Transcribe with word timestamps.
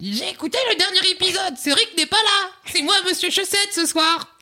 J'ai 0.00 0.28
écouté 0.28 0.58
le 0.70 0.76
dernier 0.76 1.10
épisode, 1.10 1.54
c'est 1.56 1.72
Rick 1.72 1.94
n'est 1.96 2.06
pas 2.06 2.16
là. 2.18 2.50
C'est 2.66 2.82
moi, 2.82 2.94
Monsieur 3.08 3.30
Chaussette, 3.30 3.70
ce 3.72 3.86
soir. 3.86 4.36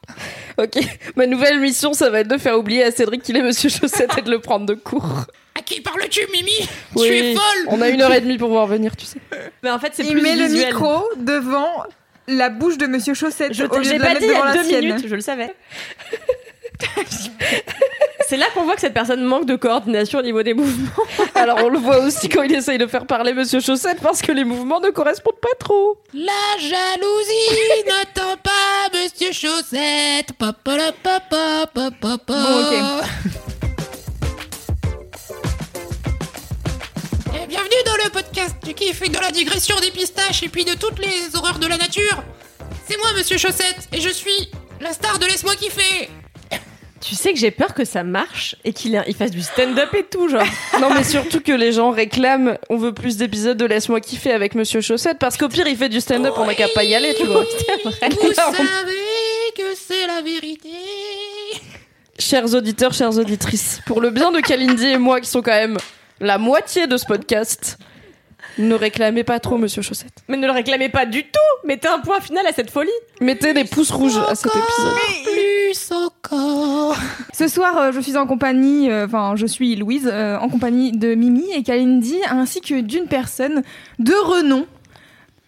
Ok, 0.59 0.79
ma 1.17 1.27
nouvelle 1.27 1.61
mission, 1.61 1.93
ça 1.93 2.11
va 2.11 2.21
être 2.21 2.29
de 2.29 2.39
faire 2.39 2.59
oublier 2.59 2.83
à 2.85 2.91
Cédric 2.91 3.23
qu'il 3.23 3.37
est 3.37 3.43
Monsieur 3.43 3.71
Chaussette 3.71 4.11
et 4.19 4.23
de 4.23 4.31
le 4.31 4.41
prendre 4.41 4.67
de 4.67 4.75
court. 4.75 5.27
À 5.57 5.63
qui 5.63 5.81
parles-tu, 5.81 6.21
Mimi? 6.33 6.51
Oui, 6.97 7.07
Tu 7.07 7.15
es 7.15 7.35
folle 7.35 7.67
On 7.69 7.81
a 7.81 7.89
une 7.89 8.03
heure 8.03 8.13
et 8.13 8.21
demie 8.21 8.37
pour 8.37 8.49
voir 8.51 8.67
venir, 8.67 8.97
tu 8.97 9.07
sais. 9.07 9.19
Mais 9.63 9.71
en 9.71 9.79
fait, 9.79 9.93
c'est 9.95 10.03
Il 10.05 10.13
plus 10.13 10.21
met 10.23 10.35
le 10.35 10.47
visuel. 10.47 10.67
micro 10.75 11.09
devant 11.17 11.85
la 12.27 12.49
bouche 12.51 12.77
de 12.77 12.87
Monsieur 12.87 13.15
Chaussette 13.15 13.55
Je 13.55 13.65
au 13.65 13.69
te 13.69 13.77
lieu 13.77 13.83
l'ai 13.93 13.99
de 13.99 14.03
la 14.03 14.09
pas 14.09 14.15
mettre 14.15 14.21
dit 14.21 14.27
il 14.27 14.31
y 14.31 14.35
devant 14.35 14.43
a 14.43 14.55
la 14.55 14.55
deux 14.63 14.65
sienne. 14.69 14.85
minutes, 14.87 15.07
je 15.09 15.15
le 15.15 15.21
savais. 15.21 15.55
c'est 18.29 18.37
là 18.37 18.47
qu'on 18.55 18.65
voit 18.65 18.75
que 18.75 18.81
cette 18.81 18.95
personne 18.95 19.23
manque 19.25 19.47
de 19.47 19.57
coordination 19.57 20.19
au 20.19 20.23
niveau 20.23 20.43
des 20.43 20.55
mouvements. 20.55 20.91
Alors 21.35 21.59
on 21.65 21.69
le 21.69 21.79
voit 21.79 21.99
aussi 21.99 22.29
quand 22.29 22.43
il 22.43 22.55
essaye 22.55 22.79
de 22.79 22.87
faire 22.87 23.07
parler 23.07 23.33
Monsieur 23.33 23.61
Chaussette 23.61 24.01
parce 24.01 24.23
que 24.23 24.33
les 24.33 24.45
mouvements 24.45 24.81
ne 24.81 24.91
correspondent 24.91 25.41
pas 25.41 25.55
trop. 25.59 25.99
La 26.13 26.33
jalousie 26.59 27.85
n'attend 27.87 28.37
pas 28.43 28.91
Monsieur 28.93 29.33
Chaussette. 29.33 30.33
Papalapapapapapa. 30.39 32.19
Bon, 32.27 32.61
ok. 32.61 32.75
Et 37.43 37.47
bienvenue 37.47 37.83
dans 37.85 38.05
le 38.05 38.11
podcast 38.11 38.57
qui 38.75 38.93
fait 38.93 39.09
de 39.09 39.19
la 39.19 39.31
digression 39.31 39.77
des 39.81 39.91
pistaches 39.91 40.43
et 40.43 40.49
puis 40.49 40.65
de 40.65 40.75
toutes 40.75 40.99
les 40.99 41.35
horreurs 41.37 41.59
de 41.59 41.67
la 41.67 41.77
nature. 41.77 42.23
C'est 42.89 42.97
moi, 42.99 43.09
Monsieur 43.17 43.39
Chaussette, 43.39 43.89
et 43.93 44.01
je 44.01 44.11
suis 44.11 44.51
la 44.81 44.93
star 44.93 45.19
de 45.19 45.27
Laisse-moi 45.27 45.55
kiffer. 45.57 46.11
Tu 47.07 47.15
sais 47.15 47.35
que 47.35 47.39
j'ai 47.39 47.51
peur 47.51 47.75
que 47.75 47.85
ça 47.85 48.03
marche 48.03 48.57
et 48.65 48.73
qu'il 48.73 49.03
il 49.07 49.15
fasse 49.15 49.31
du 49.31 49.43
stand-up 49.43 49.93
et 49.95 50.05
tout, 50.05 50.29
genre. 50.29 50.47
Non 50.81 50.89
mais 50.95 51.05
surtout 51.05 51.41
que 51.41 51.53
les 51.53 51.73
gens 51.73 51.91
réclament 51.91 52.57
on 52.71 52.79
veut 52.79 52.95
plus 52.95 53.19
d'épisodes 53.19 53.59
de 53.59 53.67
Laisse-moi 53.67 54.01
kiffer 54.01 54.33
avec 54.33 54.55
Monsieur 54.55 54.81
Chaussette 54.81 55.19
parce 55.19 55.37
qu'au 55.37 55.49
pire 55.49 55.67
il 55.67 55.77
fait 55.77 55.91
du 55.91 56.01
stand-up 56.01 56.33
on 56.39 56.47
n'a 56.47 56.55
qu'à 56.55 56.69
pas 56.69 56.83
y 56.83 56.95
aller 56.95 57.15
tu 57.15 57.27
vois. 57.27 57.45
Vous 57.85 57.91
savez 58.33 58.65
que 59.55 59.75
c'est 59.77 60.07
la 60.07 60.23
vérité. 60.23 60.71
Chers 62.19 62.55
auditeurs, 62.55 62.95
chères 62.95 63.19
auditrices, 63.19 63.81
pour 63.87 64.01
le 64.01 64.11
bien 64.11 64.33
de 64.33 64.41
Kalindi 64.41 64.87
et 64.87 64.99
moi 64.99 65.21
qui 65.21 65.29
sont 65.29 65.43
quand 65.43 65.51
même 65.51 65.77
la 66.21 66.39
moitié 66.39 66.87
de 66.87 66.97
ce 66.97 67.05
podcast, 67.05 67.77
ne 68.59 68.75
réclamez 68.75 69.25
pas 69.25 69.41
trop 69.41 69.59
Monsieur 69.59 69.83
Chaussette. 69.83 70.23
Mais 70.29 70.37
ne 70.37 70.47
le 70.47 70.53
réclamez 70.53 70.89
pas 70.89 71.07
du 71.07 71.23
tout 71.25 71.67
Mettez 71.67 71.89
un 71.89 71.99
point 71.99 72.21
final 72.21 72.47
à 72.47 72.53
cette 72.53 72.71
folie 72.71 72.91
Mettez 73.21 73.53
des 73.55 73.65
pouces 73.65 73.91
rouges 73.91 74.17
à 74.17 74.35
cet 74.35 74.53
épisode. 74.55 74.95
Plus 75.25 75.91
encore. 75.93 76.97
Ce 77.33 77.49
soir, 77.49 77.77
euh, 77.79 77.93
je 77.93 78.01
suis 78.01 78.17
en 78.17 78.27
compagnie, 78.27 78.91
euh, 78.91 79.07
enfin, 79.07 79.35
je 79.37 79.47
suis 79.47 79.77
Louise, 79.77 80.09
euh, 80.13 80.39
en 80.39 80.49
compagnie 80.49 80.93
de 80.93 81.15
Mimi 81.15 81.51
et 81.53 81.63
Kalindi, 81.63 82.17
ainsi 82.29 82.61
que 82.61 82.81
d'une 82.81 83.07
personne 83.07 83.63
de 83.99 84.15
renom, 84.15 84.67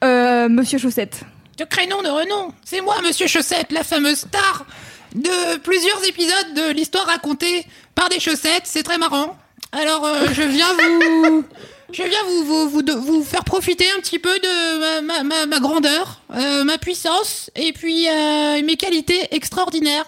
euh, 0.04 0.48
Monsieur 0.48 0.78
Chaussette. 0.78 1.22
De 1.58 1.64
crénom 1.64 2.02
de 2.02 2.08
renom. 2.08 2.52
C'est 2.64 2.80
moi, 2.80 2.96
Monsieur 3.02 3.26
Chaussette, 3.26 3.72
la 3.72 3.82
fameuse 3.82 4.18
star 4.18 4.66
de 5.14 5.58
plusieurs 5.58 6.04
épisodes 6.06 6.54
de 6.54 6.72
l'histoire 6.72 7.06
racontée 7.06 7.64
par 7.94 8.08
des 8.08 8.20
chaussettes. 8.20 8.64
C'est 8.64 8.82
très 8.82 8.98
marrant. 8.98 9.36
Alors, 9.72 10.04
euh, 10.04 10.26
je 10.32 10.42
viens 10.42 10.72
vous. 10.74 11.44
Je 11.92 12.02
viens 12.02 12.22
vous, 12.26 12.68
vous, 13.00 13.22
faire 13.22 13.44
profiter 13.44 13.84
un 13.96 14.00
petit 14.00 14.18
peu 14.18 14.36
de 14.38 15.00
ma, 15.02 15.46
ma 15.46 15.60
grandeur, 15.60 16.20
euh, 16.34 16.64
ma 16.64 16.78
puissance 16.78 17.50
et 17.54 17.72
puis 17.72 18.08
euh, 18.08 18.62
mes 18.62 18.76
qualités 18.76 19.28
extraordinaires. 19.30 20.06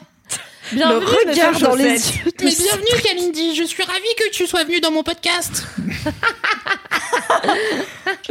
Bienvenue, 0.73 1.01
le 1.25 1.31
regard 1.31 1.61
dans 1.61 1.75
les 1.75 1.85
yeux. 1.95 2.25
de 2.27 2.45
Mais 2.45 2.51
bienvenue, 2.51 3.03
Kalindi. 3.03 3.55
Je 3.55 3.65
suis 3.65 3.83
ravie 3.83 4.15
que 4.19 4.31
tu 4.31 4.47
sois 4.47 4.65
venue 4.65 4.81
dans 4.81 4.91
mon 4.91 5.03
podcast. 5.03 5.65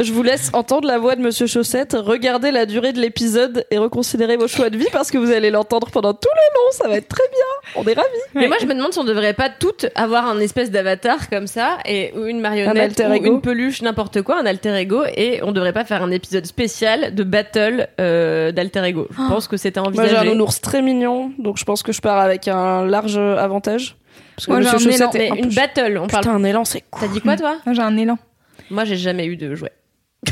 Je 0.00 0.12
vous 0.12 0.22
laisse 0.22 0.50
entendre 0.52 0.86
la 0.86 0.98
voix 0.98 1.16
de 1.16 1.20
Monsieur 1.20 1.46
Chaussette, 1.46 1.96
regardez 1.98 2.50
la 2.50 2.66
durée 2.66 2.92
de 2.92 3.00
l'épisode 3.00 3.64
et 3.70 3.78
reconsidérez 3.78 4.36
vos 4.36 4.46
choix 4.48 4.70
de 4.70 4.76
vie 4.78 4.86
parce 4.92 5.10
que 5.10 5.18
vous 5.18 5.30
allez 5.30 5.50
l'entendre 5.50 5.90
pendant 5.90 6.14
tout 6.14 6.28
le 6.32 6.54
long. 6.54 6.72
Ça 6.72 6.88
va 6.88 6.96
être 6.96 7.08
très 7.08 7.26
bien. 7.30 7.82
On 7.82 7.84
est 7.86 7.94
ravis. 7.94 8.08
Mais 8.34 8.46
moi, 8.46 8.56
je 8.60 8.66
me 8.66 8.74
demande 8.74 8.92
si 8.92 8.98
on 8.98 9.04
devrait 9.04 9.34
pas 9.34 9.48
toutes 9.48 9.86
avoir 9.94 10.26
un 10.28 10.38
espèce 10.40 10.70
d'avatar 10.70 11.28
comme 11.28 11.46
ça, 11.46 11.78
et 11.84 12.12
ou 12.16 12.26
une 12.26 12.40
marionnette, 12.40 12.76
Un 12.76 12.80
alter 12.80 13.06
ou 13.20 13.24
une 13.26 13.40
peluche, 13.40 13.82
n'importe 13.82 14.22
quoi, 14.22 14.38
un 14.40 14.46
alter 14.46 14.74
ego, 14.76 15.02
et 15.16 15.40
on 15.42 15.52
devrait 15.52 15.72
pas 15.72 15.84
faire 15.84 16.02
un 16.02 16.10
épisode 16.10 16.46
spécial 16.46 17.14
de 17.14 17.24
battle 17.24 17.88
euh, 18.00 18.52
d'alter 18.52 18.84
ego. 18.84 19.08
Je 19.10 19.28
pense 19.28 19.48
que 19.48 19.56
c'était 19.56 19.80
Moi 19.80 19.90
j'ai 19.94 20.00
envisagé. 20.00 20.16
un 20.28 20.30
nounours 20.30 20.60
très 20.60 20.82
mignon, 20.82 21.32
donc 21.38 21.58
je 21.58 21.64
pense 21.64 21.82
que 21.82 21.92
je 21.92 22.00
pars 22.00 22.18
avec 22.28 22.48
un 22.48 22.84
large 22.84 23.16
avantage. 23.18 23.96
Parce 24.36 24.46
que 24.46 24.52
Moi, 24.52 24.60
j'ai 24.60 24.68
un 24.68 24.78
élan. 24.78 25.10
Mais 25.14 25.30
un 25.30 25.34
une 25.34 25.52
battle, 25.54 25.98
on 25.98 26.06
Putain, 26.06 26.20
parle. 26.22 26.36
un 26.36 26.44
élan, 26.44 26.64
c'est 26.64 26.82
cool. 26.90 27.00
T'as 27.08 27.12
dit 27.12 27.20
quoi, 27.20 27.36
toi 27.36 27.56
Moi, 27.66 27.74
J'ai 27.74 27.82
un 27.82 27.96
élan. 27.96 28.18
Moi, 28.70 28.84
j'ai 28.84 28.96
jamais 28.96 29.26
eu 29.26 29.36
de 29.36 29.54
jouet. 29.54 29.72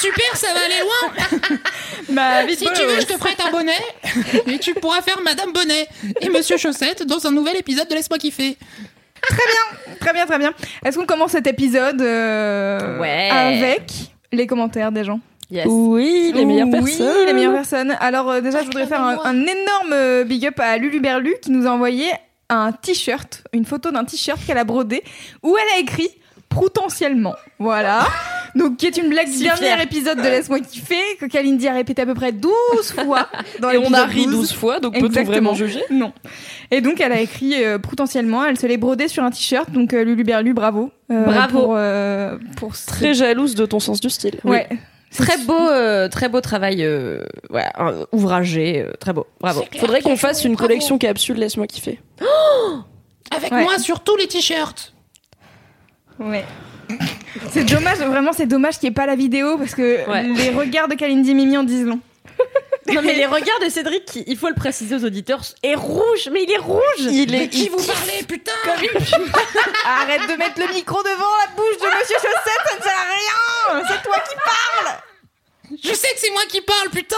Super, 0.00 0.36
ça 0.36 0.48
va 0.52 0.60
aller 0.64 0.80
loin. 0.80 1.58
Bah, 2.10 2.46
Si 2.48 2.56
tu 2.64 2.82
veux, 2.84 3.00
je 3.00 3.06
te 3.06 3.16
prête 3.18 3.38
un 3.44 3.50
bonnet 3.50 3.72
et 4.46 4.58
tu 4.58 4.74
pourras 4.74 5.00
faire 5.00 5.18
Madame 5.22 5.52
Bonnet 5.52 5.88
et 6.20 6.28
Monsieur 6.28 6.58
Chaussette 6.58 7.02
dans 7.06 7.26
un 7.26 7.30
nouvel 7.30 7.56
épisode 7.56 7.88
de 7.88 7.94
Laisse-moi 7.94 8.18
kiffer. 8.18 8.58
Très 9.22 10.12
bien, 10.12 10.26
très 10.26 10.38
bien. 10.38 10.52
Est-ce 10.84 10.98
qu'on 10.98 11.06
commence 11.06 11.30
cet 11.32 11.46
épisode 11.46 12.02
euh, 12.02 12.98
Ouais. 13.00 13.30
avec 13.30 13.90
les 14.32 14.46
commentaires 14.46 14.92
des 14.92 15.02
gens 15.02 15.18
Yes. 15.54 15.66
Oui, 15.68 16.32
les 16.34 16.44
meilleures 16.44 16.66
Oui, 16.66 16.72
personnes. 16.72 17.26
les 17.26 17.32
meilleures 17.32 17.52
personnes. 17.52 17.96
Alors 18.00 18.28
euh, 18.30 18.40
déjà, 18.40 18.60
je 18.60 18.66
voudrais 18.66 18.86
faire 18.86 19.00
un, 19.02 19.18
un 19.24 19.40
énorme 19.42 19.92
euh, 19.92 20.24
big 20.24 20.46
up 20.46 20.58
à 20.58 20.76
Lulu 20.78 21.00
Berlu 21.00 21.34
qui 21.40 21.50
nous 21.52 21.66
a 21.66 21.70
envoyé 21.70 22.06
un 22.50 22.72
t-shirt, 22.72 23.42
une 23.52 23.64
photo 23.64 23.90
d'un 23.90 24.04
t-shirt 24.04 24.38
qu'elle 24.46 24.58
a 24.58 24.64
brodé 24.64 25.02
où 25.42 25.56
elle 25.56 25.78
a 25.78 25.80
écrit 25.80 26.10
potentiellement. 26.48 27.34
Voilà. 27.58 28.06
Donc 28.54 28.76
qui 28.76 28.86
est 28.86 28.96
une 28.96 29.08
blague 29.08 29.28
du 29.30 29.42
dernier 29.42 29.82
épisode 29.82 30.18
de 30.18 30.22
Laisse-moi 30.22 30.60
kiffer 30.60 30.94
que 31.20 31.26
Kalindi 31.26 31.66
a 31.66 31.72
répété 31.72 32.02
à 32.02 32.06
peu 32.06 32.14
près 32.14 32.30
12 32.30 32.52
fois 33.04 33.28
dans 33.60 33.70
Et 33.70 33.78
on 33.78 33.92
a 33.92 34.04
ri 34.04 34.26
12. 34.26 34.34
12 34.34 34.52
fois, 34.52 34.78
donc 34.80 34.94
peut-on 34.98 35.24
vraiment 35.24 35.54
juger? 35.54 35.82
Non. 35.90 36.12
Et 36.70 36.80
donc 36.80 37.00
elle 37.00 37.10
a 37.12 37.20
écrit 37.20 37.64
euh, 37.64 37.78
potentiellement, 37.78 38.44
elle 38.44 38.58
se 38.58 38.66
l'est 38.66 38.76
brodée 38.76 39.08
sur 39.08 39.24
un 39.24 39.30
t-shirt. 39.30 39.70
Donc 39.72 39.92
euh, 39.92 40.04
Lulu 40.04 40.22
Berlu, 40.22 40.54
bravo. 40.54 40.90
Euh, 41.10 41.24
Bravo. 41.24 41.60
Pour, 41.60 41.78
pour 42.56 42.76
ce- 42.76 42.86
Très 42.86 43.14
jalouse 43.14 43.54
de 43.56 43.66
ton 43.66 43.80
sens 43.80 44.00
du 44.00 44.08
style. 44.10 44.38
Ouais. 44.44 44.68
Très 45.16 45.38
beau, 45.38 45.58
euh, 45.58 46.08
très 46.08 46.28
beau 46.28 46.40
travail, 46.40 46.82
euh, 46.84 47.20
ouais, 47.50 47.64
un- 47.76 48.04
ouvragé, 48.12 48.82
euh, 48.82 48.92
très 48.98 49.12
beau. 49.12 49.26
Bravo. 49.40 49.60
C'est 49.62 49.68
clair, 49.70 49.80
Faudrait 49.82 50.00
qu'on 50.02 50.16
fasse 50.16 50.44
une 50.44 50.54
bravo. 50.54 50.68
collection 50.68 50.98
capsule, 50.98 51.36
laisse-moi 51.36 51.66
kiffer. 51.66 52.00
Avec 53.34 53.52
Ouais. 53.52 53.62
moi 53.62 53.78
sur 53.78 54.00
tous 54.00 54.16
les 54.16 54.26
t-shirts. 54.26 54.92
Ouais. 56.18 56.44
C'est 57.50 57.64
dommage, 57.64 57.98
vraiment, 57.98 58.32
c'est 58.32 58.46
dommage 58.46 58.78
qu'il 58.78 58.88
n'y 58.88 58.92
ait 58.92 58.94
pas 58.94 59.06
la 59.06 59.16
vidéo 59.16 59.56
parce 59.56 59.74
que 59.74 60.08
Ouais. 60.08 60.22
les 60.24 60.50
regards 60.50 60.88
de 60.88 60.94
Kalindi 60.94 61.30
et 61.30 61.34
Mimi 61.34 61.56
en 61.56 61.64
disent 61.64 61.86
long. 61.86 62.00
Non 62.92 63.00
mais 63.02 63.14
les 63.14 63.26
regards 63.26 63.60
de 63.60 63.68
Cédric, 63.68 64.04
qui, 64.04 64.24
il 64.26 64.36
faut 64.36 64.48
le 64.48 64.54
préciser 64.54 64.94
aux 64.94 65.04
auditeurs, 65.04 65.40
est 65.62 65.74
rouge, 65.74 66.28
mais 66.30 66.42
il 66.42 66.50
est 66.52 66.58
rouge. 66.58 66.80
Il 66.98 67.26
De 67.30 67.34
est 67.36 67.48
qui 67.48 67.68
vous 67.68 67.82
parlez, 67.82 68.22
putain 68.28 68.52
Arrête 69.86 70.28
de 70.28 70.36
mettre 70.36 70.60
le 70.60 70.72
micro 70.74 71.02
devant 71.02 71.30
la 71.46 71.54
bouche 71.56 71.78
de 71.80 71.86
Monsieur 71.98 72.16
Chaussette, 72.16 72.62
ça 72.68 72.76
ne 72.76 72.82
sert 72.82 72.92
à 72.92 73.74
rien. 73.78 73.84
C'est 73.88 74.02
toi 74.02 74.16
qui 74.28 74.34
parles. 74.36 74.98
Je 75.82 75.94
sais 75.94 76.08
que 76.14 76.18
c'est 76.20 76.30
moi 76.30 76.42
qui 76.48 76.60
parle, 76.60 76.90
putain 76.90 77.16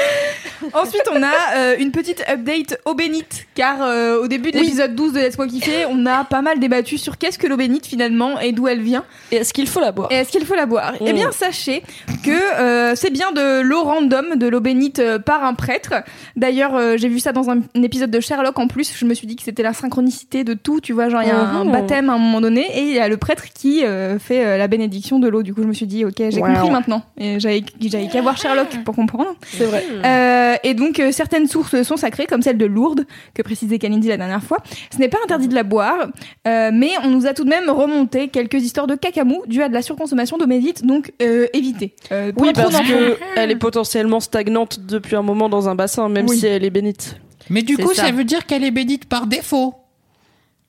Ensuite, 0.72 1.02
on 1.12 1.22
a 1.22 1.56
euh, 1.56 1.76
une 1.78 1.90
petite 1.92 2.22
update 2.28 2.78
eau 2.86 2.94
bénite, 2.94 3.46
car 3.54 3.78
euh, 3.82 4.20
au 4.22 4.26
début 4.26 4.50
de 4.50 4.56
Oui. 4.58 4.64
l'épisode 4.64 4.94
12 4.94 5.12
de 5.12 5.18
Laisse-moi 5.20 5.46
kiffer, 5.46 5.84
on 5.88 6.06
a 6.06 6.24
pas 6.24 6.42
mal 6.42 6.58
débattu 6.58 6.98
sur 6.98 7.18
qu'est-ce 7.18 7.38
que 7.38 7.46
l'eau 7.46 7.56
bénite 7.56 7.86
finalement 7.86 8.40
et 8.40 8.52
d'où 8.52 8.66
elle 8.66 8.80
vient. 8.80 9.04
Et 9.32 9.36
est-ce 9.36 9.52
qu'il 9.52 9.68
faut 9.68 9.80
la 9.80 9.92
boire? 9.92 10.08
Et 10.10 10.16
est-ce 10.16 10.30
qu'il 10.30 10.44
faut 10.46 10.54
la 10.54 10.66
boire? 10.66 10.94
Eh 11.00 11.12
Mm. 11.12 11.14
bien, 11.16 11.30
sachez 11.32 11.82
que 12.24 12.30
euh, 12.60 12.94
c'est 12.96 13.10
bien 13.10 13.32
de 13.32 13.60
l'eau 13.60 13.82
random, 13.84 14.36
de 14.36 14.46
l'eau 14.48 14.60
bénite 14.60 15.02
par 15.24 15.44
un 15.44 15.54
prêtre. 15.54 15.94
D'ailleurs, 16.36 16.96
j'ai 16.98 17.08
vu 17.08 17.20
ça 17.20 17.32
dans 17.32 17.50
un, 17.50 17.58
un 17.76 17.82
épisode 17.82 18.10
de 18.10 18.20
Sherlock 18.20 18.58
en 18.58 18.66
plus. 18.68 18.92
Je 18.96 19.04
me 19.04 19.14
suis 19.14 19.26
dit 19.26 19.36
que 19.36 19.42
c'était 19.42 19.62
la 19.62 19.72
synchronicité 19.72 20.42
de 20.44 20.54
tout. 20.54 20.80
Tu 20.80 20.92
vois, 20.92 21.08
genre, 21.08 21.22
il 21.22 21.28
y 21.28 21.30
a 21.32 21.38
un, 21.38 21.64
Mhm. 21.64 21.72
baptême 21.72 22.10
à 22.10 22.14
un 22.14 22.18
moment 22.18 22.40
donné 22.40 22.66
et 22.78 22.82
il 22.82 22.92
y 22.94 22.98
a 22.98 23.08
le 23.08 23.16
prêtre 23.18 23.44
qui 23.54 23.82
fait 24.20 24.58
la 24.58 24.68
bénédiction 24.68 25.18
de 25.18 25.28
l'eau. 25.28 25.42
Du 25.42 25.54
coup, 25.54 25.62
je 25.62 25.68
me 25.68 25.72
suis 25.74 25.86
dit, 25.86 26.04
ok, 26.04 26.14
j'ai 26.18 26.40
Wow. 26.40 26.46
compris 26.54 26.70
maintenant. 26.70 27.02
Et 27.18 27.38
j'avais 27.40 27.62
qu'à 27.62 28.20
voir 28.22 28.36
Sherlock 28.36 28.68
pour 28.84 28.94
comprendre. 28.94 29.34
C'est 29.46 29.64
vrai. 29.64 29.84
Euh, 30.04 30.56
et 30.64 30.74
donc 30.74 31.00
euh, 31.00 31.12
certaines 31.12 31.46
sources 31.46 31.82
sont 31.82 31.96
sacrées, 31.96 32.26
comme 32.26 32.42
celle 32.42 32.58
de 32.58 32.66
Lourdes, 32.66 33.06
que 33.34 33.42
précisait 33.42 33.78
Kalindi 33.78 34.08
la 34.08 34.16
dernière 34.16 34.42
fois. 34.42 34.58
Ce 34.92 34.98
n'est 34.98 35.08
pas 35.08 35.18
interdit 35.24 35.48
de 35.48 35.54
la 35.54 35.62
boire, 35.62 36.08
euh, 36.46 36.70
mais 36.72 36.90
on 37.04 37.10
nous 37.10 37.26
a 37.26 37.34
tout 37.34 37.44
de 37.44 37.48
même 37.50 37.68
remonté 37.70 38.28
quelques 38.28 38.62
histoires 38.62 38.86
de 38.86 38.94
cacamou 38.94 39.42
dues 39.46 39.62
à 39.62 39.68
de 39.68 39.74
la 39.74 39.82
surconsommation 39.82 40.38
d'eau 40.38 40.46
médite, 40.46 40.84
donc 40.84 41.12
euh, 41.22 41.46
évitez. 41.52 41.94
Euh, 42.12 42.32
Oui, 42.36 42.50
parce 42.54 42.72
d'enfants. 42.72 42.84
que 42.88 43.16
elle 43.36 43.50
est 43.50 43.56
potentiellement 43.56 44.20
stagnante 44.20 44.80
depuis 44.80 45.16
un 45.16 45.22
moment 45.22 45.48
dans 45.48 45.68
un 45.68 45.74
bassin, 45.74 46.08
même 46.08 46.26
Oui. 46.28 46.38
si 46.38 46.46
elle 46.46 46.64
est 46.64 46.70
bénite. 46.70 47.16
Mais 47.50 47.62
du 47.62 47.76
coup, 47.76 47.94
ça. 47.94 48.06
ça. 48.06 48.12
veut 48.12 48.24
dire 48.24 48.46
qu'elle 48.46 48.64
est 48.64 48.70
bénite 48.70 49.04
par 49.08 49.26
défaut. 49.26 49.74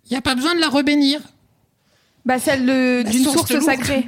Il 0.09 0.13
n'y 0.13 0.17
a 0.17 0.21
pas 0.21 0.35
besoin 0.35 0.55
de 0.55 0.59
la 0.61 0.69
rebénir. 0.69 1.19
Bah, 2.25 2.39
celle 2.39 2.65
d'une 3.03 3.23
source 3.23 3.59
sacrée. 3.59 4.05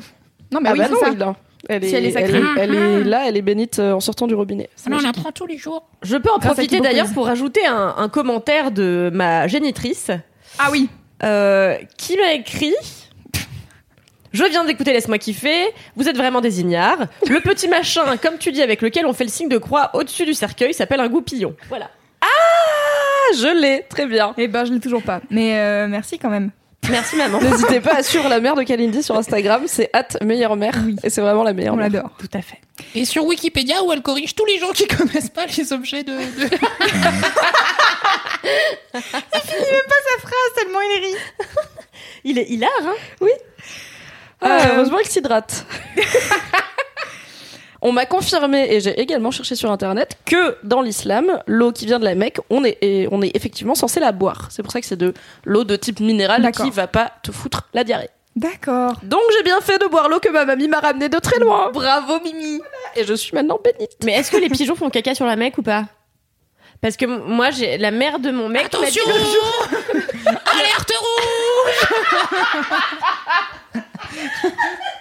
Non, 0.52 0.60
mais 0.62 0.70
ah 0.70 0.74
oui, 0.74 0.80
bah 0.80 0.88
c'est 0.90 1.00
ça. 1.00 1.10
oui. 1.12 1.34
Elle 1.70 1.86
est, 1.86 1.88
Si 1.90 1.96
elle 1.96 2.06
est 2.06 2.12
sacrée. 2.12 2.42
elle 2.58 2.74
est- 2.74 2.78
elle 2.78 3.02
est 3.02 3.04
là, 3.04 3.24
elle 3.28 3.38
est 3.38 3.42
bénite 3.42 3.80
euh, 3.80 3.94
en 3.94 4.00
sortant 4.00 4.26
du 4.28 4.34
robinet. 4.36 4.70
Ah 4.86 4.90
non, 4.90 4.98
on 5.02 5.08
apprend 5.08 5.32
tous 5.32 5.46
les 5.46 5.58
jours. 5.58 5.88
Je 6.02 6.18
peux 6.18 6.30
en 6.32 6.38
Grâce 6.40 6.52
à 6.52 6.56
profiter 6.56 6.80
d'ailleurs 6.82 7.08
pour 7.14 7.28
rajouter 7.28 7.66
un, 7.66 7.94
un 7.98 8.10
commentaire 8.10 8.72
de 8.72 9.10
ma 9.14 9.48
génitrice 9.48 10.10
Ah 10.58 10.70
oui. 10.72 10.90
euh, 11.24 11.78
qui 11.98 12.18
m'a 12.18 12.34
écrit? 12.34 12.74
Je 14.32 14.44
viens 14.46 14.64
d'écouter 14.64 14.94
Laisse-moi 14.94 15.18
kiffer. 15.18 15.66
Vous 15.96 16.08
êtes 16.08 16.18
vraiment 16.18 16.42
des 16.42 16.60
ignares. 16.62 17.08
Le 17.28 17.40
petit 17.40 17.68
machin, 17.68 18.18
comme 18.18 18.38
tu 18.38 18.52
dis, 18.52 18.62
avec 18.62 18.82
lequel 18.82 19.06
on 19.08 19.14
fait 19.14 19.24
le 19.24 19.30
signe 19.32 19.50
de 19.50 19.58
croix 19.58 19.90
au-dessus 19.94 20.26
du 20.26 20.34
cercueil, 20.36 20.74
s'appelle 20.74 21.00
un 21.00 21.08
goupillon. 21.10 21.56
Voilà. 21.68 21.90
Ah, 22.22 23.36
je 23.36 23.60
l'ai, 23.60 23.86
très 23.90 24.06
bien. 24.06 24.34
Eh 24.38 24.48
ben, 24.48 24.66
je 24.66 24.74
l'ai 24.74 24.80
toujours 24.80 25.02
pas. 25.02 25.22
Mais 25.32 25.58
euh, 25.58 25.88
merci 25.88 26.20
quand 26.20 26.30
même. 26.30 26.52
Merci 26.90 27.16
maman. 27.18 27.40
N'hésitez 27.42 27.80
pas 27.82 27.96
à 27.96 28.04
suivre 28.04 28.30
la 28.30 28.40
mère 28.40 28.56
de 28.56 28.64
Kalindi 28.64 29.04
sur 29.04 29.16
Instagram, 29.18 29.64
c'est 29.68 29.90
at 29.94 30.08
meilleure 30.24 30.56
mère. 30.56 30.74
Oui. 30.86 30.96
Et 31.04 31.10
c'est 31.10 31.22
vraiment 31.22 31.44
la 31.44 31.54
meilleure 31.54 31.74
On 31.74 31.78
mère. 31.78 31.90
l'adore. 31.92 32.12
Tout 32.20 32.30
à 32.34 32.42
fait. 32.42 32.58
Et 32.96 33.06
sur 33.06 33.26
Wikipédia, 33.26 33.84
où 33.84 33.92
elle 33.92 34.02
corrige 34.02 34.34
tous 34.36 34.46
les 34.46 34.58
gens 34.60 34.72
qui 34.72 34.88
connaissent 34.98 35.30
pas 35.30 35.46
les 35.46 35.74
objets 35.74 36.04
de. 36.04 36.14
de- 36.14 36.50
Sa 38.94 39.00
phrase, 40.22 40.54
tellement 40.56 40.80
il 40.82 41.06
rit. 41.06 41.16
Il 42.24 42.40
est 42.40 42.50
hilar, 42.50 42.72
hein 42.84 43.28
Ah, 44.42 44.48
Euh, 44.48 44.60
heureusement 44.76 44.98
qu'il 45.00 45.10
s'hydrate. 45.10 45.66
On 47.82 47.92
m'a 47.94 48.06
confirmé, 48.06 48.74
et 48.74 48.82
j'ai 48.82 49.00
également 49.00 49.32
cherché 49.32 49.56
sur 49.56 49.72
internet, 49.72 50.18
que 50.26 50.58
dans 50.64 50.82
l'islam, 50.82 51.42
l'eau 51.48 51.72
qui 51.72 51.86
vient 51.86 52.00
de 52.00 52.04
la 52.04 52.14
Mecque, 52.16 52.40
on 52.50 52.64
est, 52.66 52.78
et 52.82 53.08
on 53.12 53.22
est 53.22 53.36
effectivement 53.36 53.76
censé 53.76 54.00
la 54.02 54.12
boire. 54.12 54.48
C'est 54.52 54.64
pour 54.64 54.72
ça 54.72 54.82
que 54.82 54.86
c'est 54.88 54.98
de 54.98 55.14
l'eau 55.46 55.64
de 55.64 55.76
type 55.78 56.00
minéral 56.02 56.52
qui 56.52 56.70
va 56.72 56.88
pas 56.88 57.12
te 57.24 57.32
foutre 57.32 57.70
la 57.74 57.84
diarrhée. 57.86 58.10
D'accord. 58.36 58.94
Donc 59.04 59.22
j'ai 59.38 59.44
bien 59.44 59.60
fait 59.62 59.78
de 59.80 59.86
boire 59.88 60.08
l'eau 60.10 60.20
que 60.20 60.30
ma 60.30 60.46
mamie 60.46 60.68
m'a 60.68 60.80
ramenée 60.80 61.10
de 61.10 61.18
très 61.20 61.40
loin. 61.40 61.72
Bravo, 61.74 62.20
Mimi. 62.24 62.62
Et 62.96 63.04
je 63.06 63.14
suis 63.14 63.34
maintenant 63.34 63.60
bénite. 63.64 63.92
Mais 64.04 64.14
est-ce 64.14 64.30
que 64.32 64.38
les 64.38 64.50
pigeons 64.50 64.76
font 64.76 64.90
caca 64.90 65.16
sur 65.16 65.26
la 65.26 65.36
mec 65.36 65.58
ou 65.58 65.62
pas? 65.62 65.86
Parce 66.82 66.96
que 66.96 67.06
moi, 67.06 67.50
j'ai 67.52 67.78
la 67.78 67.92
mère 67.92 68.20
de 68.20 68.32
mon 68.32 68.48
mec. 68.48 68.72
m'a 68.74 68.90
dit 68.90 69.00
Attention 69.00 69.04
l'autre 69.08 69.26
jour- 69.32 69.68
Alerte 70.46 70.94
rouge 71.02 71.90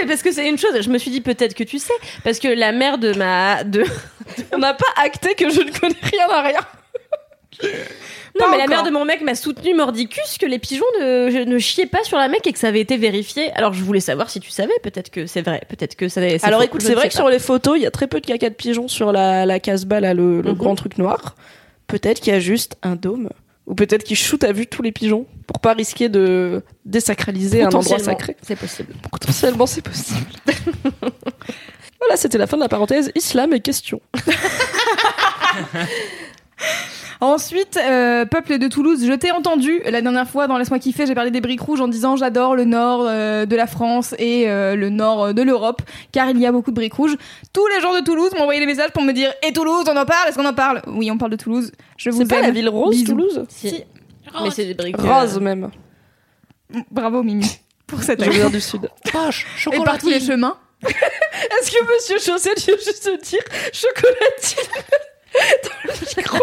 mais 0.00 0.06
parce 0.06 0.22
que 0.22 0.32
c'est 0.32 0.48
une 0.48 0.58
chose. 0.58 0.80
Je 0.80 0.88
me 0.90 0.98
suis 0.98 1.10
dit 1.10 1.20
peut-être 1.20 1.54
que 1.54 1.64
tu 1.64 1.78
sais, 1.78 1.92
parce 2.24 2.38
que 2.38 2.48
la 2.48 2.72
mère 2.72 2.98
de 2.98 3.12
ma 3.14 3.64
de 3.64 3.84
On 4.52 4.58
n'a 4.58 4.74
pas 4.74 4.86
acté 5.02 5.34
que 5.34 5.48
je 5.50 5.60
ne 5.60 5.70
connais 5.78 5.94
rien 6.02 6.28
à 6.30 6.42
rien. 6.42 6.60
non, 7.62 8.46
Pas 8.46 8.50
mais 8.52 8.58
la 8.58 8.66
mère 8.68 8.82
de 8.84 8.90
mon 8.90 9.04
mec 9.04 9.20
m'a 9.22 9.34
soutenu 9.34 9.74
mordicus 9.74 10.38
que 10.38 10.46
les 10.46 10.58
pigeons 10.58 10.84
ne, 11.00 11.44
ne 11.44 11.58
chiaient 11.58 11.86
pas 11.86 12.04
sur 12.04 12.16
la 12.18 12.28
mec 12.28 12.46
et 12.46 12.52
que 12.52 12.58
ça 12.58 12.68
avait 12.68 12.80
été 12.80 12.96
vérifié. 12.96 13.50
Alors 13.52 13.72
je 13.72 13.82
voulais 13.82 14.00
savoir 14.00 14.30
si 14.30 14.38
tu 14.40 14.50
savais. 14.50 14.74
Peut-être 14.82 15.10
que 15.10 15.26
c'est 15.26 15.42
vrai. 15.42 15.62
Peut-être 15.68 15.96
que 15.96 16.08
ça. 16.08 16.20
c'est 16.20 16.44
Alors 16.44 16.60
faux, 16.60 16.66
écoute, 16.66 16.82
c'est 16.82 16.94
vrai 16.94 17.08
que 17.08 17.12
pas. 17.14 17.18
sur 17.18 17.28
les 17.28 17.38
photos, 17.40 17.76
il 17.76 17.82
y 17.82 17.86
a 17.86 17.90
très 17.90 18.06
peu 18.06 18.20
de 18.20 18.26
caca 18.26 18.48
de 18.48 18.54
pigeons 18.54 18.86
sur 18.88 19.10
la, 19.12 19.44
la 19.46 19.58
Casbah, 19.60 20.00
là, 20.00 20.14
le, 20.14 20.40
le 20.40 20.52
Mhm. 20.52 20.56
grand 20.56 20.74
truc 20.76 20.98
noir. 20.98 21.34
Peut-être 21.88 22.20
qu'il 22.20 22.32
y 22.32 22.36
a 22.36 22.40
juste 22.40 22.76
un 22.82 22.94
dôme. 22.96 23.30
Ou 23.68 23.74
peut-être 23.74 24.02
qu'ils 24.02 24.16
shootent 24.16 24.44
à 24.44 24.52
vue 24.52 24.66
tous 24.66 24.80
les 24.80 24.92
pigeons 24.92 25.26
pour 25.46 25.60
pas 25.60 25.74
risquer 25.74 26.08
de 26.08 26.62
désacraliser 26.86 27.62
un 27.62 27.66
endroit 27.66 27.82
Potentiellement, 27.82 28.18
sacré. 28.18 28.36
C'est 28.42 28.56
possible. 28.56 28.94
Potentiellement, 29.10 29.66
c'est 29.66 29.82
possible. 29.82 30.26
voilà, 32.00 32.16
c'était 32.16 32.38
la 32.38 32.46
fin 32.46 32.56
de 32.56 32.62
la 32.62 32.70
parenthèse 32.70 33.12
islam 33.14 33.52
et 33.52 33.60
questions. 33.60 34.00
Ensuite, 37.20 37.76
euh, 37.76 38.24
peuple 38.26 38.58
de 38.58 38.68
Toulouse, 38.68 39.04
je 39.04 39.12
t'ai 39.12 39.32
entendu 39.32 39.80
la 39.84 40.00
dernière 40.00 40.28
fois 40.28 40.46
dans 40.46 40.56
Laisse-moi 40.56 40.78
kiffer, 40.78 41.04
j'ai 41.04 41.16
parlé 41.16 41.32
des 41.32 41.40
briques 41.40 41.60
rouges 41.60 41.80
en 41.80 41.88
disant 41.88 42.14
j'adore 42.14 42.54
le 42.54 42.64
nord 42.64 43.04
euh, 43.06 43.44
de 43.44 43.56
la 43.56 43.66
France 43.66 44.14
et 44.18 44.48
euh, 44.48 44.76
le 44.76 44.88
nord 44.88 45.34
de 45.34 45.42
l'Europe 45.42 45.82
car 46.12 46.30
il 46.30 46.38
y 46.38 46.46
a 46.46 46.52
beaucoup 46.52 46.70
de 46.70 46.76
briques 46.76 46.94
rouges. 46.94 47.16
Tous 47.52 47.66
les 47.68 47.80
gens 47.80 47.92
de 47.92 48.04
Toulouse 48.04 48.30
m'ont 48.36 48.42
envoyé 48.42 48.60
des 48.60 48.66
messages 48.66 48.92
pour 48.92 49.02
me 49.02 49.12
dire 49.12 49.32
et 49.42 49.52
Toulouse, 49.52 49.84
on 49.88 49.96
en 49.96 50.04
parle 50.04 50.28
Est-ce 50.28 50.36
qu'on 50.36 50.46
en 50.46 50.54
parle? 50.54 50.82
Oui, 50.86 51.10
on 51.10 51.18
parle 51.18 51.32
de 51.32 51.36
Toulouse. 51.36 51.72
Je 51.96 52.10
vous 52.10 52.18
C'est 52.18 52.28
pas 52.28 52.40
la 52.40 52.52
ville 52.52 52.68
rose, 52.68 52.94
Bisous. 52.94 53.06
Toulouse 53.06 53.44
Si. 53.48 53.82
Mais 54.40 54.50
c'est 54.50 54.66
des 54.66 54.74
briques. 54.74 55.00
Rose 55.00 55.40
même. 55.40 55.70
Bravo 56.90 57.24
Mimi 57.24 57.50
pour 57.88 58.02
cette 58.02 58.22
viens 58.22 58.50
du 58.50 58.60
sud. 58.60 58.88
Poche, 59.12 59.46
Et 59.72 59.80
par 59.80 59.98
tous 59.98 60.08
les 60.08 60.20
chemins. 60.20 60.56
Est-ce 60.84 61.72
que 61.72 61.84
Monsieur 61.92 62.18
Chaussette 62.20 62.60
vient 62.60 62.76
juste 62.76 63.10
dire 63.24 63.42
chocolatine? 63.72 64.84
Dans 65.64 65.70
le 65.84 65.92
micro 66.16 66.38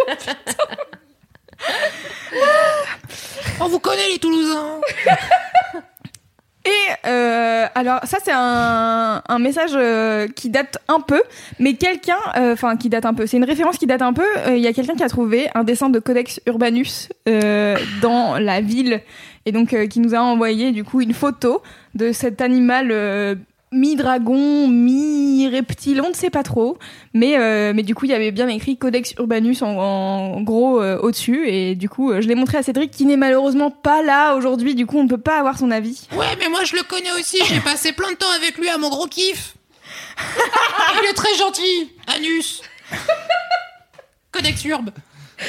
On 3.59 3.67
vous 3.67 3.79
connaît 3.79 4.09
les 4.09 4.19
Toulousains 4.19 4.81
Et 6.65 7.07
euh, 7.07 7.67
alors 7.75 7.99
ça 8.05 8.17
c'est 8.23 8.31
un, 8.33 9.21
un 9.27 9.39
message 9.39 9.71
euh, 9.75 10.27
qui 10.27 10.49
date 10.49 10.79
un 10.87 10.99
peu, 10.99 11.21
mais 11.59 11.75
quelqu'un, 11.75 12.17
euh, 12.37 12.53
enfin 12.53 12.75
qui 12.75 12.89
date 12.89 13.05
un 13.05 13.13
peu, 13.13 13.27
c'est 13.27 13.37
une 13.37 13.43
référence 13.43 13.77
qui 13.77 13.85
date 13.85 14.01
un 14.01 14.13
peu. 14.13 14.25
Il 14.47 14.57
y 14.57 14.67
a 14.67 14.73
quelqu'un 14.73 14.95
qui 14.95 15.03
a 15.03 15.09
trouvé 15.09 15.47
un 15.53 15.63
dessin 15.63 15.89
de 15.89 15.99
Codex 15.99 16.41
Urbanus 16.47 17.09
dans 18.01 18.39
la 18.39 18.61
ville 18.61 19.01
et 19.45 19.51
donc 19.51 19.75
qui 19.89 19.99
nous 19.99 20.15
a 20.15 20.19
envoyé 20.19 20.71
du 20.71 20.83
coup 20.83 21.01
une 21.01 21.13
photo 21.13 21.61
de 21.93 22.11
cet 22.11 22.41
animal 22.41 23.37
mi-dragon, 23.75 24.67
mi-reptile, 24.67 26.01
on 26.01 26.09
ne 26.09 26.15
sait 26.15 26.29
pas 26.29 26.43
trop, 26.43 26.77
mais 27.13 27.37
euh, 27.37 27.73
mais 27.75 27.83
du 27.83 27.93
coup 27.93 28.05
il 28.05 28.11
y 28.11 28.13
avait 28.13 28.31
bien 28.31 28.47
écrit 28.47 28.77
Codex 28.77 29.13
Urbanus 29.19 29.61
en, 29.61 29.67
en 29.77 30.41
gros 30.41 30.81
euh, 30.81 30.97
au-dessus 30.99 31.47
et 31.47 31.75
du 31.75 31.89
coup 31.89 32.11
euh, 32.11 32.21
je 32.21 32.27
l'ai 32.27 32.35
montré 32.35 32.57
à 32.57 32.63
Cédric 32.63 32.91
qui 32.91 33.05
n'est 33.05 33.17
malheureusement 33.17 33.69
pas 33.69 34.01
là 34.01 34.35
aujourd'hui, 34.35 34.75
du 34.75 34.85
coup 34.85 34.97
on 34.97 35.03
ne 35.03 35.09
peut 35.09 35.17
pas 35.17 35.37
avoir 35.37 35.57
son 35.57 35.71
avis. 35.71 36.07
Ouais, 36.15 36.35
mais 36.39 36.47
moi 36.49 36.63
je 36.63 36.75
le 36.75 36.83
connais 36.83 37.11
aussi, 37.19 37.37
j'ai 37.45 37.59
passé 37.63 37.91
plein 37.91 38.11
de 38.11 38.15
temps 38.17 38.31
avec 38.35 38.57
lui 38.57 38.69
à 38.69 38.77
mon 38.77 38.89
gros 38.89 39.07
kiff. 39.07 39.55
Il 41.03 41.09
est 41.09 41.13
très 41.13 41.35
gentil, 41.35 41.91
Anus. 42.07 42.61
Codex 44.31 44.65
Urbe. 44.65 44.91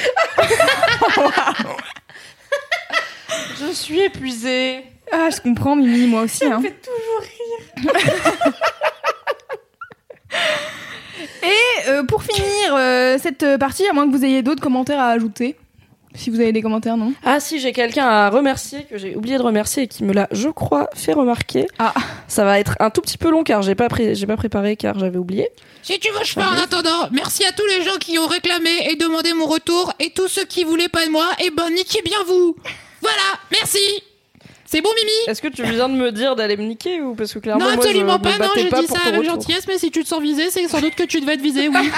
Je 3.59 3.71
suis 3.71 4.01
épuisée. 4.01 4.83
Ah, 5.11 5.29
je 5.33 5.39
comprends, 5.41 5.75
Mimi, 5.75 6.07
moi 6.07 6.21
aussi. 6.23 6.45
hein. 6.45 6.61
Et 11.43 11.89
euh, 11.89 12.03
pour 12.03 12.23
finir 12.23 12.75
euh, 12.75 13.17
cette 13.21 13.57
partie, 13.57 13.87
à 13.87 13.93
moins 13.93 14.09
que 14.09 14.15
vous 14.15 14.23
ayez 14.25 14.41
d'autres 14.43 14.61
commentaires 14.61 14.99
à 14.99 15.09
ajouter, 15.09 15.55
si 16.15 16.29
vous 16.29 16.39
avez 16.39 16.51
des 16.51 16.61
commentaires, 16.61 16.97
non 16.97 17.13
Ah 17.23 17.39
si, 17.39 17.59
j'ai 17.59 17.71
quelqu'un 17.71 18.05
à 18.07 18.29
remercier 18.29 18.83
que 18.89 18.97
j'ai 18.97 19.15
oublié 19.15 19.37
de 19.37 19.43
remercier 19.43 19.83
et 19.83 19.87
qui 19.87 20.03
me 20.03 20.13
l'a, 20.13 20.27
je 20.31 20.49
crois, 20.49 20.89
fait 20.95 21.13
remarquer. 21.13 21.67
Ah. 21.79 21.93
Ça 22.27 22.43
va 22.43 22.59
être 22.59 22.75
un 22.79 22.89
tout 22.89 23.01
petit 23.01 23.17
peu 23.17 23.29
long 23.29 23.43
car 23.43 23.61
j'ai 23.61 23.75
pas 23.75 23.87
pré- 23.87 24.15
j'ai 24.15 24.25
pas 24.27 24.35
préparé 24.37 24.75
car 24.75 24.97
j'avais 24.99 25.17
oublié. 25.17 25.49
Si 25.83 25.99
tu 25.99 26.11
veux, 26.11 26.23
je 26.23 26.33
fais 26.33 26.43
en 26.43 26.53
attendant. 26.63 27.07
Merci 27.11 27.45
à 27.45 27.51
tous 27.51 27.65
les 27.67 27.83
gens 27.83 27.97
qui 27.99 28.17
ont 28.19 28.27
réclamé 28.27 28.69
et 28.89 28.95
demandé 28.95 29.33
mon 29.33 29.45
retour 29.45 29.93
et 29.99 30.09
tous 30.09 30.27
ceux 30.27 30.45
qui 30.45 30.63
voulaient 30.63 30.89
pas 30.89 31.05
de 31.05 31.11
moi. 31.11 31.27
Et 31.43 31.51
ben, 31.51 31.69
niquez 31.69 32.01
bien 32.03 32.17
vous. 32.27 32.55
Voilà, 33.01 33.39
merci. 33.51 33.79
C'est 34.69 34.81
bon, 34.81 34.89
Mimi 34.99 35.11
Est-ce 35.27 35.41
que 35.41 35.47
tu 35.47 35.63
viens 35.63 35.87
de 35.87 35.95
me 35.95 36.11
dire 36.11 36.35
d'aller 36.35 36.57
me 36.57 36.63
niquer 36.63 37.01
ou 37.01 37.15
parce 37.15 37.33
que 37.33 37.39
clairement 37.39 37.63
Non, 37.63 37.75
moi, 37.75 37.83
je 37.85 37.87
absolument 37.87 38.17
me 38.17 38.23
pas. 38.23 38.37
Non, 38.37 38.49
j'ai 38.55 38.69
dit 38.69 38.87
ça 38.87 38.99
avec 39.07 39.23
gentillesse, 39.23 39.65
mais 39.65 39.77
si 39.77 39.91
tu 39.91 40.03
te 40.03 40.07
sens 40.07 40.21
visé, 40.21 40.49
c'est 40.49 40.67
sans 40.67 40.81
doute 40.81 40.93
que 40.93 41.03
tu 41.03 41.21
devais 41.21 41.35
être 41.35 41.41
visé, 41.41 41.69
oui. 41.69 41.89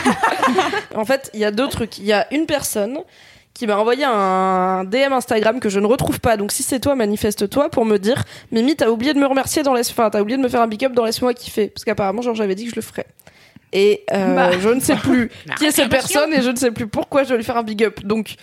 En 0.95 1.03
fait, 1.03 1.31
il 1.33 1.39
y 1.39 1.45
a 1.45 1.51
deux 1.51 1.67
trucs. 1.67 1.97
Il 1.97 2.05
y 2.05 2.13
a 2.13 2.31
une 2.31 2.45
personne 2.45 2.99
qui 3.55 3.65
m'a 3.65 3.75
envoyé 3.75 4.05
un 4.05 4.83
DM 4.85 5.11
Instagram 5.13 5.59
que 5.59 5.67
je 5.67 5.79
ne 5.79 5.87
retrouve 5.87 6.19
pas. 6.19 6.37
Donc 6.37 6.51
si 6.51 6.61
c'est 6.61 6.79
toi, 6.79 6.95
manifeste-toi 6.95 7.69
pour 7.69 7.85
me 7.85 7.97
dire 7.97 8.23
Mimi, 8.51 8.75
t'as 8.75 8.89
oublié 8.89 9.13
de 9.13 9.19
me 9.19 9.25
remercier 9.25 9.63
dans 9.63 9.73
laisse 9.73 9.89
enfin, 9.89 10.09
t'as 10.11 10.21
oublié 10.21 10.37
de 10.37 10.43
me 10.43 10.47
faire 10.47 10.61
un 10.61 10.67
big 10.67 10.85
up 10.85 10.93
dans 10.93 11.05
laisse-moi 11.05 11.33
kiffer 11.33 11.67
parce 11.67 11.83
qu'apparemment 11.83 12.21
genre 12.21 12.35
j'avais 12.35 12.55
dit 12.55 12.65
que 12.65 12.69
je 12.71 12.75
le 12.75 12.81
ferais. 12.81 13.07
Et 13.73 14.03
euh, 14.13 14.35
Bah. 14.35 14.51
je 14.59 14.69
ne 14.69 14.79
sais 14.79 14.95
plus 14.95 15.29
qui 15.57 15.65
est 15.65 15.71
cette 15.71 15.89
personne 15.89 16.33
et 16.33 16.41
je 16.41 16.49
ne 16.51 16.55
sais 16.55 16.71
plus 16.71 16.87
pourquoi 16.87 17.23
je 17.23 17.29
vais 17.29 17.37
lui 17.37 17.43
faire 17.43 17.57
un 17.57 17.63
big 17.63 17.83
up. 17.83 17.99
Donc 18.05 18.35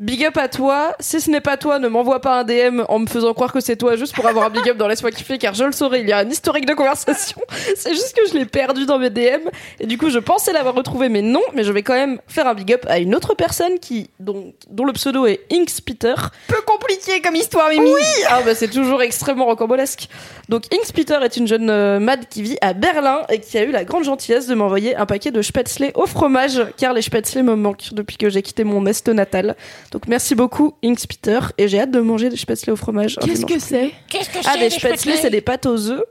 Big 0.00 0.24
up 0.24 0.36
à 0.36 0.48
toi. 0.48 0.96
Si 1.00 1.20
ce 1.20 1.30
n'est 1.30 1.40
pas 1.40 1.56
toi, 1.56 1.78
ne 1.78 1.86
m'envoie 1.86 2.20
pas 2.20 2.40
un 2.40 2.44
DM 2.44 2.82
en 2.88 2.98
me 2.98 3.06
faisant 3.06 3.34
croire 3.34 3.52
que 3.52 3.60
c'est 3.60 3.76
toi 3.76 3.94
juste 3.94 4.14
pour 4.14 4.26
avoir 4.26 4.46
un 4.46 4.50
big 4.50 4.68
up 4.68 4.76
dans 4.76 4.88
Laisse-moi 4.88 5.12
kiffer 5.12 5.38
car 5.38 5.54
je 5.54 5.64
le 5.64 5.72
saurais. 5.72 6.00
Il 6.00 6.08
y 6.08 6.12
a 6.12 6.18
un 6.18 6.28
historique 6.28 6.66
de 6.66 6.74
conversation. 6.74 7.40
C'est 7.76 7.92
juste 7.92 8.16
que 8.16 8.26
je 8.26 8.34
l'ai 8.34 8.46
perdu 8.46 8.86
dans 8.86 8.98
mes 8.98 9.10
DM 9.10 9.48
et 9.78 9.86
du 9.86 9.98
coup 9.98 10.08
je 10.10 10.18
pensais 10.18 10.52
l'avoir 10.52 10.74
retrouvé 10.74 11.08
mais 11.08 11.22
non. 11.22 11.42
Mais 11.54 11.62
je 11.62 11.70
vais 11.72 11.82
quand 11.82 11.94
même 11.94 12.18
faire 12.26 12.48
un 12.48 12.54
big 12.54 12.72
up 12.72 12.84
à 12.88 12.98
une 12.98 13.14
autre 13.14 13.34
personne 13.34 13.78
qui 13.78 14.10
dont, 14.18 14.54
dont 14.70 14.86
le 14.86 14.92
pseudo 14.94 15.26
est 15.26 15.40
Inkspeter. 15.52 16.14
Peu 16.48 16.60
compliqué 16.66 17.20
comme 17.20 17.36
histoire, 17.36 17.68
Mimi. 17.68 17.90
Ah 18.28 18.40
bah 18.44 18.54
c'est 18.54 18.70
toujours 18.70 19.02
extrêmement 19.02 19.44
rocambolesque. 19.44 20.08
Donc 20.48 20.64
Inkspeter 20.74 21.18
est 21.22 21.36
une 21.36 21.46
jeune 21.46 21.70
euh, 21.70 22.00
mad 22.00 22.26
qui 22.28 22.42
vit 22.42 22.58
à 22.60 22.72
Berlin 22.72 23.22
et 23.28 23.40
qui 23.40 23.58
a 23.58 23.62
eu 23.62 23.70
la 23.70 23.84
grande 23.84 24.04
gentillesse 24.04 24.46
de 24.46 24.54
m'envoyer 24.54 24.96
un 24.96 25.06
paquet 25.06 25.30
de 25.30 25.42
spätzle 25.42 25.92
au 25.94 26.06
fromage 26.06 26.64
car 26.76 26.92
les 26.92 27.02
spätzle 27.02 27.42
me 27.42 27.54
manquent 27.54 27.92
depuis 27.92 28.16
que 28.16 28.30
j'ai 28.30 28.42
quitté 28.42 28.64
mon 28.64 28.84
est 28.86 29.06
natal. 29.08 29.54
Donc 29.92 30.08
merci 30.08 30.34
beaucoup 30.34 30.74
Inkspeter 30.82 31.38
et 31.58 31.68
j'ai 31.68 31.78
hâte 31.78 31.90
de 31.90 32.00
manger 32.00 32.30
des 32.30 32.36
spätzle 32.36 32.70
au 32.70 32.76
fromage. 32.76 33.18
un 33.22 33.26
Qu'est-ce 33.26 33.46
que 33.46 33.58
c'est 33.58 33.92
Qu'est-ce 34.08 34.30
que 34.30 34.38
Ah 34.46 34.54
des 34.56 34.64
les 34.64 34.70
spätzle 34.70 35.12
c'est 35.20 35.30
des 35.30 35.42
pâtes 35.42 35.66
aux 35.66 35.90
œufs. 35.90 36.02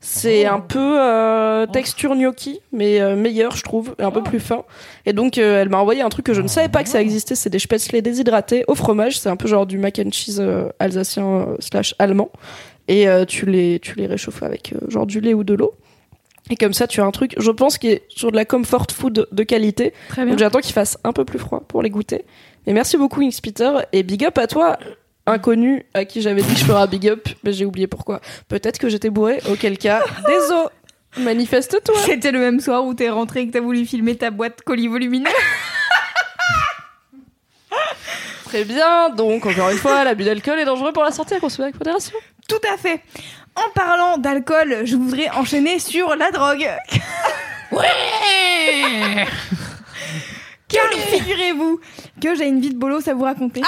C'est 0.00 0.44
un 0.44 0.60
peu 0.60 1.00
euh, 1.00 1.64
texture 1.66 2.14
gnocchi, 2.14 2.60
mais 2.72 3.00
euh, 3.00 3.16
meilleur, 3.16 3.56
je 3.56 3.62
trouve, 3.62 3.94
et 3.98 4.02
un 4.02 4.10
peu 4.10 4.22
plus 4.22 4.38
fin. 4.38 4.64
Et 5.06 5.14
donc, 5.14 5.38
euh, 5.38 5.62
elle 5.62 5.70
m'a 5.70 5.78
envoyé 5.78 6.02
un 6.02 6.10
truc 6.10 6.26
que 6.26 6.34
je 6.34 6.42
ne 6.42 6.46
savais 6.46 6.68
pas 6.68 6.82
que 6.82 6.90
ça 6.90 7.00
existait. 7.00 7.34
C'est 7.34 7.48
des 7.48 7.58
spätzle 7.58 8.02
déshydratés 8.02 8.64
au 8.68 8.74
fromage. 8.74 9.18
C'est 9.18 9.30
un 9.30 9.36
peu 9.36 9.48
genre 9.48 9.64
du 9.64 9.78
mac 9.78 9.98
and 9.98 10.10
cheese 10.12 10.40
euh, 10.40 10.68
alsacien 10.78 11.26
euh, 11.26 11.56
slash 11.58 11.94
allemand. 11.98 12.30
Et 12.86 13.08
euh, 13.08 13.24
tu 13.24 13.46
les 13.46 13.78
tu 13.80 13.94
les 13.96 14.06
réchauffes 14.06 14.42
avec 14.42 14.74
euh, 14.74 14.90
genre 14.90 15.06
du 15.06 15.20
lait 15.20 15.32
ou 15.32 15.42
de 15.42 15.54
l'eau. 15.54 15.74
Et 16.50 16.56
comme 16.56 16.74
ça, 16.74 16.86
tu 16.86 17.00
as 17.00 17.04
un 17.04 17.10
truc, 17.10 17.34
je 17.38 17.50
pense, 17.50 17.78
qui 17.78 17.88
est 17.88 18.02
sur 18.10 18.30
de 18.30 18.36
la 18.36 18.44
comfort 18.44 18.86
food 18.92 19.26
de 19.32 19.42
qualité. 19.42 19.94
Très 20.10 20.24
bien. 20.24 20.32
Donc 20.32 20.38
j'attends 20.38 20.60
qu'il 20.60 20.74
fasse 20.74 20.98
un 21.02 21.12
peu 21.14 21.24
plus 21.24 21.38
froid 21.38 21.62
pour 21.66 21.80
les 21.80 21.88
goûter. 21.88 22.26
Mais 22.66 22.72
merci 22.72 22.96
beaucoup 22.96 23.20
Inkspeter 23.20 23.80
et 23.92 24.02
big 24.02 24.24
up 24.24 24.38
à 24.38 24.46
toi, 24.46 24.78
inconnu 25.26 25.84
à 25.94 26.04
qui 26.04 26.22
j'avais 26.22 26.42
dit 26.42 26.54
que 26.54 26.60
je 26.60 26.64
ferais 26.64 26.82
un 26.82 26.86
big 26.86 27.08
up, 27.08 27.28
mais 27.42 27.52
j'ai 27.52 27.64
oublié 27.64 27.86
pourquoi. 27.86 28.20
Peut-être 28.48 28.78
que 28.78 28.88
j'étais 28.88 29.10
bourré, 29.10 29.40
auquel 29.50 29.78
cas, 29.78 30.02
désolé. 30.26 30.68
Manifeste-toi. 31.16 31.94
C'était 32.04 32.32
le 32.32 32.40
même 32.40 32.58
soir 32.58 32.84
où 32.84 32.92
t'es 32.92 33.08
rentré 33.08 33.42
et 33.42 33.46
que 33.46 33.52
t'as 33.52 33.60
voulu 33.60 33.86
filmer 33.86 34.16
ta 34.16 34.32
boîte 34.32 34.62
colis 34.62 34.88
volumineux. 34.88 35.30
Très 38.46 38.64
bien. 38.64 39.10
Donc 39.10 39.46
encore 39.46 39.70
une 39.70 39.78
fois, 39.78 40.02
l'abus 40.02 40.24
d'alcool 40.24 40.58
est 40.58 40.64
dangereux 40.64 40.92
pour 40.92 41.04
la 41.04 41.12
santé 41.12 41.36
à 41.36 41.40
consommer 41.40 41.66
avec 41.66 41.78
modération. 41.78 42.16
Tout 42.48 42.60
à 42.72 42.76
fait. 42.76 43.00
En 43.54 43.70
parlant 43.74 44.18
d'alcool, 44.18 44.78
je 44.84 44.96
voudrais 44.96 45.30
enchaîner 45.30 45.78
sur 45.78 46.16
la 46.16 46.32
drogue. 46.32 46.68
Ouais 47.70 49.24
Car 50.68 50.88
figurez-vous 51.10 51.80
que 52.20 52.34
j'ai 52.34 52.46
une 52.46 52.60
vie 52.60 52.70
de 52.70 52.78
bolos 52.78 53.06
à 53.08 53.14
vous 53.14 53.24
raconter. 53.24 53.62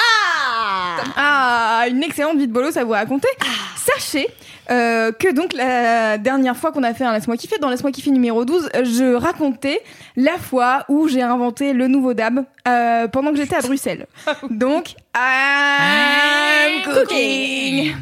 Ah 1.16 1.84
Une 1.88 2.02
excellente 2.02 2.38
vie 2.38 2.46
de 2.46 2.52
bolos 2.52 2.76
à 2.76 2.84
vous 2.84 2.92
raconter. 2.92 3.28
Sachez 3.76 4.28
euh, 4.68 5.12
que 5.12 5.32
donc 5.32 5.52
la 5.52 6.18
dernière 6.18 6.56
fois 6.56 6.72
qu'on 6.72 6.82
a 6.82 6.92
fait 6.92 7.04
un 7.04 7.12
Laisse-moi 7.12 7.36
kiffer, 7.36 7.58
dans 7.58 7.70
Laisse-moi 7.70 7.92
kiffer 7.92 8.10
numéro 8.10 8.44
12, 8.44 8.70
je 8.82 9.14
racontais 9.14 9.80
la 10.16 10.38
fois 10.38 10.84
où 10.88 11.06
j'ai 11.06 11.22
inventé 11.22 11.72
le 11.72 11.86
nouveau 11.86 12.14
dab 12.14 12.44
euh, 12.66 13.06
pendant 13.06 13.30
que 13.30 13.36
j'étais 13.36 13.54
à 13.56 13.60
Bruxelles. 13.60 14.06
Donc, 14.50 14.94
I'm 15.14 16.82
cooking 16.82 17.94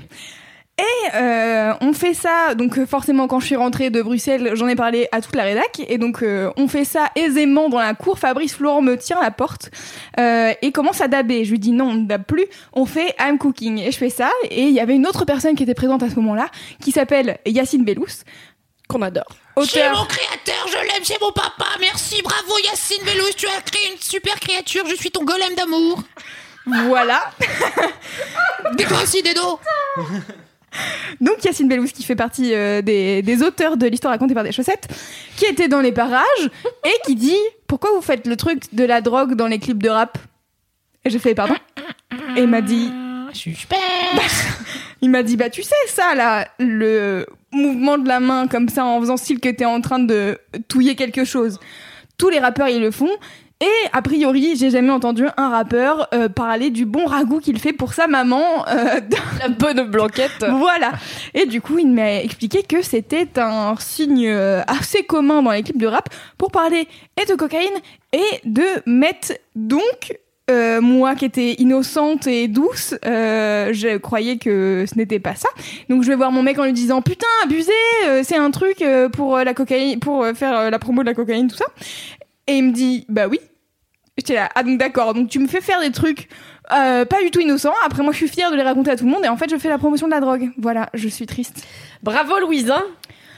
et 0.76 1.16
euh, 1.16 1.72
on 1.80 1.92
fait 1.92 2.14
ça, 2.14 2.54
donc 2.56 2.78
euh, 2.78 2.86
forcément 2.86 3.28
quand 3.28 3.38
je 3.38 3.46
suis 3.46 3.56
rentrée 3.56 3.90
de 3.90 4.02
Bruxelles, 4.02 4.52
j'en 4.54 4.66
ai 4.66 4.74
parlé 4.74 5.08
à 5.12 5.20
toute 5.20 5.36
la 5.36 5.44
rédac, 5.44 5.80
et 5.86 5.98
donc 5.98 6.22
euh, 6.22 6.50
on 6.56 6.66
fait 6.66 6.84
ça 6.84 7.10
aisément 7.14 7.68
dans 7.68 7.78
la 7.78 7.94
cour. 7.94 8.18
Fabrice 8.18 8.54
Florent 8.56 8.82
me 8.82 8.96
tient 8.96 9.20
la 9.20 9.30
porte 9.30 9.70
euh, 10.18 10.52
et 10.62 10.72
commence 10.72 11.00
à 11.00 11.06
daber. 11.06 11.44
Je 11.44 11.52
lui 11.52 11.60
dis 11.60 11.70
non, 11.70 11.90
on 11.90 11.94
ne 11.94 12.06
dabe 12.06 12.24
plus, 12.24 12.46
on 12.72 12.86
fait 12.86 13.14
I'm 13.20 13.38
cooking. 13.38 13.78
Et 13.78 13.92
je 13.92 13.96
fais 13.96 14.10
ça, 14.10 14.30
et 14.50 14.62
il 14.62 14.72
y 14.72 14.80
avait 14.80 14.94
une 14.94 15.06
autre 15.06 15.24
personne 15.24 15.54
qui 15.54 15.62
était 15.62 15.74
présente 15.74 16.02
à 16.02 16.10
ce 16.10 16.16
moment-là, 16.16 16.48
qui 16.80 16.90
s'appelle 16.90 17.38
Yacine 17.46 17.84
Bellous, 17.84 18.24
Qu'on 18.88 19.00
adore. 19.02 19.24
C'est 19.64 19.88
mon 19.90 20.04
créateur, 20.04 20.66
je 20.66 20.76
l'aime, 20.76 21.04
c'est 21.04 21.20
mon 21.20 21.30
papa. 21.30 21.66
Merci, 21.80 22.20
bravo 22.22 22.58
Yacine 22.64 23.04
Bellous, 23.04 23.32
tu 23.36 23.46
as 23.46 23.60
créé 23.60 23.92
une 23.92 24.00
super 24.00 24.40
créature, 24.40 24.84
je 24.88 24.96
suis 24.96 25.10
ton 25.10 25.24
golem 25.24 25.54
d'amour. 25.54 26.02
Voilà. 26.66 27.30
Toi 28.76 29.02
aussi, 29.02 29.22
Dedo 29.22 29.60
Donc 31.20 31.44
Yacine 31.44 31.68
Bellous 31.68 31.86
qui 31.86 32.02
fait 32.02 32.16
partie 32.16 32.54
euh, 32.54 32.82
des, 32.82 33.22
des 33.22 33.42
auteurs 33.42 33.76
de 33.76 33.86
l'histoire 33.86 34.12
racontée 34.12 34.34
par 34.34 34.44
des 34.44 34.52
chaussettes, 34.52 34.88
qui 35.36 35.44
était 35.44 35.68
dans 35.68 35.80
les 35.80 35.92
parages 35.92 36.50
et 36.84 36.92
qui 37.06 37.14
dit 37.14 37.36
pourquoi 37.66 37.90
vous 37.94 38.02
faites 38.02 38.26
le 38.26 38.36
truc 38.36 38.74
de 38.74 38.84
la 38.84 39.00
drogue 39.00 39.34
dans 39.34 39.46
les 39.46 39.58
clips 39.58 39.82
de 39.82 39.88
rap? 39.88 40.18
Et 41.04 41.10
j'ai 41.10 41.18
fait 41.18 41.34
pardon? 41.34 41.54
Et 42.36 42.42
il 42.42 42.48
m'a 42.48 42.60
dit 42.60 42.90
Suspense 43.32 43.78
Il 45.02 45.10
m'a 45.10 45.22
dit 45.22 45.36
bah 45.36 45.50
tu 45.50 45.62
sais 45.62 45.74
ça 45.88 46.14
là 46.14 46.48
le 46.58 47.26
mouvement 47.52 47.98
de 47.98 48.08
la 48.08 48.20
main 48.20 48.46
comme 48.48 48.68
ça 48.68 48.84
en 48.84 49.00
faisant 49.00 49.16
style 49.16 49.40
que 49.40 49.48
t'es 49.48 49.64
en 49.64 49.80
train 49.80 49.98
de 49.98 50.38
touiller 50.68 50.94
quelque 50.94 51.24
chose. 51.24 51.58
Tous 52.16 52.28
les 52.28 52.38
rappeurs 52.38 52.68
ils 52.68 52.80
le 52.80 52.90
font 52.90 53.10
et 53.60 53.88
a 53.92 54.02
priori 54.02 54.56
j'ai 54.56 54.70
jamais 54.70 54.90
entendu 54.90 55.26
un 55.36 55.48
rappeur 55.48 56.08
euh, 56.12 56.28
parler 56.28 56.70
du 56.70 56.84
bon 56.86 57.06
ragoût 57.06 57.40
qu'il 57.40 57.58
fait 57.58 57.72
pour 57.72 57.94
sa 57.94 58.06
maman. 58.06 58.66
euh, 58.68 59.00
La 59.40 59.48
bonne 59.48 59.88
blanquette. 59.90 60.44
voilà. 60.58 60.92
Et 61.34 61.46
du 61.46 61.60
coup 61.60 61.78
il 61.78 61.88
m'a 61.92 62.20
expliqué 62.22 62.62
que 62.62 62.82
c'était 62.82 63.28
un 63.38 63.74
signe 63.78 64.26
euh, 64.28 64.62
assez 64.66 65.04
commun 65.04 65.42
dans 65.42 65.52
les 65.52 65.62
clips 65.62 65.78
de 65.78 65.86
rap 65.86 66.08
pour 66.36 66.50
parler 66.50 66.88
et 67.20 67.26
de 67.26 67.34
cocaïne 67.34 67.70
et 68.12 68.40
de 68.44 68.64
mettre 68.86 69.32
donc 69.54 70.18
euh, 70.50 70.82
moi 70.82 71.14
qui 71.14 71.24
étais 71.24 71.54
innocente 71.54 72.26
et 72.26 72.48
douce, 72.48 72.94
euh, 73.06 73.70
je 73.72 73.96
croyais 73.96 74.36
que 74.36 74.84
ce 74.86 74.98
n'était 74.98 75.18
pas 75.18 75.34
ça. 75.34 75.48
Donc 75.88 76.02
je 76.02 76.08
vais 76.08 76.16
voir 76.16 76.32
mon 76.32 76.42
mec 76.42 76.58
en 76.58 76.64
lui 76.64 76.74
disant 76.74 77.00
putain 77.00 77.26
abusé, 77.44 77.72
euh, 78.06 78.20
c'est 78.24 78.36
un 78.36 78.50
truc 78.50 78.84
pour 79.14 79.38
la 79.38 79.54
cocaïne, 79.54 80.00
pour 80.00 80.26
faire 80.34 80.70
la 80.70 80.78
promo 80.78 81.00
de 81.02 81.06
la 81.06 81.14
cocaïne 81.14 81.48
tout 81.48 81.56
ça. 81.56 81.64
Et 82.46 82.54
il 82.58 82.64
me 82.64 82.72
dit 82.72 83.06
bah 83.08 83.26
oui. 83.28 83.38
J'étais 84.16 84.34
là 84.34 84.48
ah 84.54 84.62
donc 84.62 84.78
d'accord 84.78 85.12
donc 85.12 85.28
tu 85.28 85.40
me 85.40 85.48
fais 85.48 85.60
faire 85.60 85.80
des 85.80 85.90
trucs 85.90 86.28
euh, 86.72 87.04
pas 87.04 87.20
du 87.22 87.30
tout 87.30 87.40
innocents. 87.40 87.74
Après 87.84 88.02
moi 88.02 88.12
je 88.12 88.18
suis 88.18 88.28
fière 88.28 88.50
de 88.50 88.56
les 88.56 88.62
raconter 88.62 88.90
à 88.90 88.96
tout 88.96 89.04
le 89.04 89.10
monde 89.10 89.24
et 89.24 89.28
en 89.28 89.36
fait 89.36 89.50
je 89.50 89.56
fais 89.56 89.68
la 89.68 89.78
promotion 89.78 90.06
de 90.06 90.12
la 90.12 90.20
drogue. 90.20 90.50
Voilà 90.58 90.88
je 90.94 91.08
suis 91.08 91.26
triste. 91.26 91.66
Bravo 92.02 92.38
Louisin. 92.40 92.82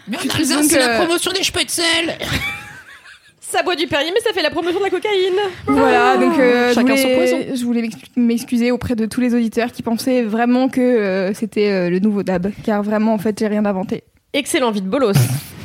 Bernard 0.06 0.36
Donc, 0.38 0.64
c'est 0.64 0.78
la 0.78 0.88
euh, 0.94 0.98
promotion 1.04 1.32
des 1.32 1.42
Spätzle 1.42 1.82
Ça 3.40 3.62
boit 3.62 3.74
du 3.76 3.86
Perrier 3.86 4.10
mais 4.12 4.20
ça 4.20 4.32
fait 4.32 4.42
la 4.42 4.50
promotion 4.50 4.78
de 4.80 4.84
la 4.84 4.90
cocaïne. 4.90 5.34
Voilà, 5.66 6.16
donc 6.16 6.38
euh, 6.38 6.74
Chacun 6.74 6.96
son 6.96 7.02
voulais, 7.02 7.16
poison. 7.16 7.38
je 7.56 7.64
voulais 7.64 7.80
m'excu- 7.82 8.06
m'excuser 8.16 8.70
auprès 8.72 8.96
de 8.96 9.06
tous 9.06 9.20
les 9.20 9.34
auditeurs 9.34 9.70
qui 9.72 9.82
pensaient 9.82 10.22
vraiment 10.24 10.68
que 10.68 10.80
euh, 10.80 11.32
c'était 11.32 11.70
euh, 11.70 11.88
le 11.90 12.00
nouveau 12.00 12.22
dab, 12.24 12.50
car 12.64 12.82
vraiment 12.82 13.14
en 13.14 13.18
fait 13.18 13.38
j'ai 13.38 13.46
rien 13.46 13.64
inventé. 13.64 14.02
Excellent 14.32 14.72
vide 14.72 14.86
bolos. 14.86 15.16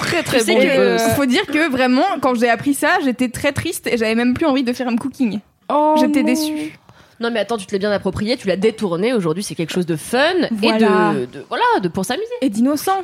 Très 0.00 0.22
très 0.22 0.38
Tu 0.38 0.44
sais 0.44 0.52
bon. 0.54 0.58
que- 0.60 0.64
les. 0.96 1.02
Il 1.04 1.14
faut 1.14 1.26
dire 1.26 1.46
que 1.46 1.70
vraiment 1.70 2.04
quand 2.20 2.34
j'ai 2.34 2.48
appris 2.48 2.74
ça, 2.74 2.98
j'étais 3.04 3.28
très 3.28 3.52
triste 3.52 3.86
et 3.86 3.96
j'avais 3.96 4.14
même 4.14 4.34
plus 4.34 4.46
envie 4.46 4.62
de 4.64 4.72
faire 4.72 4.88
un 4.88 4.96
cooking. 4.96 5.40
Oh 5.68 5.94
J'étais 6.00 6.22
déçue. 6.22 6.72
Non 7.20 7.30
mais 7.30 7.38
attends, 7.40 7.58
tu 7.58 7.66
te 7.66 7.72
l'as 7.72 7.78
bien 7.78 7.90
approprié, 7.92 8.36
tu 8.36 8.48
l'as 8.48 8.56
détourné. 8.56 9.12
Aujourd'hui, 9.12 9.42
c'est 9.42 9.54
quelque 9.54 9.72
chose 9.72 9.86
de 9.86 9.96
fun 9.96 10.18
Voilà. 10.52 11.12
et 11.14 11.20
de, 11.20 11.26
de- 11.26 11.44
voilà, 11.48 11.64
de 11.82 11.88
pour 11.88 12.04
s'amuser. 12.04 12.24
Et 12.40 12.48
d'innocent. 12.50 13.02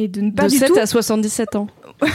Et 0.00 0.06
de 0.08 0.20
ne 0.20 0.30
pas 0.30 0.44
De 0.44 0.50
du 0.50 0.56
7 0.58 0.68
tout. 0.68 0.78
à 0.78 0.86
77 0.86 1.56
ans. 1.56 1.66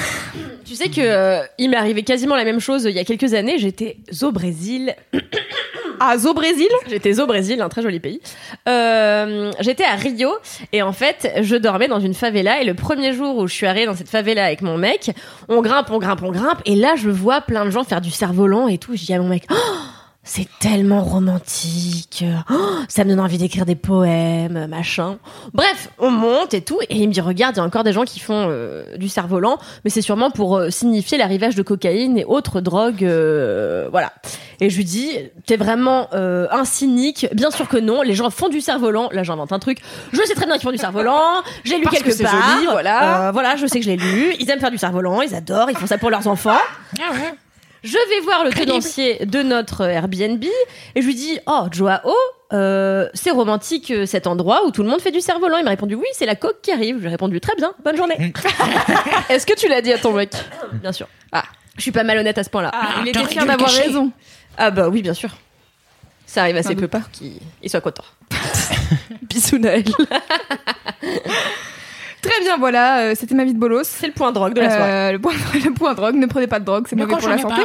Tu 0.66 0.75
sais 0.75 0.88
que 0.88 1.02
euh, 1.02 1.42
il 1.58 1.70
m'est 1.70 1.75
arrivé 1.78 2.04
quasiment 2.04 2.36
la 2.38 2.46
même 2.46 2.62
chose 2.62 2.86
il 2.86 2.96
y 2.96 3.00
a 3.00 3.04
quelques 3.04 3.34
années. 3.34 3.58
J'étais 3.60 3.98
au 4.22 4.32
Brésil. 4.32 4.96
Ah, 6.00 6.18
Zo 6.18 6.34
Brésil? 6.34 6.70
J'étais 6.90 7.20
au 7.20 7.28
Brésil, 7.28 7.62
un 7.62 7.68
très 7.70 7.82
joli 7.82 8.00
pays. 8.00 8.22
Euh, 8.70 9.52
J'étais 9.60 9.84
à 9.84 9.96
Rio 9.96 10.32
et 10.72 10.82
en 10.82 10.94
fait, 10.94 11.32
je 11.42 11.56
dormais 11.58 11.90
dans 11.90 12.00
une 12.00 12.13
favela 12.13 12.62
et 12.62 12.66
le 12.66 12.74
premier 12.74 13.13
jour 13.13 13.38
où 13.38 13.48
je 13.48 13.54
suis 13.54 13.68
arrivée 13.68 13.86
dans 13.86 13.94
cette 13.96 14.10
favela 14.10 14.46
avec 14.46 14.62
mon 14.62 14.78
mec, 14.78 15.12
on 15.50 15.62
grimpe, 15.62 15.92
on 15.92 16.00
grimpe, 16.00 16.24
on 16.24 16.32
grimpe 16.32 16.62
et 16.66 16.75
là, 16.75 16.94
je 16.96 17.10
vois 17.10 17.42
plein 17.42 17.66
de 17.66 17.70
gens 17.70 17.84
faire 17.84 18.02
du 18.02 18.10
cerf-volant 18.10 18.70
et 18.70 18.78
tout. 18.78 18.96
Je 18.96 19.04
dis 19.06 19.13
à 19.13 19.20
mon 19.20 19.28
mec, 19.28 19.44
Oh, 19.52 19.56
c'est 20.24 20.48
tellement 20.60 21.03
romantique. 21.03 22.24
Oh, 22.50 22.56
ça 22.88 23.03
me 23.03 23.10
donne 23.10 23.20
envie 23.20 23.38
d'écrire 23.38 23.65
des 23.65 23.75
poèmes, 23.75 24.68
machin. 24.68 25.18
Bref, 25.53 25.89
on 26.00 26.12
monte 26.12 26.53
et 26.53 26.62
tout 26.62 26.80
et 26.89 26.96
il 26.96 27.08
me 27.10 27.13
dit, 27.13 27.22
regarde, 27.22 27.56
il 27.56 27.60
y 27.60 27.62
a 27.62 27.65
encore 27.65 27.84
des 27.84 27.94
gens 27.94 28.03
qui 28.03 28.20
font 28.20 28.48
euh, 28.50 28.96
du 28.98 29.10
cerf-volant, 29.10 29.58
mais 29.84 29.89
c'est 29.89 30.01
sûrement 30.01 30.32
pour 30.32 30.58
euh, 30.58 30.70
signifier 30.70 31.18
l'arrivage 31.18 31.56
de 31.56 31.62
cocaïne 31.62 32.18
et 32.18 32.25
autres 32.25 32.62
drogues, 32.62 33.03
euh, 33.03 33.88
voilà. 33.92 34.13
Et 34.62 34.70
je 34.70 34.77
lui 34.77 34.86
dis, 34.86 35.12
t'es 35.46 35.58
vraiment 35.58 36.08
euh, 36.13 36.48
un 36.51 36.63
cynique. 36.63 37.27
Bien 37.34 37.51
sûr 37.51 37.68
que 37.68 37.75
non. 37.75 38.01
Les 38.01 38.13
gens 38.13 38.30
font 38.30 38.48
du 38.48 38.62
cerf-volant. 38.62 39.10
Là, 39.12 39.24
j'invente 39.24 39.51
un 39.51 39.60
truc. 39.60 39.80
Je 40.13 40.22
sais 40.24 40.36
très 40.36 40.46
bien 40.46 40.56
qu'ils 40.56 40.63
font 40.63 40.72
du 40.72 40.77
cerf-volant. 40.77 41.42
J'ai 41.65 41.77
lu 41.77 41.84
Parce 41.84 41.98
quelque 41.98 42.10
que 42.12 42.15
c'est 42.15 42.24
part. 42.24 42.53
joli, 42.56 42.68
voilà. 42.72 43.27
Euh, 43.27 43.32
voilà, 43.32 43.58
je 43.58 43.65
sais 43.68 43.80
que 43.80 43.86
je 43.86 43.89
l'ai 43.89 43.98
lu. 43.98 44.34
Ils 44.39 44.50
aiment 44.50 44.62
faire 44.62 44.72
du 44.72 44.77
cerf-volant. 44.77 45.22
Ils 45.22 45.36
adorent. 45.36 45.70
Ils 45.70 45.75
font 45.77 45.88
ça 45.88 45.98
pour 45.98 46.10
leurs 46.12 46.27
enfants. 46.27 46.51
Ah 46.98 47.12
ouais. 47.12 47.34
Je 47.84 47.98
vais 48.10 48.22
voir 48.22 48.46
le 48.46 48.52
tenancier 48.52 49.25
de 49.25 49.44
notre 49.44 49.82
Airbnb 49.82 50.44
et 50.96 51.02
je 51.02 51.06
lui 51.06 51.16
dis, 51.16 51.38
oh, 51.48 51.66
Joao, 51.70 52.13
euh, 52.54 53.10
c'est 53.13 53.32
romantique 53.32 53.92
euh, 53.92 54.06
cet 54.06 54.25
endroit 54.25 54.66
où 54.66 54.72
tout 54.72 54.84
le 54.84 54.90
monde 54.90 55.02
fait 55.02 55.12
du 55.12 55.20
cerf-volant. 55.20 55.58
Il 55.58 55.66
m'a 55.66 55.72
répondu, 55.72 55.96
oui, 55.96 56.06
c'est 56.13 56.25
la 56.25 56.36
coque 56.36 56.62
qui 56.62 56.72
arrive. 56.72 57.00
J'ai 57.02 57.10
répondu, 57.10 57.42
très 57.42 57.56
bien, 57.56 57.74
bonne 57.84 57.98
journée. 57.98 58.16
Est-ce 59.30 59.46
que 59.46 59.54
tu 59.54 59.68
l'as 59.68 59.82
dit 59.82 59.92
à 59.92 59.98
ton 59.98 60.13
mec? 60.13 60.32
Bien 60.74 60.94
sûr. 60.94 61.08
Ah, 61.34 61.44
je 61.75 61.82
suis 61.82 61.92
pas 61.92 62.04
malhonnête 62.04 62.38
à 62.38 62.44
ce 62.46 62.50
point-là. 62.50 62.72
Ah, 62.74 63.02
il 63.02 63.10
était 63.10 63.25
fier 63.25 63.46
d'avoir 63.46 63.70
raison. 63.70 64.12
Ah 64.58 64.72
bah 64.72 64.88
oui, 64.88 65.02
bien 65.02 65.13
sûr. 65.13 65.32
Ça 66.25 66.42
arrive 66.42 66.56
assez 66.56 66.75
peu 66.75 66.88
pas. 66.88 67.02
qu'il 67.12 67.34
il 67.62 67.70
soit 67.70 67.82
content. 67.82 68.06
Bisous 69.24 69.58
Naël. 69.58 69.84
Très 72.24 72.39
bien, 72.42 72.58
voilà, 72.58 73.00
euh, 73.01 73.13
c'était 73.20 73.36
ma 73.36 73.44
vie 73.44 73.53
de 73.53 73.60
bolos. 73.60 73.84
C'est 73.86 74.08
le 74.08 74.13
point 74.13 74.32
drogue 74.32 74.53
de 74.53 74.62
la 74.62 74.70
soirée. 74.70 74.92
Euh, 74.92 75.12
le, 75.12 75.20
point, 75.20 75.34
le 75.53 75.74
point 75.74 75.94
drogue, 75.94 76.15
ne 76.15 76.25
prenez 76.25 76.48
pas 76.48 76.60
de 76.60 76.65
drogue, 76.65 76.86
c'est 76.89 76.96
mauvais 76.96 77.15
pour 77.18 77.27
la 77.30 77.38
santé. 77.38 77.62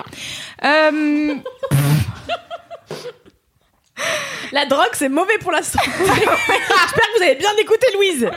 Euh, 0.64 1.34
La 4.52 4.64
drogue, 4.64 4.90
c'est 4.92 5.08
mauvais 5.08 5.36
pour 5.40 5.50
la 5.52 5.62
santé. 5.62 5.90
J'espère 5.98 6.16
que 6.26 7.18
vous 7.18 7.22
avez 7.24 7.34
bien 7.34 7.50
écouté 7.60 7.86
Louise. 7.94 8.30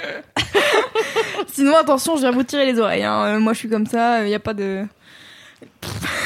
sinon, 1.54 1.76
attention, 1.78 2.16
je 2.16 2.22
viens 2.22 2.32
vous 2.32 2.44
tirer 2.44 2.66
les 2.66 2.80
oreilles. 2.80 3.04
hein. 3.04 3.40
Moi, 3.40 3.54
je 3.54 3.60
suis 3.60 3.70
comme 3.70 3.86
ça, 3.86 4.22
il 4.24 4.28
n'y 4.28 4.36
a 4.36 4.40
pas 4.40 4.54
de. 4.54 4.86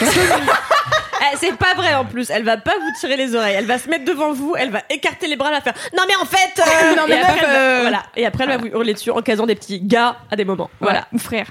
Eh, 0.01 1.37
c'est 1.37 1.55
pas 1.57 1.73
vrai 1.75 1.93
en 1.95 2.05
plus. 2.05 2.29
Elle 2.29 2.43
va 2.43 2.57
pas 2.57 2.73
vous 2.79 2.91
tirer 2.99 3.17
les 3.17 3.33
oreilles. 3.35 3.55
Elle 3.57 3.65
va 3.65 3.79
se 3.79 3.89
mettre 3.89 4.05
devant 4.05 4.31
vous. 4.33 4.55
Elle 4.57 4.69
va 4.69 4.81
écarter 4.89 5.27
les 5.27 5.35
bras. 5.35 5.47
Elle 5.49 5.55
va 5.55 5.61
faire. 5.61 5.73
Non 5.97 6.03
mais 6.07 6.15
en 6.21 6.25
fait. 6.25 6.61
euh, 6.61 6.95
Non, 6.97 7.03
mais 7.07 7.15
et 7.15 7.19
après, 7.21 7.37
elle 7.39 7.45
va- 7.45 7.59
euh, 7.59 7.79
Voilà. 7.81 8.03
Et 8.15 8.25
après 8.25 8.43
elle 8.43 8.49
va 8.49 8.57
vous 8.57 8.67
hurler 8.67 8.93
dessus 8.93 9.11
en 9.11 9.21
casant 9.21 9.45
des 9.45 9.55
petits 9.55 9.79
gars 9.81 10.17
à 10.29 10.35
des 10.35 10.45
moments. 10.45 10.69
Voilà. 10.79 11.07
Ou 11.13 11.17
frère. 11.17 11.47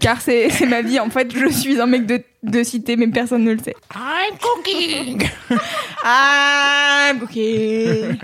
Car 0.00 0.20
c'est 0.20 0.50
c'est 0.50 0.66
ma 0.66 0.82
vie, 0.82 0.98
en 1.00 1.10
fait, 1.10 1.32
je 1.34 1.46
suis 1.48 1.80
un 1.80 1.86
mec 1.86 2.06
de, 2.06 2.22
de 2.42 2.62
cité, 2.64 2.96
mais 2.96 3.06
personne 3.08 3.44
ne 3.44 3.52
le 3.52 3.58
sait. 3.62 3.76
I'm 3.94 4.36
cooking. 4.40 5.28
Ah, 6.04 7.12
ok. 7.22 7.36
Est-ce 7.36 8.16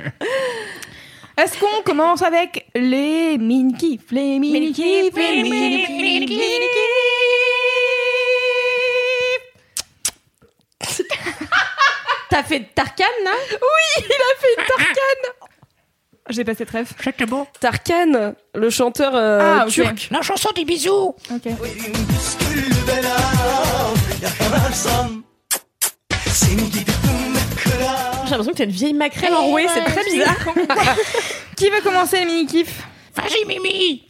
qu'on 1.60 1.82
commence 1.84 2.22
avec 2.22 2.66
les 2.74 3.38
mini-kifs 3.38 4.10
Les 4.10 4.40
mini-kifs, 4.40 5.14
les 5.14 5.42
mini-kifs, 5.44 5.88
les 5.88 6.18
mini-kifs 6.18 6.40
T'as 12.30 12.42
fait 12.42 12.60
Tarkan 12.74 13.04
là 13.24 13.30
Il 13.50 14.04
a 14.04 14.40
fait 14.40 14.54
une 14.58 14.64
tarkane 14.66 15.48
J'ai 16.30 16.44
passé 16.44 16.66
trèfle. 16.66 16.92
C'était 17.02 17.24
beau. 17.24 17.46
Tarkan, 17.58 18.34
le 18.54 18.68
chanteur 18.70 19.12
euh, 19.14 19.60
Ah, 19.60 19.64
ok. 19.66 19.72
turc. 19.72 20.08
La 20.10 20.20
chanson 20.20 20.50
des 20.54 20.66
bisous. 20.66 21.14
Ok. 21.32 21.48
J'ai 28.24 28.30
l'impression 28.30 28.52
que 28.52 28.56
t'es 28.58 28.64
une 28.64 28.70
vieille 28.70 28.94
maquerelle 28.94 29.34
enrouée. 29.34 29.66
C'est 29.72 29.84
très 29.84 30.04
bizarre. 30.04 30.36
Qui 31.56 31.70
veut 31.70 31.80
commencer 31.82 32.20
les 32.20 32.26
mini-kifs 32.26 32.82
Vas-y, 33.14 33.44
Mimi. 33.46 34.07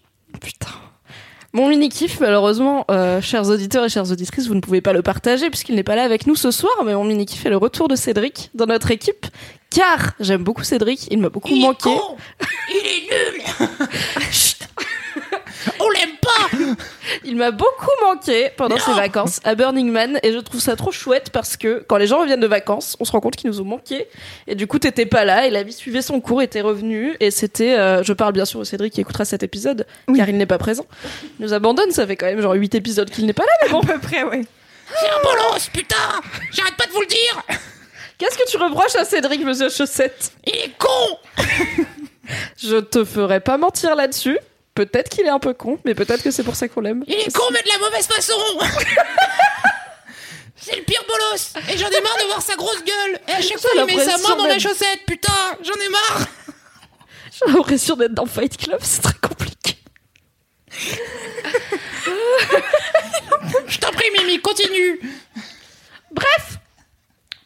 Mon 1.58 1.68
mini 1.68 1.88
kiff, 1.88 2.20
malheureusement, 2.20 2.84
euh, 2.88 3.20
chers 3.20 3.48
auditeurs 3.48 3.84
et 3.84 3.88
chères 3.88 4.08
auditrices, 4.12 4.46
vous 4.46 4.54
ne 4.54 4.60
pouvez 4.60 4.80
pas 4.80 4.92
le 4.92 5.02
partager 5.02 5.50
puisqu'il 5.50 5.74
n'est 5.74 5.82
pas 5.82 5.96
là 5.96 6.04
avec 6.04 6.28
nous 6.28 6.36
ce 6.36 6.52
soir. 6.52 6.72
Mais 6.86 6.94
mon 6.94 7.02
mini 7.02 7.26
kiff 7.26 7.44
est 7.46 7.50
le 7.50 7.56
retour 7.56 7.88
de 7.88 7.96
Cédric 7.96 8.50
dans 8.54 8.66
notre 8.66 8.92
équipe, 8.92 9.26
car 9.68 10.12
j'aime 10.20 10.44
beaucoup 10.44 10.62
Cédric. 10.62 11.08
Il 11.10 11.18
m'a 11.18 11.30
beaucoup 11.30 11.48
Il 11.50 11.60
manqué. 11.62 11.90
est 11.90 11.96
con. 11.96 12.16
Il 12.70 12.76
est 12.76 13.10
nul. 13.10 13.68
Chut. 14.30 14.54
On 15.80 15.88
l'aime 15.90 16.16
pas. 16.20 16.74
Il 17.24 17.36
m'a 17.36 17.50
beaucoup 17.50 17.90
manqué 18.02 18.50
pendant 18.56 18.76
Non. 18.76 18.82
ses 18.84 18.92
vacances 18.92 19.40
à 19.44 19.54
Burning 19.54 19.90
Man 19.90 20.18
et 20.22 20.32
je 20.32 20.38
trouve 20.38 20.60
ça 20.60 20.76
trop 20.76 20.92
chouette 20.92 21.30
parce 21.30 21.56
que 21.56 21.84
quand 21.88 21.96
les 21.96 22.06
gens 22.06 22.20
reviennent 22.20 22.40
de 22.40 22.46
vacances, 22.46 22.96
on 23.00 23.04
se 23.04 23.12
rend 23.12 23.20
compte 23.20 23.36
qu'ils 23.36 23.50
nous 23.50 23.60
ont 23.60 23.64
manqué 23.64 24.06
et 24.46 24.54
du 24.54 24.66
coup 24.66 24.78
t'étais 24.78 25.06
pas 25.06 25.24
là 25.24 25.46
et 25.46 25.50
la 25.50 25.62
vie 25.62 25.72
suivait 25.72 26.02
son 26.02 26.20
cours 26.20 26.42
et 26.42 26.48
t'es 26.48 26.60
revenu 26.60 27.16
et 27.20 27.30
c'était, 27.30 27.76
euh, 27.78 28.02
je 28.02 28.12
parle 28.12 28.32
bien 28.32 28.44
sûr 28.44 28.60
au 28.60 28.64
Cédric 28.64 28.92
qui 28.92 29.00
écoutera 29.00 29.24
cet 29.24 29.42
épisode 29.42 29.86
Oui. 30.06 30.18
car 30.18 30.28
il 30.28 30.36
n'est 30.36 30.46
pas 30.46 30.58
présent. 30.58 30.86
Il 31.38 31.46
nous 31.46 31.52
abandonne, 31.54 31.90
ça 31.90 32.06
fait 32.06 32.16
quand 32.16 32.26
même 32.26 32.40
genre 32.40 32.52
8 32.54 32.74
épisodes 32.74 33.10
qu'il 33.10 33.26
n'est 33.26 33.32
pas 33.32 33.44
là 33.44 33.52
mais 33.62 33.68
bon. 33.70 33.80
À 33.80 33.86
peu 33.86 33.98
près, 33.98 34.22
ouais. 34.24 34.42
C'est 35.00 35.08
un 35.08 35.22
bolos, 35.22 35.68
putain. 35.72 35.96
J'arrête 36.52 36.76
pas 36.76 36.86
de 36.86 36.92
vous 36.92 37.00
le 37.02 37.06
dire. 37.06 37.42
Qu'est-ce 38.16 38.38
que 38.38 38.48
tu 38.50 38.56
reproches 38.56 38.96
à 38.96 39.04
Cédric, 39.04 39.44
monsieur 39.44 39.68
Chaussette? 39.68 40.32
Il 40.46 40.54
est 40.54 40.72
con. 40.78 41.18
Je 42.56 42.76
te 42.78 43.04
ferai 43.04 43.40
pas 43.40 43.56
mentir 43.58 43.94
là-dessus. 43.94 44.38
Peut-être 44.78 45.08
qu'il 45.08 45.26
est 45.26 45.28
un 45.28 45.40
peu 45.40 45.54
con, 45.54 45.80
mais 45.84 45.96
peut-être 45.96 46.22
que 46.22 46.30
c'est 46.30 46.44
pour 46.44 46.54
ça 46.54 46.68
qu'on 46.68 46.82
l'aime. 46.82 47.02
Il 47.08 47.14
est 47.14 47.34
con, 47.34 47.42
mais 47.50 47.60
de 47.62 47.68
la 47.68 47.78
mauvaise 47.78 48.06
façon. 48.06 48.34
C'est 50.56 50.76
le 50.76 50.84
pire 50.84 51.02
bolos. 51.08 51.54
Et 51.68 51.76
j'en 51.76 51.88
ai 51.88 52.00
marre 52.00 52.16
de 52.16 52.26
voir 52.26 52.40
sa 52.40 52.54
grosse 52.54 52.84
gueule. 52.84 53.18
Et 53.26 53.32
à 53.32 53.42
chaque 53.42 53.58
fois, 53.58 53.70
il 53.74 53.84
met 53.86 54.04
sa 54.04 54.18
main 54.18 54.36
dans 54.36 54.46
la 54.46 54.60
chaussette. 54.60 55.00
Putain, 55.04 55.32
j'en 55.64 55.74
ai 55.74 55.88
marre. 55.88 56.28
J'ai 57.32 57.52
l'impression 57.52 57.96
d'être 57.96 58.14
dans 58.14 58.26
Fight 58.26 58.56
Club, 58.56 58.78
c'est 58.80 59.02
très 59.02 59.14
compliqué. 59.14 59.78
Je 63.66 63.78
t'en 63.78 63.90
prie, 63.90 64.10
Mimi, 64.16 64.40
continue. 64.40 65.00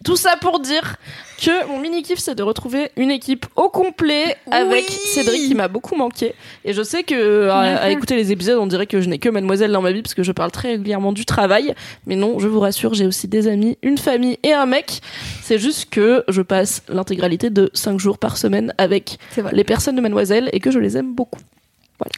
Tout 0.04 0.16
ça 0.16 0.36
pour 0.40 0.60
dire 0.60 0.96
que 1.42 1.66
mon 1.66 1.78
mini 1.80 2.02
kiff 2.02 2.18
c'est 2.18 2.34
de 2.34 2.42
retrouver 2.42 2.90
une 2.96 3.10
équipe 3.10 3.46
au 3.56 3.68
complet 3.68 4.36
avec 4.50 4.84
Oui. 4.88 4.96
Cédric 5.12 5.48
qui 5.48 5.54
m'a 5.54 5.68
beaucoup 5.68 5.96
manqué. 5.96 6.34
Et 6.64 6.72
je 6.72 6.82
sais 6.82 7.02
que 7.02 7.48
à, 7.48 7.58
à 7.82 7.90
écouter 7.90 8.16
les 8.16 8.30
épisodes 8.32 8.58
on 8.58 8.66
dirait 8.66 8.86
que 8.86 9.00
je 9.00 9.08
n'ai 9.08 9.18
que 9.18 9.28
mademoiselle 9.28 9.72
dans 9.72 9.82
ma 9.82 9.92
vie 9.92 10.02
parce 10.02 10.14
que 10.14 10.22
je 10.22 10.32
parle 10.32 10.50
très 10.50 10.72
régulièrement 10.72 11.12
du 11.12 11.24
travail. 11.24 11.74
Mais 12.06 12.16
non 12.16 12.38
je 12.38 12.48
vous 12.48 12.60
rassure 12.60 12.94
j'ai 12.94 13.06
aussi 13.06 13.28
des 13.28 13.48
amis 13.48 13.78
une 13.82 13.98
famille 13.98 14.38
et 14.42 14.52
un 14.52 14.66
mec. 14.66 15.00
C'est 15.42 15.58
juste 15.58 15.90
que 15.90 16.24
je 16.28 16.42
passe 16.42 16.82
l'intégralité 16.88 17.50
de 17.50 17.70
5 17.74 17.98
jours 17.98 18.18
par 18.18 18.36
semaine 18.36 18.72
avec 18.78 19.18
les 19.52 19.64
personnes 19.64 19.96
de 19.96 20.00
mademoiselle 20.00 20.48
et 20.52 20.60
que 20.60 20.70
je 20.70 20.78
les 20.78 20.96
aime 20.96 21.12
beaucoup 21.14 21.40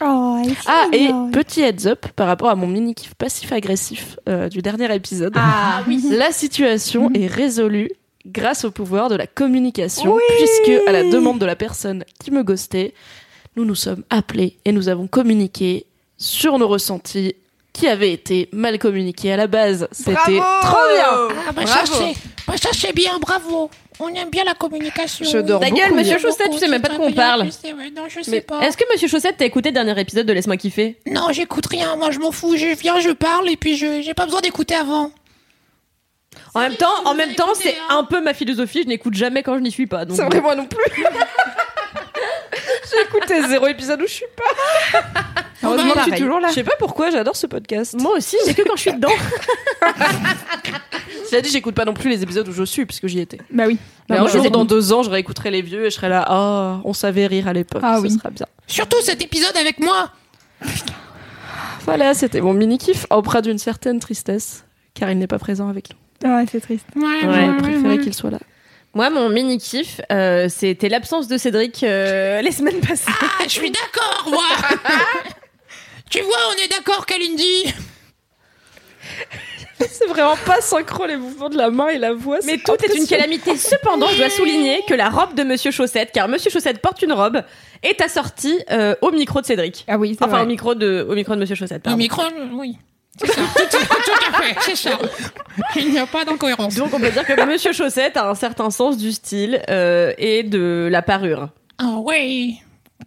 Oh, 0.00 0.42
ah 0.66 0.86
et 0.92 1.08
petit 1.32 1.62
heads 1.62 1.86
up 1.86 2.06
par 2.16 2.26
rapport 2.26 2.48
à 2.48 2.54
mon 2.54 2.66
mini 2.66 2.94
kiff 2.94 3.14
passif 3.14 3.52
agressif 3.52 4.18
euh, 4.28 4.48
du 4.48 4.62
dernier 4.62 4.94
épisode. 4.94 5.32
Ah 5.36 5.82
oui. 5.88 6.02
la 6.10 6.32
situation 6.32 7.10
est 7.14 7.26
résolue 7.26 7.90
grâce 8.26 8.64
au 8.64 8.70
pouvoir 8.70 9.08
de 9.08 9.16
la 9.16 9.26
communication, 9.26 10.18
puisque 10.36 10.88
à 10.88 10.92
la 10.92 11.04
demande 11.04 11.38
de 11.38 11.46
la 11.46 11.56
personne 11.56 12.04
qui 12.22 12.30
me 12.30 12.42
ghostait, 12.42 12.94
nous 13.56 13.64
nous 13.64 13.74
sommes 13.74 14.02
appelés 14.10 14.58
et 14.64 14.72
nous 14.72 14.88
avons 14.88 15.06
communiqué 15.06 15.86
sur 16.16 16.58
nos 16.58 16.68
ressentis 16.68 17.34
qui 17.74 17.88
avaient 17.88 18.12
été 18.12 18.48
mal 18.52 18.78
communiqués 18.78 19.32
à 19.32 19.36
la 19.36 19.46
base. 19.46 19.88
C'était 19.92 20.14
trop 20.14 20.78
bien. 20.94 21.04
Ah, 21.46 21.52
bah, 21.52 21.62
Bravo. 21.64 21.68
ça, 21.68 21.82
c'est 21.86 22.14
bah, 22.46 22.54
ça, 22.56 22.70
c'est 22.72 22.94
bien, 22.94 23.18
bravo. 23.18 23.68
On 24.00 24.08
aime 24.08 24.30
bien 24.30 24.44
la 24.44 24.54
communication. 24.54 25.24
Je 25.24 25.38
dors 25.38 25.60
Ta 25.60 25.66
beaucoup 25.68 25.80
gueule, 25.80 25.94
monsieur. 25.94 26.18
Chaussette, 26.18 26.50
tu 26.50 26.58
sais 26.58 26.68
même 26.68 26.82
pas 26.82 26.88
de 26.88 26.96
quoi 26.96 27.06
on 27.06 27.12
parle. 27.12 27.42
Est-ce 27.46 28.76
que 28.76 28.92
Monsieur 28.92 29.08
Chaussette 29.08 29.36
t'as 29.38 29.44
écouté 29.44 29.68
le 29.70 29.74
dernier 29.74 29.98
épisode 30.00 30.26
de 30.26 30.32
Laisse-moi 30.32 30.56
kiffer? 30.56 30.98
Non, 31.06 31.28
j'écoute 31.32 31.66
rien. 31.66 31.94
Moi, 31.96 32.10
je 32.10 32.18
m'en 32.18 32.32
fous. 32.32 32.56
Je 32.56 32.74
viens, 32.76 32.98
je 33.00 33.10
parle, 33.10 33.48
et 33.50 33.56
puis 33.56 33.76
je 33.76 34.02
j'ai 34.02 34.14
pas 34.14 34.24
besoin 34.24 34.40
d'écouter 34.40 34.74
avant. 34.74 35.10
En 36.54 36.60
même 36.60 36.74
temps, 36.76 37.04
en 37.04 37.14
même 37.14 37.34
temps, 37.34 37.54
c'est 37.54 37.76
hein? 37.88 37.98
un 37.98 38.04
peu 38.04 38.20
ma 38.20 38.34
philosophie. 38.34 38.82
Je 38.82 38.88
n'écoute 38.88 39.14
jamais 39.14 39.42
quand 39.42 39.54
je 39.56 39.60
n'y 39.60 39.70
suis 39.70 39.86
pas. 39.86 40.04
Donc 40.04 40.16
C'est 40.16 40.24
vrai, 40.24 40.40
moi 40.40 40.54
non 40.54 40.66
plus. 40.66 41.04
J'ai 43.12 43.18
écouté 43.18 43.48
zéro 43.48 43.66
épisode 43.66 44.00
où 44.02 44.06
je 44.06 44.12
suis 44.12 44.24
pas. 44.36 45.00
Heureusement 45.62 45.92
que 45.94 45.98
je 46.00 46.04
suis 46.14 46.20
toujours 46.22 46.40
là. 46.40 46.48
Je 46.48 46.54
sais 46.54 46.64
pas 46.64 46.76
pourquoi, 46.78 47.10
j'adore 47.10 47.36
ce 47.36 47.46
podcast. 47.46 47.94
moi 48.00 48.12
aussi, 48.16 48.36
c'est 48.44 48.54
que 48.54 48.62
quand 48.62 48.76
je 48.76 48.80
suis 48.82 48.92
dedans. 48.92 49.08
Cela 51.30 51.40
dit, 51.40 51.48
j'écoute 51.50 51.74
pas 51.74 51.84
non 51.84 51.94
plus 51.94 52.10
les 52.10 52.22
épisodes 52.22 52.46
où 52.48 52.52
je 52.52 52.64
suis, 52.64 52.84
puisque 52.86 53.06
j'y 53.06 53.20
étais. 53.20 53.38
Bah 53.50 53.64
oui. 53.66 53.78
Mais 54.10 54.16
Bah, 54.16 54.22
un 54.22 54.26
jour, 54.28 54.50
dans 54.50 54.64
deux 54.64 54.92
ans, 54.92 55.02
je 55.02 55.10
réécouterai 55.10 55.50
les 55.50 55.62
vieux 55.62 55.86
et 55.86 55.90
je 55.90 55.94
serai 55.96 56.08
là, 56.08 56.26
oh, 56.30 56.80
on 56.88 56.92
savait 56.92 57.26
rire 57.26 57.48
à 57.48 57.52
l'époque, 57.52 57.80
Ah 57.84 57.96
ce 57.96 58.02
oui. 58.02 58.10
sera 58.10 58.30
bien. 58.30 58.46
Surtout 58.66 59.00
cet 59.02 59.22
épisode 59.22 59.56
avec 59.56 59.80
moi. 59.80 60.10
Voilà, 61.84 62.14
c'était 62.14 62.40
mon 62.40 62.54
mini-kiff, 62.54 63.06
empreint 63.10 63.40
d'une 63.42 63.58
certaine 63.58 63.98
tristesse, 64.00 64.64
car 64.94 65.10
il 65.10 65.18
n'est 65.18 65.26
pas 65.26 65.38
présent 65.38 65.68
avec 65.68 65.90
nous. 65.90 65.96
Ah 66.30 66.36
Ouais, 66.38 66.44
c'est 66.50 66.60
triste. 66.60 66.86
Ouais, 66.96 67.02
Ouais, 67.02 67.18
J'aurais 67.22 67.56
préféré 67.58 67.98
qu'il 67.98 68.14
soit 68.14 68.30
là. 68.30 68.38
Moi, 68.94 69.10
mon 69.10 69.28
mini 69.28 69.58
kiff, 69.58 70.00
euh, 70.12 70.48
c'était 70.48 70.88
l'absence 70.88 71.26
de 71.28 71.36
Cédric 71.36 71.82
euh, 71.82 72.40
les 72.42 72.52
semaines 72.52 72.80
passées. 72.80 73.10
Ah, 73.20 73.42
je 73.44 73.48
suis 73.48 73.70
d'accord, 73.70 74.26
moi. 74.28 74.44
tu 76.10 76.20
vois, 76.20 76.36
on 76.50 76.64
est 76.64 76.68
d'accord, 76.68 77.04
Kalindi. 77.06 77.64
C'est 79.80 80.06
vraiment 80.06 80.36
pas 80.46 80.60
synchro 80.60 81.04
les 81.06 81.16
mouvements 81.16 81.50
de 81.50 81.56
la 81.58 81.68
main 81.70 81.88
et 81.88 81.98
la 81.98 82.14
voix. 82.14 82.38
Mais 82.46 82.58
tout 82.58 82.76
est 82.84 82.94
une 82.96 83.06
calamité. 83.06 83.56
Cependant, 83.56 84.06
je 84.08 84.18
dois 84.18 84.30
souligner 84.30 84.80
que 84.88 84.94
la 84.94 85.10
robe 85.10 85.34
de 85.34 85.42
Monsieur 85.42 85.72
Chaussette, 85.72 86.10
car 86.12 86.28
Monsieur 86.28 86.50
Chaussette 86.50 86.80
porte 86.80 87.02
une 87.02 87.12
robe, 87.12 87.42
est 87.82 88.00
assortie 88.00 88.58
euh, 88.70 88.94
au 89.02 89.10
micro 89.10 89.40
de 89.40 89.46
Cédric. 89.46 89.84
Ah 89.88 89.98
oui, 89.98 90.14
c'est 90.16 90.24
Enfin, 90.24 90.34
au 90.34 90.38
vrai. 90.38 90.46
micro 90.46 90.74
de, 90.76 91.04
au 91.08 91.14
micro 91.14 91.34
de 91.34 91.40
Monsieur 91.40 91.56
Chaussette. 91.56 91.78
Le 91.78 91.82
pardon. 91.82 91.98
micro, 91.98 92.22
oui. 92.52 92.78
C'est 93.18 93.26
ça. 93.28 93.40
Tout, 93.56 93.78
tout- 93.78 93.86
tout 93.86 94.28
à 94.36 94.42
fait, 94.42 94.56
c'est 94.60 94.76
ça. 94.76 94.98
Il 95.76 95.90
n'y 95.90 95.98
a 95.98 96.06
pas 96.06 96.24
d'incohérence. 96.24 96.74
Donc, 96.74 96.92
on 96.92 96.98
peut 97.00 97.10
dire 97.10 97.24
que 97.24 97.44
Monsieur 97.46 97.72
Chaussette 97.72 98.16
a 98.16 98.28
un 98.28 98.34
certain 98.34 98.70
sens 98.70 98.96
du 98.96 99.12
style 99.12 99.62
euh, 99.70 100.12
et 100.18 100.42
de 100.42 100.88
la 100.90 101.00
parure. 101.02 101.48
Ah 101.78 101.96
oui. 101.98 102.58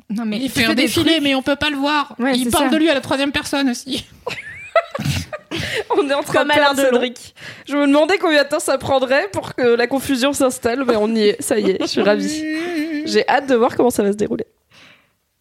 Non, 0.09 0.23
mais 0.25 0.37
Il 0.37 0.49
fait 0.49 0.63
un 0.65 0.73
défilé, 0.73 1.11
trucs- 1.13 1.23
mais 1.23 1.35
on 1.35 1.41
peut 1.41 1.55
pas 1.57 1.69
le 1.69 1.75
voir. 1.77 2.15
Ouais, 2.19 2.37
il 2.37 2.49
parle 2.49 2.65
ça. 2.65 2.69
de 2.71 2.77
lui 2.77 2.89
à 2.89 2.93
la 2.93 3.01
troisième 3.01 3.31
personne 3.31 3.69
aussi. 3.69 4.05
On 5.97 6.07
est 6.09 6.13
en 6.13 6.21
train 6.23 6.39
Comme 6.39 6.47
de 6.49 6.53
Alain. 6.53 6.75
Cédric. 6.75 7.33
Je 7.67 7.75
me 7.75 7.87
demandais 7.87 8.17
combien 8.17 8.43
de 8.43 8.47
temps 8.49 8.59
ça 8.59 8.77
prendrait 8.77 9.27
pour 9.31 9.55
que 9.55 9.63
la 9.63 9.87
confusion 9.87 10.31
s'installe, 10.33 10.83
mais 10.85 10.95
on 10.97 11.13
y 11.15 11.29
est. 11.29 11.41
Ça 11.41 11.57
y 11.57 11.71
est, 11.71 11.77
je 11.81 11.87
suis 11.87 12.01
ravie. 12.01 12.43
J'ai 13.05 13.27
hâte 13.27 13.47
de 13.47 13.55
voir 13.55 13.75
comment 13.75 13.89
ça 13.89 14.03
va 14.03 14.11
se 14.11 14.17
dérouler. 14.17 14.45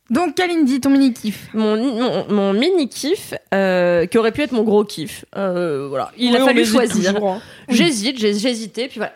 Donc, 0.09 0.37
Kalindi, 0.37 0.81
ton 0.81 0.91
mini-kiff. 0.91 1.49
Mon, 1.53 1.77
mon, 1.77 2.29
mon 2.29 2.53
mini 2.53 2.89
kiff, 2.89 3.35
euh, 3.53 4.07
qui 4.07 4.19
aurait 4.19 4.31
pu 4.33 4.43
être 4.43 4.53
mon 4.53 4.63
gros 4.63 4.85
kiff. 4.85 5.25
Euh, 5.37 5.87
voilà. 5.89 6.13
Il 6.17 6.31
Oui, 6.33 6.37
a 6.37 6.45
fallu 6.45 6.65
choisir. 6.65 7.17
hein. 7.25 7.41
J'hésite, 7.69 8.19
j'ai 8.19 8.29
hésité, 8.31 8.87
puis 8.89 8.99
voilà. 8.99 9.15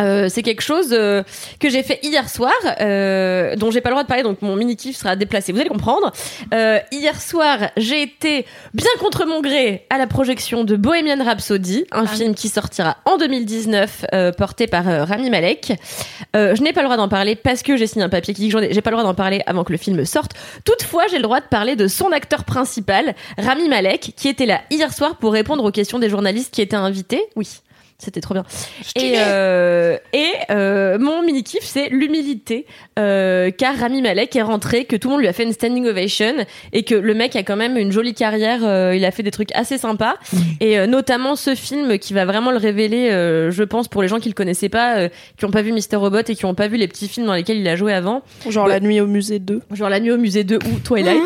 Euh, 0.00 0.28
c'est 0.28 0.42
quelque 0.42 0.62
chose 0.62 0.88
euh, 0.92 1.22
que 1.60 1.68
j'ai 1.68 1.82
fait 1.82 2.00
hier 2.02 2.28
soir, 2.28 2.52
euh, 2.80 3.56
dont 3.56 3.70
j'ai 3.70 3.80
pas 3.80 3.90
le 3.90 3.94
droit 3.94 4.02
de 4.02 4.08
parler, 4.08 4.22
donc 4.22 4.40
mon 4.42 4.56
mini 4.56 4.76
kiff 4.76 4.96
sera 4.96 5.16
déplacé. 5.16 5.52
Vous 5.52 5.60
allez 5.60 5.68
comprendre. 5.68 6.12
Euh, 6.54 6.78
hier 6.90 7.20
soir, 7.20 7.58
j'ai 7.76 8.02
été 8.02 8.46
bien 8.74 8.90
contre 9.00 9.26
mon 9.26 9.40
gré 9.40 9.86
à 9.90 9.98
la 9.98 10.06
projection 10.06 10.64
de 10.64 10.76
Bohemian 10.76 11.22
Rhapsody, 11.22 11.84
un 11.92 12.06
film 12.06 12.34
qui 12.34 12.48
sortira 12.48 12.96
en 13.04 13.18
2019, 13.18 14.06
euh, 14.14 14.32
porté 14.32 14.66
par 14.66 14.88
euh, 14.88 15.04
Rami 15.04 15.30
Malek. 15.30 15.74
Euh, 16.36 16.54
je 16.54 16.62
n'ai 16.62 16.72
pas 16.72 16.80
le 16.80 16.86
droit 16.86 16.96
d'en 16.96 17.08
parler 17.08 17.36
parce 17.36 17.62
que 17.62 17.76
j'ai 17.76 17.86
signé 17.86 18.04
un 18.04 18.08
papier 18.08 18.34
qui 18.34 18.42
dit 18.42 18.48
que 18.48 18.72
j'ai 18.72 18.80
pas 18.80 18.90
le 18.90 18.96
droit 18.96 19.04
d'en 19.06 19.14
parler 19.14 19.42
avant 19.46 19.64
que 19.64 19.72
le 19.72 19.78
film 19.78 20.04
sorte. 20.04 20.32
Toutefois, 20.64 21.04
j'ai 21.10 21.16
le 21.16 21.22
droit 21.22 21.40
de 21.40 21.46
parler 21.46 21.76
de 21.76 21.86
son 21.86 22.12
acteur 22.12 22.44
principal, 22.44 23.14
Rami 23.38 23.68
Malek, 23.68 24.14
qui 24.16 24.28
était 24.28 24.46
là 24.46 24.62
hier 24.70 24.92
soir 24.92 25.16
pour 25.16 25.32
répondre 25.32 25.64
aux 25.64 25.70
questions 25.70 25.98
des 25.98 26.08
journalistes 26.08 26.52
qui 26.54 26.62
étaient 26.62 26.76
invités. 26.76 27.22
Oui. 27.36 27.48
C'était 28.04 28.20
trop 28.20 28.34
bien. 28.34 28.44
Et, 28.96 29.14
euh, 29.16 29.96
et 30.12 30.28
euh, 30.50 30.98
mon 30.98 31.22
mini 31.22 31.44
kiff, 31.44 31.62
c'est 31.62 31.88
l'humilité, 31.88 32.66
euh, 32.98 33.50
car 33.50 33.76
Rami 33.76 34.02
Malek 34.02 34.34
est 34.34 34.42
rentré, 34.42 34.84
que 34.86 34.96
tout 34.96 35.08
le 35.08 35.12
monde 35.12 35.20
lui 35.20 35.28
a 35.28 35.32
fait 35.32 35.44
une 35.44 35.52
standing 35.52 35.86
ovation, 35.86 36.34
et 36.72 36.82
que 36.82 36.94
le 36.96 37.14
mec 37.14 37.36
a 37.36 37.42
quand 37.44 37.56
même 37.56 37.76
une 37.76 37.92
jolie 37.92 38.14
carrière. 38.14 38.60
euh, 38.64 38.94
il 38.96 39.04
a 39.04 39.10
fait 39.12 39.22
des 39.22 39.30
trucs 39.30 39.54
assez 39.54 39.78
sympas, 39.78 40.14
et 40.60 40.78
euh, 40.78 40.86
notamment 40.86 41.36
ce 41.36 41.54
film 41.54 41.98
qui 41.98 42.12
va 42.12 42.24
vraiment 42.24 42.50
le 42.50 42.56
révéler, 42.58 43.10
euh, 43.10 43.50
je 43.52 43.62
pense, 43.62 43.86
pour 43.88 44.02
les 44.02 44.08
gens 44.08 44.18
qui 44.18 44.28
le 44.28 44.34
connaissaient 44.34 44.68
pas, 44.68 44.96
euh, 44.96 45.08
qui 45.38 45.44
ont 45.44 45.50
pas 45.50 45.62
vu 45.62 45.70
Mister 45.72 45.96
Robot 45.96 46.18
et 46.28 46.34
qui 46.34 46.44
ont 46.44 46.54
pas 46.54 46.66
vu 46.68 46.76
les 46.78 46.88
petits 46.88 47.06
films 47.08 47.26
dans 47.26 47.34
lesquels 47.34 47.58
il 47.58 47.68
a 47.68 47.76
joué 47.76 47.92
avant, 47.92 48.22
Genre 48.48 48.66
Ouais. 48.66 48.72
la 48.74 48.80
nuit 48.80 49.00
au 49.00 49.06
musée 49.06 49.38
2. 49.38 49.60
genre 49.72 49.88
La 49.88 50.00
Nuit 50.00 50.10
au 50.10 50.18
musée 50.18 50.42
2 50.44 50.56
ou 50.56 50.78
Twilight. 50.84 51.22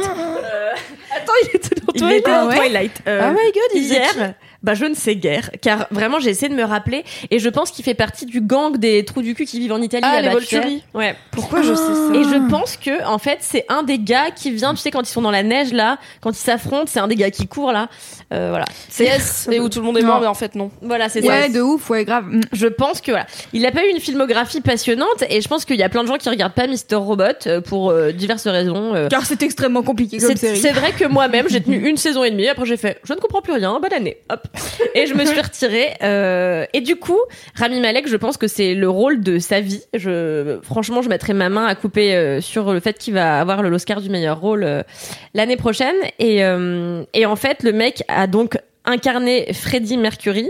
Attends, 1.14 1.32
il 1.42 1.56
était 1.56 1.74
dans 1.80 1.92
il 1.94 2.00
Twilight. 2.00 2.18
était 2.20 2.30
dans 2.30 2.50
Twilight. 2.50 2.92
Euh, 3.08 3.20
Oh 3.24 3.32
my 3.32 3.52
god, 3.52 3.70
il 3.74 3.82
hier, 3.84 4.34
bah 4.62 4.74
je 4.74 4.84
ne 4.84 4.94
sais 4.94 5.16
guère, 5.16 5.50
car 5.60 5.86
vraiment 5.90 6.20
j'ai 6.20 6.30
essayé 6.30 6.48
de 6.48 6.54
me 6.54 6.64
rappeler 6.64 7.04
et 7.30 7.38
je 7.38 7.48
pense 7.48 7.70
qu'il 7.70 7.84
fait 7.84 7.94
partie 7.94 8.26
du 8.26 8.40
gang 8.40 8.76
des 8.76 9.04
trous 9.04 9.22
du 9.22 9.34
cul 9.34 9.44
qui 9.44 9.58
vivent 9.58 9.72
en 9.72 9.82
Italie. 9.82 10.02
Ah, 10.06 10.20
là-bas, 10.20 10.28
les. 10.28 10.32
Volturi. 10.32 10.84
Ouais. 10.94 11.16
Pourquoi 11.30 11.62
je 11.62 11.74
sais 11.74 11.94
ça 11.94 12.14
Et 12.14 12.24
je 12.24 12.48
pense 12.48 12.76
que 12.76 13.04
en 13.06 13.18
fait 13.18 13.38
c'est 13.40 13.64
un 13.68 13.82
des 13.82 13.98
gars 13.98 14.30
qui 14.30 14.50
vient, 14.50 14.74
tu 14.74 14.80
sais 14.80 14.90
quand 14.90 15.02
ils 15.02 15.12
sont 15.12 15.22
dans 15.22 15.30
la 15.30 15.42
neige 15.42 15.72
là, 15.72 15.98
quand 16.20 16.30
ils 16.30 16.34
s'affrontent, 16.36 16.86
c'est 16.86 17.00
un 17.00 17.08
des 17.08 17.16
gars 17.16 17.30
qui 17.30 17.46
court 17.46 17.72
là. 17.72 17.88
Euh, 18.32 18.48
voilà. 18.50 18.64
C'est 18.88 19.04
Yes, 19.04 19.48
et 19.52 19.60
où 19.60 19.68
tout 19.68 19.78
le 19.78 19.84
monde 19.86 19.98
est 19.98 20.02
Non. 20.02 20.08
mort, 20.08 20.20
mais 20.20 20.26
en 20.26 20.34
fait 20.34 20.56
non. 20.56 20.70
voilà 20.82 21.08
c'est 21.08 21.22
ça. 21.22 21.28
Ouais, 21.28 21.48
de 21.48 21.60
ouf, 21.60 21.88
ouais, 21.90 22.04
grave. 22.04 22.24
Mm. 22.28 22.40
Je 22.52 22.66
pense 22.66 23.00
que 23.00 23.12
voilà, 23.12 23.26
il 23.52 23.64
a 23.64 23.70
pas 23.70 23.84
eu 23.86 23.90
une 23.90 24.00
filmographie 24.00 24.60
passionnante 24.60 25.22
et 25.30 25.40
je 25.40 25.46
pense 25.48 25.64
qu'il 25.64 25.76
y 25.76 25.82
a 25.84 25.88
plein 25.88 26.02
de 26.02 26.08
gens 26.08 26.16
qui 26.16 26.28
regardent 26.28 26.54
pas 26.54 26.66
Mister 26.66 26.96
Robot 26.96 27.22
euh, 27.46 27.60
pour 27.60 27.90
euh, 27.90 28.10
diverses 28.10 28.48
raisons. 28.48 28.94
euh, 28.96 29.06
Car 29.08 29.24
c'est 29.24 29.42
extrêmement 29.42 29.82
compliqué 29.82 30.18
comme 30.18 30.30
c'est 30.30 30.36
série. 30.36 30.58
c'est 30.58 30.72
vrai 30.72 30.90
que 30.92 31.04
moi-même, 31.06 31.46
j'ai 31.48 31.60
tenu 31.62 31.88
une 31.88 31.96
saison 31.96 32.24
et 32.24 32.30
demie. 32.32 32.48
Après, 32.48 32.66
j'ai 32.66 32.76
fait, 32.76 32.98
je 33.04 33.12
ne 33.12 33.18
comprends 33.20 33.42
plus 33.42 33.52
rien. 33.52 33.78
Bonne 33.80 33.92
année. 33.92 34.16
Hop. 34.28 34.40
Et 34.96 35.06
je 35.06 35.14
me 35.14 35.24
suis 35.24 35.40
retirée. 35.40 35.90
euh, 36.02 36.64
et 36.72 36.80
du 36.80 36.96
coup, 36.96 37.20
Rami 37.54 37.78
Malek, 37.80 38.08
je 38.08 38.16
pense 38.16 38.36
que 38.38 38.48
c'est 38.48 38.74
le 38.74 38.90
rôle 38.90 39.20
de 39.20 39.38
sa 39.38 39.60
vie. 39.60 39.82
Je, 39.94 40.58
franchement, 40.62 41.00
je 41.02 41.08
mettrai 41.08 41.32
ma 41.32 41.48
main 41.48 41.66
à 41.66 41.74
couper 41.76 42.14
euh, 42.16 42.40
sur 42.40 42.72
le 42.72 42.80
fait 42.80 42.98
qu'il 42.98 43.14
va 43.14 43.38
avoir 43.38 43.62
le 43.62 43.68
l'Oscar 43.68 44.00
du 44.00 44.08
meilleur 44.10 44.40
rôle 44.40 44.64
euh, 44.64 44.82
l'année 45.34 45.56
prochaine. 45.56 45.94
Et, 46.18 46.42
euh, 46.44 47.04
et 47.14 47.26
en 47.26 47.36
fait, 47.36 47.62
le 47.62 47.72
mec 47.72 48.02
a 48.08 48.15
donc 48.26 48.56
incarné 48.86 49.52
Freddie 49.52 49.98
Mercury. 49.98 50.48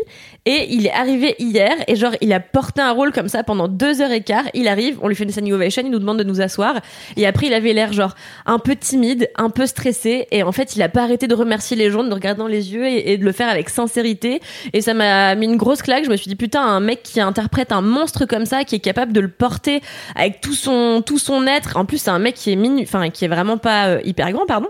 Et 0.48 0.68
il 0.70 0.86
est 0.86 0.92
arrivé 0.92 1.34
hier 1.40 1.74
et 1.88 1.96
genre 1.96 2.12
il 2.20 2.32
a 2.32 2.38
porté 2.38 2.80
un 2.80 2.92
rôle 2.92 3.10
comme 3.10 3.28
ça 3.28 3.42
pendant 3.42 3.66
deux 3.66 4.00
heures 4.00 4.12
et 4.12 4.20
quart. 4.20 4.44
Il 4.54 4.68
arrive 4.68 4.98
on 5.02 5.08
lui 5.08 5.16
fait 5.16 5.24
une 5.24 5.30
standing 5.30 5.52
ovation 5.52 5.82
il 5.84 5.90
nous 5.90 5.98
demande 5.98 6.18
de 6.18 6.24
nous 6.24 6.40
asseoir. 6.40 6.80
Et 7.16 7.26
après 7.26 7.48
il 7.48 7.54
avait 7.54 7.72
l'air 7.72 7.92
genre 7.92 8.14
un 8.44 8.60
peu 8.60 8.76
timide 8.76 9.28
un 9.36 9.50
peu 9.50 9.66
stressé. 9.66 10.28
Et 10.30 10.44
en 10.44 10.52
fait 10.52 10.76
il 10.76 10.82
a 10.82 10.88
pas 10.88 11.02
arrêté 11.02 11.26
de 11.26 11.34
remercier 11.34 11.76
les 11.76 11.90
gens 11.90 12.04
de 12.04 12.14
regarder 12.14 12.38
dans 12.38 12.46
les 12.46 12.72
yeux 12.72 12.86
et, 12.86 13.12
et 13.12 13.18
de 13.18 13.24
le 13.24 13.32
faire 13.32 13.48
avec 13.48 13.68
sincérité. 13.70 14.40
Et 14.72 14.82
ça 14.82 14.94
m'a 14.94 15.34
mis 15.34 15.46
une 15.46 15.56
grosse 15.56 15.82
claque. 15.82 16.04
Je 16.04 16.10
me 16.10 16.16
suis 16.16 16.28
dit 16.28 16.36
putain 16.36 16.62
un 16.62 16.78
mec 16.78 17.02
qui 17.02 17.20
interprète 17.20 17.72
un 17.72 17.80
monstre 17.82 18.24
comme 18.24 18.46
ça 18.46 18.62
qui 18.62 18.76
est 18.76 18.80
capable 18.80 19.12
de 19.12 19.20
le 19.20 19.28
porter 19.28 19.80
avec 20.14 20.40
tout 20.40 20.54
son 20.54 21.02
tout 21.04 21.18
son 21.18 21.46
être. 21.48 21.76
En 21.76 21.86
plus 21.86 21.98
c'est 21.98 22.10
un 22.10 22.20
mec 22.20 22.36
qui 22.36 22.52
est 22.52 22.56
minu 22.56 22.82
enfin 22.82 23.10
qui 23.10 23.24
est 23.24 23.28
vraiment 23.28 23.58
pas 23.58 23.86
euh, 23.88 24.00
hyper 24.04 24.30
grand 24.30 24.46
pardon 24.46 24.68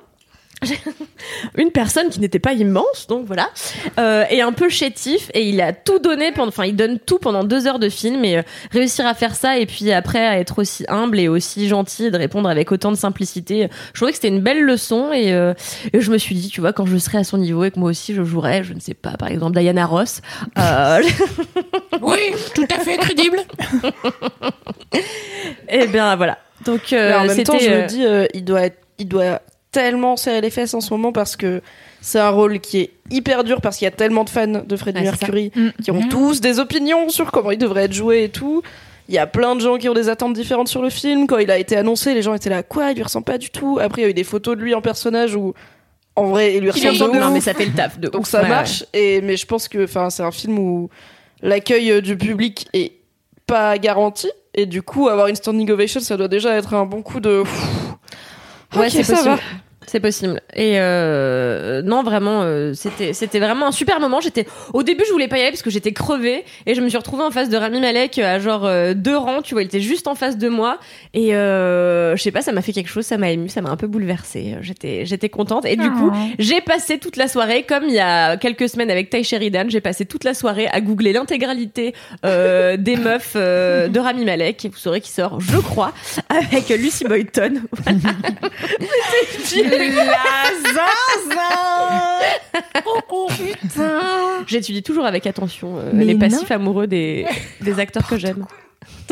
une 1.57 1.71
personne 1.71 2.09
qui 2.09 2.21
n'était 2.21 2.39
pas 2.39 2.55
immense, 2.55 3.07
donc 3.09 3.27
voilà, 3.27 3.51
euh, 3.99 4.25
et 4.31 4.41
un 4.41 4.53
peu 4.53 4.69
chétif, 4.69 5.31
et 5.35 5.49
il 5.49 5.61
a 5.61 5.73
tout 5.73 5.99
donné 5.99 6.33
pendant, 6.33 6.49
enfin, 6.49 6.65
il 6.65 6.75
donne 6.75 6.99
tout 6.99 7.19
pendant 7.19 7.45
deux 7.45 7.67
heures 7.67 7.79
de 7.79 7.89
film, 7.89 8.25
et 8.25 8.39
euh, 8.39 8.43
réussir 8.73 9.07
à 9.07 9.15
faire 9.15 9.35
ça, 9.35 9.59
et 9.59 9.67
puis 9.67 9.93
après 9.93 10.27
à 10.27 10.39
être 10.39 10.59
aussi 10.59 10.85
humble 10.89 11.21
et 11.21 11.29
aussi 11.29 11.69
gentil, 11.69 12.07
et 12.07 12.11
de 12.11 12.17
répondre 12.17 12.49
avec 12.49 12.73
autant 12.73 12.91
de 12.91 12.97
simplicité, 12.97 13.69
je 13.93 13.99
trouvais 13.99 14.13
que 14.13 14.17
c'était 14.17 14.29
une 14.29 14.41
belle 14.41 14.63
leçon, 14.63 15.13
et, 15.13 15.33
euh, 15.33 15.53
et 15.93 16.01
je 16.01 16.11
me 16.11 16.19
suis 16.19 16.35
dit, 16.35 16.49
tu 16.49 16.61
vois, 16.61 16.73
quand 16.73 16.87
je 16.87 16.97
serai 16.97 17.19
à 17.19 17.25
son 17.25 17.39
niveau 17.39 17.65
et 17.65 17.71
que 17.71 17.79
moi 17.79 17.91
aussi 17.91 18.15
je 18.15 18.23
jouerais, 18.23 18.65
je 18.65 18.73
ne 18.73 18.81
sais 18.81 18.95
pas, 18.95 19.13
par 19.19 19.31
exemple 19.31 19.59
Diana 19.59 19.87
Ross, 19.87 20.23
euh, 20.59 21.03
Oui, 22.03 22.33
tout 22.55 22.67
à 22.75 22.81
fait 22.81 22.97
crédible. 22.97 23.39
et 25.69 25.87
bien 25.87 26.17
voilà. 26.17 26.39
Donc 26.65 26.93
euh, 26.93 27.11
Mais 27.11 27.15
en 27.15 27.25
même 27.25 27.45
temps, 27.45 27.59
je 27.59 27.71
me 27.71 27.87
dis, 27.87 28.05
euh, 28.05 28.27
il 28.35 28.45
doit 28.45 28.63
être, 28.63 28.79
il 28.99 29.09
doit 29.09 29.41
tellement 29.81 30.17
serrer 30.17 30.41
les 30.41 30.51
fesses 30.51 30.75
en 30.75 30.81
ce 30.81 30.93
moment 30.93 31.13
parce 31.13 31.37
que 31.37 31.61
c'est 32.01 32.19
un 32.21 32.31
rôle 32.31 32.61
qui 32.61 32.79
est 32.81 32.91
hyper 33.11 33.45
dur 33.45 33.61
parce 33.61 33.77
qu'il 33.77 33.85
y 33.85 33.89
a 33.89 33.93
tellement 33.93 34.25
de 34.25 34.31
fans 34.31 34.47
de 34.67 34.77
Freddie 34.77 35.01
Ouais. 35.01 35.05
Mercury 35.05 35.53
Mm. 35.55 35.69
qui 35.83 35.91
ont 35.91 36.09
tous 36.09 36.41
des 36.41 36.59
opinions 36.61 37.09
sur 37.09 37.31
comment 37.31 37.51
il 37.51 37.59
devrait 37.59 37.85
être 37.85 37.93
joué 37.93 38.25
et 38.25 38.29
tout. 38.29 38.63
Il 39.09 39.15
y 39.15 39.19
a 39.19 39.27
plein 39.27 39.55
de 39.55 39.61
gens 39.61 39.77
qui 39.79 39.89
ont 39.89 39.95
des 39.95 40.09
attentes 40.09 40.33
différentes 40.33 40.69
sur 40.69 40.83
le 40.83 40.91
film. 40.91 41.27
Quand 41.27 41.39
il 41.39 41.51
a 41.51 41.59
été 41.59 41.77
annoncé, 41.77 42.15
les 42.15 42.23
gens 42.23 42.35
étaient 42.35 42.51
là, 42.51 42.63
quoi, 42.63 42.91
il 42.91 42.97
lui 42.97 43.03
ressemble 43.05 43.25
pas 43.25 43.39
du 43.39 43.51
tout. 43.51 43.79
Après, 43.81 44.03
il 44.03 44.05
y 44.05 44.07
a 44.09 44.11
eu 44.11 44.15
des 44.15 44.25
photos 44.25 44.57
de 44.57 44.63
lui 44.63 44.75
en 44.75 44.81
personnage 44.81 45.35
où, 45.37 45.55
en 46.17 46.25
vrai, 46.25 46.55
il 46.57 46.63
lui 46.63 46.71
ressemble 46.71 47.13
de 47.13 47.19
non 47.21 47.31
mais 47.31 47.41
ça 47.41 47.55
fait 47.55 47.67
le 47.67 47.73
taf 47.73 47.99
de 48.01 48.09
Donc 48.09 48.27
ça 48.27 48.43
Ouais, 48.43 48.49
marche. 48.49 48.85
Et 48.95 49.21
mais 49.21 49.37
je 49.37 49.47
pense 49.47 49.69
que, 49.69 49.85
enfin, 49.85 50.11
c'est 50.11 50.23
un 50.25 50.33
film 50.33 50.59
où 50.59 50.89
l'accueil 51.43 51.93
euh, 51.93 52.01
du 52.01 52.17
public 52.17 52.67
est 52.73 52.93
pas 53.47 53.77
garanti. 53.79 54.29
Et 54.55 54.65
du 54.67 54.81
coup, 54.83 55.09
avoir 55.09 55.27
une 55.29 55.37
standing 55.37 55.71
ovation, 55.71 56.01
ça 56.01 56.17
doit 56.17 56.29
déjà 56.29 56.57
être 56.57 56.73
un 56.75 56.87
bon 56.87 57.03
coup 57.03 57.21
de. 57.21 57.43
Ouais, 58.75 58.87
Ok, 58.87 58.91
c'est 58.91 59.05
ça 59.05 59.15
possible. 59.17 59.39
C'est 59.87 60.01
possible. 60.01 60.41
Et 60.55 60.75
euh, 60.77 61.83
non, 61.83 62.03
vraiment, 62.03 62.43
euh, 62.43 62.73
c'était 62.75 63.13
c'était 63.13 63.39
vraiment 63.39 63.69
un 63.69 63.73
super 63.73 64.01
moment. 64.01 64.21
J'étais 64.21 64.47
au 64.73 64.83
début, 64.83 65.05
je 65.07 65.13
voulais 65.13 65.29
pas 65.29 65.39
y 65.39 65.43
aller 65.43 65.51
parce 65.51 65.63
que 65.63 65.71
j'étais 65.71 65.93
crevée 65.93 66.45
et 66.67 66.75
je 66.75 66.81
me 66.81 66.89
suis 66.89 66.99
retrouvée 66.99 67.23
en 67.23 67.31
face 67.31 67.49
de 67.49 67.57
Rami 67.57 67.81
Malek 67.81 68.19
à 68.19 68.39
genre 68.39 68.67
euh, 68.67 68.95
deux 68.95 69.17
rangs. 69.17 69.43
Tu 69.43 69.55
vois, 69.55 69.63
il 69.63 69.67
était 69.67 69.81
juste 69.81 70.09
en 70.09 70.15
face 70.15 70.39
de 70.39 70.49
moi 70.49 70.79
et 71.15 71.35
euh, 71.35 72.17
je 72.17 72.23
sais 72.23 72.33
pas, 72.33 72.43
ça 72.43 72.53
m'a 72.53 72.63
fait 72.63 72.73
quelque 72.73 72.91
chose, 72.91 73.07
ça 73.07 73.17
m'a 73.17 73.31
ému, 73.31 73.49
ça 73.49 73.61
m'a 73.61 73.71
un 73.71 73.77
peu 73.77 73.87
bouleversée. 73.87 74.57
J'étais 74.61 75.07
j'étais 75.07 75.29
contente 75.29 75.65
et 75.65 75.77
du 75.77 75.91
coup, 75.91 76.11
j'ai 76.39 76.61
passé 76.61 76.99
toute 76.99 77.17
la 77.17 77.29
soirée 77.29 77.63
comme 77.63 77.85
il 77.85 77.95
y 77.95 78.01
a 78.01 78.37
quelques 78.37 78.69
semaines 78.69 78.91
avec 78.91 79.11
Ty 79.11 79.23
Sheridan. 79.23 79.67
J'ai 79.69 79.81
passé 79.81 80.05
toute 80.05 80.25
la 80.25 80.35
soirée 80.35 80.67
à 80.69 80.81
googler 80.81 81.13
l'intégralité 81.13 81.95
euh, 82.25 82.77
des 82.79 82.97
meufs 82.97 83.35
euh, 83.37 83.89
de 83.89 84.01
Rami 84.01 84.25
Malek. 84.25 84.65
Et 84.65 84.69
vous 84.69 84.77
saurez 84.77 85.01
qui 85.01 85.11
sort, 85.11 85.41
je 85.41 85.59
crois, 85.59 85.93
avec 86.29 86.69
Lucy 86.69 87.05
Boyton. 87.05 87.63
Oh, 93.11 93.29
putain. 93.29 94.01
J'étudie 94.47 94.83
toujours 94.83 95.07
avec 95.07 95.27
attention 95.27 95.79
euh, 95.79 95.91
les 95.93 96.15
non. 96.15 96.21
passifs 96.21 96.51
amoureux 96.51 96.87
des, 96.87 97.27
des 97.61 97.79
acteurs 97.81 98.07
que 98.07 98.17
j'aime. 98.17 98.47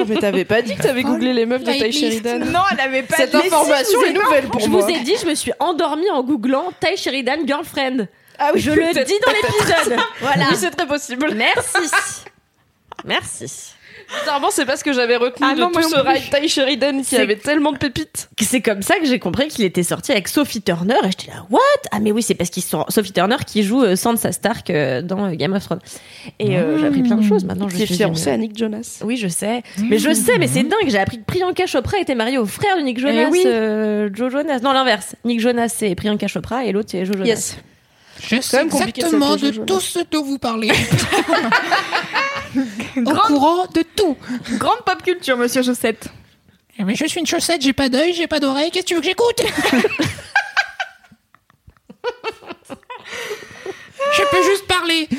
Mais 0.08 0.16
t'avais 0.16 0.44
pas 0.44 0.62
dit 0.62 0.74
que 0.76 0.82
t'avais 0.82 1.02
googlé 1.02 1.32
les 1.32 1.46
meufs 1.46 1.62
de 1.64 1.72
Ty. 1.72 1.92
Sheridan 1.92 2.38
Non, 2.40 2.60
elle 2.72 2.80
avait 2.80 3.02
pas 3.02 3.16
Cette 3.16 3.30
dit. 3.30 3.36
information 3.36 4.02
est 4.02 4.12
nouvelle 4.12 4.44
pour 4.46 4.60
je 4.60 4.68
moi. 4.68 4.82
vous 4.82 4.88
ai 4.90 5.00
dit, 5.00 5.14
je 5.20 5.26
me 5.26 5.34
suis 5.34 5.52
endormie 5.60 6.10
en 6.10 6.22
googlant 6.22 6.72
Ty 6.80 6.96
Sheridan 6.96 7.46
Girlfriend. 7.46 8.06
Ah 8.38 8.50
oui, 8.54 8.60
je 8.60 8.70
le 8.70 9.04
dis 9.04 9.14
dans 9.24 9.32
l'épisode. 9.32 9.98
Voilà. 10.20 10.46
Oui, 10.50 10.56
c'est 10.56 10.70
très 10.70 10.86
possible. 10.86 11.32
Merci. 11.34 11.90
Merci. 13.04 13.74
Bizarrement, 14.20 14.48
c'est 14.50 14.64
parce 14.66 14.82
que 14.82 14.92
j'avais 14.92 15.16
retenu 15.16 15.46
Ah 15.48 15.54
de 15.54 15.60
non, 15.60 15.70
tout 15.70 15.82
ce 15.82 16.30
Ty 16.40 16.48
Sheridan 16.48 17.02
qui 17.02 17.16
avait 17.16 17.36
tellement 17.36 17.72
de 17.72 17.78
pépites. 17.78 18.28
C'est 18.40 18.60
comme 18.60 18.82
ça 18.82 18.98
que 18.98 19.06
j'ai 19.06 19.18
compris 19.18 19.48
qu'il 19.48 19.64
était 19.64 19.82
sorti 19.82 20.12
avec 20.12 20.28
Sophie 20.28 20.62
Turner 20.62 20.94
et 21.04 21.06
j'étais 21.10 21.30
là 21.32 21.44
what? 21.50 21.60
Ah 21.90 22.00
mais 22.00 22.12
oui 22.12 22.22
c'est 22.22 22.34
parce 22.34 22.50
qu'ils 22.50 22.62
sont 22.62 22.84
Sophie 22.88 23.12
Turner 23.12 23.36
qui 23.46 23.62
joue 23.62 23.82
euh, 23.84 23.96
Sansa 23.96 24.32
Stark 24.32 24.70
euh, 24.70 25.02
dans 25.02 25.26
euh, 25.26 25.30
Game 25.34 25.52
of 25.52 25.64
Thrones. 25.64 25.80
Et 26.38 26.56
euh, 26.56 26.78
j'ai 26.78 26.86
appris 26.86 27.02
plein 27.02 27.16
de 27.16 27.22
choses 27.24 27.44
maintenant. 27.44 27.68
Je 27.68 27.76
Qui 27.76 27.82
est 27.82 27.86
suis 27.86 27.96
fiancée 27.96 28.28
une- 28.28 28.34
à 28.34 28.36
Nick 28.38 28.56
Jonas. 28.58 29.00
Oui, 29.02 29.16
je 29.16 29.28
sais. 29.28 29.62
Mais 29.78 29.98
je 29.98 30.12
sais, 30.12 30.38
mais 30.38 30.46
c'est 30.48 30.62
dingue. 30.62 30.88
J'ai 30.88 30.98
appris 30.98 31.18
que 31.18 31.24
Priyanka 31.24 31.66
Chopra 31.66 31.98
était 31.98 32.14
mariée 32.14 32.38
au 32.38 32.46
frère 32.46 32.76
de 32.76 32.82
Nick 32.82 32.98
Jonas. 33.00 33.26
Eh 33.28 33.30
oui. 33.30 33.42
euh, 33.46 34.08
Joe 34.12 34.30
Jonas. 34.32 34.60
Non, 34.62 34.72
l'inverse. 34.72 35.14
Nick 35.24 35.40
Jonas, 35.40 35.68
c'est 35.68 35.94
Priyanka 35.94 36.26
Chopra 36.28 36.64
et 36.64 36.72
l'autre, 36.72 36.88
c'est 36.92 37.04
Joe 37.04 37.14
Jonas. 37.16 37.26
Yes. 37.26 37.56
Je 38.28 38.40
sais 38.40 38.58
même 38.58 38.68
compliqué 38.68 39.02
de 39.02 39.06
exactement 39.08 39.36
de 39.36 39.50
tout 39.66 39.80
ce 39.80 39.98
dont 40.10 40.22
vous 40.22 40.38
parlez. 40.38 40.68
Au 42.96 43.14
courant 43.26 43.66
de 43.66 43.82
tout. 43.96 44.16
Grande 44.58 44.80
pop 44.84 45.02
culture, 45.02 45.36
monsieur 45.36 45.62
Chaussette. 45.62 46.08
Eh, 46.78 46.84
Mais 46.84 46.94
je 46.94 47.06
suis 47.06 47.20
une 47.20 47.26
chaussette, 47.26 47.62
j'ai 47.62 47.72
pas 47.72 47.88
d'œil, 47.88 48.12
j'ai 48.14 48.26
pas 48.26 48.40
d'oreille, 48.40 48.70
qu'est-ce 48.70 48.84
que 48.84 48.88
tu 48.88 48.94
veux 48.94 49.00
que 49.00 49.06
j'écoute? 49.06 49.42
Je 54.16 54.22
peux 54.30 54.42
juste 54.50 54.66
parler. 54.66 55.08
Eh 55.10 55.16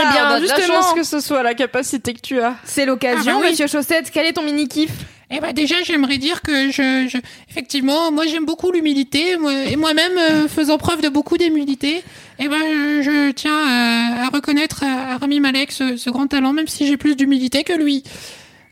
bien, 0.00 0.10
Ah, 0.18 0.28
on 0.30 0.34
a 0.34 0.40
de 0.40 0.46
la 0.46 0.56
justement. 0.56 0.82
chance 0.82 0.92
que 0.94 1.02
ce 1.02 1.20
soit 1.20 1.42
la 1.42 1.54
capacité 1.54 2.12
que 2.14 2.20
tu 2.20 2.40
as. 2.40 2.54
C'est 2.64 2.84
l'occasion, 2.84 3.32
Ah 3.36 3.38
bah 3.38 3.40
oui. 3.44 3.50
monsieur 3.50 3.66
Chaussette. 3.66 4.10
Quel 4.12 4.26
est 4.26 4.32
ton 4.34 4.42
mini 4.42 4.68
kiff 4.68 4.90
Eh 5.30 5.40
ben 5.40 5.52
déjà, 5.52 5.74
j'aimerais 5.84 6.16
dire 6.16 6.40
que 6.40 6.70
je, 6.70 7.06
je- 7.08 7.18
effectivement, 7.50 8.10
moi 8.10 8.26
j'aime 8.26 8.46
beaucoup 8.46 8.72
l'humilité, 8.72 9.36
moi- 9.36 9.52
et 9.52 9.76
moi-même 9.76 10.16
euh, 10.16 10.48
faisant 10.48 10.78
preuve 10.78 11.02
de 11.02 11.10
beaucoup 11.10 11.36
d'humilité, 11.36 12.02
eh 12.38 12.48
ben 12.48 12.58
je, 13.02 13.02
je 13.02 13.30
tiens 13.32 13.52
à, 13.66 14.24
à 14.24 14.28
reconnaître 14.30 14.84
à, 14.84 15.12
à 15.14 15.18
Rami 15.18 15.40
Malek 15.40 15.70
ce, 15.72 15.98
ce 15.98 16.08
grand 16.08 16.26
talent, 16.28 16.54
même 16.54 16.66
si 16.66 16.86
j'ai 16.86 16.96
plus 16.96 17.14
d'humilité 17.14 17.62
que 17.62 17.74
lui. 17.74 18.04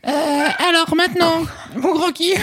Euh, 0.07 0.47
alors 0.69 0.95
maintenant, 0.95 1.43
mon 1.75 1.93
grand 1.93 2.11
kiff. 2.11 2.41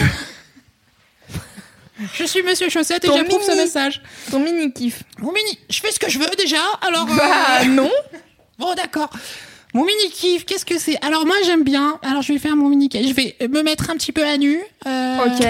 Je 2.13 2.25
suis 2.25 2.43
Monsieur 2.43 2.69
Chaussette 2.69 3.05
et 3.05 3.07
j'approuve 3.17 3.41
ce 3.41 3.51
message. 3.57 4.01
Ton 4.29 4.39
mini 4.39 4.71
kiff. 4.73 5.03
Mon 5.19 5.31
mini, 5.31 5.57
je 5.69 5.79
fais 5.79 5.91
ce 5.91 5.99
que 5.99 6.09
je 6.09 6.19
veux 6.19 6.25
déjà. 6.37 6.57
Alors. 6.81 7.07
euh, 7.09 7.15
Bah 7.17 7.65
non. 7.65 7.91
Bon, 8.57 8.73
d'accord. 8.75 9.09
Mon 9.75 9.83
mini 9.83 10.09
kiff, 10.09 10.45
qu'est-ce 10.45 10.63
que 10.63 10.79
c'est? 10.79 10.97
Alors 11.05 11.25
moi 11.25 11.35
j'aime 11.45 11.63
bien. 11.63 11.99
Alors 12.01 12.21
je 12.21 12.31
vais 12.31 12.39
faire 12.39 12.55
mon 12.55 12.69
mini 12.69 12.87
kiff. 12.87 13.05
Je 13.05 13.13
vais 13.13 13.35
me 13.49 13.61
mettre 13.61 13.89
un 13.89 13.95
petit 13.95 14.13
peu 14.13 14.23
à 14.25 14.37
nu. 14.37 14.57
Euh, 14.87 15.17
Ok. 15.25 15.45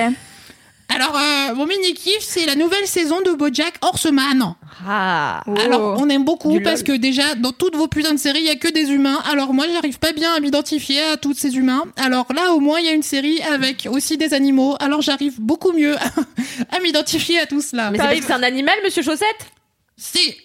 Alors 0.90 1.16
euh, 1.16 1.54
mon 1.54 1.68
mini 1.68 1.94
kiff, 1.94 2.22
c'est 2.22 2.48
la 2.48 2.56
nouvelle 2.56 2.88
saison 2.88 3.22
de 3.22 3.34
BoJack 3.34 3.76
Horseman. 3.84 4.56
Ah. 4.88 5.44
Alors 5.64 5.98
on 6.00 6.10
aime 6.10 6.24
beaucoup 6.24 6.54
Du 6.54 6.62
parce 6.64 6.82
que 6.82 6.94
déjà 6.94 7.36
dans 7.36 7.52
toutes 7.52 7.76
vos 7.76 7.88
putains 7.88 8.16
de 8.16 8.20
séries, 8.20 8.40
il 8.40 8.46
y 8.46 8.50
a 8.50 8.56
que 8.56 8.68
des 8.68 8.90
humains. 8.92 9.22
Alors 9.32 9.54
moi 9.54 9.68
j'arrive 9.72 10.00
pas 10.00 10.12
bien 10.12 10.34
à 10.34 10.40
m'identifier 10.40 11.04
à 11.04 11.18
tous 11.18 11.36
ces 11.36 11.56
humains. 11.58 11.84
Alors 11.96 12.26
là 12.34 12.52
au 12.54 12.60
moins 12.60 12.80
il 12.80 12.88
y 12.88 12.90
a 12.90 12.94
une 12.94 13.04
série 13.04 13.44
avec 13.44 13.88
aussi 13.92 14.18
des 14.18 14.34
animaux. 14.34 14.76
Alors 14.80 15.04
j'arrive 15.04 15.40
beaucoup 15.40 15.72
mieux 15.72 15.96
à 16.72 16.80
m'identifier 16.80 17.38
à 17.38 17.46
tout 17.46 17.62
cela. 17.62 17.92
Mais 17.92 18.00
c'est 18.00 18.34
un 18.34 18.42
animal, 18.42 18.74
monsieur 18.84 19.04
Chaussette? 19.04 19.52
C'est 19.98 20.36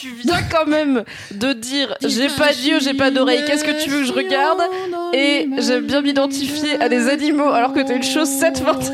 Tu 0.00 0.10
viens 0.10 0.42
quand 0.50 0.66
même 0.66 1.04
de 1.32 1.52
dire 1.52 1.96
j'ai 2.04 2.28
pas 2.28 2.52
d'yeux, 2.52 2.78
j'ai 2.80 2.94
pas 2.94 3.10
d'oreilles, 3.10 3.44
qu'est-ce 3.46 3.64
que 3.64 3.82
tu 3.82 3.90
veux 3.90 4.00
que 4.00 4.06
je 4.06 4.12
regarde 4.12 4.60
Et 5.12 5.48
j'aime 5.58 5.86
bien 5.86 6.02
m'identifier 6.02 6.80
à 6.80 6.88
des 6.88 7.08
animaux 7.08 7.50
alors 7.50 7.72
que 7.72 7.80
t'es 7.80 7.96
une 7.96 8.04
chaussette 8.04 8.58
forte. 8.58 8.90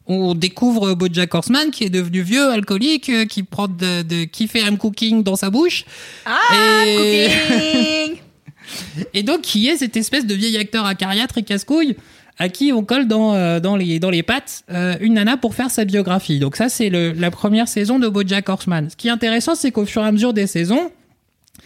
on 0.06 0.34
découvre 0.34 0.94
Bojack 0.94 1.34
Horseman 1.34 1.70
qui 1.70 1.84
est 1.84 1.90
devenu 1.90 2.20
vieux, 2.20 2.50
alcoolique, 2.50 3.08
euh, 3.08 3.24
qui 3.24 3.42
prend 3.42 3.68
de, 3.68 4.02
de 4.02 4.24
qui 4.24 4.48
fait 4.48 4.62
un 4.62 4.76
cooking 4.76 5.22
dans 5.22 5.36
sa 5.36 5.50
bouche. 5.50 5.84
Ah, 6.24 6.84
et... 6.86 7.28
cooking. 7.48 8.16
Et 9.14 9.22
donc, 9.22 9.42
qui 9.42 9.68
est 9.68 9.76
cette 9.76 9.96
espèce 9.96 10.26
de 10.26 10.34
vieil 10.34 10.56
acteur 10.56 10.84
acariâtre 10.84 11.38
et 11.38 11.42
casse-couille 11.42 11.96
à 12.38 12.50
qui 12.50 12.70
on 12.72 12.84
colle 12.84 13.08
dans, 13.08 13.34
euh, 13.34 13.60
dans, 13.60 13.76
les, 13.76 13.98
dans 13.98 14.10
les 14.10 14.22
pattes 14.22 14.62
euh, 14.70 14.94
une 15.00 15.14
nana 15.14 15.38
pour 15.38 15.54
faire 15.54 15.70
sa 15.70 15.86
biographie. 15.86 16.38
Donc 16.38 16.56
ça, 16.56 16.68
c'est 16.68 16.90
la 16.90 17.30
première 17.30 17.66
saison 17.66 17.98
de 17.98 18.08
BoJack 18.08 18.48
Horseman. 18.48 18.90
Ce 18.90 18.96
qui 18.96 19.08
est 19.08 19.10
intéressant, 19.10 19.54
c'est 19.54 19.70
qu'au 19.70 19.86
fur 19.86 20.02
et 20.02 20.06
à 20.06 20.12
mesure 20.12 20.34
des 20.34 20.46
saisons... 20.46 20.90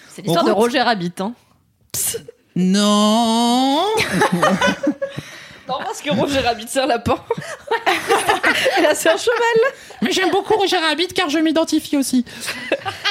C'est 0.08 0.22
l'histoire 0.22 0.44
de. 0.44 0.50
Roger 0.50 0.80
Rabbit. 0.80 1.12
Hein. 1.20 1.34
Non 2.60 3.84
Non, 5.68 5.76
parce 5.78 6.00
que 6.02 6.10
Roger 6.10 6.40
Rabbit, 6.40 6.66
c'est 6.68 6.80
un 6.80 6.86
lapin. 6.86 7.16
Et 8.78 8.82
là, 8.82 8.94
c'est 8.94 9.08
un 9.10 9.16
cheval. 9.16 9.72
Mais 10.02 10.10
j'aime 10.12 10.30
beaucoup 10.30 10.54
Roger 10.54 10.76
Rabbit 10.78 11.08
car 11.08 11.30
je 11.30 11.38
m'identifie 11.38 11.96
aussi. 11.96 12.24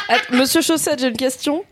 Att- 0.10 0.32
Monsieur 0.32 0.62
Chaussette, 0.62 1.00
j'ai 1.00 1.08
une 1.08 1.18
question. 1.18 1.64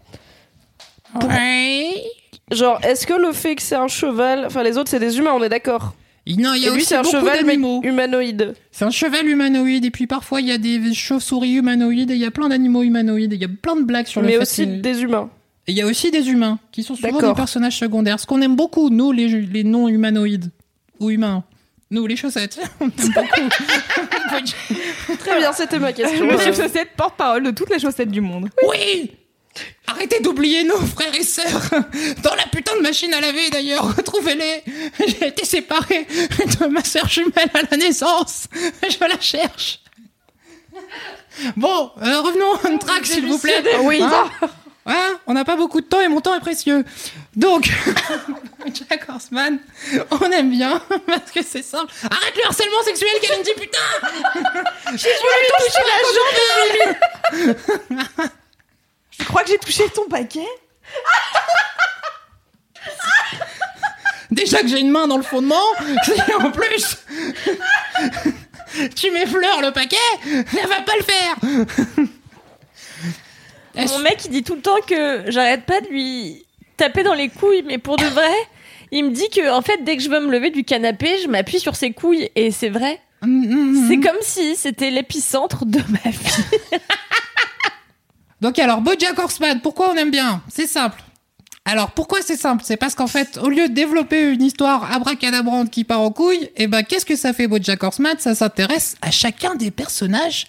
Ouais. 1.30 2.04
Genre, 2.52 2.80
est-ce 2.84 3.06
que 3.06 3.14
le 3.14 3.34
fait 3.34 3.56
que 3.56 3.62
c'est 3.62 3.76
un 3.76 3.88
cheval. 3.90 4.46
Enfin, 4.46 4.64
les 4.64 4.78
autres, 4.78 4.90
c'est 4.90 5.00
des 5.00 5.18
humains, 5.18 5.34
on 5.34 5.44
est 5.44 5.50
d'accord. 5.50 5.94
Non, 6.28 6.54
il 6.54 6.64
y 6.64 6.66
Et 6.66 6.68
a 6.68 6.72
lui, 6.72 6.78
aussi 6.78 6.86
c'est 6.88 6.96
un 6.96 7.02
beaucoup 7.04 7.16
cheval 7.18 7.40
mais 7.46 7.54
d'animaux. 7.54 7.82
humanoïde. 7.84 8.54
C'est 8.72 8.84
un 8.86 8.90
cheval 8.92 9.28
humanoïde 9.28 9.86
et 9.86 9.92
puis 9.92 10.08
parfois 10.08 10.42
il 10.42 10.48
y 10.48 10.52
a 10.52 10.58
des 10.58 10.94
chauves-souris 10.94 11.54
humanoïdes 11.54 12.12
et 12.12 12.16
il 12.16 12.20
y 12.20 12.26
a 12.26 12.32
plein 12.32 12.50
d'animaux 12.50 12.84
humanoïdes 12.84 13.32
et 13.32 13.36
il 13.38 13.42
y 13.42 13.46
a 13.46 13.50
plein 13.50 13.78
de 13.78 13.84
blagues 13.84 14.08
sur 14.08 14.20
le 14.22 14.28
Mais 14.28 14.34
fait 14.34 14.40
aussi 14.42 14.66
que- 14.66 14.82
des 14.82 15.02
humains. 15.04 15.30
Et 15.68 15.74
il 15.74 15.78
y 15.78 15.82
a 15.82 15.86
aussi 15.86 16.12
des 16.12 16.30
humains 16.30 16.60
qui 16.72 16.82
sont 16.82 16.96
souvent 16.96 17.20
des 17.22 17.34
personnages 17.34 17.78
secondaires. 17.78 18.20
Ce 18.20 18.26
qu'on 18.26 18.42
aime 18.42 18.56
beaucoup, 18.56 18.90
nous, 18.90 19.12
les, 19.12 19.28
les 19.28 19.64
non-humanoïdes 19.66 20.50
ou 21.00 21.10
humains. 21.10 21.44
Nous, 21.92 22.06
les 22.08 22.16
chaussettes. 22.16 22.60
On 22.80 22.86
aime 22.86 22.92
beaucoup. 23.14 23.50
Très 25.20 25.38
bien, 25.40 25.54
c'était 25.54 25.80
ma 25.80 25.94
question. 25.94 26.26
Monsieur 26.26 26.54
Chaussette, 26.54 26.92
porte-parole 26.98 27.44
de 27.44 27.52
toutes 27.52 27.70
les 27.70 27.80
chaussettes 27.80 28.12
du 28.12 28.22
monde. 28.22 28.50
oui 28.68 29.12
Arrêtez 29.88 30.20
d'oublier 30.20 30.64
nos 30.64 30.78
frères 30.78 31.16
et 31.16 31.24
sœurs 31.24 31.70
dans 32.22 32.36
la 32.36 32.46
putain 32.52 32.76
de 32.78 32.82
machine 32.82 33.12
à 33.14 33.22
laver 33.22 33.50
d'ailleurs. 33.50 33.96
Retrouvez-les. 33.96 34.64
J'ai 35.08 35.28
été 35.30 35.46
séparée 35.46 36.06
de 36.60 36.68
ma 36.68 36.84
sœur 36.84 37.08
jumelle 37.08 37.50
à 37.54 37.62
la 37.72 37.78
naissance. 37.78 38.48
Je 38.84 39.00
la 39.00 39.20
cherche. 39.20 39.80
Bon, 41.56 41.92
euh, 42.02 42.22
revenons 42.22 42.54
à 42.64 42.70
une 42.70 42.80
track 42.80 43.06
s'il 43.06 43.26
vous 43.26 43.40
plaît. 43.40 43.64
Oui. 43.82 44.00
Hein 44.02 44.30
Hein 44.88 45.20
on 45.28 45.34
n'a 45.34 45.44
pas 45.44 45.58
beaucoup 45.58 45.82
de 45.82 45.86
temps 45.86 46.00
et 46.00 46.08
mon 46.08 46.22
temps 46.22 46.34
est 46.34 46.40
précieux. 46.40 46.86
Donc, 47.36 47.70
Jack 48.74 49.06
Horseman, 49.10 49.60
on 50.12 50.32
aime 50.32 50.50
bien 50.50 50.82
parce 51.08 51.32
que 51.32 51.44
c'est 51.44 51.62
simple. 51.62 51.94
Arrête 52.10 52.36
le 52.38 52.46
harcèlement 52.46 52.82
sexuel, 52.84 53.10
Kalindi, 53.22 53.52
putain 53.60 53.80
J'ai 54.96 55.10
voulu 55.10 55.48
toucher 55.60 55.84
la 55.84 55.98
jambe 57.54 57.66
Je 59.20 59.26
crois 59.26 59.44
que 59.44 59.50
j'ai 59.50 59.58
touché 59.58 59.90
ton 59.90 60.08
paquet. 60.08 60.48
Déjà 64.32 64.62
que 64.62 64.68
j'ai 64.70 64.80
une 64.80 64.92
main 64.92 65.08
dans 65.08 65.18
le 65.18 65.24
fondement, 65.24 65.64
et 66.30 66.34
en 66.36 66.52
plus, 66.52 66.98
tu 68.96 69.12
m'effleures 69.12 69.62
le 69.62 69.72
paquet, 69.72 69.98
ça 70.24 70.68
va 70.68 70.82
pas 70.82 70.96
le 70.98 71.04
faire 71.04 72.08
Mon 73.86 74.00
mec, 74.00 74.26
il 74.26 74.32
dit 74.32 74.44
tout 74.44 74.56
le 74.56 74.62
temps 74.62 74.80
que 74.88 75.24
j'arrête 75.28 75.66
pas 75.66 75.82
de 75.82 75.88
lui 75.88 76.46
taper 76.78 77.04
dans 77.04 77.14
les 77.14 77.30
couilles, 77.30 77.64
mais 77.66 77.78
pour 77.78 77.98
de 77.98 78.06
vrai, 78.06 78.32
il 78.92 79.06
me 79.06 79.12
dit 79.12 79.30
que 79.30 79.52
en 79.52 79.62
fait, 79.62 79.84
dès 79.84 79.98
que 79.98 80.04
je 80.04 80.10
veux 80.10 80.20
me 80.20 80.32
lever 80.32 80.50
du 80.50 80.64
canapé, 80.64 81.18
je 81.22 81.28
m'appuie 81.28 81.60
sur 81.60 81.76
ses 81.76 81.92
couilles, 81.92 82.30
et 82.36 82.52
c'est 82.52 82.70
vrai. 82.70 83.00
Mhm. 83.24 83.88
C'est 83.88 84.00
comme 84.00 84.18
si 84.22 84.56
c'était 84.56 84.92
l'épicentre 84.92 85.66
de 85.66 85.80
ma 85.90 86.10
vie. 86.12 86.44
Donc 88.42 88.60
alors, 88.60 88.82
Bojack 88.82 89.18
Horseman, 89.18 89.62
pourquoi 89.62 89.92
on 89.92 89.96
aime 89.96 90.12
bien? 90.12 90.44
C'est 90.48 90.68
simple. 90.68 91.02
Alors 91.66 91.92
pourquoi 91.92 92.22
c'est 92.22 92.38
simple? 92.38 92.64
C'est 92.66 92.78
parce 92.78 92.96
qu'en 92.96 93.08
fait, 93.08 93.38
au 93.42 93.50
lieu 93.50 93.68
de 93.68 93.74
développer 93.74 94.32
une 94.32 94.42
histoire 94.42 94.90
abracadabrante 94.94 95.70
qui 95.70 95.84
part 95.84 96.00
en 96.00 96.12
couille, 96.12 96.50
eh 96.56 96.68
ben 96.68 96.84
qu'est-ce 96.84 97.06
que 97.06 97.18
ça 97.18 97.34
fait 97.34 97.48
Bojack 97.48 97.84
Horseman? 97.84 98.16
Ça 98.20 98.36
s'intéresse 98.36 98.96
à 99.02 99.12
chacun 99.12 99.56
des 99.56 99.70
personnages 99.70 100.48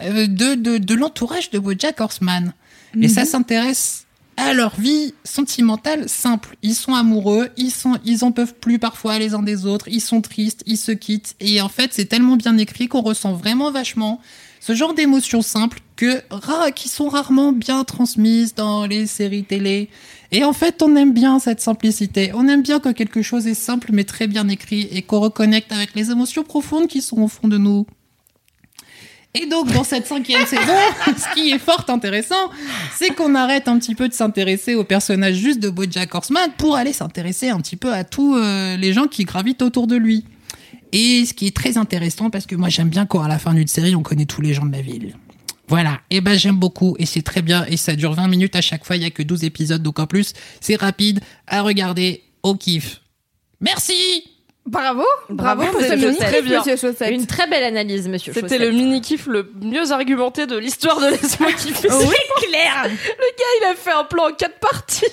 euh, 0.00 0.28
de, 0.28 0.54
de, 0.54 0.78
de 0.78 0.94
l'entourage 0.94 1.50
de 1.50 1.58
Bojack 1.58 2.00
Horseman. 2.00 2.52
Et 3.00 3.08
ça 3.08 3.24
s'intéresse 3.24 4.06
à 4.36 4.54
leur 4.54 4.78
vie 4.80 5.14
sentimentale 5.22 6.08
simple. 6.08 6.56
Ils 6.62 6.74
sont 6.74 6.94
amoureux, 6.94 7.50
ils 7.56 7.70
sont, 7.70 7.98
ils 8.04 8.24
en 8.24 8.32
peuvent 8.32 8.54
plus 8.54 8.78
parfois 8.78 9.18
les 9.18 9.34
uns 9.34 9.42
des 9.42 9.66
autres, 9.66 9.88
ils 9.88 10.00
sont 10.00 10.22
tristes, 10.22 10.62
ils 10.66 10.78
se 10.78 10.92
quittent. 10.92 11.34
Et 11.40 11.60
en 11.60 11.68
fait, 11.68 11.92
c'est 11.92 12.06
tellement 12.06 12.36
bien 12.36 12.56
écrit 12.56 12.88
qu'on 12.88 13.02
ressent 13.02 13.34
vraiment 13.34 13.70
vachement 13.70 14.20
ce 14.60 14.74
genre 14.74 14.94
d'émotion 14.94 15.42
simple 15.42 15.80
que 15.96 16.22
qui 16.70 16.88
sont 16.88 17.08
rarement 17.08 17.52
bien 17.52 17.84
transmises 17.84 18.54
dans 18.54 18.86
les 18.86 19.06
séries 19.06 19.44
télé. 19.44 19.88
Et 20.32 20.44
en 20.44 20.52
fait, 20.52 20.82
on 20.82 20.96
aime 20.96 21.12
bien 21.12 21.38
cette 21.38 21.60
simplicité. 21.60 22.30
On 22.34 22.46
aime 22.48 22.62
bien 22.62 22.78
quand 22.78 22.92
quelque 22.92 23.22
chose 23.22 23.46
est 23.46 23.54
simple 23.54 23.90
mais 23.92 24.04
très 24.04 24.26
bien 24.26 24.48
écrit 24.48 24.88
et 24.92 25.02
qu'on 25.02 25.20
reconnecte 25.20 25.72
avec 25.72 25.94
les 25.94 26.10
émotions 26.10 26.44
profondes 26.44 26.88
qui 26.88 27.02
sont 27.02 27.20
au 27.20 27.28
fond 27.28 27.48
de 27.48 27.58
nous. 27.58 27.86
Et 29.34 29.46
donc, 29.46 29.72
dans 29.72 29.84
cette 29.84 30.06
cinquième 30.06 30.44
saison, 30.44 30.74
ce 31.06 31.34
qui 31.34 31.50
est 31.50 31.58
fort 31.58 31.84
intéressant, 31.88 32.50
c'est 32.96 33.10
qu'on 33.10 33.36
arrête 33.36 33.68
un 33.68 33.78
petit 33.78 33.94
peu 33.94 34.08
de 34.08 34.12
s'intéresser 34.12 34.74
au 34.74 34.82
personnage 34.82 35.36
juste 35.36 35.60
de 35.60 35.70
Bojack 35.70 36.12
Horseman 36.14 36.50
pour 36.58 36.74
aller 36.74 36.92
s'intéresser 36.92 37.48
un 37.50 37.60
petit 37.60 37.76
peu 37.76 37.92
à 37.92 38.02
tous 38.02 38.36
euh, 38.36 38.76
les 38.76 38.92
gens 38.92 39.06
qui 39.06 39.24
gravitent 39.24 39.62
autour 39.62 39.86
de 39.86 39.94
lui. 39.94 40.24
Et 40.92 41.24
ce 41.24 41.34
qui 41.34 41.46
est 41.46 41.56
très 41.56 41.78
intéressant, 41.78 42.30
parce 42.30 42.46
que 42.46 42.56
moi 42.56 42.68
j'aime 42.68 42.88
bien 42.88 43.06
quand 43.06 43.22
à 43.22 43.28
la 43.28 43.38
fin 43.38 43.54
d'une 43.54 43.68
série, 43.68 43.94
on 43.94 44.02
connaît 44.02 44.26
tous 44.26 44.40
les 44.40 44.52
gens 44.52 44.66
de 44.66 44.72
la 44.72 44.82
ville. 44.82 45.16
Voilà, 45.68 46.00
et 46.10 46.20
ben 46.20 46.36
j'aime 46.36 46.56
beaucoup, 46.56 46.96
et 46.98 47.06
c'est 47.06 47.22
très 47.22 47.42
bien, 47.42 47.64
et 47.66 47.76
ça 47.76 47.94
dure 47.94 48.12
20 48.12 48.26
minutes 48.26 48.56
à 48.56 48.60
chaque 48.60 48.84
fois, 48.84 48.96
il 48.96 49.02
y 49.02 49.04
a 49.04 49.10
que 49.10 49.22
12 49.22 49.44
épisodes, 49.44 49.80
donc 49.80 50.00
en 50.00 50.08
plus, 50.08 50.32
c'est 50.60 50.74
rapide 50.74 51.20
à 51.46 51.62
regarder, 51.62 52.24
au 52.42 52.56
kiff. 52.56 53.02
Merci 53.60 54.24
Bravo, 54.70 55.04
Bravo, 55.28 55.62
pour 55.64 55.80
monsieur 55.80 55.90
ce 55.90 55.94
mini 55.96 56.12
Chaussette. 56.14 56.28
Très 56.30 56.42
bien. 56.42 56.58
monsieur 56.58 56.76
Chaussette. 56.76 57.10
Une 57.10 57.26
très 57.26 57.46
belle 57.48 57.64
analyse, 57.64 58.06
monsieur 58.08 58.32
C'était 58.32 58.58
le 58.58 58.70
mini 58.70 59.00
kiff 59.00 59.26
le 59.26 59.50
mieux 59.60 59.90
argumenté 59.90 60.46
de 60.46 60.56
l'histoire 60.56 61.00
de 61.00 61.06
Laisse-moi 61.08 61.52
kiffer. 61.52 61.88
Oui, 61.90 62.14
clair 62.48 62.84
Le 62.84 62.88
gars, 62.88 63.52
il 63.60 63.64
a 63.72 63.74
fait 63.74 63.90
un 63.92 64.04
plan 64.04 64.28
en 64.28 64.32
quatre 64.32 64.58
parties. 64.60 65.06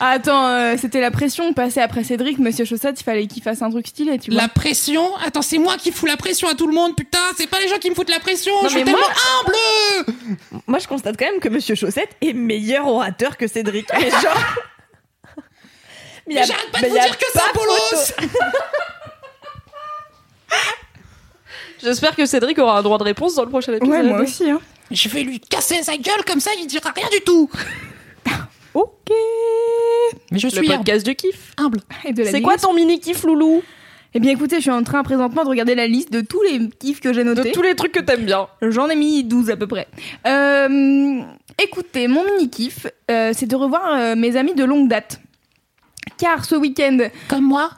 Ah, 0.00 0.08
Attends, 0.10 0.46
euh, 0.46 0.74
c'était 0.80 1.00
la 1.00 1.10
pression 1.10 1.48
de 1.48 1.54
passer 1.54 1.80
après 1.80 2.04
Cédric, 2.04 2.38
monsieur 2.38 2.64
Chaussette, 2.64 3.00
il 3.00 3.04
fallait 3.04 3.26
qu'il 3.26 3.42
fasse 3.42 3.60
un 3.62 3.70
truc 3.70 3.86
stylé, 3.86 4.18
tu 4.18 4.30
vois. 4.30 4.40
La 4.42 4.48
pression 4.48 5.14
Attends, 5.24 5.42
c'est 5.42 5.58
moi 5.58 5.76
qui 5.76 5.92
fous 5.92 6.06
la 6.06 6.16
pression 6.16 6.48
à 6.48 6.54
tout 6.54 6.66
le 6.66 6.74
monde, 6.74 6.96
putain 6.96 7.18
C'est 7.36 7.48
pas 7.48 7.60
les 7.60 7.68
gens 7.68 7.78
qui 7.78 7.90
me 7.90 7.94
foutent 7.94 8.10
la 8.10 8.18
pression 8.20 8.52
Non, 8.62 8.68
Je 8.68 8.74
suis 8.76 8.84
tellement 8.84 8.98
moi- 8.98 9.54
humble 10.02 10.62
Moi, 10.66 10.78
je 10.78 10.88
constate 10.88 11.16
quand 11.18 11.26
même 11.30 11.40
que 11.40 11.48
Monsieur 11.48 11.74
Chaussette 11.74 12.10
est 12.20 12.32
meilleur 12.32 12.86
orateur 12.88 13.36
que 13.36 13.46
Cédric. 13.46 13.86
Mais 14.00 14.10
genre. 14.10 14.56
Mais 16.26 16.34
j'arrête 16.44 16.70
pas 16.72 16.78
de 16.78 16.82
mais 16.84 16.88
vous 16.90 16.98
dire 16.98 17.18
que 17.18 17.24
ça, 17.32 17.42
Bolos. 17.54 18.12
J'espère 21.82 22.14
que 22.14 22.26
Cédric 22.26 22.58
aura 22.58 22.78
un 22.78 22.82
droit 22.82 22.98
de 22.98 23.02
réponse 23.02 23.34
dans 23.34 23.42
le 23.42 23.48
prochain 23.50 23.72
épisode. 23.74 23.92
Ouais, 23.92 24.02
moi 24.02 24.20
aussi, 24.20 24.48
hein. 24.50 24.60
Je 24.90 25.08
vais 25.08 25.22
lui 25.22 25.40
casser 25.40 25.82
sa 25.82 25.96
gueule 25.96 26.24
comme 26.26 26.38
ça, 26.40 26.50
il 26.60 26.66
dira 26.66 26.90
rien 26.94 27.08
du 27.10 27.20
tout 27.22 27.50
Ok. 28.74 29.10
Mais 30.30 30.38
je 30.38 30.46
Le 30.46 30.50
suis 30.50 30.58
humble. 30.60 30.76
podcast 30.78 31.04
du 31.04 31.14
kiff. 31.14 31.52
humble. 31.58 31.80
De 32.14 32.24
C'est 32.24 32.40
quoi 32.40 32.56
ton 32.56 32.72
mini 32.72 33.00
kiff, 33.00 33.22
Loulou 33.24 33.62
Eh 34.14 34.20
bien, 34.20 34.30
écoutez, 34.32 34.56
je 34.56 34.60
suis 34.62 34.70
en 34.70 34.82
train 34.84 35.02
présentement 35.02 35.42
de 35.44 35.48
regarder 35.48 35.74
la 35.74 35.86
liste 35.86 36.12
de 36.12 36.20
tous 36.20 36.40
les 36.42 36.68
kiffs 36.78 37.00
que 37.00 37.12
j'ai 37.12 37.24
De 37.24 37.34
notés. 37.34 37.52
tous 37.52 37.62
les 37.62 37.74
trucs 37.74 37.92
que 37.92 38.00
t'aimes 38.00 38.24
bien. 38.24 38.48
J'en 38.62 38.88
ai 38.88 38.94
mis 38.94 39.24
12 39.24 39.50
à 39.50 39.56
peu 39.56 39.66
près. 39.66 39.88
Euh, 40.26 41.20
écoutez, 41.62 42.06
mon 42.08 42.24
mini 42.24 42.48
kiff, 42.48 42.86
euh, 43.10 43.32
c'est 43.34 43.46
de 43.46 43.56
revoir 43.56 43.92
euh, 43.94 44.14
mes 44.14 44.36
amis 44.36 44.54
de 44.54 44.64
longue 44.64 44.88
date. 44.88 45.20
Car 46.22 46.44
ce 46.44 46.54
week-end, 46.54 46.98
Comme 47.26 47.44
moi 47.44 47.70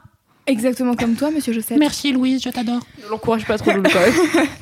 exactement 0.46 0.94
comme 0.94 1.14
toi, 1.14 1.30
monsieur 1.30 1.54
Joseph. 1.54 1.78
Merci 1.78 2.12
Louise, 2.12 2.42
je 2.42 2.50
t'adore. 2.50 2.80
Ne 3.02 3.09
l'encourage 3.09 3.46
pas 3.46 3.57
trop, 3.57 3.70
Loulou, 3.70 3.88
quand 3.90 4.00
même. 4.00 4.46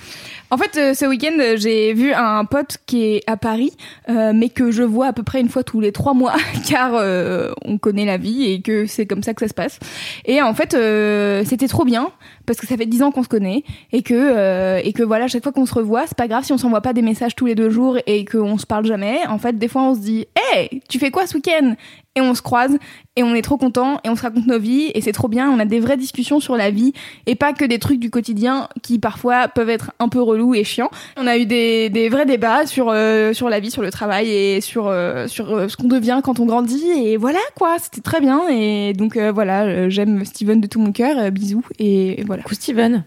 En 0.50 0.58
fait, 0.58 0.76
euh, 0.76 0.92
ce 0.92 1.06
week-end, 1.06 1.32
euh, 1.40 1.56
j'ai 1.56 1.94
vu 1.94 2.12
un 2.12 2.44
pote 2.44 2.76
qui 2.84 3.04
est 3.04 3.22
à 3.26 3.38
Paris, 3.38 3.72
euh, 4.10 4.32
mais 4.34 4.50
que 4.50 4.70
je 4.70 4.82
vois 4.82 5.06
à 5.06 5.14
peu 5.14 5.22
près 5.22 5.40
une 5.40 5.48
fois 5.48 5.64
tous 5.64 5.80
les 5.80 5.92
trois 5.92 6.12
mois, 6.12 6.34
car 6.68 6.94
euh, 6.94 7.52
on 7.64 7.78
connaît 7.78 8.04
la 8.04 8.18
vie 8.18 8.44
et 8.52 8.60
que 8.60 8.84
c'est 8.84 9.06
comme 9.06 9.22
ça 9.22 9.32
que 9.32 9.40
ça 9.40 9.48
se 9.48 9.54
passe. 9.54 9.80
Et 10.26 10.42
en 10.42 10.52
fait, 10.52 10.74
euh, 10.74 11.42
c'était 11.46 11.68
trop 11.68 11.86
bien 11.86 12.12
parce 12.46 12.58
que 12.58 12.66
ça 12.66 12.76
fait 12.76 12.86
dix 12.86 13.02
ans 13.02 13.10
qu'on 13.10 13.22
se 13.22 13.28
connaît 13.28 13.64
et 13.92 14.02
que 14.02 14.14
euh, 14.14 14.80
et 14.82 14.92
que 14.92 15.02
voilà, 15.02 15.28
chaque 15.28 15.42
fois 15.42 15.52
qu'on 15.52 15.66
se 15.66 15.74
revoit, 15.74 16.06
c'est 16.06 16.16
pas 16.16 16.28
grave 16.28 16.44
si 16.44 16.52
on 16.52 16.58
s'envoie 16.58 16.80
pas 16.80 16.92
des 16.92 17.02
messages 17.02 17.34
tous 17.34 17.46
les 17.46 17.54
deux 17.54 17.70
jours 17.70 17.98
et 18.06 18.24
qu'on 18.24 18.58
se 18.58 18.66
parle 18.66 18.86
jamais. 18.86 19.18
En 19.28 19.38
fait, 19.38 19.58
des 19.58 19.68
fois, 19.68 19.82
on 19.82 19.94
se 19.94 20.00
dit, 20.00 20.26
hey, 20.36 20.80
tu 20.88 20.98
fais 20.98 21.10
quoi 21.10 21.26
ce 21.26 21.34
week-end? 21.34 21.74
Et 22.14 22.20
on 22.20 22.34
se 22.34 22.42
croise 22.42 22.76
et 23.16 23.22
on 23.22 23.34
est 23.34 23.40
trop 23.40 23.56
content 23.56 23.98
et 24.04 24.10
on 24.10 24.16
se 24.16 24.20
raconte 24.22 24.46
nos 24.46 24.58
vies 24.58 24.90
et 24.94 25.00
c'est 25.00 25.12
trop 25.12 25.28
bien. 25.28 25.50
On 25.50 25.58
a 25.58 25.64
des 25.64 25.80
vraies 25.80 25.96
discussions 25.96 26.40
sur 26.40 26.58
la 26.58 26.70
vie 26.70 26.92
et 27.24 27.36
pas 27.36 27.54
que 27.54 27.64
des 27.64 27.78
trucs 27.78 27.98
du 27.98 28.10
quotidien 28.10 28.68
qui 28.82 28.98
parfois 28.98 29.48
peuvent 29.48 29.70
être 29.70 29.92
un 29.98 30.10
peu 30.10 30.20
relous 30.20 30.54
et 30.54 30.62
chiants. 30.62 30.90
On 31.16 31.26
a 31.26 31.38
eu 31.38 31.46
des, 31.46 31.88
des 31.88 32.10
vrais 32.10 32.26
débats 32.26 32.66
sur 32.66 32.90
euh, 32.90 33.32
sur 33.32 33.48
la 33.48 33.60
vie, 33.60 33.70
sur 33.70 33.80
le 33.80 33.90
travail 33.90 34.28
et 34.30 34.60
sur 34.60 34.88
euh, 34.88 35.26
sur 35.26 35.54
euh, 35.54 35.68
ce 35.68 35.76
qu'on 35.78 35.88
devient 35.88 36.20
quand 36.22 36.38
on 36.38 36.44
grandit 36.44 36.84
et 36.86 37.16
voilà 37.16 37.38
quoi. 37.54 37.76
C'était 37.78 38.02
très 38.02 38.20
bien 38.20 38.42
et 38.50 38.92
donc 38.92 39.16
euh, 39.16 39.32
voilà, 39.32 39.64
euh, 39.64 39.88
j'aime 39.88 40.26
Steven 40.26 40.60
de 40.60 40.66
tout 40.66 40.80
mon 40.80 40.92
cœur. 40.92 41.30
bisous 41.30 41.64
et, 41.78 42.20
et 42.20 42.24
voilà. 42.32 42.44
Coucou 42.44 42.54
Steven. 42.54 43.04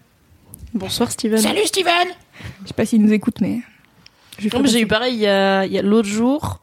Bonsoir, 0.72 1.10
Steven. 1.10 1.38
Salut 1.38 1.66
Steven 1.66 2.08
Je 2.62 2.68
sais 2.68 2.74
pas 2.74 2.86
s'il 2.86 3.02
nous 3.02 3.12
écoute 3.12 3.40
mais 3.40 3.60
j'ai 4.38 4.80
eu 4.80 4.86
pareil 4.86 5.14
il 5.14 5.20
y 5.20 5.26
a, 5.26 5.64
il 5.66 5.72
y 5.72 5.78
a 5.78 5.82
l'autre 5.82 6.08
jour. 6.08 6.60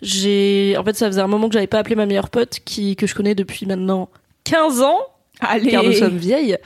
J'ai, 0.00 0.76
en 0.78 0.84
fait, 0.84 0.96
ça 0.96 1.08
faisait 1.08 1.20
un 1.20 1.26
moment 1.26 1.48
que 1.48 1.54
j'avais 1.54 1.66
pas 1.66 1.78
appelé 1.78 1.94
ma 1.94 2.06
meilleure 2.06 2.30
pote 2.30 2.60
qui, 2.64 2.96
que 2.96 3.06
je 3.06 3.14
connais 3.14 3.34
depuis 3.34 3.66
maintenant 3.66 4.08
15 4.44 4.80
ans, 4.80 4.98
Allez. 5.40 5.70
car 5.70 5.82
nous 5.82 5.92
sommes 5.92 6.16
vieilles, 6.16 6.56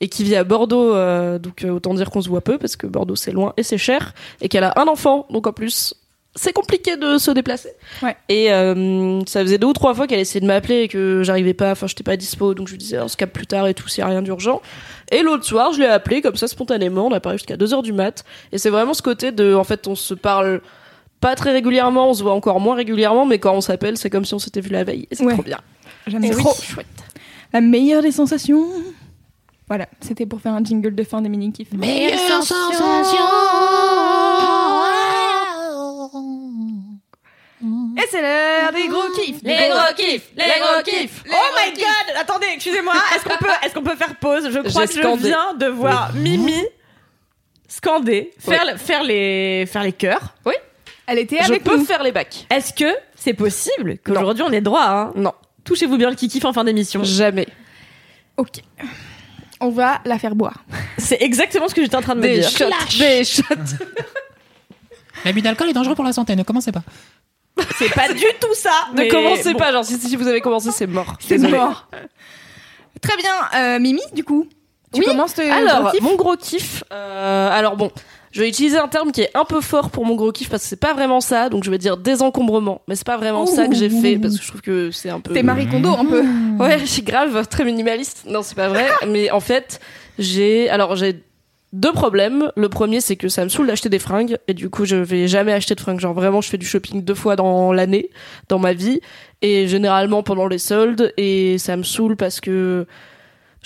et 0.00 0.08
qui 0.08 0.24
vit 0.24 0.34
à 0.34 0.42
Bordeaux, 0.42 0.92
euh, 0.94 1.38
donc 1.38 1.64
euh, 1.64 1.70
autant 1.70 1.94
dire 1.94 2.10
qu'on 2.10 2.22
se 2.22 2.28
voit 2.28 2.40
peu 2.40 2.58
parce 2.58 2.74
que 2.76 2.86
Bordeaux 2.86 3.16
c'est 3.16 3.32
loin 3.32 3.52
et 3.56 3.62
c'est 3.62 3.78
cher, 3.78 4.14
et 4.40 4.48
qu'elle 4.48 4.64
a 4.64 4.72
un 4.76 4.86
enfant, 4.86 5.26
donc 5.30 5.46
en 5.46 5.52
plus 5.52 5.94
c'est 6.36 6.52
compliqué 6.52 6.96
de 6.96 7.18
se 7.18 7.30
déplacer. 7.32 7.70
Ouais. 8.02 8.16
Et 8.28 8.52
euh, 8.52 9.20
ça 9.26 9.40
faisait 9.40 9.58
deux 9.58 9.66
ou 9.66 9.72
trois 9.72 9.94
fois 9.94 10.06
qu'elle 10.06 10.20
essayait 10.20 10.40
de 10.40 10.46
m'appeler 10.46 10.82
et 10.82 10.88
que 10.88 11.22
j'arrivais 11.24 11.54
pas, 11.54 11.72
enfin 11.72 11.86
j'étais 11.88 12.04
pas 12.04 12.16
dispo, 12.16 12.54
donc 12.54 12.68
je 12.68 12.72
lui 12.74 12.78
disais 12.78 13.00
on 13.00 13.08
se 13.08 13.16
capte 13.16 13.34
plus 13.34 13.46
tard 13.48 13.66
et 13.66 13.74
tout, 13.74 13.86
a 13.98 14.06
rien 14.06 14.22
d'urgent. 14.22 14.62
Et 15.10 15.22
l'autre 15.22 15.44
soir, 15.44 15.72
je 15.72 15.80
l'ai 15.80 15.86
appelé 15.86 16.22
comme 16.22 16.36
ça 16.36 16.46
spontanément, 16.46 17.06
on 17.06 17.12
a 17.12 17.20
parlé 17.20 17.38
jusqu'à 17.38 17.56
2h 17.56 17.82
du 17.82 17.92
mat, 17.92 18.24
et 18.52 18.58
c'est 18.58 18.70
vraiment 18.70 18.94
ce 18.94 19.02
côté 19.02 19.32
de, 19.32 19.54
en 19.54 19.64
fait, 19.64 19.86
on 19.88 19.94
se 19.94 20.14
parle 20.14 20.60
pas 21.20 21.34
très 21.34 21.52
régulièrement, 21.52 22.10
on 22.10 22.14
se 22.14 22.22
voit 22.22 22.34
encore 22.34 22.60
moins 22.60 22.76
régulièrement, 22.76 23.24
mais 23.26 23.38
quand 23.38 23.54
on 23.54 23.60
s'appelle, 23.62 23.96
c'est 23.96 24.10
comme 24.10 24.24
si 24.24 24.34
on 24.34 24.38
s'était 24.38 24.60
vu 24.60 24.70
la 24.70 24.84
veille, 24.84 25.08
et 25.10 25.14
c'est 25.14 25.24
Ouais. 25.24 25.32
trop 25.32 25.42
bien. 25.42 25.58
J'aime 26.06 26.22
C'est 26.22 26.30
trop. 26.36 26.54
chouette. 26.54 26.86
La 27.52 27.60
meilleure 27.60 28.02
des 28.02 28.12
sensations. 28.12 28.66
Voilà, 29.68 29.86
c'était 30.00 30.26
pour 30.26 30.40
faire 30.40 30.52
un 30.52 30.62
jingle 30.62 30.94
de 30.94 31.02
fin 31.02 31.20
des 31.22 31.28
mini 31.28 31.50
kiffs. 31.52 31.72
Meilleure 31.72 32.18
Et 37.62 38.02
c'est 38.10 38.20
l'heure 38.20 38.72
des 38.72 38.86
gros 38.88 39.08
kiffs. 39.14 39.40
Les 39.42 39.68
gros 39.70 39.94
kiffs, 39.96 40.30
les 40.36 40.44
gros 40.60 40.82
kiffs. 40.84 41.24
Oh 41.26 41.32
my 41.56 41.72
god, 41.78 42.16
attendez, 42.20 42.46
excusez-moi, 42.54 42.94
est-ce 43.14 43.24
qu'on 43.24 43.36
peut, 43.38 43.50
est-ce 43.64 43.74
qu'on 43.74 43.82
peut 43.82 43.96
faire 43.96 44.14
pause? 44.16 44.48
Je 44.50 44.58
crois 44.68 44.86
que 44.86 44.92
je 44.92 45.26
viens 45.26 45.54
de 45.54 45.66
voir 45.66 46.12
Mimi 46.14 46.62
scander, 47.68 48.30
faire, 48.38 48.64
le- 48.64 48.76
faire 48.76 49.02
les, 49.02 49.64
faire 49.66 49.82
les 49.82 49.92
chœurs. 49.92 50.34
Elle 51.06 51.18
était 51.20 51.38
Je 51.38 51.44
avec 51.50 51.64
peux 51.64 51.76
nous. 51.76 51.84
faire 51.84 52.02
les 52.02 52.12
bacs. 52.12 52.46
Est-ce 52.50 52.72
que 52.74 52.92
c'est 53.14 53.32
possible 53.34 53.98
qu'aujourd'hui 54.04 54.42
on 54.42 54.52
ait 54.52 54.60
droit 54.60 54.84
hein? 54.84 55.12
Non, 55.16 55.32
Touchez-vous 55.64 55.96
bien 55.96 56.10
le 56.10 56.16
kiki 56.16 56.40
en 56.44 56.52
fin 56.52 56.64
d'émission. 56.64 57.02
jamais. 57.04 57.46
Ok. 58.36 58.60
On 59.60 59.70
va 59.70 60.00
la 60.04 60.18
faire 60.18 60.34
boire. 60.34 60.64
C'est 60.98 61.22
exactement 61.22 61.68
ce 61.68 61.74
que 61.74 61.82
j'étais 61.82 61.96
en 61.96 62.02
train 62.02 62.14
de 62.16 62.20
me 62.20 62.26
Des 62.26 62.40
dire. 62.40 62.50
shots, 62.50 62.98
des 62.98 63.24
shots. 63.24 63.42
L'abus 65.24 65.40
d'alcool 65.42 65.70
est 65.70 65.72
dangereux 65.72 65.94
pour 65.94 66.04
la 66.04 66.12
santé, 66.12 66.36
ne 66.36 66.42
commencez 66.42 66.72
pas. 66.72 66.82
C'est 67.78 67.92
pas 67.92 68.12
du 68.12 68.24
tout 68.40 68.54
ça. 68.54 68.70
Ne 68.94 69.10
commencez 69.10 69.52
bon. 69.52 69.58
pas, 69.58 69.72
genre 69.72 69.84
si, 69.84 69.96
si 69.98 70.16
vous 70.16 70.28
avez 70.28 70.40
commencé, 70.40 70.70
c'est 70.70 70.86
mort. 70.86 71.16
C'est 71.20 71.38
mort. 71.38 71.88
Très 73.00 73.16
bien, 73.16 73.32
euh, 73.54 73.78
Mimi, 73.78 74.00
du 74.14 74.24
coup. 74.24 74.46
Tu 74.92 75.00
Oui, 75.00 75.06
commences 75.06 75.34
te 75.34 75.42
Alors, 75.42 75.82
gros 75.82 75.90
kiff 75.90 76.00
mon 76.02 76.16
gros 76.16 76.36
kiff. 76.36 76.84
euh, 76.92 77.50
alors 77.50 77.76
bon, 77.76 77.90
je 78.32 78.40
vais 78.40 78.48
utiliser 78.48 78.78
un 78.78 78.88
terme 78.88 79.10
qui 79.12 79.22
est 79.22 79.30
un 79.34 79.44
peu 79.44 79.60
fort 79.60 79.90
pour 79.90 80.06
mon 80.06 80.14
gros 80.14 80.32
kiff 80.32 80.48
parce 80.48 80.62
que 80.62 80.68
c'est 80.68 80.80
pas 80.80 80.94
vraiment 80.94 81.20
ça, 81.20 81.48
donc 81.48 81.64
je 81.64 81.70
vais 81.70 81.78
dire 81.78 81.96
désencombrement. 81.96 82.82
Mais 82.88 82.94
c'est 82.94 83.06
pas 83.06 83.16
vraiment 83.16 83.46
ça 83.46 83.66
que 83.66 83.74
j'ai 83.74 83.90
fait 83.90 84.16
parce 84.16 84.36
que 84.36 84.42
je 84.42 84.48
trouve 84.48 84.60
que 84.62 84.90
c'est 84.90 85.10
un 85.10 85.20
peu. 85.20 85.34
T'es 85.34 85.42
Marie 85.42 85.66
Kondo 85.68 85.90
un 85.90 86.04
peu. 86.04 86.22
Ouais, 86.58 86.78
je 86.78 86.84
suis 86.86 87.02
grave, 87.02 87.46
très 87.48 87.64
minimaliste. 87.64 88.24
Non, 88.26 88.42
c'est 88.42 88.54
pas 88.54 88.68
vrai. 88.68 88.88
mais 89.08 89.30
en 89.30 89.40
fait, 89.40 89.80
j'ai. 90.18 90.70
Alors, 90.70 90.96
j'ai 90.96 91.20
deux 91.76 91.92
problèmes. 91.92 92.50
Le 92.56 92.68
premier, 92.68 93.00
c'est 93.00 93.16
que 93.16 93.28
ça 93.28 93.44
me 93.44 93.48
saoule 93.48 93.66
d'acheter 93.66 93.88
des 93.88 93.98
fringues. 93.98 94.38
Et 94.48 94.54
du 94.54 94.70
coup, 94.70 94.84
je 94.84 94.96
vais 94.96 95.28
jamais 95.28 95.52
acheter 95.52 95.74
de 95.74 95.80
fringues. 95.80 96.00
Genre, 96.00 96.14
vraiment, 96.14 96.40
je 96.40 96.48
fais 96.48 96.58
du 96.58 96.66
shopping 96.66 97.04
deux 97.04 97.14
fois 97.14 97.36
dans 97.36 97.72
l'année, 97.72 98.10
dans 98.48 98.58
ma 98.58 98.72
vie. 98.72 99.00
Et 99.42 99.68
généralement 99.68 100.22
pendant 100.22 100.46
les 100.46 100.58
soldes. 100.58 101.12
Et 101.16 101.58
ça 101.58 101.76
me 101.76 101.82
saoule 101.82 102.16
parce 102.16 102.40
que. 102.40 102.86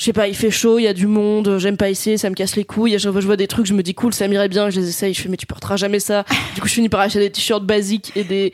Je 0.01 0.07
sais 0.07 0.15
pas, 0.15 0.29
il 0.29 0.35
fait 0.35 0.51
chaud, 0.51 0.79
il 0.79 0.85
y 0.85 0.89
a 0.89 0.95
du 0.95 1.07
monde, 1.07 1.59
j'aime 1.59 1.77
pas 1.77 1.91
essayer, 1.91 2.17
ça 2.17 2.31
me 2.31 2.35
casse 2.35 2.57
les 2.57 2.65
couilles. 2.65 2.95
À 2.95 2.99
chaque 2.99 3.13
fois 3.13 3.21
je 3.21 3.27
vois 3.27 3.37
des 3.37 3.47
trucs, 3.47 3.67
je 3.67 3.75
me 3.75 3.83
dis 3.83 3.93
cool, 3.93 4.15
ça 4.15 4.27
m'irait 4.29 4.49
bien, 4.49 4.71
je 4.71 4.81
les 4.81 4.89
essaye, 4.89 5.13
je 5.13 5.21
fais 5.21 5.29
mais 5.29 5.37
tu 5.37 5.45
porteras 5.45 5.77
jamais 5.77 6.01
ça. 6.01 6.25
Du 6.55 6.63
coup, 6.63 6.69
je 6.69 6.73
finis 6.73 6.89
par 6.89 7.01
acheter 7.01 7.19
des 7.19 7.31
t-shirts 7.31 7.65
basiques 7.65 8.11
et 8.17 8.25
des 8.25 8.51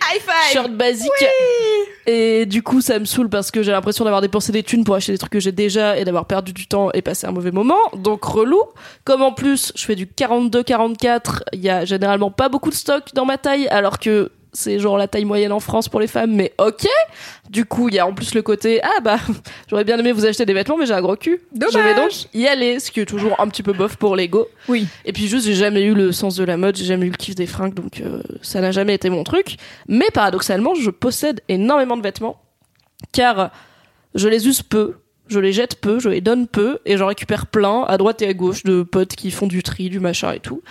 shirts 0.50 0.72
basiques. 0.72 1.08
Et 2.08 2.46
du 2.46 2.64
coup, 2.64 2.80
ça 2.80 2.98
me 2.98 3.04
saoule 3.04 3.28
parce 3.28 3.52
que 3.52 3.62
j'ai 3.62 3.70
l'impression 3.70 4.04
d'avoir 4.04 4.22
dépensé 4.22 4.50
des 4.50 4.64
thunes 4.64 4.82
pour 4.82 4.96
acheter 4.96 5.12
des 5.12 5.18
trucs 5.18 5.32
que 5.32 5.40
j'ai 5.40 5.52
déjà 5.52 5.96
et 5.96 6.04
d'avoir 6.04 6.26
perdu 6.26 6.52
du 6.52 6.66
temps 6.66 6.90
et 6.94 7.00
passé 7.00 7.28
un 7.28 7.32
mauvais 7.32 7.52
moment. 7.52 7.78
Donc 7.94 8.24
relou. 8.24 8.62
Comme 9.04 9.22
en 9.22 9.32
plus, 9.32 9.72
je 9.76 9.84
fais 9.84 9.94
du 9.94 10.06
42-44, 10.06 11.42
il 11.52 11.60
y 11.60 11.70
a 11.70 11.84
généralement 11.84 12.32
pas 12.32 12.48
beaucoup 12.48 12.70
de 12.70 12.74
stock 12.74 13.04
dans 13.14 13.24
ma 13.24 13.38
taille 13.38 13.68
alors 13.68 14.00
que 14.00 14.32
c'est 14.56 14.78
genre 14.78 14.96
la 14.96 15.06
taille 15.06 15.24
moyenne 15.24 15.52
en 15.52 15.60
France 15.60 15.88
pour 15.88 16.00
les 16.00 16.06
femmes, 16.06 16.34
mais 16.34 16.52
ok. 16.58 16.86
Du 17.50 17.64
coup, 17.64 17.88
il 17.88 17.94
y 17.94 17.98
a 17.98 18.06
en 18.06 18.14
plus 18.14 18.34
le 18.34 18.42
côté 18.42 18.80
ah 18.82 19.00
bah 19.02 19.18
j'aurais 19.68 19.84
bien 19.84 19.98
aimé 19.98 20.12
vous 20.12 20.26
acheter 20.26 20.46
des 20.46 20.54
vêtements, 20.54 20.76
mais 20.76 20.86
j'ai 20.86 20.94
un 20.94 21.02
gros 21.02 21.16
cul. 21.16 21.40
Dommage. 21.52 21.72
Je 21.74 21.78
vais 21.78 21.94
donc 21.94 22.12
y 22.34 22.46
aller, 22.46 22.80
ce 22.80 22.90
qui 22.90 23.00
est 23.00 23.06
toujours 23.06 23.38
un 23.38 23.48
petit 23.48 23.62
peu 23.62 23.72
bof 23.72 23.96
pour 23.96 24.16
l'ego. 24.16 24.48
Oui. 24.68 24.86
Et 25.04 25.12
puis 25.12 25.28
juste, 25.28 25.46
j'ai 25.46 25.54
jamais 25.54 25.82
eu 25.82 25.94
le 25.94 26.10
sens 26.12 26.36
de 26.36 26.44
la 26.44 26.56
mode, 26.56 26.76
j'ai 26.76 26.84
jamais 26.84 27.06
eu 27.06 27.10
le 27.10 27.16
kiff 27.16 27.34
des 27.34 27.46
fringues, 27.46 27.74
donc 27.74 28.00
euh, 28.00 28.22
ça 28.42 28.60
n'a 28.60 28.72
jamais 28.72 28.94
été 28.94 29.10
mon 29.10 29.24
truc. 29.24 29.56
Mais 29.88 30.06
paradoxalement, 30.12 30.74
je 30.74 30.90
possède 30.90 31.40
énormément 31.48 31.96
de 31.96 32.02
vêtements, 32.02 32.40
car 33.12 33.52
je 34.14 34.28
les 34.28 34.48
use 34.48 34.62
peu, 34.62 34.94
je 35.28 35.38
les 35.38 35.52
jette 35.52 35.80
peu, 35.80 35.98
je 35.98 36.08
les 36.08 36.20
donne 36.20 36.46
peu, 36.46 36.78
et 36.86 36.96
j'en 36.96 37.06
récupère 37.06 37.46
plein 37.46 37.82
à 37.82 37.98
droite 37.98 38.22
et 38.22 38.28
à 38.28 38.34
gauche 38.34 38.62
de 38.62 38.82
potes 38.82 39.14
qui 39.14 39.30
font 39.30 39.46
du 39.46 39.62
tri, 39.62 39.90
du 39.90 40.00
machin 40.00 40.32
et 40.32 40.40
tout. 40.40 40.62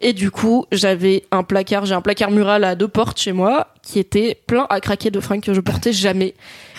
Et 0.00 0.12
du 0.12 0.30
coup, 0.30 0.66
j'avais 0.72 1.24
un 1.30 1.42
placard, 1.42 1.86
j'ai 1.86 1.94
un 1.94 2.00
placard 2.00 2.30
mural 2.30 2.64
à 2.64 2.74
deux 2.74 2.88
portes 2.88 3.18
chez 3.18 3.32
moi, 3.32 3.68
qui 3.82 3.98
était 3.98 4.38
plein 4.46 4.66
à 4.70 4.80
craquer 4.80 5.10
de 5.10 5.20
fringues 5.20 5.42
que 5.42 5.54
je 5.54 5.60
portais 5.60 5.92
jamais. 5.92 6.34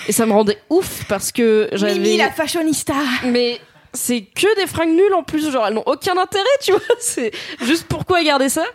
Et 0.08 0.12
ça 0.12 0.26
me 0.26 0.34
rendait 0.34 0.58
ouf 0.70 1.06
parce 1.08 1.32
que 1.32 1.70
j'avais 1.74 1.96
Mimi 1.96 2.18
la 2.18 2.32
fashionista. 2.32 2.94
mais 3.26 3.60
c'est 3.96 4.22
que 4.22 4.56
des 4.60 4.68
fringues 4.68 4.96
nulles 4.96 5.14
en 5.14 5.24
plus, 5.24 5.50
genre 5.52 5.66
elles 5.68 5.74
n'ont 5.74 5.84
aucun 5.86 6.18
intérêt, 6.18 6.44
tu 6.62 6.72
vois. 6.72 6.82
C'est 7.00 7.32
juste 7.64 7.86
pourquoi 7.88 8.22
garder 8.24 8.50
ça? 8.50 8.66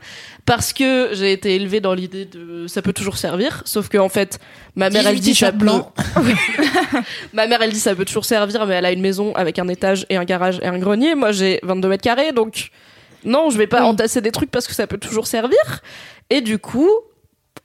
Parce 0.47 0.72
que 0.72 1.11
j'ai 1.12 1.32
été 1.32 1.55
élevée 1.55 1.80
dans 1.80 1.95
l'idée 1.95 2.24
de 2.24 2.66
ça 2.66 2.82
peut 2.82 2.93
toujours 2.93 3.18
servir, 3.18 3.62
sauf 3.66 3.88
que 3.88 3.99
en 3.99 4.09
fait 4.09 4.41
ma 4.74 4.91
mère 4.91 5.07
elle 5.07 5.16
18 5.16 5.20
dit 5.20 5.34
ça 5.34 5.51
blancs. 5.53 5.93
ma 7.32 7.47
mère 7.47 7.62
elle 7.62 7.72
dit 7.72 7.78
ça 7.78 7.95
peut 7.95 8.07
toujours 8.07 8.24
servir, 8.24 8.66
mais 8.66 8.74
elle 8.74 8.86
a 8.86 8.93
une 8.93 9.03
maison 9.03 9.34
avec 9.34 9.59
un 9.59 9.68
étage 9.68 10.07
et 10.09 10.16
un 10.16 10.24
garage 10.24 10.59
et 10.62 10.66
un 10.66 10.78
grenier. 10.78 11.14
Moi 11.14 11.32
j'ai 11.32 11.61
22 11.62 11.88
mètres 11.88 12.03
carrés, 12.03 12.32
donc 12.32 12.70
non 13.25 13.51
je 13.51 13.59
vais 13.59 13.66
pas 13.66 13.83
entasser 13.85 14.21
des 14.21 14.33
trucs 14.33 14.51
parce 14.51 14.66
que 14.66 14.75
ça 14.75 14.87
peut 14.87 14.99
toujours 14.99 15.27
servir. 15.27 15.59
Et 16.31 16.41
du 16.41 16.59
coup 16.59 16.91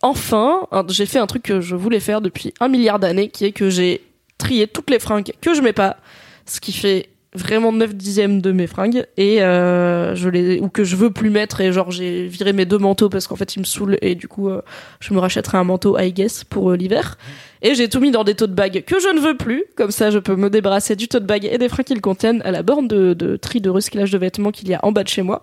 enfin 0.02 0.68
j'ai 0.90 1.06
fait 1.06 1.20
un 1.20 1.28
truc 1.28 1.44
que 1.44 1.62
je 1.62 1.76
voulais 1.76 2.00
faire 2.00 2.22
depuis 2.22 2.54
un 2.60 2.68
milliard 2.68 3.00
d'années, 3.00 3.30
qui 3.30 3.46
est 3.46 3.52
que 3.52 3.70
j'ai 3.70 4.02
trié 4.38 4.68
toutes 4.68 4.90
les 4.90 5.00
fringues 5.00 5.32
que 5.42 5.54
je 5.54 5.62
mets 5.62 5.74
pas, 5.74 5.98
ce 6.46 6.60
qui 6.60 6.74
fait 6.74 7.10
vraiment 7.36 7.72
9 7.72 7.96
dixièmes 7.96 8.42
de 8.42 8.52
mes 8.52 8.68
fringues 8.68 9.06
et 9.18 9.44
euh, 9.44 10.16
je 10.16 10.30
les 10.30 10.60
ou 10.60 10.70
que 10.70 10.84
je 10.84 10.96
veux 10.96 11.12
plus 11.12 11.30
mettre 11.30 11.62
et 11.62 11.72
genre 11.72 11.92
j'ai 11.92 12.28
viré 12.28 12.54
mes 12.54 12.66
deux 12.66 12.78
manteaux 12.78 13.10
parce 13.10 13.28
qu'en 13.28 13.36
fait 13.36 13.56
ils 13.56 13.60
me 13.60 13.66
saoulent 13.66 13.98
et 14.02 14.16
du 14.16 14.28
coup 14.28 14.50
euh, 14.50 14.62
je 15.00 15.14
me 15.14 15.20
rachèterai 15.20 15.58
un 15.58 15.64
manteau 15.64 15.98
I 16.00 16.12
guess 16.14 16.44
pour 16.44 16.72
euh, 16.72 16.76
l'hiver 16.76 17.18
et 17.62 17.76
j'ai 17.76 17.90
tout 17.90 18.00
mis 18.00 18.12
dans 18.12 18.24
des 18.24 18.36
tote 18.36 18.54
bags 18.54 18.84
que 18.86 19.00
je 19.00 19.10
ne 19.14 19.20
veux 19.20 19.38
plus 19.38 19.66
comme 19.76 19.92
ça 19.92 20.12
je 20.12 20.20
peux 20.20 20.36
me 20.36 20.50
débarrasser 20.50 20.96
du 20.96 21.08
tote 21.08 21.26
bag 21.26 21.48
et 21.52 21.58
des 21.58 21.70
fringues 21.70 21.86
qui 21.86 21.96
le 21.96 22.02
contiennent 22.02 22.42
à 22.44 22.52
la 22.52 22.64
borne 22.64 22.88
de, 22.88 23.14
de 23.14 23.36
tri 23.36 23.62
de 23.62 23.70
recyclage 23.70 24.12
de 24.12 24.18
vêtements 24.18 24.52
qu'il 24.52 24.70
y 24.70 24.74
a 24.74 24.80
en 24.84 24.92
bas 24.92 25.04
de 25.04 25.10
chez 25.10 25.22
moi 25.22 25.42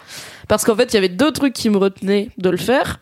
parce 0.48 0.64
qu'en 0.64 0.74
fait 0.74 0.92
il 0.92 0.94
y 0.94 0.98
avait 0.98 1.08
deux 1.08 1.32
trucs 1.32 1.52
qui 1.52 1.70
me 1.70 1.76
retenaient 1.76 2.30
de 2.38 2.50
le 2.50 2.56
faire 2.56 2.98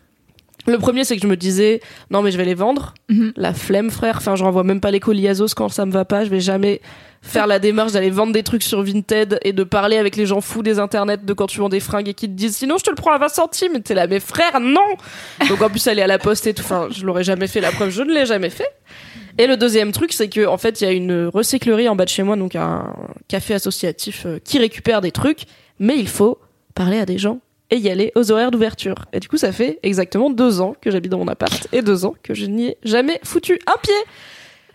le 0.66 0.78
premier, 0.78 1.05
c'est 1.05 1.16
que 1.16 1.22
je 1.22 1.26
me 1.26 1.36
disais, 1.36 1.80
non, 2.11 2.22
mais 2.22 2.30
je 2.30 2.36
vais 2.36 2.45
les 2.45 2.55
vendre. 2.55 2.95
Mhm. 3.09 3.32
La 3.36 3.55
flemme, 3.55 3.91
frère. 3.91 4.16
Enfin, 4.18 4.36
je 4.36 4.45
renvoie 4.45 4.64
même 4.64 4.80
pas 4.80 4.91
les 4.91 5.01
colis 5.01 5.28
Azos 5.28 5.55
quand 5.57 5.68
ça 5.68 5.86
me 5.86 5.91
va 5.93 6.05
pas. 6.05 6.24
Je 6.24 6.30
vais 6.30 6.41
jamais 6.41 6.80
faire 7.22 7.46
la 7.46 7.58
démarche 7.58 7.92
d'aller 7.92 8.10
vendre 8.10 8.32
des 8.32 8.42
trucs 8.42 8.62
sur 8.62 8.82
Vinted 8.82 9.38
et 9.42 9.52
de 9.52 9.64
parler 9.64 9.96
avec 9.96 10.16
les 10.16 10.26
gens 10.26 10.40
fous 10.40 10.62
des 10.62 10.78
internets 10.78 11.24
de 11.24 11.32
quand 11.32 11.46
tu 11.46 11.60
vends 11.60 11.68
des 11.68 11.80
fringues 11.80 12.08
et 12.08 12.14
qui 12.14 12.26
te 12.26 12.32
disent, 12.32 12.56
sinon 12.56 12.78
je 12.78 12.84
te 12.84 12.90
le 12.90 12.96
prends 12.96 13.12
à 13.12 13.18
20 13.18 13.28
centimes. 13.28 13.76
Et 13.76 13.82
t'es 13.82 13.94
là, 13.94 14.06
mais 14.06 14.20
frère, 14.20 14.60
non! 14.60 14.80
Donc 15.48 15.60
en 15.62 15.68
plus, 15.68 15.86
aller 15.86 16.02
à 16.02 16.06
la 16.06 16.18
poste 16.18 16.46
et 16.46 16.54
tout. 16.54 16.62
Enfin, 16.62 16.88
je 16.90 17.04
l'aurais 17.04 17.24
jamais 17.24 17.46
fait. 17.46 17.60
La 17.60 17.72
preuve, 17.72 17.90
je 17.90 18.02
ne 18.02 18.12
l'ai 18.12 18.26
jamais 18.26 18.50
fait. 18.50 18.68
Et 19.38 19.46
le 19.46 19.56
deuxième 19.56 19.92
truc, 19.92 20.12
c'est 20.12 20.28
que 20.28 20.46
en 20.46 20.58
fait, 20.58 20.80
il 20.80 20.84
y 20.84 20.86
a 20.86 20.92
une 20.92 21.26
recyclerie 21.26 21.88
en 21.88 21.96
bas 21.96 22.04
de 22.04 22.10
chez 22.10 22.22
moi, 22.22 22.36
donc 22.36 22.56
un 22.56 22.94
café 23.28 23.54
associatif 23.54 24.24
euh, 24.26 24.38
qui 24.42 24.58
récupère 24.58 25.00
des 25.00 25.12
trucs, 25.12 25.44
mais 25.78 25.96
il 25.98 26.08
faut 26.08 26.38
parler 26.74 26.98
à 26.98 27.06
des 27.06 27.18
gens 27.18 27.40
et 27.70 27.76
y 27.76 27.88
aller 27.88 28.12
aux 28.16 28.32
horaires 28.32 28.50
d'ouverture. 28.50 29.06
Et 29.12 29.20
du 29.20 29.28
coup, 29.28 29.36
ça 29.36 29.52
fait 29.52 29.78
exactement 29.82 30.30
deux 30.30 30.60
ans 30.60 30.74
que 30.80 30.90
j'habite 30.90 31.12
dans 31.12 31.18
mon 31.18 31.28
appart 31.28 31.68
et 31.72 31.82
deux 31.82 32.04
ans 32.04 32.14
que 32.22 32.34
je 32.34 32.46
n'y 32.46 32.68
ai 32.68 32.76
jamais 32.82 33.20
foutu 33.22 33.58
un 33.66 33.78
pied. 33.80 33.94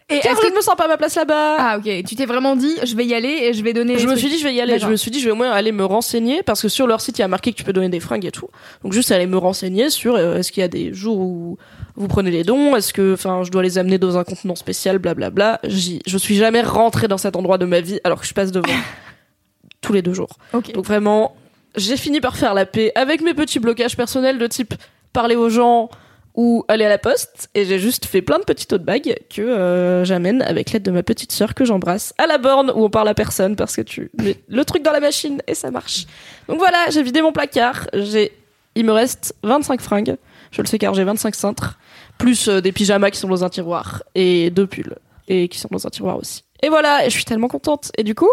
Et 0.07 0.19
Car 0.19 0.33
est-ce 0.33 0.41
je 0.41 0.45
que 0.47 0.51
ne 0.51 0.57
me 0.57 0.61
sens 0.61 0.75
pas 0.75 0.85
à 0.85 0.87
ma 0.87 0.97
place 0.97 1.15
là-bas. 1.15 1.55
ah 1.57 1.77
ok, 1.79 2.03
tu 2.07 2.15
t'es 2.15 2.27
vraiment 2.27 2.55
dit, 2.55 2.75
je 2.83 2.95
vais 2.95 3.05
y 3.05 3.15
aller 3.15 3.39
et 3.41 3.53
je 3.53 3.63
vais 3.63 3.73
donner. 3.73 3.97
je 3.97 4.05
me 4.07 4.15
suis 4.15 4.27
dit, 4.29 4.37
je 4.37 4.43
vais 4.43 4.53
y 4.53 4.61
aller. 4.61 4.77
Je 4.77 4.85
me 4.85 4.95
suis 4.97 5.09
dit, 5.09 5.19
je 5.19 5.25
vais 5.25 5.31
au 5.31 5.35
moins 5.35 5.49
aller 5.51 5.71
me 5.71 5.83
renseigner 5.83 6.43
parce 6.43 6.61
que 6.61 6.67
sur 6.69 6.85
leur 6.85 7.01
site, 7.01 7.17
il 7.17 7.21
y 7.21 7.23
a 7.23 7.27
marqué 7.27 7.51
que 7.51 7.57
tu 7.57 7.63
peux 7.63 7.73
donner 7.73 7.89
des 7.89 7.99
fringues 7.99 8.25
et 8.25 8.31
tout. 8.31 8.47
Donc 8.83 8.93
juste 8.93 9.11
aller 9.11 9.25
me 9.25 9.37
renseigner 9.37 9.89
sur 9.89 10.13
euh, 10.15 10.37
est-ce 10.37 10.51
qu'il 10.51 10.61
y 10.61 10.63
a 10.63 10.67
des 10.67 10.93
jours 10.93 11.17
où 11.17 11.57
vous 11.95 12.07
prenez 12.07 12.29
les 12.29 12.43
dons, 12.43 12.75
est-ce 12.75 12.93
que, 12.93 13.13
enfin, 13.15 13.41
je 13.43 13.49
dois 13.49 13.63
les 13.63 13.79
amener 13.79 13.97
dans 13.97 14.15
un 14.15 14.23
contenant 14.23 14.53
spécial, 14.55 14.99
blablabla. 14.99 15.59
J'y- 15.63 16.01
Je 16.05 16.17
suis 16.19 16.35
jamais 16.35 16.61
rentrée 16.61 17.07
dans 17.07 17.17
cet 17.17 17.35
endroit 17.35 17.57
de 17.57 17.65
ma 17.65 17.81
vie 17.81 17.99
alors 18.03 18.21
que 18.21 18.27
je 18.27 18.33
passe 18.35 18.51
devant 18.51 18.67
tous 19.81 19.93
les 19.93 20.03
deux 20.03 20.13
jours. 20.13 20.37
Ok. 20.53 20.71
Donc 20.73 20.85
vraiment, 20.85 21.35
j'ai 21.75 21.97
fini 21.97 22.21
par 22.21 22.37
faire 22.37 22.53
la 22.53 22.67
paix 22.67 22.91
avec 22.95 23.21
mes 23.21 23.33
petits 23.33 23.59
blocages 23.59 23.97
personnels 23.97 24.37
de 24.37 24.45
type 24.47 24.75
parler 25.13 25.35
aux 25.35 25.49
gens 25.49 25.89
ou 26.35 26.65
aller 26.67 26.85
à 26.85 26.89
la 26.89 26.97
poste 26.97 27.49
et 27.55 27.65
j'ai 27.65 27.79
juste 27.79 28.05
fait 28.05 28.21
plein 28.21 28.39
de 28.39 28.43
petits 28.43 28.67
tote 28.67 28.83
bags 28.83 29.15
que 29.33 29.41
euh, 29.41 30.03
j'amène 30.03 30.41
avec 30.41 30.71
l'aide 30.71 30.83
de 30.83 30.91
ma 30.91 31.01
petite 31.01 31.31
sœur 31.31 31.53
que 31.53 31.63
j'embrasse 31.63 32.13
à 32.17 32.27
la 32.27 32.37
borne 32.37 32.71
où 32.75 32.83
on 32.83 32.89
parle 32.89 33.07
à 33.07 33.13
personne 33.13 33.55
parce 33.55 33.75
que 33.75 33.81
tu 33.81 34.11
mets 34.21 34.37
le 34.47 34.65
truc 34.65 34.83
dans 34.83 34.91
la 34.91 34.99
machine 34.99 35.41
et 35.47 35.55
ça 35.55 35.71
marche. 35.71 36.05
Donc 36.47 36.57
voilà, 36.57 36.89
j'ai 36.89 37.03
vidé 37.03 37.21
mon 37.21 37.31
placard, 37.31 37.87
j'ai 37.93 38.31
il 38.75 38.85
me 38.85 38.91
reste 38.91 39.33
25 39.43 39.79
fringues, 39.79 40.17
je 40.51 40.61
le 40.61 40.67
sais 40.67 40.77
car 40.77 40.93
j'ai 40.93 41.05
25 41.05 41.33
cintres 41.33 41.79
plus 42.17 42.49
euh, 42.49 42.61
des 42.61 42.73
pyjamas 42.73 43.11
qui 43.11 43.19
sont 43.19 43.29
dans 43.29 43.43
un 43.43 43.49
tiroir 43.49 44.03
et 44.13 44.49
deux 44.49 44.67
pulls 44.67 44.97
et 45.27 45.47
qui 45.47 45.57
sont 45.57 45.69
dans 45.71 45.87
un 45.87 45.89
tiroir 45.89 46.17
aussi. 46.17 46.43
Et 46.61 46.69
voilà, 46.69 47.05
et 47.05 47.09
je 47.09 47.15
suis 47.15 47.25
tellement 47.25 47.47
contente 47.47 47.91
et 47.97 48.03
du 48.03 48.15
coup, 48.15 48.31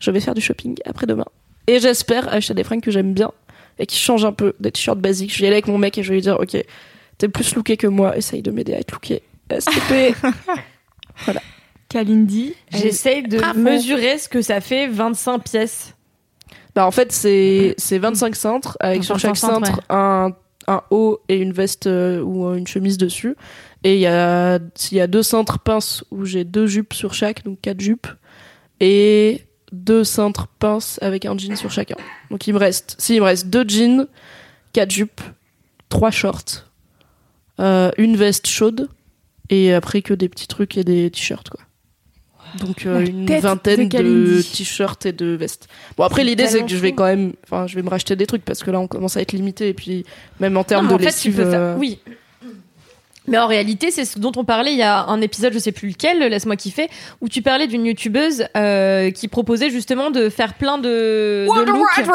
je 0.00 0.10
vais 0.10 0.20
faire 0.20 0.34
du 0.34 0.40
shopping 0.40 0.76
après-demain. 0.84 1.26
Et 1.66 1.78
j'espère 1.78 2.28
acheter 2.28 2.54
des 2.54 2.64
fringues 2.64 2.82
que 2.82 2.90
j'aime 2.90 3.14
bien 3.14 3.30
et 3.78 3.86
qui 3.86 3.98
changent 3.98 4.24
un 4.24 4.32
peu 4.32 4.54
des 4.60 4.70
t-shirts 4.70 4.98
basiques. 4.98 5.32
Je 5.32 5.38
vais 5.38 5.44
y 5.44 5.46
aller 5.46 5.56
avec 5.56 5.68
mon 5.68 5.78
mec 5.78 5.96
et 5.98 6.02
je 6.02 6.08
vais 6.08 6.16
lui 6.16 6.22
dire, 6.22 6.38
ok, 6.40 6.56
t'es 7.24 7.28
plus 7.30 7.54
looké 7.54 7.78
que 7.78 7.86
moi, 7.86 8.16
essaye 8.18 8.42
de 8.42 8.50
m'aider 8.50 8.74
à 8.74 8.80
être 8.80 8.92
looké. 8.92 9.22
STP. 9.50 10.14
Kalindi. 11.88 12.54
J'essaye 12.70 13.22
de 13.22 13.38
Bravo. 13.38 13.60
mesurer 13.60 14.18
ce 14.18 14.28
que 14.28 14.42
ça 14.42 14.60
fait 14.60 14.88
25 14.88 15.38
pièces. 15.44 15.94
bah 16.74 16.86
en 16.86 16.90
fait, 16.90 17.12
c'est 17.12 17.74
c'est 17.78 17.98
25 17.98 18.36
cintres 18.36 18.76
avec 18.80 19.04
sur 19.04 19.14
25 19.14 19.28
chaque 19.28 19.36
cintre 19.36 19.80
un, 19.88 20.32
un 20.66 20.82
haut 20.90 21.20
et 21.30 21.36
une 21.36 21.52
veste 21.52 21.86
euh, 21.86 22.20
ou 22.20 22.52
une 22.54 22.66
chemise 22.66 22.98
dessus. 22.98 23.36
Et 23.84 23.94
il 23.94 24.00
y 24.00 24.06
a, 24.06 24.58
s'il 24.74 24.98
y 24.98 25.00
a 25.00 25.06
deux 25.06 25.22
cintres 25.22 25.58
pinces 25.58 26.04
où 26.10 26.26
j'ai 26.26 26.44
deux 26.44 26.66
jupes 26.66 26.92
sur 26.92 27.14
chaque, 27.14 27.42
donc 27.44 27.60
quatre 27.62 27.80
jupes. 27.80 28.08
Et 28.80 29.46
deux 29.72 30.04
cintres 30.04 30.48
pinces 30.48 30.98
avec 31.00 31.24
un 31.24 31.38
jean 31.38 31.56
sur 31.56 31.70
chacun. 31.70 31.96
Donc 32.30 32.46
il 32.46 32.52
me 32.52 32.58
reste, 32.58 32.96
si 32.98 33.14
il 33.14 33.20
me 33.20 33.24
reste 33.26 33.46
deux 33.48 33.64
jeans, 33.66 34.08
quatre 34.74 34.90
jupes, 34.90 35.20
trois 35.88 36.10
shorts, 36.10 36.64
euh, 37.60 37.90
une 37.98 38.16
veste 38.16 38.46
chaude 38.46 38.88
et 39.50 39.72
après 39.74 40.02
que 40.02 40.14
des 40.14 40.28
petits 40.28 40.48
trucs 40.48 40.76
et 40.76 40.84
des 40.84 41.10
t-shirts 41.10 41.48
quoi. 41.50 41.60
Donc 42.60 42.86
euh, 42.86 43.04
une 43.04 43.24
de 43.26 43.34
vingtaine 43.34 43.88
de, 43.88 44.40
t-shirts 44.42 45.06
et 45.06 45.12
de 45.12 45.26
vestes. 45.26 45.66
Bon 45.96 46.04
après 46.04 46.22
l'idée 46.24 46.46
c'est 46.46 46.62
que 46.62 46.68
je 46.68 46.76
vais 46.76 46.92
quand 46.92 47.04
même, 47.04 47.32
enfin 47.44 47.66
je 47.66 47.74
vais 47.74 47.82
me 47.82 47.88
racheter 47.90 48.14
des 48.16 48.26
trucs 48.26 48.44
parce 48.44 48.62
que 48.62 48.70
là 48.70 48.78
on 48.80 48.86
commence 48.86 49.16
à 49.16 49.22
être 49.22 49.32
limité 49.32 49.68
et 49.68 49.74
puis 49.74 50.04
même 50.40 50.56
en 50.56 50.62
termes 50.64 50.84
Non, 50.86 50.90
de 50.90 50.94
en 50.94 50.98
fait, 50.98 51.04
tu 51.04 51.28
lessive. 51.30 51.36
peux 51.36 51.50
faire- 51.50 51.60
euh, 51.60 51.76
Oui. 51.76 51.98
Mais 53.26 53.38
en 53.38 53.46
réalité, 53.46 53.90
c'est 53.90 54.04
ce 54.04 54.18
dont 54.18 54.32
on 54.36 54.44
parlait 54.44 54.72
il 54.72 54.78
y 54.78 54.82
a 54.82 55.04
un 55.06 55.20
épisode, 55.20 55.52
je 55.54 55.58
sais 55.58 55.72
plus 55.72 55.88
lequel, 55.88 56.18
laisse-moi 56.18 56.56
kiffer, 56.56 56.88
où 57.22 57.28
tu 57.28 57.40
parlais 57.40 57.66
d'une 57.66 57.86
youtubeuse 57.86 58.44
euh, 58.56 59.10
qui 59.10 59.28
proposait 59.28 59.70
justement 59.70 60.10
de 60.10 60.28
faire 60.28 60.54
plein 60.54 60.76
de, 60.78 61.44
de 61.44 61.46
Wonder 61.48 61.72
looks. 61.72 62.06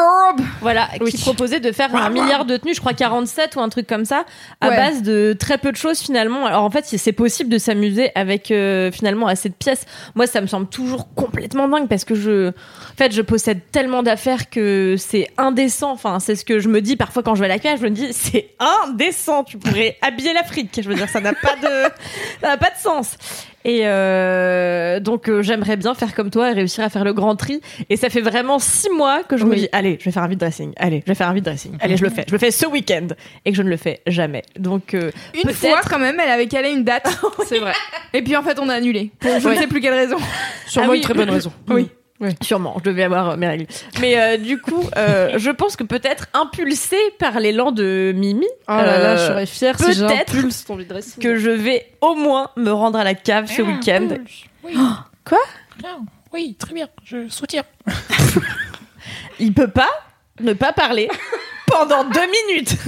Voilà, 0.60 0.88
Oui. 1.00 1.10
qui 1.10 1.18
proposait 1.18 1.58
de 1.60 1.72
faire 1.72 1.94
un 1.96 2.10
milliard 2.10 2.44
de 2.44 2.56
tenues, 2.56 2.74
je 2.74 2.80
crois 2.80 2.92
47 2.94 3.56
ou 3.56 3.60
un 3.60 3.68
truc 3.68 3.86
comme 3.86 4.04
ça, 4.04 4.24
à 4.60 4.68
Ouais. 4.68 4.76
base 4.76 5.02
de 5.02 5.34
très 5.38 5.58
peu 5.58 5.72
de 5.72 5.76
choses 5.76 5.98
finalement. 5.98 6.46
Alors 6.46 6.62
en 6.62 6.70
fait, 6.70 6.84
c'est 6.84 7.12
possible 7.12 7.50
de 7.50 7.58
s'amuser 7.58 8.10
avec 8.14 8.50
euh, 8.52 8.92
finalement 8.92 9.26
assez 9.26 9.48
de 9.48 9.54
pièces. 9.54 9.86
Moi, 10.14 10.26
ça 10.28 10.40
me 10.40 10.46
semble 10.46 10.68
toujours 10.68 11.12
complètement 11.14 11.66
dingue 11.68 11.88
parce 11.88 12.04
que 12.04 12.14
je, 12.14 12.50
en 12.50 12.96
fait, 12.96 13.12
je 13.12 13.22
possède 13.22 13.60
tellement 13.72 14.02
d'affaires 14.04 14.48
que 14.48 14.94
c'est 14.98 15.28
indécent. 15.38 15.90
Enfin, 15.90 16.20
c'est 16.20 16.36
ce 16.36 16.44
que 16.44 16.60
je 16.60 16.68
me 16.68 16.80
dis 16.80 16.94
parfois 16.96 17.22
quand 17.24 17.34
je 17.34 17.40
vais 17.40 17.46
à 17.46 17.48
la 17.48 17.58
cage. 17.58 17.78
Je 17.80 17.84
me 17.84 17.90
dis, 17.90 18.12
c'est 18.12 18.50
indécent. 18.84 19.42
Tu 19.44 19.58
pourrais 19.58 19.96
habiller 20.02 20.32
l'Afrique. 20.32 20.80
Je 20.80 20.99
dire, 21.00 21.08
ça 21.08 21.20
n'a 21.20 21.32
pas 21.34 21.56
de, 21.56 21.92
ça 22.40 22.48
n'a 22.48 22.56
pas 22.56 22.70
de 22.70 22.76
sens. 22.78 23.16
Et 23.62 23.80
euh, 23.84 25.00
donc 25.00 25.28
euh, 25.28 25.42
j'aimerais 25.42 25.76
bien 25.76 25.94
faire 25.94 26.14
comme 26.14 26.30
toi 26.30 26.50
et 26.50 26.54
réussir 26.54 26.82
à 26.82 26.88
faire 26.88 27.04
le 27.04 27.12
grand 27.12 27.36
tri. 27.36 27.60
Et 27.90 27.96
ça 27.96 28.08
fait 28.08 28.22
vraiment 28.22 28.58
six 28.58 28.88
mois 28.90 29.22
que 29.22 29.36
je 29.36 29.44
me 29.44 29.54
dis 29.54 29.68
allez, 29.72 29.98
je 30.00 30.06
vais 30.06 30.10
faire 30.12 30.22
un 30.22 30.28
vide 30.28 30.38
dressing. 30.40 30.72
Allez, 30.76 31.02
je 31.04 31.10
vais 31.10 31.14
faire 31.14 31.28
un 31.28 31.34
vide 31.34 31.44
dressing. 31.44 31.76
Allez, 31.80 31.98
je 31.98 32.04
le 32.04 32.08
fais. 32.10 32.24
Je 32.26 32.32
le 32.32 32.38
fais 32.38 32.50
ce 32.50 32.64
week-end 32.66 33.08
et 33.44 33.50
que 33.50 33.56
je 33.56 33.62
ne 33.62 33.68
le 33.68 33.76
fais 33.76 34.00
jamais. 34.06 34.42
Donc 34.58 34.94
euh, 34.94 35.10
Une 35.34 35.42
Peut-être. 35.42 35.56
fois 35.58 35.80
quand 35.88 35.98
même, 35.98 36.18
elle 36.18 36.30
avait 36.30 36.46
calé 36.46 36.70
une 36.70 36.84
date. 36.84 37.06
C'est 37.46 37.58
vrai. 37.58 37.72
Et 38.14 38.22
puis 38.22 38.34
en 38.34 38.42
fait, 38.42 38.58
on 38.58 38.68
a 38.70 38.74
annulé. 38.74 39.10
Pour 39.20 39.38
je 39.40 39.48
ne 39.48 39.54
sais 39.56 39.66
plus 39.66 39.80
quelle 39.82 39.94
raison. 39.94 40.16
Sûrement 40.66 40.88
Ah 40.88 40.90
oui. 40.92 40.96
une 40.98 41.02
très 41.02 41.14
bonne 41.14 41.30
raison. 41.30 41.52
Oui. 41.68 41.88
Sûrement, 42.42 42.74
je 42.78 42.90
devais 42.90 43.04
avoir 43.04 43.30
euh, 43.30 43.36
mes 43.36 43.46
règles. 43.48 43.66
Mais 44.00 44.20
euh, 44.20 44.36
du 44.36 44.60
coup, 44.60 44.84
euh, 44.96 45.32
je 45.38 45.50
pense 45.50 45.76
que 45.76 45.84
peut-être 45.84 46.26
impulsé 46.34 46.96
par 47.18 47.40
l'élan 47.40 47.72
de 47.72 48.12
Mimi, 48.14 48.46
Oh 48.68 48.72
là 48.72 48.84
là, 48.98 49.10
euh, 49.12 49.16
je 49.16 49.26
serais 49.32 49.46
fière 49.46 49.78
si 49.78 49.84
peut-être 50.00 50.32
j'impulse 50.34 50.64
ton 50.64 50.76
vide 50.76 50.88
dressing. 50.88 51.22
que 51.22 51.36
je 51.36 51.50
vais 51.50 51.86
au 52.02 52.14
moins 52.14 52.50
me 52.56 52.70
rendre 52.70 52.98
à 52.98 53.04
la 53.04 53.14
cave 53.14 53.46
ce 53.50 53.62
week-end. 53.62 54.08
Oui. 54.64 54.74
Quoi? 55.24 55.38
Non. 55.82 56.04
Oui, 56.32 56.56
très 56.58 56.74
bien. 56.74 56.88
Je 57.04 57.28
soutiens. 57.28 57.64
Il 59.40 59.54
peut 59.54 59.68
pas 59.68 59.88
ne 60.40 60.52
pas 60.52 60.72
parler 60.72 61.08
pendant 61.70 62.04
deux 62.04 62.26
minutes. 62.48 62.76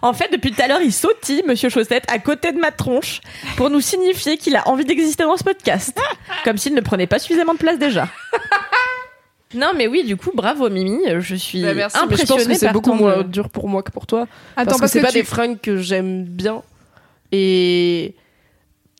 En 0.00 0.12
fait, 0.14 0.28
depuis 0.32 0.52
tout 0.52 0.62
à 0.62 0.66
l'heure, 0.68 0.80
il 0.80 0.92
sautille, 0.92 1.42
Monsieur 1.46 1.68
Chaussette, 1.68 2.04
à 2.08 2.18
côté 2.18 2.52
de 2.52 2.58
ma 2.58 2.70
tronche, 2.70 3.20
pour 3.56 3.68
nous 3.68 3.80
signifier 3.80 4.36
qu'il 4.38 4.56
a 4.56 4.66
envie 4.66 4.84
d'exister 4.84 5.24
dans 5.24 5.36
ce 5.36 5.44
podcast. 5.44 5.98
Comme 6.44 6.56
s'il 6.56 6.74
ne 6.74 6.80
prenait 6.80 7.06
pas 7.06 7.18
suffisamment 7.18 7.52
de 7.54 7.58
place 7.58 7.78
déjà. 7.78 8.08
Non, 9.54 9.72
mais 9.74 9.86
oui, 9.86 10.04
du 10.04 10.14
coup, 10.16 10.30
bravo 10.34 10.68
Mimi. 10.68 10.98
Je 11.20 11.34
suis 11.34 11.62
Bah, 11.62 11.72
merci, 11.72 11.96
mais 11.96 12.00
je 12.00 12.04
impressionnée 12.04 12.44
pense 12.44 12.52
que 12.52 12.58
c'est 12.58 12.72
beaucoup 12.72 12.92
moins 12.92 13.22
dur 13.22 13.48
pour 13.48 13.66
moi 13.66 13.82
que 13.82 13.90
pour 13.90 14.06
toi. 14.06 14.26
Attends, 14.56 14.78
parce 14.78 14.80
que 14.82 14.86
c'est 14.88 15.00
pas 15.00 15.08
tu- 15.08 15.14
des 15.14 15.24
fringues 15.24 15.58
que 15.60 15.78
j'aime 15.78 16.24
bien. 16.24 16.62
Et. 17.32 18.14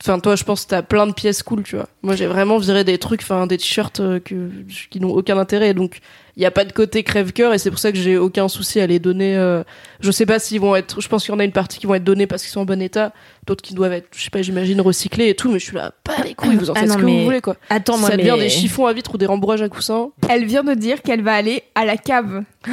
Enfin, 0.01 0.21
toi, 0.21 0.37
je 0.37 0.45
pense 0.45 0.65
que 0.65 0.71
t'as 0.71 0.81
plein 0.83 1.07
de 1.07 1.13
pièces 1.13 1.43
cool, 1.43 1.65
tu 1.65 1.77
vois. 1.77 1.87
Moi, 2.03 2.15
j'ai 2.17 2.27
vraiment 2.27 2.57
viré 2.57 2.83
des 2.85 2.97
trucs, 2.99 3.21
enfin, 3.23 3.47
des 3.47 3.59
t-shirts 3.59 4.01
euh, 4.01 4.21
que, 4.21 4.49
qui 4.91 5.01
n'ont 5.01 5.11
aucun 5.11 5.37
intérêt. 5.37 5.75
Donc, 5.75 5.99
il 6.39 6.43
n'y 6.43 6.47
a 6.47 6.53
pas 6.53 6.65
de 6.65 6.73
côté 6.73 7.03
crève-cœur 7.03 7.53
et 7.53 7.59
c'est 7.59 7.69
pour 7.69 7.81
ça 7.81 7.91
que 7.91 7.99
j'ai 7.99 8.17
aucun 8.17 8.47
souci 8.47 8.79
à 8.81 8.87
les 8.87 9.01
donner. 9.01 9.37
euh, 9.37 9.65
Je 9.99 10.13
sais 10.13 10.25
pas 10.25 10.39
s'ils 10.39 10.61
vont 10.61 10.77
être. 10.77 11.01
Je 11.01 11.09
pense 11.09 11.25
qu'il 11.25 11.35
y 11.35 11.37
en 11.37 11.41
a 11.41 11.45
une 11.45 11.51
partie 11.51 11.81
qui 11.81 11.87
vont 11.89 11.97
être 11.97 12.05
donnés 12.05 12.29
parce 12.29 12.43
qu'ils 12.45 12.53
sont 12.53 12.61
en 12.61 12.65
bon 12.65 12.81
état, 12.81 13.13
d'autres 13.47 13.61
qui 13.63 13.75
doivent 13.75 13.93
être, 13.93 14.07
je 14.17 14.23
sais 14.23 14.31
pas, 14.31 14.41
j'imagine, 14.41 14.81
recyclés 14.81 15.31
et 15.31 15.35
tout. 15.35 15.51
Mais 15.51 15.59
je 15.59 15.65
suis 15.65 15.75
là, 15.77 15.91
pas 16.05 16.23
les 16.25 16.35
couilles, 16.35 16.55
vous 16.55 16.71
en 16.71 16.75
Ah 16.77 16.81
faites 16.81 16.89
non, 16.91 16.95
ce 16.95 17.01
que 17.01 17.05
mais- 17.05 17.19
vous 17.19 17.25
voulez, 17.25 17.41
quoi. 17.41 17.57
Attends, 17.71 17.95
Si 17.95 18.01
moi, 18.03 18.11
ça 18.11 18.17
devient 18.17 18.35
mais- 18.37 18.45
des 18.45 18.49
chiffons 18.51 18.87
à 18.87 18.93
vitre 18.93 19.15
ou 19.15 19.19
des 19.19 19.27
rembourrages 19.27 19.63
à 19.63 19.69
coussins. 19.69 20.11
Elle 20.29 20.45
vient 20.45 20.63
de 20.63 20.75
dire 20.75 21.03
qu'elle 21.03 21.23
va 21.23 21.35
aller 21.35 21.65
à 21.75 21.85
la 21.85 21.97
cave. 21.97 22.45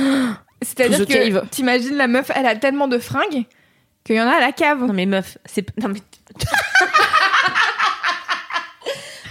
C'est-à-dire 0.62 1.00
The 1.00 1.06
que 1.08 1.14
cave. 1.14 1.48
t'imagines 1.50 1.96
la 1.98 2.08
meuf, 2.08 2.30
elle 2.36 2.46
a 2.46 2.56
tellement 2.56 2.88
de 2.88 3.00
fringues 3.00 3.46
qu'il 4.04 4.16
y 4.16 4.22
en 4.22 4.28
a 4.28 4.34
à 4.36 4.40
la 4.42 4.52
cave. 4.52 4.86
Non 4.86 4.94
mais 4.94 5.08
meuf, 5.08 5.40
c'est 5.46 5.66
non 5.82 5.90
mais 5.90 6.02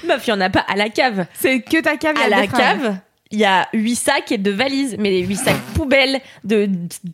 meuf, 0.04 0.26
il 0.26 0.30
y 0.30 0.32
en 0.32 0.40
a 0.40 0.50
pas 0.50 0.64
à 0.68 0.76
la 0.76 0.88
cave. 0.90 1.26
C'est 1.34 1.60
que 1.60 1.80
ta 1.80 1.96
cave. 1.96 2.16
y 2.18 2.22
À 2.24 2.28
la 2.28 2.46
cave, 2.46 2.96
il 3.34 3.40
y 3.40 3.44
a 3.44 3.68
8 3.72 3.96
sacs 3.96 4.32
et 4.32 4.38
2 4.38 4.50
valises, 4.52 4.96
mais 4.98 5.10
les 5.10 5.22
8 5.22 5.36
sacs 5.36 5.60
poubelles 5.74 6.20
de 6.44 6.68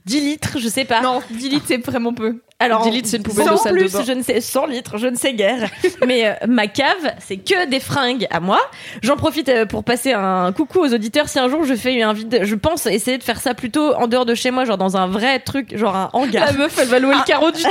10 0.04 0.20
litres, 0.20 0.58
je 0.58 0.68
sais 0.68 0.84
pas. 0.84 1.00
Non, 1.00 1.20
10 1.30 1.48
litres, 1.48 1.64
c'est 1.66 1.84
vraiment 1.84 2.12
peu. 2.12 2.40
Alors 2.58 2.82
10 2.82 2.90
litres, 2.90 3.08
c'est 3.08 3.16
une 3.16 3.22
poubelle 3.22 3.46
de 3.46 3.50
100 3.52 3.56
salle 3.56 3.74
de 3.74 3.78
plus, 3.80 3.92
bain. 3.92 4.02
je 4.06 4.12
ne 4.12 4.22
sais 4.22 4.40
100 4.42 4.66
litres, 4.66 4.98
je 4.98 5.06
ne 5.06 5.16
sais 5.16 5.32
guère. 5.32 5.70
mais 6.06 6.26
euh, 6.26 6.34
ma 6.46 6.66
cave, 6.66 7.14
c'est 7.18 7.38
que 7.38 7.66
des 7.66 7.80
fringues 7.80 8.26
à 8.30 8.38
moi. 8.38 8.60
J'en 9.02 9.16
profite 9.16 9.48
euh, 9.48 9.64
pour 9.64 9.82
passer 9.82 10.12
un 10.12 10.52
coucou 10.52 10.80
aux 10.80 10.92
auditeurs 10.92 11.30
si 11.30 11.38
un 11.38 11.48
jour 11.48 11.64
je 11.64 11.74
fais 11.74 12.02
un 12.02 12.12
vide, 12.12 12.40
je 12.42 12.54
pense 12.54 12.84
essayer 12.84 13.16
de 13.16 13.22
faire 13.22 13.40
ça 13.40 13.54
plutôt 13.54 13.94
en 13.94 14.08
dehors 14.08 14.26
de 14.26 14.34
chez 14.34 14.50
moi, 14.50 14.66
genre 14.66 14.76
dans 14.76 14.98
un 14.98 15.06
vrai 15.06 15.38
truc, 15.38 15.74
genre 15.74 15.96
un 15.96 16.10
hangar. 16.12 16.44
La 16.44 16.52
meuf, 16.52 16.78
elle 16.78 16.88
va 16.88 16.98
louer 16.98 17.14
le 17.14 17.24
carreau 17.24 17.50
du 17.50 17.62
temps. 17.62 17.70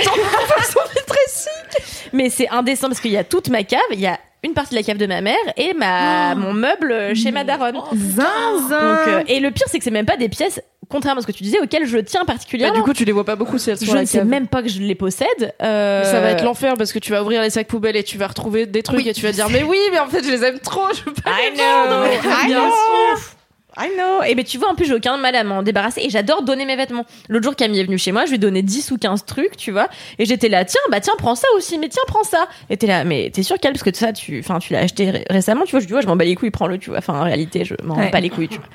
Mais 2.11 2.31
c'est 2.31 2.49
indécent 2.49 2.87
parce 2.87 2.99
qu'il 2.99 3.11
y 3.11 3.17
a 3.17 3.23
toute 3.23 3.49
ma 3.49 3.63
cave, 3.63 3.79
il 3.91 3.99
y 3.99 4.07
a 4.07 4.19
une 4.43 4.53
partie 4.53 4.71
de 4.71 4.75
la 4.79 4.83
cave 4.83 4.97
de 4.97 5.05
ma 5.05 5.21
mère 5.21 5.35
et 5.57 5.73
ma 5.73 6.33
mon 6.35 6.53
meuble 6.53 6.91
euh, 6.91 7.15
chez 7.15 7.31
ma 7.31 7.43
daronne. 7.43 7.77
Zinzin. 7.93 8.69
Donc, 8.69 9.07
euh, 9.07 9.23
et 9.27 9.39
le 9.39 9.51
pire, 9.51 9.65
c'est 9.67 9.77
que 9.79 9.83
c'est 9.83 9.91
même 9.91 10.05
pas 10.05 10.15
des 10.17 10.29
pièces, 10.29 10.61
contrairement 10.89 11.19
à 11.19 11.21
ce 11.21 11.27
que 11.27 11.31
tu 11.33 11.43
disais, 11.43 11.59
auxquelles 11.59 11.85
je 11.85 11.97
tiens 11.97 12.21
Bah, 12.21 12.33
particulièrement. 12.33 12.75
du 12.77 12.83
coup, 12.83 12.93
tu 12.93 13.03
les 13.05 13.11
vois 13.11 13.25
pas 13.25 13.35
beaucoup 13.35 13.57
si 13.57 13.69
elles 13.69 13.77
sont 13.77 13.85
je 13.85 13.97
ne 13.97 14.05
sais 14.05 14.23
même 14.23 14.47
pas 14.47 14.61
que 14.63 14.69
je 14.69 14.79
les 14.79 14.95
possède. 14.95 15.53
Euh, 15.61 16.03
Ça 16.05 16.19
va 16.21 16.31
être 16.31 16.43
l'enfer 16.43 16.75
parce 16.77 16.93
que 16.93 16.99
tu 16.99 17.11
vas 17.11 17.21
ouvrir 17.21 17.41
les 17.41 17.49
sacs 17.49 17.67
poubelles 17.67 17.97
et 17.97 18.03
tu 18.03 18.17
vas 18.17 18.27
retrouver 18.27 18.65
des 18.65 18.81
trucs 18.83 19.05
et 19.05 19.13
tu 19.13 19.21
vas 19.21 19.31
dire 19.31 19.49
mais 19.49 19.63
oui 19.63 19.77
mais 19.91 19.99
en 19.99 20.07
fait 20.07 20.23
je 20.23 20.29
les 20.31 20.43
aime 20.45 20.59
trop 20.59 20.87
je 20.93 21.03
veux 21.03 21.13
pas 21.13 21.31
I 21.31 21.51
les 21.51 21.57
know, 21.57 21.89
vendre. 21.89 22.05
I 22.43 22.47
Bien 22.47 22.59
know. 22.59 22.71
sûr. 23.15 23.29
I 23.77 23.89
know. 23.95 24.23
Et 24.23 24.35
ben 24.35 24.43
tu 24.43 24.57
vois, 24.57 24.69
en 24.69 24.75
plus, 24.75 24.85
j'ai 24.85 24.93
aucun 24.95 25.17
mal 25.17 25.35
à 25.35 25.43
m'en 25.43 25.61
débarrasser 25.63 26.01
et 26.03 26.09
j'adore 26.09 26.41
donner 26.43 26.65
mes 26.65 26.75
vêtements. 26.75 27.05
L'autre 27.29 27.43
jour, 27.45 27.55
Camille 27.55 27.79
est 27.79 27.83
venue 27.85 27.97
chez 27.99 28.11
moi, 28.11 28.25
je 28.25 28.29
lui 28.31 28.35
ai 28.35 28.39
donné 28.39 28.61
10 28.61 28.91
ou 28.91 28.97
15 28.97 29.25
trucs, 29.25 29.55
tu 29.57 29.71
vois. 29.71 29.87
Et 30.17 30.25
j'étais 30.25 30.49
là, 30.49 30.65
tiens, 30.65 30.81
bah 30.91 30.99
tiens, 30.99 31.13
prends 31.17 31.35
ça 31.35 31.47
aussi, 31.55 31.77
mais 31.77 31.87
tiens, 31.87 32.01
prends 32.07 32.23
ça. 32.23 32.47
Et 32.69 32.77
t'es 32.77 32.87
là, 32.87 33.03
mais 33.03 33.29
t'es 33.31 33.43
sûr 33.43 33.57
qu'elle, 33.59 33.73
parce 33.73 33.83
que 33.83 33.95
ça, 33.95 34.11
tu, 34.11 34.39
enfin, 34.39 34.59
tu 34.59 34.73
l'as 34.73 34.79
acheté 34.79 35.11
ré- 35.11 35.25
récemment, 35.29 35.65
tu 35.65 35.71
vois, 35.71 35.79
je 35.81 35.85
dis, 35.85 35.93
ouais, 35.93 36.01
je 36.01 36.07
m'en 36.07 36.15
bats 36.15 36.25
les 36.25 36.35
couilles, 36.35 36.49
prends-le, 36.51 36.77
tu 36.79 36.89
vois. 36.89 36.99
Enfin, 36.99 37.13
en 37.19 37.23
réalité, 37.23 37.63
je 37.63 37.75
m'en 37.83 37.95
Ouais. 37.95 38.05
bats 38.05 38.11
pas 38.11 38.19
les 38.21 38.29
couilles, 38.29 38.49
tu 38.49 38.57
vois. 38.57 38.67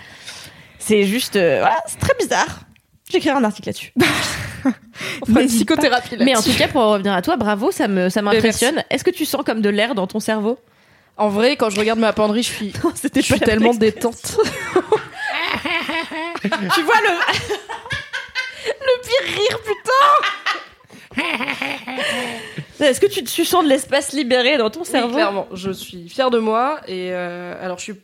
C'est 0.79 1.03
juste, 1.05 1.37
euh, 1.37 1.59
voilà, 1.61 1.77
c'est 1.87 1.99
très 1.99 2.15
bizarre. 2.19 2.61
J'écrirai 3.11 3.35
un 3.37 3.45
article 3.45 3.69
là-dessus. 3.69 3.93
On 5.23 5.27
fera 5.27 5.43
une 5.43 5.49
psychothérapie 5.49 6.17
là 6.17 6.25
Mais 6.25 6.37
en 6.37 6.43
tout 6.43 6.53
cas, 6.57 6.69
pour 6.69 6.81
en 6.81 6.93
revenir 6.93 7.13
à 7.13 7.21
toi, 7.21 7.37
bravo, 7.37 7.71
ça 7.71 7.89
me, 7.89 8.09
ça 8.09 8.23
m'impressionne. 8.23 8.83
Est-ce 8.91 9.05
que 9.05 9.11
tu 9.11 9.25
sens 9.27 9.43
comme 9.45 9.61
de 9.61 9.69
l'air 9.69 9.95
dans 9.95 10.07
ton 10.07 10.21
cerveau? 10.21 10.59
En 11.17 11.29
vrai 11.29 11.57
quand 11.57 11.71
je 11.71 11.79
regarde 11.79 11.99
ma 11.99 12.13
penderie 12.13 12.43
je 12.43 12.53
suis 12.53 12.73
C'était 12.95 13.21
je 13.21 13.27
suis 13.27 13.39
pas 13.39 13.45
tellement 13.47 13.75
détente. 13.75 14.39
Tu 16.75 16.83
vois 16.83 17.01
le. 17.01 17.09
le 18.69 19.01
pire 19.03 19.25
rire, 19.35 19.59
putain. 19.65 20.05
Est-ce 22.85 23.01
que 23.01 23.07
tu, 23.07 23.25
tu 23.25 23.45
sens 23.45 23.65
de 23.65 23.69
l'espace 23.69 24.13
libéré 24.13 24.59
dans 24.59 24.69
ton 24.69 24.81
Oui, 24.81 24.87
cerveau 24.87 25.15
clairement. 25.15 25.47
Je 25.55 25.71
suis 25.71 26.09
fière 26.09 26.31
de 26.31 26.39
moi 26.39 26.81
et 26.87 27.11
euh, 27.13 27.55
alors 27.65 27.79
je 27.79 27.85
suis 27.85 28.01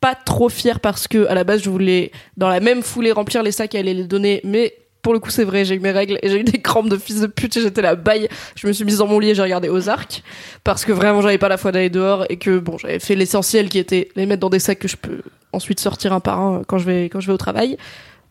pas 0.00 0.14
trop 0.14 0.48
fière 0.48 0.80
parce 0.80 1.06
que 1.06 1.26
à 1.26 1.34
la 1.34 1.44
base 1.44 1.62
je 1.62 1.70
voulais 1.70 2.10
dans 2.36 2.48
la 2.48 2.60
même 2.60 2.82
foulée 2.82 3.12
remplir 3.12 3.42
les 3.42 3.52
sacs 3.52 3.74
et 3.74 3.78
aller 3.78 3.94
les 3.94 4.04
donner 4.04 4.40
mais 4.42 4.74
pour 5.02 5.12
le 5.12 5.18
coup, 5.18 5.30
c'est 5.30 5.44
vrai, 5.44 5.64
j'ai 5.64 5.74
eu 5.74 5.80
mes 5.80 5.90
règles 5.90 6.18
et 6.22 6.28
j'ai 6.28 6.40
eu 6.40 6.44
des 6.44 6.60
crampes 6.60 6.88
de 6.88 6.96
fils 6.96 7.20
de 7.20 7.26
pute 7.26 7.56
et 7.56 7.62
j'étais 7.62 7.82
la 7.82 7.94
baille. 7.94 8.28
Je 8.56 8.66
me 8.66 8.72
suis 8.72 8.84
mise 8.84 8.98
dans 8.98 9.06
mon 9.06 9.18
lit 9.18 9.30
et 9.30 9.34
j'ai 9.34 9.42
regardé 9.42 9.68
Ozark 9.68 10.22
parce 10.64 10.84
que 10.84 10.92
vraiment 10.92 11.22
j'avais 11.22 11.38
pas 11.38 11.48
la 11.48 11.56
foi 11.56 11.72
d'aller 11.72 11.90
dehors 11.90 12.26
et 12.28 12.36
que 12.36 12.58
bon, 12.58 12.78
j'avais 12.78 12.98
fait 12.98 13.14
l'essentiel 13.14 13.68
qui 13.68 13.78
était 13.78 14.08
les 14.16 14.26
mettre 14.26 14.40
dans 14.40 14.50
des 14.50 14.58
sacs 14.58 14.78
que 14.78 14.88
je 14.88 14.96
peux 14.96 15.22
ensuite 15.52 15.80
sortir 15.80 16.12
un 16.12 16.20
par 16.20 16.40
un 16.40 16.62
quand 16.66 16.78
je 16.78 16.84
vais 16.84 17.04
quand 17.08 17.20
je 17.20 17.26
vais 17.26 17.32
au 17.32 17.38
travail. 17.38 17.76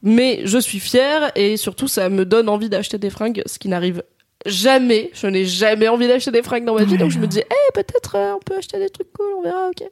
Mais 0.01 0.41
je 0.45 0.57
suis 0.57 0.79
fière 0.79 1.31
et 1.35 1.57
surtout 1.57 1.87
ça 1.87 2.09
me 2.09 2.23
donne 2.23 2.47
envie 2.47 2.69
d'acheter 2.69 2.97
des 2.97 3.09
fringues, 3.09 3.41
ce 3.45 3.59
qui 3.59 3.67
n'arrive 3.67 4.03
jamais. 4.45 5.11
Je 5.13 5.27
n'ai 5.27 5.45
jamais 5.45 5.87
envie 5.87 6.07
d'acheter 6.07 6.31
des 6.31 6.41
fringues 6.41 6.65
dans 6.65 6.75
ma 6.75 6.83
vie, 6.83 6.97
donc 6.97 7.11
je 7.11 7.19
me 7.19 7.27
dis, 7.27 7.41
eh 7.41 7.73
peut-être 7.73 8.15
euh, 8.15 8.33
on 8.35 8.39
peut 8.39 8.55
acheter 8.57 8.79
des 8.79 8.89
trucs 8.89 9.11
cool, 9.11 9.25
on 9.39 9.41
verra, 9.41 9.67
ok. 9.69 9.83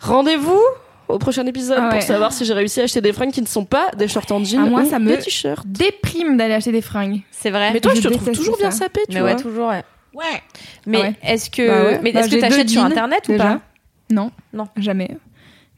Rendez-vous 0.00 0.62
au 1.08 1.18
prochain 1.18 1.44
épisode 1.46 1.78
Ah 1.80 1.88
ouais. 1.88 1.94
pour 1.94 2.02
savoir 2.02 2.32
si 2.32 2.44
j'ai 2.44 2.52
réussi 2.54 2.80
à 2.80 2.84
acheter 2.84 3.00
des 3.00 3.12
fringues 3.12 3.30
qui 3.32 3.42
ne 3.42 3.46
sont 3.46 3.64
pas 3.64 3.90
des 3.96 4.08
shorts 4.08 4.30
en 4.30 4.42
jean 4.44 4.62
Ah, 4.66 4.68
moi, 4.68 4.82
ou 4.82 4.88
ça 4.88 4.98
me- 4.98 5.08
des 5.16 5.18
t-shirts. 5.18 5.66
Déprime 5.66 6.36
d'aller 6.36 6.54
acheter 6.54 6.72
des 6.72 6.82
fringues. 6.82 7.20
C'est 7.30 7.50
vrai. 7.50 7.70
Mais 7.72 7.80
toi, 7.80 7.92
Je 7.94 8.00
je 8.02 8.08
te 8.08 8.14
trouve 8.14 8.30
toujours 8.32 8.56
ça. 8.56 8.62
bien 8.62 8.70
sapé, 8.70 9.00
tu 9.08 9.14
Mais 9.14 9.20
vois. 9.20 9.30
ouais, 9.30 9.36
toujours, 9.36 9.68
ouais. 9.68 9.82
Ouais. 10.14 10.24
Mais 10.86 10.98
Ah 10.98 11.02
ouais. 11.08 11.14
est-ce 11.22 11.50
que, 11.50 11.66
Bah 11.68 11.84
ouais. 11.84 12.00
mais 12.02 12.12
Bah, 12.12 12.20
est-ce 12.20 12.30
que 12.34 12.40
t'achètes 12.40 12.68
sur 12.70 12.82
internet 12.84 13.20
ou 13.28 13.32
déjà. 13.32 13.44
pas 13.44 13.60
Non. 14.10 14.30
Non. 14.52 14.66
Jamais. 14.76 15.16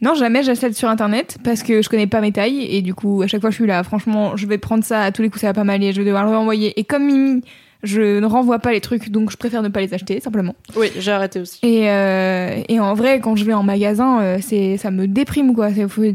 Non, 0.03 0.14
jamais 0.14 0.43
j'achète 0.43 0.74
sur 0.74 0.89
internet 0.89 1.37
parce 1.45 1.62
que 1.62 1.83
je 1.83 1.89
connais 1.91 2.07
pas 2.07 2.22
mes 2.22 2.33
tailles 2.33 2.64
et 2.74 2.81
du 2.81 2.95
coup, 2.95 3.20
à 3.22 3.26
chaque 3.26 3.43
fois, 3.43 3.51
je 3.51 3.57
suis 3.57 3.66
là. 3.66 3.83
Franchement, 3.85 4.35
je 4.37 4.47
vais 4.47 4.57
prendre 4.57 4.83
ça 4.83 5.03
à 5.03 5.12
tous 5.12 5.20
les 5.20 5.28
coups, 5.28 5.43
ça 5.43 5.49
va 5.49 5.53
pas 5.53 5.64
m'aller. 5.64 5.93
Je 5.93 5.99
vais 6.01 6.07
devoir 6.07 6.24
le 6.24 6.35
renvoyer. 6.35 6.78
Et 6.81 6.85
comme 6.85 7.05
Mimi, 7.05 7.43
je 7.83 8.18
ne 8.20 8.26
renvoie 8.26 8.59
pas 8.59 8.72
les 8.72 8.81
trucs, 8.81 9.11
donc 9.11 9.31
je 9.31 9.37
préfère 9.37 9.62
ne 9.62 9.68
pas 9.68 9.81
les 9.81 9.95
acheter, 9.95 10.20
simplement. 10.20 10.55
Oui, 10.76 10.89
j'ai 10.99 11.12
arrêté 11.12 11.41
aussi. 11.41 11.59
Et, 11.62 11.89
euh, 11.91 12.61
et 12.68 12.78
en 12.81 12.95
vrai, 12.95 13.20
quand 13.20 13.37
je 13.37 13.45
vais 13.45 13.55
en 13.55 13.62
magasin, 13.62 14.20
euh, 14.20 14.39
c'est 14.41 14.76
ça 14.76 14.91
me 14.91 15.07
déprime 15.07 15.55
quoi. 15.55 15.68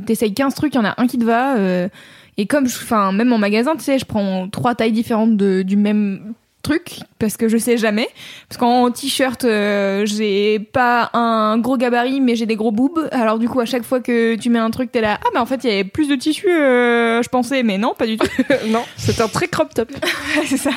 T'essayes 0.06 0.34
15 0.34 0.54
trucs, 0.56 0.74
il 0.76 0.78
y 0.78 0.82
en 0.82 0.86
a 0.86 0.94
un 0.98 1.08
qui 1.08 1.18
te 1.18 1.26
va. 1.26 1.58
euh, 1.58 1.88
et 2.38 2.48
comme, 2.48 2.66
enfin, 2.66 3.12
même 3.14 3.32
en 3.32 3.38
magasin, 3.38 3.76
tu 3.76 3.84
sais, 3.84 3.98
je 3.98 4.06
prends 4.06 4.50
trois 4.50 4.76
tailles 4.76 4.92
différentes 4.92 5.38
de, 5.38 5.62
du 5.62 5.78
même 5.78 6.34
truc 6.66 7.00
parce 7.20 7.38
que 7.38 7.48
je 7.48 7.58
sais 7.58 7.78
jamais. 7.78 8.08
Parce 8.50 8.60
qu'en 8.60 8.92
t-shirt, 8.92 9.46
euh, 9.46 10.06
j'ai 10.06 10.60
pas 10.60 11.10
un 11.14 11.58
gros 11.58 11.78
gabarit, 11.78 12.22
mais 12.22 12.36
j'ai 12.36 12.46
des 12.46 12.56
gros 12.56 12.72
boobs. 12.72 13.08
Alors 13.12 13.40
du 13.40 13.48
coup, 13.48 13.60
à 13.60 13.66
chaque 13.66 13.84
fois 13.84 14.00
que 14.00 14.36
tu 14.36 14.50
mets 14.50 14.60
un 14.60 14.72
truc, 14.72 14.92
t'es 14.92 15.02
là, 15.02 15.20
ah 15.24 15.30
mais 15.34 15.40
en 15.40 15.46
fait, 15.46 15.64
il 15.64 15.70
y 15.70 15.74
avait 15.74 15.84
plus 15.84 16.08
de 16.08 16.16
tissu, 16.16 16.50
euh, 16.50 17.22
je 17.22 17.30
pensais, 17.30 17.64
mais 17.64 17.78
non, 17.78 17.94
pas 17.98 18.08
du 18.08 18.18
tout. 18.18 18.28
non, 18.68 18.84
c'est 18.98 19.22
un 19.22 19.28
très 19.28 19.48
crop 19.48 19.74
top. 19.74 19.92
c'est 20.46 20.58
ça. 20.58 20.72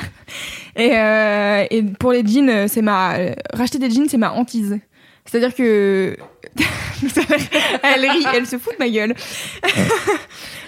Et, 0.76 0.96
euh, 0.96 1.64
et 1.70 1.82
pour 1.82 2.12
les 2.12 2.24
jeans, 2.26 2.68
c'est 2.68 2.82
ma 2.82 3.16
racheter 3.52 3.78
des 3.78 3.90
jeans, 3.90 4.08
c'est 4.08 4.18
ma 4.18 4.32
hantise. 4.32 4.78
C'est-à-dire 5.24 5.54
que 5.54 6.16
elle 7.82 8.10
rit, 8.10 8.24
elle 8.34 8.46
se 8.46 8.58
fout 8.58 8.72
de 8.74 8.78
ma 8.78 8.88
gueule. 8.88 9.14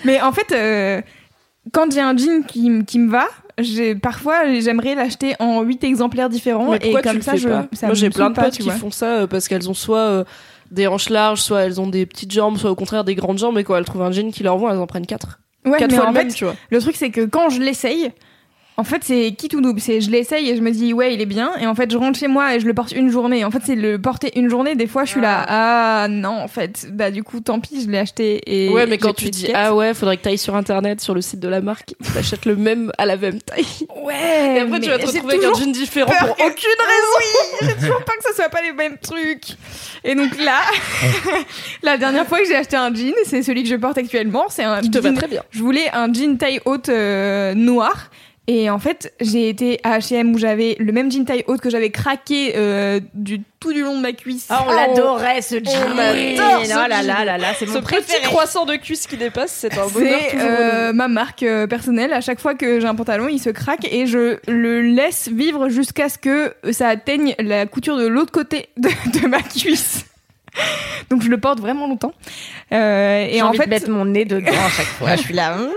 Mais 0.05 0.21
en 0.21 0.33
fait, 0.33 0.53
euh, 0.53 1.01
quand 1.73 1.93
j'ai 1.93 2.01
un 2.01 2.16
jean 2.16 2.43
qui, 2.43 2.85
qui 2.85 2.99
me 2.99 3.11
va, 3.11 3.27
j'ai 3.63 3.95
parfois 3.95 4.53
j'aimerais 4.61 4.95
l'acheter 4.95 5.35
en 5.39 5.63
8 5.63 5.85
exemplaires 5.85 6.29
différents 6.29 6.71
Mais 6.73 6.79
et 6.83 6.93
comme 6.93 7.03
tu 7.03 7.17
le 7.17 7.23
ça 7.23 7.33
fais 7.33 7.39
je 7.39 7.49
pas 7.49 7.69
ça 7.73 7.87
Moi, 7.87 7.95
j'ai 7.95 8.11
plein 8.11 8.31
de 8.31 8.35
potes 8.35 8.51
qui 8.53 8.63
vois. 8.63 8.75
font 8.75 8.91
ça 8.91 9.21
euh, 9.21 9.27
parce 9.27 9.49
qu'elles 9.49 9.69
ont 9.71 9.75
soit 9.75 9.99
euh, 9.99 10.25
des 10.71 10.87
hanches 10.87 11.09
larges, 11.11 11.41
soit 11.41 11.61
elles 11.61 11.81
ont 11.81 11.87
des 11.89 12.07
petites 12.07 12.33
jambes, 12.33 12.57
soit 12.59 12.71
au 12.71 12.75
contraire 12.75 13.05
des 13.05 13.15
grandes 13.15 13.39
jambes. 13.39 13.59
Et 13.59 13.65
quand 13.65 13.77
elles 13.77 13.85
trouvent 13.85 14.03
un 14.03 14.13
jean 14.13 14.31
qui 14.31 14.43
leur 14.43 14.57
vont, 14.59 14.71
elles 14.71 14.79
en 14.79 14.87
prennent 14.87 15.07
quatre. 15.07 15.41
Ouais, 15.67 15.79
quatre 15.79 15.91
mais 15.91 15.97
fois 15.97 16.07
en 16.07 16.09
le 16.11 16.15
même, 16.15 16.31
fait, 16.31 16.37
tu 16.37 16.45
vois. 16.45 16.55
Le 16.71 16.81
truc, 16.81 16.97
c'est 16.97 17.11
que 17.11 17.25
quand 17.27 17.51
je 17.51 17.61
l'essaye, 17.61 18.13
en 18.81 18.85
fait, 18.85 19.05
c'est 19.05 19.35
qui 19.37 19.49
tout 19.49 19.61
double. 19.61 19.78
C'est 19.78 20.01
je 20.01 20.11
l'essaye 20.11 20.49
et 20.49 20.57
je 20.57 20.62
me 20.62 20.70
dis, 20.70 20.95
ouais, 20.95 21.12
il 21.12 21.20
est 21.20 21.26
bien. 21.26 21.53
Et 21.61 21.66
en 21.66 21.74
fait, 21.74 21.91
je 21.91 21.99
rentre 21.99 22.18
chez 22.18 22.28
moi 22.28 22.55
et 22.55 22.61
je 22.61 22.66
le 22.66 22.72
porte 22.72 22.93
une 22.93 23.11
journée. 23.11 23.45
En 23.45 23.51
fait, 23.51 23.61
c'est 23.62 23.74
le 23.74 24.01
porter 24.01 24.33
une 24.39 24.49
journée. 24.49 24.74
Des 24.74 24.87
fois, 24.87 25.05
je 25.05 25.11
suis 25.11 25.20
là, 25.20 25.45
ah 25.47 26.07
non, 26.09 26.31
en 26.31 26.49
fait, 26.49 26.89
bah 26.91 27.11
du 27.11 27.22
coup, 27.22 27.41
tant 27.41 27.61
pis, 27.61 27.83
je 27.85 27.91
l'ai 27.91 27.99
acheté. 27.99 28.41
Et 28.47 28.70
ouais, 28.70 28.87
mais 28.87 28.97
quand 28.97 29.12
tu 29.12 29.28
dis 29.28 29.49
ah 29.53 29.74
ouais, 29.74 29.93
faudrait 29.93 30.16
que 30.16 30.22
t'ailles 30.22 30.39
sur 30.39 30.57
internet, 30.57 31.03
sur 31.03 31.12
le 31.12 31.20
site 31.20 31.41
de 31.41 31.49
la 31.49 31.61
marque, 31.61 31.93
tu 32.03 32.18
achètes 32.18 32.47
le 32.47 32.57
même 32.57 32.91
à 32.97 33.05
la 33.05 33.18
même 33.18 33.43
taille. 33.43 33.66
ouais, 34.03 34.55
Et 34.57 34.61
après, 34.61 34.81
tu 34.81 34.89
vas 34.89 34.99
te 34.99 35.07
retrouver 35.07 35.35
avec 35.35 35.47
un 35.47 35.53
jean 35.59 35.72
différent 35.72 36.11
peur 36.11 36.35
pour 36.35 36.47
aucune 36.47 36.81
raison. 36.81 37.18
Oui, 37.61 37.68
j'ai 37.68 37.87
toujours 37.87 38.03
pas 38.05 38.12
que 38.14 38.28
ce 38.31 38.35
soit 38.35 38.49
pas 38.49 38.62
les 38.62 38.72
mêmes 38.72 38.97
trucs. 38.97 39.59
Et 40.05 40.14
donc 40.14 40.39
là, 40.39 40.61
la 41.83 41.99
dernière 41.99 42.26
fois 42.26 42.39
que 42.39 42.47
j'ai 42.47 42.57
acheté 42.57 42.76
un 42.76 42.95
jean, 42.95 43.12
c'est 43.26 43.43
celui 43.43 43.62
que 43.62 43.68
je 43.68 43.76
porte 43.76 43.99
actuellement. 43.99 44.47
C'est 44.49 44.64
un 44.64 44.81
Qui 44.81 44.91
te 44.91 45.03
jean 45.03 45.14
très 45.14 45.28
bien. 45.28 45.43
Je 45.51 45.61
voulais 45.61 45.91
un 45.93 46.11
jean 46.11 46.39
taille 46.39 46.61
haute 46.64 46.89
euh, 46.89 47.53
noir. 47.55 48.09
Et 48.47 48.68
en 48.68 48.78
fait, 48.80 49.12
j'ai 49.20 49.49
été 49.49 49.78
à 49.84 49.99
H&M 49.99 50.34
où 50.34 50.38
j'avais 50.38 50.74
le 50.80 50.91
même 50.93 51.12
jean 51.12 51.24
taille 51.24 51.45
haute 51.47 51.61
que 51.61 51.70
j'avais 51.70 51.91
craqué 51.91 52.55
euh, 52.57 52.99
du 53.14 53.43
tout 53.61 53.72
du 53.72 53.82
long 53.82 53.97
de 53.97 54.03
ma 54.03 54.12
cuisse. 54.12 54.47
Ah, 54.49 54.64
on 54.66 54.72
l'adorait 54.72 55.41
ce 55.41 55.57
jean. 55.57 55.70
on 55.86 55.99
adore 55.99 56.64
ce 56.64 56.72
Oh 56.72 56.88
là 56.88 57.01
jean. 57.03 57.07
là 57.07 57.24
là 57.24 57.38
là, 57.38 57.49
c'est 57.57 57.66
Ce 57.66 57.70
mon 57.70 57.76
petit 57.80 57.95
préféré. 57.95 58.22
croissant 58.24 58.64
de 58.64 58.74
cuisse 58.74 59.07
qui 59.07 59.16
dépasse, 59.16 59.53
c'est 59.53 59.78
un 59.78 59.86
bonheur 59.86 60.18
C'est 60.30 60.36
euh, 60.41 60.93
ma 60.93 61.07
marque 61.07 61.45
euh, 61.45 61.68
personnelle. 61.68 62.12
À 62.12 62.20
chaque 62.22 62.41
fois 62.41 62.55
que 62.55 62.80
j'ai 62.80 62.86
un 62.88 62.95
pantalon, 62.97 63.28
il 63.28 63.38
se 63.38 63.51
craque 63.51 63.86
et 63.88 64.07
je 64.07 64.38
le 64.49 64.80
laisse 64.80 65.28
vivre 65.28 65.68
jusqu'à 65.68 66.09
ce 66.09 66.18
que 66.18 66.53
ça 66.72 66.88
atteigne 66.88 67.36
la 67.38 67.66
couture 67.66 67.99
de 67.99 68.07
l'autre 68.09 68.32
côté 68.32 68.70
de, 68.78 68.88
de 69.20 69.26
ma 69.28 69.43
cuisse. 69.43 70.07
Donc 71.11 71.22
je 71.22 71.28
le 71.28 71.38
porte 71.38 71.61
vraiment 71.61 71.86
longtemps. 71.86 72.14
Euh, 72.72 73.24
et 73.26 73.34
J'ai 73.34 73.43
en 73.43 73.49
envie 73.49 73.59
fait, 73.59 73.66
de 73.66 73.70
mettre 73.70 73.91
mon 73.91 74.07
nez 74.07 74.24
dedans 74.24 74.49
à 74.51 74.68
chaque 74.70 74.86
fois. 74.86 75.14
Je 75.16 75.20
suis 75.22 75.34
là, 75.34 75.55
mmh, 75.57 75.68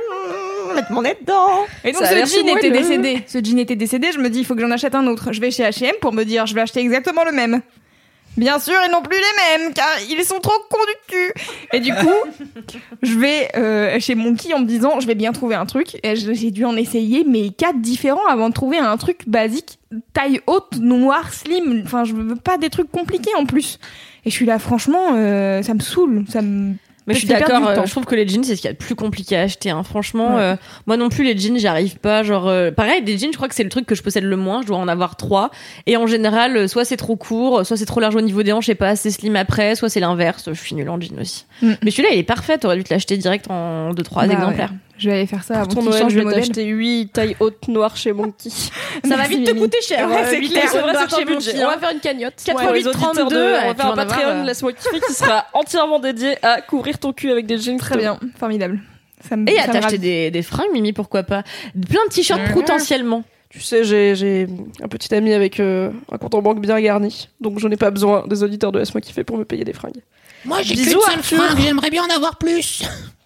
mettre 0.73 0.91
mon 0.91 1.01
nez 1.01 1.15
dedans. 1.19 1.65
Et 1.83 1.91
donc 1.91 2.03
ce 2.03 2.13
jean 2.13 2.47
était 2.47 2.69
moelleux. 2.69 2.71
décédé. 2.71 3.23
Ce 3.27 3.39
jean 3.43 3.59
était 3.59 3.75
décédé. 3.75 4.11
Je 4.13 4.19
me 4.19 4.29
dis, 4.29 4.39
il 4.39 4.45
faut 4.45 4.55
que 4.55 4.61
j'en 4.61 4.71
achète 4.71 4.95
un 4.95 5.07
autre. 5.07 5.31
Je 5.31 5.41
vais 5.41 5.51
chez 5.51 5.63
H&M 5.63 5.95
pour 6.01 6.13
me 6.13 6.23
dire, 6.23 6.45
je 6.45 6.55
vais 6.55 6.61
acheter 6.61 6.79
exactement 6.79 7.23
le 7.23 7.31
même. 7.31 7.61
Bien 8.35 8.57
sûr, 8.57 8.73
ils 8.85 8.91
n'ont 8.91 9.03
plus 9.03 9.17
les 9.17 9.57
mêmes, 9.59 9.73
car 9.73 9.87
ils 10.09 10.23
sont 10.23 10.39
trop 10.39 10.53
cons 10.69 10.77
du 10.79 11.15
cul. 11.15 11.33
Et 11.71 11.79
du 11.79 11.93
coup, 11.93 12.41
je 13.03 13.17
vais 13.17 13.49
euh, 13.55 13.99
chez 13.99 14.15
Monkey 14.15 14.53
en 14.53 14.59
me 14.59 14.65
disant, 14.65 14.99
je 14.99 15.05
vais 15.05 15.13
bien 15.13 15.31
trouver 15.33 15.55
un 15.55 15.67
truc. 15.67 15.99
Et 16.03 16.15
j'ai 16.15 16.49
dû 16.49 16.65
en 16.65 16.75
essayer, 16.75 17.25
mais 17.27 17.51
quatre 17.51 17.79
différents 17.79 18.25
avant 18.25 18.49
de 18.49 18.53
trouver 18.53 18.79
un 18.79 18.97
truc 18.97 19.27
basique, 19.27 19.77
taille 20.13 20.41
haute, 20.47 20.77
noir, 20.79 21.31
slim. 21.31 21.83
Enfin, 21.85 22.05
je 22.05 22.13
veux 22.13 22.35
pas 22.35 22.57
des 22.57 22.71
trucs 22.71 22.91
compliqués 22.91 23.35
en 23.37 23.45
plus. 23.45 23.79
Et 24.25 24.31
je 24.31 24.35
suis 24.35 24.45
là, 24.45 24.57
franchement, 24.57 25.11
euh, 25.13 25.61
ça 25.61 25.75
me 25.75 25.81
saoule. 25.81 26.25
Ça 26.27 26.41
me 26.41 26.73
Mais 27.05 27.13
je 27.15 27.19
suis 27.19 27.27
d'accord, 27.27 27.67
euh, 27.67 27.81
je 27.85 27.91
trouve 27.91 28.05
que 28.05 28.15
les 28.15 28.27
jeans 28.27 28.43
c'est 28.43 28.55
ce 28.55 28.61
qu'il 28.61 28.69
y 28.69 28.71
a 28.71 28.73
de 28.73 28.77
plus 28.77 28.95
compliqué 28.95 29.35
à 29.35 29.41
acheter. 29.41 29.69
hein. 29.69 29.83
Franchement, 29.83 30.35
Ouais. 30.35 30.41
euh, 30.41 30.55
moi 30.87 30.95
non 30.97 31.09
plus 31.09 31.23
les 31.23 31.37
jeans 31.37 31.57
j'y 31.57 31.67
arrive 31.67 31.97
pas. 31.97 32.23
Genre, 32.23 32.47
euh, 32.47 32.71
pareil, 32.71 33.01
des 33.03 33.17
jeans, 33.17 33.31
je 33.31 33.37
crois 33.37 33.49
que 33.49 33.55
c'est 33.55 33.63
le 33.63 33.69
truc 33.69 33.85
que 33.85 33.95
je 33.95 34.01
possède 34.01 34.23
le 34.23 34.37
moins. 34.37 34.61
Je 34.61 34.67
dois 34.67 34.77
en 34.77 34.87
avoir 34.87 35.15
trois. 35.17 35.51
Et 35.85 35.97
en 35.97 36.07
général, 36.07 36.55
euh, 36.55 36.67
soit 36.67 36.85
c'est 36.85 36.97
trop 36.97 37.15
court, 37.15 37.65
soit 37.65 37.75
c'est 37.77 37.85
trop 37.85 37.99
large 37.99 38.15
au 38.15 38.21
niveau 38.21 38.41
des 38.43 38.53
hanches 38.53 38.69
et 38.69 38.75
pas 38.75 38.89
assez 38.89 39.11
slim 39.11 39.35
après, 39.35 39.75
soit 39.75 39.89
c'est 39.89 39.99
l'inverse. 39.99 40.49
Je 40.51 40.59
suis 40.59 40.75
nulle 40.75 40.89
en 40.89 40.99
jean 41.01 41.19
aussi. 41.19 41.45
Mm. 41.61 41.71
Mais 41.83 41.91
celui-là 41.91 42.09
il 42.13 42.19
est 42.19 42.23
parfait. 42.23 42.57
T'aurais 42.57 42.77
dû 42.77 42.83
te 42.83 42.93
l'acheter 42.93 43.17
direct 43.17 43.47
en 43.49 43.93
deux 43.93 44.03
trois 44.03 44.25
Bah 44.25 44.33
exemplaires. 44.33 44.69
ouais. 44.71 44.77
Je 44.97 45.09
vais 45.09 45.15
aller 45.15 45.25
faire 45.25 45.43
ça 45.43 45.55
avant 45.55 45.65
Pour 45.65 45.73
ton 45.75 45.79
qu'ils 45.81 45.89
Noël, 45.89 46.01
changent 46.03 46.11
je 46.11 46.15
de 46.17 46.19
vais 46.19 46.25
modèle. 46.25 46.39
t'acheter 46.41 46.65
8 46.65 47.07
tailles 47.13 47.35
hautes 47.39 47.67
noires 47.67 47.97
chez 47.97 48.13
Monkey. 48.13 48.49
Ça 49.07 49.15
va 49.17 49.27
vite 49.27 49.45
te 49.47 49.51
coûter 49.51 49.81
cher. 49.81 50.07
Ouais, 50.09 50.17
c'est 50.29 50.39
clair, 50.41 50.63
euros 50.65 50.69
C'est 50.71 50.79
vrai, 50.81 50.93
noir 50.93 51.05
c'est 51.09 51.15
un 51.15 51.17
chez 51.19 51.25
budget. 51.25 51.51
Monkey, 51.53 51.63
On 51.65 51.67
va 51.67 51.73
hein. 51.75 51.79
faire 51.79 51.91
une 51.91 51.99
cagnotte. 51.99 52.33
4 52.45 52.59
pour 52.63 52.71
les 52.73 52.79
8, 52.83 52.87
auditeurs 52.87 53.11
32, 53.13 53.35
de- 53.35 53.41
ouais, 53.41 53.59
On 53.63 53.67
va 53.69 53.75
faire 53.75 53.91
un 53.91 53.95
Patreon, 53.95 54.27
euh. 54.29 54.43
laisse-moi 54.43 54.73
kiffer, 54.73 54.99
qui 55.07 55.13
sera 55.13 55.45
entièrement 55.53 55.99
dédié 55.99 56.35
à 56.45 56.61
couvrir 56.61 56.99
ton 56.99 57.11
cul 57.11 57.31
avec 57.31 57.47
des 57.47 57.57
jeans. 57.57 57.77
Très 57.77 57.97
bien, 57.97 58.19
formidable. 58.39 58.79
Ça 59.27 59.35
me, 59.35 59.49
Et 59.49 59.57
à 59.57 59.67
t'acheter 59.67 59.97
des, 59.97 60.29
des 60.31 60.41
fringues, 60.43 60.71
Mimi, 60.73 60.93
pourquoi 60.93 61.23
pas? 61.23 61.43
Plein 61.89 62.01
de 62.07 62.13
t-shirts 62.13 62.53
potentiellement. 62.53 63.23
Tu 63.49 63.59
sais, 63.61 63.83
j'ai 63.83 64.15
j'ai 64.15 64.47
un 64.81 64.87
petit 64.87 65.13
ami 65.15 65.31
avec 65.33 65.59
euh, 65.59 65.91
un 66.11 66.17
compte 66.17 66.33
en 66.35 66.41
banque 66.41 66.59
bien 66.59 66.79
garni, 66.81 67.29
donc 67.39 67.59
je 67.59 67.67
n'ai 67.67 67.77
pas 67.77 67.89
besoin 67.91 68.25
des 68.27 68.41
auditeurs 68.43 68.71
de 68.71 68.79
Laisse-moi 68.79 68.99
kiffer 69.01 69.23
pour 69.23 69.37
me 69.37 69.45
payer 69.45 69.63
des 69.63 69.73
fringues. 69.73 70.01
Moi, 70.43 70.61
j'ai 70.63 70.73
Bisous, 70.75 70.99
qu'une 70.99 71.01
seule 71.01 71.19
Arthur. 71.19 71.37
fringue, 71.43 71.59
j'aimerais 71.61 71.89
bien 71.89 72.03
en 72.03 72.15
avoir 72.15 72.37
plus. 72.37 72.83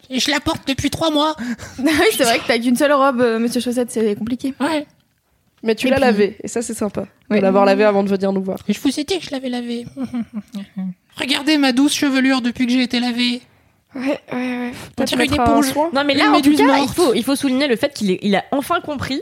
Et 0.10 0.20
je 0.20 0.32
la 0.32 0.40
porte 0.40 0.68
depuis 0.68 0.90
trois 0.90 1.12
mois. 1.12 1.36
Ah 1.80 1.84
oui, 1.86 2.08
c'est 2.16 2.24
vrai 2.24 2.40
que 2.40 2.48
t'as 2.48 2.58
qu'une 2.60 2.76
seule 2.76 2.94
robe, 2.94 3.22
euh, 3.22 3.40
Monsieur 3.40 3.60
Chaussette, 3.62 3.92
c'est 3.92 4.16
compliqué. 4.16 4.54
Ouais. 4.60 4.86
Mais 5.64 5.76
tu 5.76 5.88
Et 5.88 5.90
l'as 5.90 5.96
puis- 5.98 6.06
lavé, 6.06 6.38
et 6.44 6.48
ça 6.48 6.62
c'est 6.62 6.74
sympa. 6.76 7.06
De 7.32 7.38
l'avoir 7.38 7.66
lavé 7.66 7.84
avant 7.84 8.04
de 8.04 8.10
venir 8.10 8.32
nous 8.32 8.44
voir. 8.44 8.60
Et 8.68 8.74
je 8.74 8.80
vous 8.80 9.00
ai 9.00 9.04
dit 9.04 9.18
que 9.20 9.26
je 9.26 9.32
l'avais 9.32 9.50
lavé. 9.50 9.86
Regardez 11.18 11.58
ma 11.58 11.72
douce 11.72 11.94
chevelure 11.96 12.42
depuis 12.42 12.68
que 12.68 12.72
j'ai 12.72 12.84
été 12.84 13.00
lavée. 13.00 13.42
Ouais, 13.96 14.02
ouais, 14.02 14.18
ouais. 14.34 14.72
On 15.00 15.04
dirait 15.04 15.26
une 15.26 15.34
éponge. 15.34 15.74
Non 15.94 16.04
mais 16.06 16.14
Une 16.14 16.20
là 16.20 16.26
en 16.26 16.28
tout 16.42 16.50
méduse 16.52 16.58
cas 16.58 16.64
il 16.64 16.68
morte. 16.82 16.96
faut, 16.96 17.14
il 17.16 17.24
faut 17.24 17.36
souligner 17.36 17.68
le 17.68 17.76
fait 17.76 17.92
qu'il 17.94 18.12
est- 18.12 18.20
il 18.22 18.36
a 18.36 18.44
enfin 18.52 18.80
compris. 18.82 19.22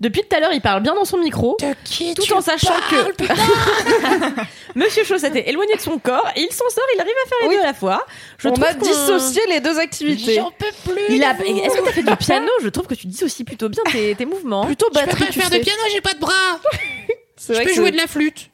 Depuis 0.00 0.22
tout 0.22 0.36
à 0.36 0.40
l'heure 0.40 0.52
il 0.52 0.60
parle 0.60 0.82
bien 0.82 0.94
dans 0.94 1.04
son 1.04 1.18
micro. 1.18 1.56
De 1.60 1.74
qui 1.84 2.14
Tout 2.14 2.22
tu 2.22 2.32
en 2.32 2.40
sachant 2.40 2.68
parles, 2.90 3.14
que- 3.16 3.24
Monsieur 4.74 5.04
Chaussette 5.04 5.36
est 5.36 5.48
éloigné 5.48 5.74
de 5.76 5.80
son 5.80 5.98
corps 5.98 6.28
et 6.36 6.40
il 6.42 6.52
s'en 6.52 6.68
sort, 6.68 6.84
il 6.94 7.00
arrive 7.00 7.12
à 7.24 7.28
faire 7.28 7.38
les 7.42 7.48
Oui. 7.48 7.54
deux 7.56 7.62
à 7.62 7.66
la 7.66 7.74
fois. 7.74 8.04
Je 8.38 8.48
On 8.48 8.54
a 8.54 8.74
dissocié 8.74 9.40
les 9.48 9.60
deux 9.60 9.78
activités. 9.78 10.34
J'en 10.36 10.50
peux 10.50 10.66
plus. 10.92 11.02
Il 11.14 11.22
a... 11.24 11.32
Est-ce 11.32 11.76
que 11.78 11.84
t'as 11.84 11.92
fait 11.92 12.02
du 12.02 12.16
piano 12.16 12.48
Je 12.62 12.68
trouve 12.68 12.86
que 12.86 12.94
tu 12.94 13.06
dissocies 13.06 13.44
plutôt 13.44 13.68
bien 13.68 13.82
tes, 13.90 14.14
tes 14.14 14.26
mouvements. 14.26 14.66
Plutôt 14.66 14.86
Je 14.92 14.98
peux 14.98 15.04
batterie, 15.06 15.24
pas 15.26 15.32
tu 15.32 15.40
faire 15.40 15.48
sais. 15.48 15.58
de 15.58 15.64
piano, 15.64 15.80
j'ai 15.92 16.00
pas 16.00 16.14
de 16.14 16.20
bras. 16.20 16.32
Je 17.46 17.52
vrai 17.52 17.64
peux 17.64 17.70
que 17.70 17.74
jouer 17.76 17.90
de 17.90 17.96
la 17.96 18.06
flûte. 18.06 18.50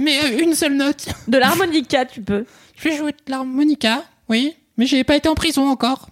Mais 0.00 0.18
euh, 0.22 0.38
une 0.42 0.54
seule 0.54 0.74
note. 0.74 1.06
De 1.28 1.38
l'harmonica, 1.38 2.04
tu 2.04 2.20
peux. 2.20 2.44
Je 2.76 2.88
peux 2.88 2.94
jouer 2.94 3.12
de 3.12 3.30
l'harmonica, 3.30 4.04
oui. 4.28 4.54
Mais 4.76 4.86
j'ai 4.86 5.02
pas 5.02 5.16
été 5.16 5.28
en 5.28 5.34
prison 5.34 5.66
encore. 5.68 6.08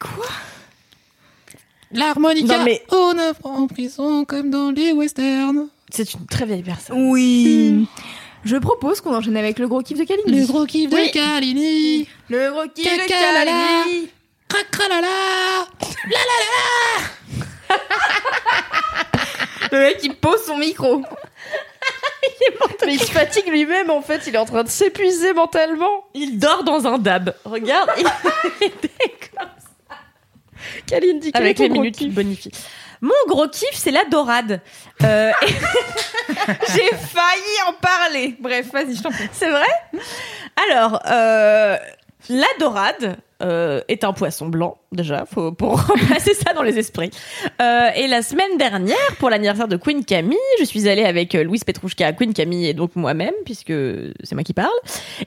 Quoi? 0.00 0.24
L'harmonica, 1.92 2.58
Non, 2.58 2.64
mais- 2.64 2.82
on 2.90 3.18
a 3.18 3.32
en 3.44 3.66
prison 3.66 4.24
comme 4.24 4.50
dans 4.50 4.70
les 4.70 4.92
westerns. 4.92 5.68
C'est 5.90 6.14
une 6.14 6.26
très 6.26 6.44
vieille 6.44 6.62
personne. 6.62 7.10
Oui. 7.10 7.86
Je 8.44 8.56
propose 8.56 9.00
qu'on 9.00 9.14
enchaîne 9.14 9.36
avec 9.36 9.58
le 9.58 9.68
gros 9.68 9.82
kiff 9.82 9.98
de 9.98 10.04
Kalindi. 10.04 10.40
Le 10.40 10.46
gros 10.46 10.66
kiff 10.66 10.90
Oui. 10.92 11.08
de 11.08 11.12
Kalini. 11.12 12.08
Le 12.28 12.50
gros 12.50 12.68
kiff 12.74 12.84
de. 12.92 13.08
Kalindi. 13.08 14.08
Cracralala. 14.48 15.08
Le 19.72 19.78
mec 19.80 19.98
qui 19.98 20.10
pose 20.10 20.44
son 20.46 20.56
micro. 20.58 21.02
Mais 22.86 22.94
il 22.94 23.00
se 23.00 23.10
fatigue 23.10 23.48
lui-même 23.48 23.90
en 23.90 24.00
fait, 24.02 24.22
il 24.26 24.34
est 24.34 24.38
en 24.38 24.44
train 24.44 24.62
de 24.62 24.68
s'épuiser 24.68 25.32
mentalement. 25.32 26.04
Il 26.14 26.38
dort 26.38 26.62
dans 26.62 26.86
un 26.86 26.98
dab. 26.98 27.34
Regarde, 27.44 27.90
il 27.98 28.04
Kalindi, 28.60 28.90
quel 30.86 31.04
avec 31.34 31.58
les 31.58 31.68
minutes 31.68 31.96
kiff 31.96 32.12
bonifient. 32.12 32.50
Mon 33.00 33.12
gros 33.28 33.48
kiff, 33.48 33.74
c'est 33.74 33.90
la 33.90 34.04
dorade. 34.04 34.60
Euh, 35.02 35.30
et- 35.42 35.46
J'ai 36.74 36.88
failli 36.96 37.56
en 37.68 37.72
parler. 37.74 38.36
Bref, 38.40 38.70
vas-y, 38.72 38.96
je 38.96 39.02
t'en 39.02 39.10
prie. 39.10 39.28
c'est 39.32 39.50
vrai? 39.50 39.66
Alors, 40.70 41.00
euh, 41.06 41.76
la 42.28 42.46
dorade 42.58 43.16
euh, 43.42 43.80
est 43.88 44.02
un 44.04 44.12
poisson 44.12 44.46
blanc, 44.48 44.78
déjà, 44.96 45.24
faut, 45.32 45.52
pour 45.52 45.80
remplacer 45.86 46.34
ça 46.34 46.52
dans 46.54 46.62
les 46.62 46.78
esprits. 46.78 47.10
Euh, 47.62 47.88
et 47.94 48.06
la 48.08 48.22
semaine 48.22 48.56
dernière, 48.58 48.96
pour 49.18 49.30
l'anniversaire 49.30 49.68
de 49.68 49.76
Queen 49.76 50.04
Camille, 50.04 50.36
je 50.58 50.64
suis 50.64 50.88
allée 50.88 51.04
avec 51.04 51.34
euh, 51.34 51.44
Louise 51.44 51.62
Petrouchka, 51.64 52.12
Queen 52.14 52.34
Camille 52.34 52.66
et 52.66 52.74
donc 52.74 52.96
moi-même, 52.96 53.34
puisque 53.44 53.72
c'est 54.24 54.34
moi 54.34 54.42
qui 54.42 54.54
parle. 54.54 54.70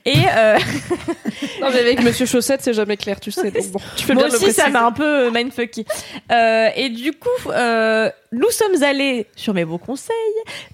Et 0.05 0.15
euh, 0.35 0.57
Non 1.61 1.67
mais 1.71 1.79
avec 1.79 2.01
Monsieur 2.03 2.25
Chaussette, 2.25 2.61
c'est 2.61 2.73
jamais 2.73 2.97
clair, 2.97 3.19
tu 3.19 3.31
sais. 3.31 3.51
donc 3.51 3.67
bon, 3.71 3.79
tu 3.95 4.05
fais 4.05 4.13
Moi 4.13 4.23
bien 4.23 4.31
le 4.37 4.43
aussi, 4.43 4.53
ça 4.53 4.69
m'a 4.69 4.85
un 4.85 4.91
peu 4.91 5.29
mindfucky. 5.31 5.85
Euh, 6.31 6.69
et 6.75 6.89
du 6.89 7.11
coup, 7.13 7.29
euh, 7.51 8.09
nous 8.31 8.49
sommes 8.51 8.83
allés, 8.83 9.27
sur 9.35 9.53
mes 9.53 9.65
bons 9.65 9.77
conseils, 9.77 10.15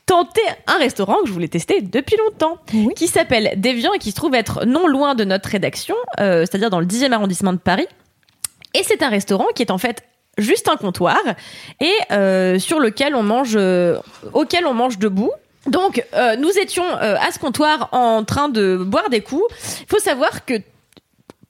tenter 0.05 0.41
un 0.67 0.77
restaurant 0.77 1.17
que 1.21 1.27
je 1.27 1.33
voulais 1.33 1.47
tester 1.47 1.81
depuis 1.81 2.17
longtemps, 2.17 2.57
Oui. 2.73 2.93
qui 2.95 3.07
s'appelle 3.07 3.53
Déviant 3.57 3.93
et 3.93 3.99
qui 3.99 4.11
se 4.11 4.15
trouve 4.15 4.35
être 4.35 4.65
non 4.65 4.87
loin 4.87 5.15
de 5.15 5.23
notre 5.23 5.49
rédaction, 5.49 5.95
euh, 6.19 6.41
c'est-à-dire 6.41 6.69
dans 6.69 6.79
le 6.79 6.85
10e 6.85 7.11
arrondissement 7.11 7.53
de 7.53 7.57
Paris. 7.57 7.87
Et 8.77 8.83
c'est 8.83 9.01
un 9.03 9.09
restaurant 9.09 9.47
qui 9.55 9.61
est 9.63 9.71
en 9.71 9.77
fait 9.77 10.03
juste 10.37 10.67
un 10.69 10.75
comptoir 10.75 11.17
et 11.79 11.93
euh, 12.11 12.59
sur 12.59 12.79
lequel 12.79 13.15
on 13.15 13.23
mange, 13.23 13.53
euh, 13.55 13.97
auquel 14.33 14.65
on 14.65 14.73
mange 14.73 14.99
debout. 14.99 15.31
Donc, 15.67 16.03
euh, 16.13 16.35
nous 16.35 16.51
étions 16.59 16.85
euh, 17.01 17.15
à 17.19 17.31
ce 17.31 17.39
comptoir 17.39 17.89
en 17.91 18.23
train 18.23 18.49
de 18.49 18.75
boire 18.77 19.09
des 19.09 19.21
coups. 19.21 19.45
Il 19.81 19.87
faut 19.89 19.99
savoir 19.99 20.45
que 20.45 20.53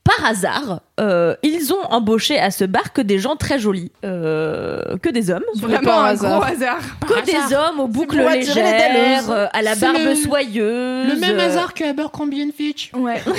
par 0.04 0.24
hasard, 0.24 0.82
euh, 1.00 1.36
ils 1.42 1.74
ont 1.74 1.82
embauché 1.90 2.38
à 2.40 2.52
ce 2.52 2.64
bar 2.64 2.94
que 2.94 3.02
des 3.02 3.18
gens 3.18 3.36
très 3.36 3.58
jolis, 3.58 3.92
euh, 4.06 4.98
que 5.02 5.10
des 5.10 5.32
hommes, 5.32 5.42
Vraiment 5.56 6.00
un 6.02 6.06
hasard. 6.06 6.40
gros 6.40 6.44
hasard. 6.44 6.78
que 7.08 7.26
des 7.26 7.56
hommes 7.56 7.80
aux 7.80 7.88
boucles 7.88 8.18
légères, 8.22 9.32
euh, 9.32 9.48
à 9.52 9.64
la 9.64 9.74
barbe 9.76 9.98
le- 9.98 10.14
soyeuse. 10.14 11.08
Le 11.12 11.16
même 11.20 11.40
hasard 11.40 11.74
que 11.74 11.84
Abercrombie 11.86 12.54
Fitch. 12.56 12.92
Ouais. 12.94 13.20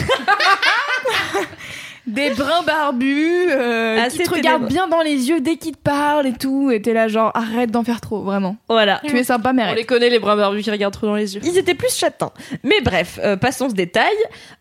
Des 2.07 2.31
brins 2.31 2.63
barbus 2.63 3.47
euh, 3.51 4.07
qui 4.09 4.19
te 4.19 4.31
regardent 4.31 4.69
bien 4.69 4.87
dans 4.87 5.03
les 5.03 5.29
yeux 5.29 5.41
dès 5.41 5.57
qu'ils 5.57 5.73
te 5.73 5.81
parlent 5.83 6.27
et 6.27 6.33
tout. 6.35 6.71
Et 6.71 6.81
t'es 6.81 6.93
là 6.93 7.09
genre 7.09 7.33
arrête 7.35 7.73
d'en 7.73 7.83
faire 7.83 8.01
trop, 8.01 8.23
vraiment. 8.23 8.57
Voilà. 8.69 9.01
Tu 9.05 9.17
es 9.19 9.25
sympa, 9.25 9.53
mais 9.53 9.63
On 9.63 9.65
arrête. 9.67 9.79
les 9.79 9.85
connaît 9.85 10.09
les 10.09 10.21
bras 10.21 10.37
barbus 10.37 10.63
qui 10.63 10.71
regardent 10.71 10.95
trop 10.95 11.07
dans 11.09 11.17
les 11.17 11.35
yeux. 11.35 11.41
Ils 11.45 11.59
étaient 11.59 11.75
plus 11.75 11.93
châtains. 11.93 12.31
Mais 12.63 12.81
bref, 12.81 13.19
euh, 13.25 13.37
passons 13.37 13.69
ce 13.69 13.75
détail. 13.75 14.15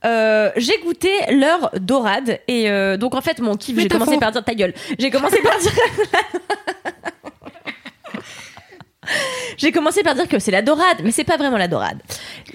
Euh, 0.05 0.49
j'ai 0.57 0.77
goûté 0.83 1.09
leur 1.31 1.69
dorade. 1.79 2.39
Et 2.47 2.69
euh, 2.71 2.97
donc, 2.97 3.13
en 3.13 3.21
fait, 3.21 3.39
mon 3.39 3.55
kiff, 3.55 3.77
j'ai 3.79 3.87
commencé 3.89 4.17
par 4.17 4.31
dire 4.31 4.43
ta 4.43 4.55
gueule. 4.55 4.73
J'ai 4.97 5.11
commencé 5.11 5.39
par 5.41 5.57
dire. 5.59 5.71
J'ai 9.57 9.71
commencé 9.71 10.01
par 10.01 10.15
dire 10.15 10.27
que 10.27 10.39
c'est 10.39 10.49
la 10.51 10.63
dorade, 10.63 10.97
mais 11.03 11.11
c'est 11.11 11.23
pas 11.23 11.37
vraiment 11.37 11.57
la 11.57 11.67
dorade. 11.67 11.99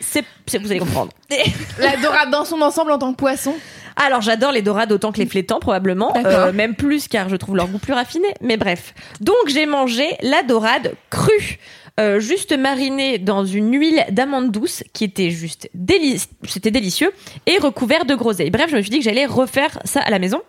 C'est, 0.00 0.24
c'est- 0.46 0.58
vous 0.58 0.70
allez 0.70 0.80
comprendre. 0.80 1.12
La 1.78 1.96
dorade 1.96 2.30
dans 2.30 2.44
son 2.44 2.60
ensemble 2.60 2.90
en 2.90 2.98
tant 2.98 3.12
que 3.12 3.16
poisson. 3.18 3.54
Alors 4.02 4.20
j'adore 4.22 4.50
les 4.52 4.62
dorades 4.62 4.92
autant 4.92 5.12
que 5.12 5.18
les 5.18 5.26
flétans 5.26 5.60
probablement. 5.60 6.12
Euh, 6.16 6.52
même 6.52 6.74
plus 6.74 7.06
car 7.08 7.28
je 7.28 7.36
trouve 7.36 7.56
leur 7.56 7.68
goût 7.68 7.78
plus 7.78 7.92
raffiné. 7.92 8.28
Mais 8.40 8.56
bref, 8.56 8.94
donc 9.20 9.36
j'ai 9.48 9.66
mangé 9.66 10.16
la 10.22 10.42
dorade 10.42 10.94
crue, 11.10 11.58
euh, 11.98 12.18
juste 12.18 12.56
marinée 12.56 13.18
dans 13.18 13.44
une 13.44 13.72
huile 13.78 14.04
d'amande 14.10 14.50
douce 14.50 14.82
qui 14.94 15.04
était 15.04 15.30
juste 15.30 15.68
délic- 15.76 16.28
c'était 16.48 16.70
délicieux 16.70 17.12
et 17.46 17.58
recouvert 17.58 18.04
de 18.06 18.14
groseille. 18.14 18.50
Bref, 18.50 18.70
je 18.70 18.76
me 18.76 18.80
suis 18.80 18.90
dit 18.90 18.98
que 18.98 19.04
j'allais 19.04 19.26
refaire 19.26 19.78
ça 19.84 20.00
à 20.00 20.10
la 20.10 20.18
maison. 20.18 20.40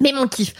Mais 0.00 0.12
mon 0.12 0.26
kiff, 0.26 0.54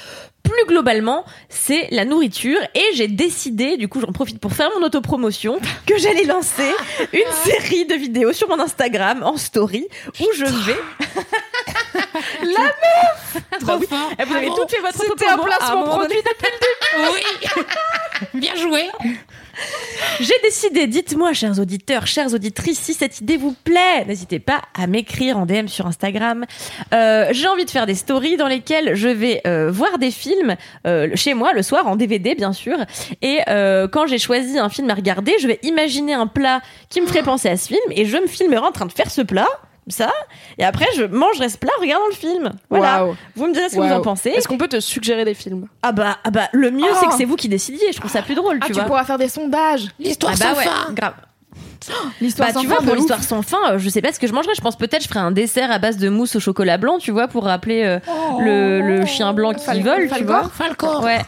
plus 0.45 0.65
globalement, 0.69 1.25
c'est 1.49 1.89
la 1.91 2.05
nourriture 2.05 2.59
et 2.75 2.85
j'ai 2.95 3.09
décidé, 3.09 3.77
du 3.77 3.89
coup 3.89 4.01
j'en 4.01 4.13
profite 4.13 4.39
pour 4.39 4.53
faire 4.53 4.71
mon 4.79 4.85
autopromotion, 4.87 5.59
que 5.87 5.99
j'allais 5.99 6.25
lancer 6.25 6.71
une 7.13 7.33
série 7.45 7.85
de 7.87 7.95
vidéos 7.95 8.33
sur 8.33 8.49
mon 8.49 8.61
Instagram 8.61 9.23
en 9.25 9.37
story 9.37 9.87
où 10.21 10.25
je 10.37 10.45
vais... 10.45 10.77
Trop 13.61 13.81
fort. 13.81 14.11
Eh, 14.19 14.25
Vous 14.25 14.35
avez 14.37 14.47
Bravo. 14.47 14.63
tout 14.63 14.69
fait 14.69 14.81
votre 14.81 14.99
C'était 14.99 15.27
un 15.27 15.37
promo 15.37 15.53
à 15.53 15.57
placement 15.57 15.81
moment 15.81 15.97
donné. 15.99 16.15
produit 16.93 17.13
Oui. 17.15 17.61
Bien 18.35 18.55
joué. 18.55 18.83
J'ai 20.21 20.35
décidé, 20.43 20.87
dites-moi, 20.87 21.33
chers 21.33 21.59
auditeurs, 21.61 22.07
chères 22.07 22.33
auditrices, 22.33 22.79
si 22.81 22.95
cette 22.95 23.21
idée 23.21 23.37
vous 23.37 23.55
plaît, 23.65 24.05
n'hésitez 24.07 24.39
pas 24.41 24.63
à 24.79 24.87
m'écrire 24.87 25.39
en 25.39 25.47
DM 25.47 25.67
sur 25.69 25.87
Instagram. 25.87 26.45
Euh, 26.93 27.29
J'ai 27.33 27.47
envie 27.49 27.65
de 27.65 27.71
faire 27.71 27.87
des 27.87 27.95
stories 27.95 28.37
dans 28.37 28.49
lesquelles 28.49 28.95
je 28.95 29.09
vais 29.09 29.41
euh, 29.47 29.71
voir 29.71 29.99
des 29.99 30.11
films 30.11 30.57
euh, 30.87 31.09
chez 31.15 31.35
moi 31.35 31.53
le 31.53 31.63
soir 31.63 31.87
en 31.87 31.95
DVD, 31.97 32.35
bien 32.35 32.53
sûr. 32.53 32.77
Et 33.23 33.39
quand 33.93 34.07
j'ai 34.07 34.19
choisi 34.19 34.59
un 34.59 34.69
film 34.69 34.91
à 34.91 34.95
regarder, 34.95 35.35
je 35.41 35.47
vais 35.47 35.59
imaginer 35.63 36.15
un 36.15 36.27
plat 36.27 36.61
qui 36.89 37.01
me 37.01 37.07
ferait 37.07 37.23
penser 37.23 37.49
à 37.49 37.57
ce 37.57 37.69
film 37.69 37.81
et 37.91 38.07
je 38.07 38.17
me 38.17 38.27
filmerai 38.27 38.65
en 38.67 38.73
train 38.73 38.87
de 38.87 38.93
faire 38.93 39.11
ce 39.11 39.23
plat. 39.23 39.49
Ça, 39.89 40.11
et 40.57 40.65
après 40.65 40.87
je 40.97 41.05
mangerai 41.05 41.49
ce 41.51 41.59
plat 41.59 41.71
en 41.79 41.81
regardant 41.83 42.07
le 42.09 42.15
film. 42.15 42.53
Voilà. 42.71 43.07
Vous 43.37 43.47
me 43.47 43.53
direz 43.53 43.69
ce 43.69 43.77
que 43.77 43.81
vous 43.83 43.93
en 43.93 44.01
pensez. 44.01 44.31
Est-ce 44.31 44.49
qu'on 44.49 44.57
peut 44.57 44.69
te 44.69 44.81
suggérer 44.81 45.25
des 45.27 45.35
films? 45.35 45.69
Ah 45.83 45.93
bah, 45.93 46.17
ah 46.25 46.31
bah, 46.31 46.49
le 46.53 46.71
mieux 46.71 46.87
c'est 46.99 47.07
Oh. 47.07 47.11
que 47.11 47.15
c'est 47.17 47.27
vous 47.27 47.37
qui 47.37 47.49
décidiez. 47.51 47.93
Je 47.93 47.99
trouve 47.99 48.11
ça 48.11 48.23
plus 48.23 48.35
drôle, 48.35 48.59
Ah, 48.63 48.67
tu 48.67 48.73
tu 48.73 48.79
vois. 48.79 48.85
pourras 48.85 49.05
faire 49.05 49.19
des 49.19 49.29
sondages. 49.29 49.89
L'histoire 49.99 50.33
Ah 50.35 50.39
bah 50.41 50.51
sans 50.53 50.59
ouais, 50.59 50.65
fin. 50.65 50.93
grave. 50.95 51.15
L'histoire 52.23 52.49
Bah, 52.49 52.55
sans 52.55 52.61
tu 52.63 52.67
fin 52.69 52.75
vois, 52.77 52.83
pour 52.83 52.95
l'histoire 52.95 53.23
sans 53.23 53.43
fin, 53.43 53.77
je 53.77 53.89
sais 53.91 54.01
pas 54.01 54.11
ce 54.13 54.19
que 54.19 54.27
je 54.27 54.33
mangerais. 54.33 54.55
Je 54.57 54.63
pense 54.63 54.77
peut-être 54.77 55.03
je 55.03 55.09
ferais 55.09 55.21
un 55.21 55.31
dessert 55.33 55.71
à 55.71 55.79
base 55.79 55.99
de 55.99 56.09
mousse 56.09 56.35
au 56.37 56.41
chocolat 56.41 56.79
blanc, 56.79 56.99
tu 56.99 57.11
vois, 57.11 57.29
pour 57.29 57.45
rappeler 57.45 57.83
euh, 57.85 57.99
le, 58.41 58.81
le 58.81 59.05
chien 59.07 59.35
blanc 59.35 59.53
qui 59.53 59.65
Fal- 59.67 59.83
vole, 59.83 60.03
tu 60.05 60.09
Falcor 60.09 60.27
vois. 60.41 60.49
Falcor. 60.49 61.03
Ouais. 61.05 61.21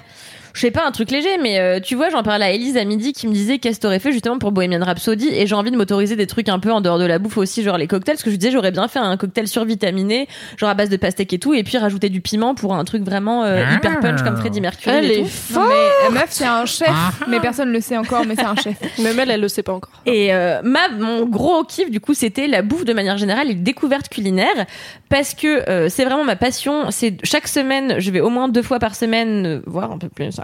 Je 0.57 0.63
sais 0.63 0.71
pas, 0.71 0.87
un 0.87 0.91
truc 0.91 1.11
léger, 1.11 1.37
mais 1.37 1.59
euh, 1.59 1.81
tu 1.81 1.97
vois, 1.97 2.09
j'en 2.09 2.23
parlais 2.23 2.47
à 2.47 2.51
Elise 2.51 2.79
à 2.79 2.85
midi 2.85 3.13
qui 3.13 3.29
me 3.29 3.33
disait 3.35 3.59
qu'est-ce 3.59 3.77
que 3.77 3.83
t'aurais 3.83 3.99
fait 3.99 4.11
justement 4.11 4.39
pour 4.39 4.53
Bohemian 4.53 4.83
Rhapsody 4.83 5.29
et 5.29 5.47
j'ai 5.47 5.55
envie 5.55 5.71
de 5.71 5.77
m'autoriser 5.77 6.17
des 6.17 6.27
trucs 6.27 6.49
un 6.49 6.59
peu 6.59 6.73
en 6.73 6.81
dehors 6.81 6.99
de 6.99 7.05
la 7.05 7.19
bouffe 7.19 7.37
aussi, 7.37 7.63
genre 7.63 7.77
les 7.77 7.87
cocktails, 7.87 8.15
parce 8.15 8.23
que 8.23 8.31
je 8.31 8.37
disais 8.37 8.51
j'aurais 8.51 8.71
bien 8.71 8.89
fait 8.89 8.99
un 8.99 9.19
cocktail 9.19 9.49
survitaminé, 9.49 10.29
genre 10.57 10.71
à 10.71 10.75
base 10.75 10.89
de 10.89 10.97
pastèque 10.97 11.35
et 11.35 11.39
tout, 11.39 11.53
et 11.53 11.63
puis 11.63 11.77
rajouter 11.77 12.09
du 12.09 12.23
piment 12.23 12.55
pour 12.55 12.75
un 12.75 12.85
truc 12.85 13.03
vraiment 13.03 13.45
euh, 13.45 13.63
hyper 13.75 14.01
punch 14.01 14.23
comme 14.23 14.39
Freddie 14.39 14.63
Mercury 14.63 14.97
Elle 14.97 15.11
et 15.11 15.21
est 15.21 15.23
tout. 15.25 15.55
Non, 15.61 15.67
mais 15.69 16.09
euh, 16.09 16.13
meuf, 16.13 16.29
c'est 16.31 16.47
un 16.47 16.65
chef, 16.65 16.89
mais 17.29 17.39
personne 17.39 17.71
le 17.71 17.83
sait 17.83 17.99
encore, 17.99 18.25
mais 18.25 18.35
c'est 18.35 18.47
un 18.47 18.57
chef. 18.57 18.77
Même 18.99 19.21
elle, 19.21 19.31
elle 19.31 19.43
le 19.43 19.49
sait 19.49 19.63
pas 19.63 19.75
encore. 19.75 19.93
Et 20.07 20.33
euh, 20.33 20.63
ma, 20.65 20.89
mon 20.89 21.27
gros 21.27 21.65
kiff, 21.65 21.91
du 21.91 22.01
coup, 22.01 22.15
c'était 22.15 22.47
la 22.47 22.63
bouffe 22.63 22.87
de 22.87 22.95
manière 22.95 23.19
générale 23.19 23.51
et 23.51 23.55
les 23.55 23.61
découvertes 23.61 24.09
culinaires. 24.09 24.67
Parce 25.09 25.35
que 25.35 25.69
euh, 25.69 25.89
c'est 25.89 26.05
vraiment 26.05 26.25
ma 26.25 26.37
passion. 26.37 26.91
C'est 26.91 27.17
chaque 27.25 27.47
semaine, 27.47 27.97
je 27.99 28.11
vais 28.11 28.21
au 28.21 28.31
moins 28.31 28.49
deux 28.49 28.63
fois 28.63 28.79
par 28.79 28.95
semaine, 28.95 29.47
euh, 29.47 29.63
voire 29.67 29.93
un 29.93 29.99
peu 29.99 30.09
plus. 30.09 30.41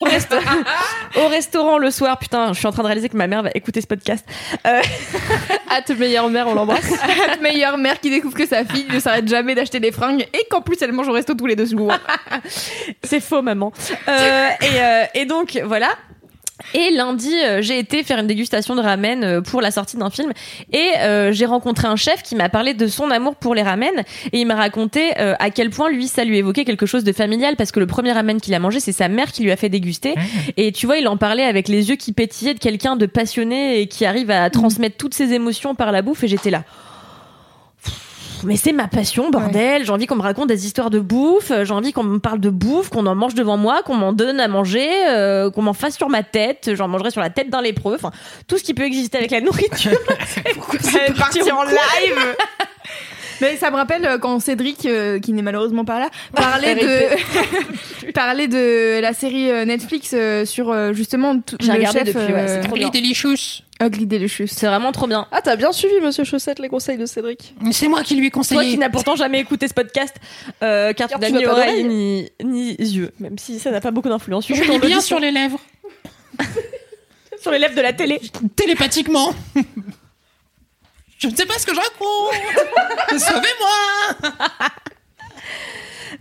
Au, 0.00 0.06
resta- 0.06 0.40
au 1.16 1.28
restaurant 1.28 1.76
le 1.78 1.90
soir, 1.90 2.18
putain, 2.18 2.52
je 2.54 2.58
suis 2.58 2.66
en 2.66 2.72
train 2.72 2.82
de 2.82 2.86
réaliser 2.88 3.08
que 3.10 3.16
ma 3.16 3.26
mère 3.26 3.42
va 3.42 3.50
écouter 3.54 3.80
ce 3.82 3.86
podcast. 3.86 4.24
Euh, 4.66 4.80
ta 5.86 5.94
meilleure 5.94 6.28
mère, 6.30 6.48
on 6.48 6.54
l'embrasse. 6.54 6.84
Cette 7.30 7.42
meilleure 7.42 7.76
mère 7.76 8.00
qui 8.00 8.08
découvre 8.10 8.34
que 8.36 8.46
sa 8.46 8.64
fille 8.64 8.86
ne 8.90 8.98
s'arrête 8.98 9.28
jamais 9.28 9.54
d'acheter 9.54 9.78
des 9.78 9.92
fringues 9.92 10.26
et 10.32 10.46
qu'en 10.50 10.62
plus 10.62 10.80
elle 10.80 10.92
mange 10.92 11.08
au 11.08 11.12
resto 11.12 11.34
tous 11.34 11.46
les 11.46 11.56
deux 11.56 11.66
jours. 11.66 11.92
C'est 13.02 13.20
faux, 13.20 13.42
maman. 13.42 13.72
Euh, 14.08 14.48
et, 14.62 14.80
euh, 14.80 15.04
et 15.14 15.24
donc, 15.26 15.60
voilà. 15.64 15.90
Et 16.74 16.90
lundi, 16.90 17.32
euh, 17.34 17.62
j'ai 17.62 17.78
été 17.78 18.02
faire 18.02 18.18
une 18.18 18.26
dégustation 18.26 18.74
de 18.74 18.80
ramen 18.80 19.24
euh, 19.24 19.40
pour 19.40 19.60
la 19.60 19.70
sortie 19.70 19.96
d'un 19.96 20.10
film. 20.10 20.32
Et 20.72 20.90
euh, 20.98 21.32
j'ai 21.32 21.46
rencontré 21.46 21.88
un 21.88 21.96
chef 21.96 22.22
qui 22.22 22.36
m'a 22.36 22.48
parlé 22.48 22.74
de 22.74 22.86
son 22.86 23.10
amour 23.10 23.36
pour 23.36 23.54
les 23.54 23.62
ramen. 23.62 24.04
Et 24.32 24.40
il 24.40 24.46
m'a 24.46 24.54
raconté 24.54 25.12
à 25.16 25.50
quel 25.50 25.70
point 25.70 25.90
lui 25.90 26.08
ça 26.08 26.24
lui 26.24 26.38
évoquait 26.38 26.64
quelque 26.64 26.86
chose 26.86 27.04
de 27.04 27.12
familial. 27.12 27.56
Parce 27.56 27.72
que 27.72 27.80
le 27.80 27.86
premier 27.86 28.12
ramen 28.12 28.40
qu'il 28.40 28.54
a 28.54 28.58
mangé 28.58 28.80
c'est 28.80 28.92
sa 28.92 29.08
mère 29.08 29.32
qui 29.32 29.42
lui 29.42 29.50
a 29.50 29.56
fait 29.56 29.68
déguster. 29.68 30.14
Et 30.56 30.72
tu 30.72 30.86
vois 30.86 30.98
il 30.98 31.08
en 31.08 31.16
parlait 31.16 31.44
avec 31.44 31.68
les 31.68 31.90
yeux 31.90 31.96
qui 31.96 32.12
pétillaient 32.12 32.54
de 32.54 32.58
quelqu'un 32.58 32.96
de 32.96 33.06
passionné 33.06 33.80
et 33.80 33.86
qui 33.86 34.04
arrive 34.04 34.30
à 34.30 34.48
transmettre 34.50 34.96
toutes 34.96 35.14
ses 35.14 35.32
émotions 35.32 35.74
par 35.74 35.92
la 35.92 36.02
bouffe. 36.02 36.24
Et 36.24 36.28
j'étais 36.28 36.50
là 36.50 36.64
mais 38.44 38.56
c'est 38.56 38.72
ma 38.72 38.88
passion, 38.88 39.30
bordel. 39.30 39.84
J'ai 39.84 39.90
envie 39.90 40.06
qu'on 40.06 40.16
me 40.16 40.22
raconte 40.22 40.48
des 40.48 40.66
histoires 40.66 40.90
de 40.90 41.00
bouffe. 41.00 41.52
J'ai 41.62 41.72
envie 41.72 41.92
qu'on 41.92 42.02
me 42.02 42.18
parle 42.18 42.40
de 42.40 42.50
bouffe, 42.50 42.90
qu'on 42.90 43.06
en 43.06 43.14
mange 43.14 43.34
devant 43.34 43.56
moi, 43.56 43.82
qu'on 43.82 43.94
m'en 43.94 44.12
donne 44.12 44.40
à 44.40 44.48
manger, 44.48 44.88
euh, 45.08 45.50
qu'on 45.50 45.62
m'en 45.62 45.72
fasse 45.72 45.96
sur 45.96 46.08
ma 46.08 46.22
tête. 46.22 46.70
J'en 46.74 46.88
mangerai 46.88 47.10
sur 47.10 47.20
la 47.20 47.30
tête 47.30 47.50
d'un 47.50 47.62
lépreux. 47.62 47.94
Enfin, 47.94 48.10
tout 48.46 48.58
ce 48.58 48.64
qui 48.64 48.74
peut 48.74 48.84
exister 48.84 49.18
avec 49.18 49.30
la 49.30 49.40
nourriture. 49.40 49.98
C'est 50.80 51.14
parti 51.16 51.40
en 51.50 51.62
live 51.64 52.36
Mais 53.40 53.56
ça 53.56 53.70
me 53.70 53.76
rappelle 53.76 54.04
euh, 54.04 54.18
quand 54.18 54.38
Cédric, 54.40 54.84
euh, 54.86 55.18
qui 55.18 55.32
n'est 55.32 55.42
malheureusement 55.42 55.84
pas 55.84 55.98
là, 55.98 56.10
parlait 56.34 56.74
de 56.74 58.12
parlait 58.12 58.48
de 58.48 59.00
la 59.00 59.12
série 59.12 59.50
euh, 59.50 59.64
Netflix 59.64 60.10
euh, 60.14 60.44
sur 60.44 60.70
euh, 60.70 60.92
justement 60.92 61.38
tout 61.40 61.56
J'ai 61.60 61.68
le 61.68 61.72
regardé 61.74 61.98
chef 62.00 62.14
depuis, 62.14 62.32
ouais, 62.32 62.48
c'est 62.48 62.60
trop 62.60 62.76
Ugly 62.76 62.90
bien. 62.90 63.00
Delicious. 63.00 63.62
Ugly 63.82 64.06
Delicious. 64.06 64.46
C'est 64.48 64.66
vraiment 64.66 64.92
trop 64.92 65.06
bien. 65.06 65.26
Ah, 65.32 65.40
t'as 65.42 65.56
bien 65.56 65.72
suivi, 65.72 65.94
monsieur 66.02 66.24
Chaussette, 66.24 66.58
les 66.58 66.68
conseils 66.68 66.98
de 66.98 67.06
Cédric? 67.06 67.54
C'est 67.72 67.88
moi 67.88 68.02
qui 68.02 68.14
lui 68.14 68.26
ai 68.26 68.30
Toi 68.30 68.40
conseillé. 68.40 68.72
qui 68.72 68.78
n'as 68.78 68.90
pourtant 68.90 69.16
jamais 69.16 69.40
écouté 69.40 69.68
ce 69.68 69.74
podcast, 69.74 70.14
euh, 70.62 70.92
car, 70.92 71.08
Car 71.08 71.18
tu 71.18 71.24
n'as 71.24 71.30
ni 71.30 71.38
n'as 71.38 71.48
pas 71.48 71.52
oreille 71.52 71.84
ni, 71.84 72.28
ni 72.44 72.74
yeux, 72.74 73.10
même 73.20 73.38
si 73.38 73.58
ça 73.58 73.70
n'a 73.70 73.80
pas 73.80 73.90
beaucoup 73.90 74.10
d'influence. 74.10 74.46
Je 74.46 74.54
sur 74.54 74.64
l'ai 74.70 74.78
bien 74.78 75.00
sur 75.00 75.18
les 75.18 75.30
lèvres. 75.30 75.60
sur 77.40 77.50
les 77.50 77.58
lèvres 77.58 77.74
de 77.74 77.80
la 77.80 77.94
télé. 77.94 78.20
Télépathiquement. 78.54 79.32
Je 81.20 81.28
ne 81.28 81.36
sais 81.36 81.46
pas 81.46 81.58
ce 81.58 81.66
que 81.66 81.74
je 81.74 81.80
raconte. 81.80 82.34
Sauvez-moi. 83.20 84.30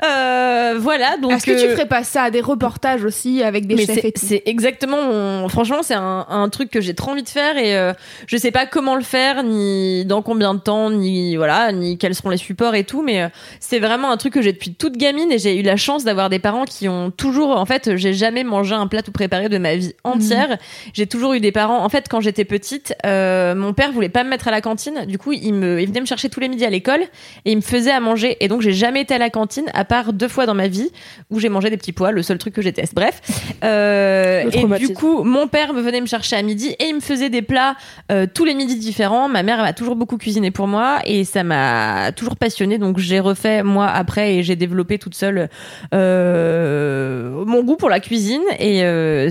Euh, 0.04 0.76
voilà, 0.80 1.18
donc. 1.18 1.34
Est-ce 1.34 1.45
que 1.45 1.52
tu 1.60 1.66
euh, 1.68 1.74
ferais 1.74 1.88
pas 1.88 2.04
ça 2.04 2.24
à 2.24 2.32
des 2.32 2.41
reportages 2.41 3.04
aussi 3.04 3.43
avec 3.43 3.68
des 3.68 3.76
mais 3.76 3.86
chefs 3.86 3.95
c'est- 4.02 4.08
et 4.08 4.12
tout 4.12 4.26
c'est 4.26 4.43
exactement 4.45 5.02
mon- 5.04 5.50
franchement 5.50 5.80
c'est 5.84 5.93
un, 5.95 6.26
un 6.30 6.50
truc 6.50 6.70
que 6.70 6.80
j'ai 6.82 6.93
trop 6.93 7.12
envie 7.12 7.24
de 7.24 7.30
faire 7.30 7.58
et 7.58 7.76
euh, 7.78 7.93
je 8.28 8.38
sais 8.38 8.52
pas 8.52 8.66
comment 8.66 8.95
le 8.95 9.02
faire 9.02 9.43
ni 9.43 10.06
dans 10.06 10.22
combien 10.22 10.54
de 10.54 10.60
temps 10.60 10.89
ni 10.89 11.36
voilà 11.36 11.72
ni 11.72 11.97
quels 11.97 12.16
seront 12.16 12.30
les 12.30 12.38
supports 12.38 12.76
et 12.76 12.84
tout 12.84 13.02
mais 13.02 13.24
euh, 13.24 13.28
c'est 13.60 13.80
vraiment 13.80 14.10
un 14.12 14.18
truc 14.18 14.34
que 14.34 14.41
j'ai 14.41 14.54
depuis 14.54 14.74
toute 14.74 14.95
gamine 14.97 15.32
et 15.32 15.38
j'ai 15.39 15.58
eu 15.60 15.64
la 15.64 15.76
chance 15.76 16.04
d'avoir 16.04 16.30
des 16.30 16.39
parents 16.39 16.66
qui 16.66 16.88
ont 16.88 17.12
toujours 17.12 17.58
en 17.58 17.66
fait 17.66 17.95
j'ai 17.97 18.14
jamais 18.14 18.43
mangé 18.43 18.76
un 18.76 18.88
plat 18.88 19.02
tout 19.02 19.12
préparé 19.12 19.50
de 19.50 19.58
ma 19.58 19.76
vie 19.76 19.93
entière 20.04 20.58
j'ai 20.93 21.08
toujours 21.08 21.34
eu 21.34 21.39
des 21.39 21.52
parents 21.52 21.84
en 21.84 21.89
fait 21.89 22.08
quand 22.10 22.22
j'étais 22.22 22.45
petite 22.45 22.93
mon 23.04 23.74
père 23.74 23.91
voulait 23.91 24.10
pas 24.10 24.24
me 24.24 24.30
mettre 24.30 24.47
à 24.47 24.52
la 24.52 24.62
cantine 24.62 25.06
du 25.08 25.18
coup 25.18 25.34
il 25.34 25.54
me 25.54 25.82
il 25.82 25.88
venait 25.88 26.02
me 26.02 26.06
chercher 26.06 26.30
tous 26.30 26.39
les 26.39 26.47
midis 26.47 26.66
à 26.66 26.70
l'école 26.70 27.02
et 27.45 27.52
il 27.52 27.58
me 27.58 27.62
faisait 27.62 27.91
à 27.91 28.00
manger 28.00 28.38
et 28.39 28.47
donc 28.47 28.62
j'ai 28.62 28.74
jamais 28.74 29.02
été 29.02 29.14
à 29.14 29.18
la 29.18 29.30
cantine 29.30 29.66
à 29.74 29.84
part 29.89 30.13
deux 30.13 30.29
fois 30.29 30.45
dans 30.45 30.53
ma 30.53 30.67
vie 30.67 30.89
où 31.29 31.39
j'ai 31.39 31.49
mangé 31.49 31.69
des 31.69 31.77
petits 31.77 31.91
pois 31.91 32.11
le 32.11 32.23
seul 32.23 32.37
truc 32.37 32.53
que 32.53 32.61
j'ai 32.61 32.71
testé 32.71 32.95
bref 32.95 33.21
euh, 33.63 34.49
et 34.51 34.79
du 34.79 34.93
coup 34.93 35.23
mon 35.23 35.47
père 35.47 35.73
me 35.73 35.81
venait 35.81 35.99
me 35.99 36.05
chercher 36.05 36.35
à 36.35 36.41
midi 36.41 36.75
et 36.79 36.85
il 36.85 36.95
me 36.95 36.99
faisait 36.99 37.29
des 37.29 37.41
plats 37.41 37.75
euh, 38.11 38.25
tous 38.31 38.45
les 38.45 38.53
midis 38.53 38.77
différents. 38.77 39.27
Ma 39.27 39.43
mère 39.43 39.57
m'a 39.57 39.73
toujours 39.73 39.95
beaucoup 39.95 40.17
cuisiné 40.17 40.51
pour 40.51 40.67
moi 40.67 40.99
et 41.05 41.23
ça 41.23 41.43
m'a 41.43 42.11
toujours 42.11 42.35
passionnée. 42.35 42.77
Donc 42.77 42.99
j'ai 42.99 43.19
refait 43.19 43.63
moi 43.63 43.87
après 43.87 44.35
et 44.35 44.43
j'ai 44.43 44.55
développé 44.55 44.97
toute 44.99 45.15
seule 45.15 45.49
euh, 45.93 47.43
mon 47.45 47.63
goût 47.63 47.75
pour 47.75 47.89
la 47.89 47.99
cuisine. 47.99 48.43
Et 48.59 48.79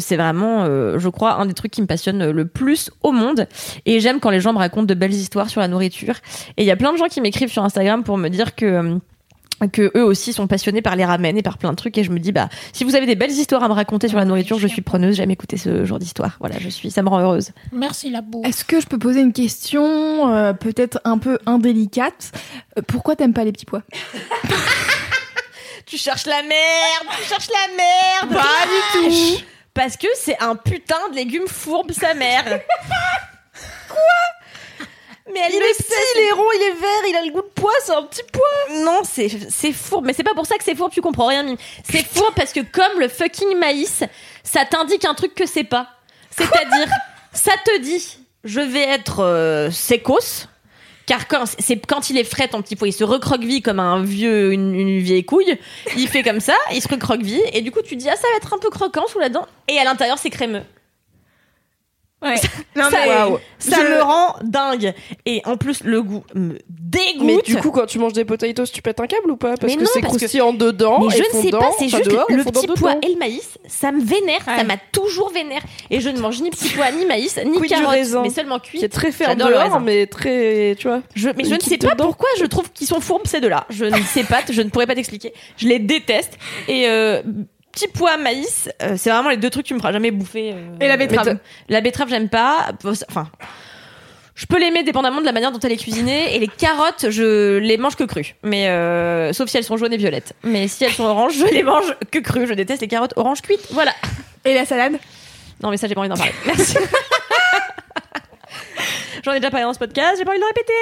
c'est 0.00 0.16
vraiment 0.16 0.64
je 0.66 1.08
crois 1.08 1.34
un 1.34 1.46
des 1.46 1.54
trucs 1.54 1.72
qui 1.72 1.82
me 1.82 1.86
passionne 1.86 2.30
le 2.30 2.46
plus 2.46 2.90
au 3.02 3.12
monde. 3.12 3.46
Et 3.86 4.00
j'aime 4.00 4.20
quand 4.20 4.30
les 4.30 4.40
gens 4.40 4.52
me 4.52 4.58
racontent 4.58 4.86
de 4.86 4.94
belles 4.94 5.14
histoires 5.14 5.48
sur 5.48 5.60
la 5.60 5.68
nourriture. 5.68 6.16
Et 6.56 6.62
il 6.62 6.66
y 6.66 6.70
a 6.70 6.76
plein 6.76 6.92
de 6.92 6.98
gens 6.98 7.06
qui 7.06 7.20
m'écrivent 7.20 7.52
sur 7.52 7.64
Instagram 7.64 8.02
pour 8.02 8.18
me 8.18 8.28
dire 8.28 8.54
que 8.54 8.98
que 9.66 9.90
eux 9.96 10.04
aussi 10.04 10.32
sont 10.32 10.46
passionnés 10.46 10.82
par 10.82 10.94
les 10.94 11.04
ramen 11.04 11.36
et 11.36 11.42
par 11.42 11.58
plein 11.58 11.70
de 11.70 11.76
trucs 11.76 11.98
et 11.98 12.04
je 12.04 12.10
me 12.10 12.20
dis 12.20 12.30
bah 12.32 12.48
si 12.72 12.84
vous 12.84 12.94
avez 12.94 13.06
des 13.06 13.16
belles 13.16 13.32
histoires 13.32 13.64
à 13.64 13.68
me 13.68 13.72
raconter 13.72 14.08
sur 14.08 14.18
la 14.18 14.24
nourriture 14.24 14.58
je 14.58 14.68
suis 14.68 14.82
preneuse 14.82 15.16
j'aime 15.16 15.30
écouter 15.30 15.56
ce 15.56 15.84
genre 15.84 15.98
d'histoire. 15.98 16.36
Voilà 16.38 16.56
je 16.60 16.68
suis 16.68 16.90
ça 16.90 17.02
me 17.02 17.08
rend 17.08 17.20
heureuse. 17.20 17.50
Merci 17.72 18.10
la 18.10 18.20
boue. 18.20 18.42
Est-ce 18.44 18.64
que 18.64 18.80
je 18.80 18.86
peux 18.86 18.98
poser 18.98 19.20
une 19.20 19.32
question 19.32 20.32
euh, 20.32 20.52
peut-être 20.52 21.00
un 21.04 21.18
peu 21.18 21.38
indélicate? 21.46 22.30
Euh, 22.78 22.82
Pourquoi 22.86 23.16
t'aimes 23.16 23.34
pas 23.34 23.44
les 23.44 23.52
petits 23.52 23.66
pois? 23.66 23.82
Tu 25.86 25.96
cherches 25.96 26.26
la 26.26 26.42
merde 26.42 27.16
tu 27.22 27.28
cherches 27.28 27.48
la 27.48 27.74
merde. 27.74 28.42
Pas 28.42 29.00
du 29.08 29.08
tout. 29.08 29.42
Parce 29.72 29.96
que 29.96 30.06
c'est 30.16 30.38
un 30.42 30.54
putain 30.54 31.08
de 31.10 31.14
légume 31.16 31.46
fourbe 31.46 31.92
sa 31.92 32.12
mère. 32.12 32.44
Quoi? 33.88 33.96
Mais 35.32 35.40
elle 35.46 35.58
le 35.58 35.74
sait 35.74 35.94
il 36.16 36.20
est 36.22 36.32
rond, 36.32 36.48
il 36.54 36.62
est 36.62 36.80
vert, 36.80 37.08
il 37.08 37.16
a 37.16 37.22
le 37.24 37.32
goût 37.32 37.42
de 37.42 37.50
pois, 37.54 37.72
c'est 37.84 37.92
un 37.92 38.02
petit 38.02 38.22
pois. 38.32 38.80
Non, 38.82 39.00
c'est 39.04 39.28
c'est 39.50 39.72
fourbe. 39.72 40.06
Mais 40.06 40.12
c'est 40.12 40.22
pas 40.22 40.34
pour 40.34 40.46
ça 40.46 40.56
que 40.56 40.64
c'est 40.64 40.74
fourbe, 40.74 40.92
tu 40.92 41.00
comprends 41.00 41.26
rien, 41.26 41.42
Mimi. 41.42 41.58
C'est 41.90 42.04
fourbe 42.04 42.34
parce 42.34 42.52
que 42.52 42.60
comme 42.60 43.00
le 43.00 43.08
fucking 43.08 43.56
maïs, 43.56 44.02
ça 44.42 44.64
t'indique 44.64 45.04
un 45.04 45.14
truc 45.14 45.34
que 45.34 45.46
c'est 45.46 45.64
pas. 45.64 45.88
C'est-à-dire, 46.30 46.88
ça 47.32 47.52
te 47.64 47.80
dit, 47.80 48.18
je 48.44 48.60
vais 48.60 48.84
être 48.84 49.20
euh, 49.20 49.70
sécos. 49.70 50.46
Car 51.06 51.26
quand, 51.26 51.44
c'est 51.58 51.84
quand 51.86 52.10
il 52.10 52.18
est 52.18 52.24
frais, 52.24 52.48
ton 52.48 52.60
petit 52.60 52.76
pois, 52.76 52.86
il 52.86 52.92
se 52.92 53.02
recroqueville 53.02 53.62
comme 53.62 53.80
un 53.80 54.02
vieux, 54.02 54.52
une, 54.52 54.74
une 54.74 54.98
vieille 54.98 55.24
couille. 55.24 55.58
Il 55.96 56.06
fait 56.06 56.22
comme 56.22 56.40
ça, 56.40 56.54
il 56.70 56.82
se 56.82 56.88
recroqueville, 56.88 57.42
et 57.54 57.62
du 57.62 57.70
coup, 57.70 57.80
tu 57.80 57.96
dis, 57.96 58.10
ah, 58.10 58.16
ça 58.16 58.28
va 58.30 58.36
être 58.36 58.52
un 58.52 58.58
peu 58.58 58.68
croquant 58.68 59.06
sous 59.06 59.18
la 59.18 59.30
dent. 59.30 59.46
Et 59.68 59.78
à 59.78 59.84
l'intérieur, 59.84 60.18
c'est 60.18 60.28
crémeux. 60.28 60.64
Ouais. 62.20 62.34
Non, 62.76 62.84
ça, 62.90 62.98
mais- 63.06 63.36
ça 63.58 63.76
je- 63.84 63.92
me 63.94 64.00
rend 64.02 64.36
dingue. 64.42 64.94
Et 65.26 65.42
en 65.44 65.56
plus, 65.56 65.82
le 65.82 66.00
goût 66.02 66.22
me 66.34 66.58
dégoûte. 66.68 67.24
Mais 67.24 67.36
du 67.38 67.56
coup, 67.56 67.72
quand 67.72 67.86
tu 67.86 67.98
manges 67.98 68.12
des 68.12 68.24
potatoes, 68.24 68.66
tu 68.72 68.82
pètes 68.82 69.00
un 69.00 69.06
câble 69.08 69.30
ou 69.32 69.36
pas? 69.36 69.56
Parce 69.56 69.72
Mais 69.74 69.78
que 69.80 69.84
c'est 69.86 70.00
parce 70.00 70.12
que- 70.14 70.18
croustillant 70.18 70.52
dedans. 70.52 71.00
Mais 71.00 71.06
et 71.06 71.18
je 71.18 71.36
ne 71.36 71.42
sais 71.42 71.50
pas, 71.50 71.70
c'est 71.78 71.88
juste 71.88 72.08
dehors 72.08 72.26
le 72.28 72.44
petit 72.44 72.62
dedans. 72.62 72.74
pois 72.76 72.94
et 73.02 73.12
le 73.12 73.18
maïs, 73.18 73.58
ça 73.66 73.90
me 73.90 74.00
vénère, 74.00 74.44
ça 74.44 74.62
m'a 74.62 74.76
toujours 74.92 75.30
vénère. 75.30 75.60
Et 75.90 76.00
je 76.00 76.08
ne 76.08 76.20
mange 76.20 76.40
ni 76.40 76.50
petit 76.50 76.68
pois, 76.68 76.90
ni 76.92 77.04
maïs, 77.04 77.36
ni 77.44 77.60
du 77.60 77.66
carottes, 77.66 77.88
raisin, 77.88 78.22
mais 78.22 78.30
seulement 78.30 78.60
cuit. 78.60 78.78
Qui 78.78 78.84
est 78.84 78.88
très 78.88 79.10
ferme 79.10 79.36
dehors, 79.36 79.80
mais 79.80 80.06
très. 80.06 80.76
Tu 80.78 80.86
vois. 80.86 81.00
Je, 81.16 81.30
mais 81.36 81.44
je 81.44 81.50
ne 81.50 81.54
liquide 81.54 81.68
sais 81.82 81.88
pas 81.88 81.94
dedans. 81.94 82.04
pourquoi 82.06 82.28
je 82.38 82.44
trouve 82.44 82.70
qu'ils 82.72 82.86
sont 82.86 83.00
fourbes 83.00 83.26
ces 83.26 83.40
deux-là. 83.40 83.66
Je 83.70 83.86
ne 83.86 84.02
sais 84.02 84.24
pas, 84.24 84.40
je 84.48 84.62
ne 84.62 84.70
pourrais 84.70 84.86
pas 84.86 84.94
t'expliquer. 84.94 85.32
Je 85.56 85.66
les 85.66 85.80
déteste. 85.80 86.38
Et 86.68 86.86
euh, 86.88 87.22
petit 87.78 87.88
pois, 87.88 88.16
maïs, 88.16 88.68
euh, 88.82 88.94
c'est 88.96 89.10
vraiment 89.10 89.30
les 89.30 89.36
deux 89.36 89.50
trucs 89.50 89.64
que 89.64 89.68
tu 89.68 89.74
me 89.74 89.78
feras 89.78 89.92
jamais 89.92 90.10
bouffer. 90.10 90.52
euh. 90.54 90.76
Et 90.80 90.88
la 90.88 90.96
betterave. 90.96 91.38
La 91.68 91.80
betterave, 91.80 92.08
j'aime 92.08 92.28
pas. 92.28 92.70
Enfin. 93.08 93.28
Je 94.34 94.46
peux 94.46 94.60
l'aimer 94.60 94.84
dépendamment 94.84 95.20
de 95.20 95.26
la 95.26 95.32
manière 95.32 95.50
dont 95.50 95.58
elle 95.58 95.72
est 95.72 95.76
cuisinée. 95.76 96.36
Et 96.36 96.38
les 96.38 96.46
carottes, 96.46 97.06
je 97.10 97.58
les 97.58 97.76
mange 97.76 97.96
que 97.96 98.04
crues. 98.04 98.36
Mais 98.44 98.68
euh, 98.68 99.32
sauf 99.32 99.48
si 99.48 99.56
elles 99.56 99.64
sont 99.64 99.76
jaunes 99.76 99.92
et 99.92 99.96
violettes. 99.96 100.32
Mais 100.44 100.68
si 100.68 100.84
elles 100.84 100.92
sont 100.92 101.04
oranges, 101.04 101.34
je 101.36 101.46
les 101.46 101.64
mange 101.64 101.92
que 102.12 102.20
crues. 102.20 102.46
Je 102.46 102.54
déteste 102.54 102.80
les 102.80 102.88
carottes 102.88 103.14
oranges 103.16 103.42
cuites. 103.42 103.66
Voilà. 103.72 103.92
Et 104.44 104.54
la 104.54 104.64
salade? 104.64 104.96
Non, 105.60 105.70
mais 105.70 105.76
ça, 105.76 105.88
j'ai 105.88 105.94
pas 105.94 106.00
envie 106.02 106.08
d'en 106.08 106.16
parler. 106.16 106.32
Merci. 106.46 106.76
J'en 109.24 109.32
ai 109.32 109.40
déjà 109.40 109.50
parlé 109.50 109.64
dans 109.64 109.72
ce 109.72 109.78
podcast. 109.78 110.14
J'ai 110.18 110.24
pas 110.24 110.30
envie 110.30 110.38
de 110.40 110.44
le 110.44 110.48
répéter. 110.48 110.72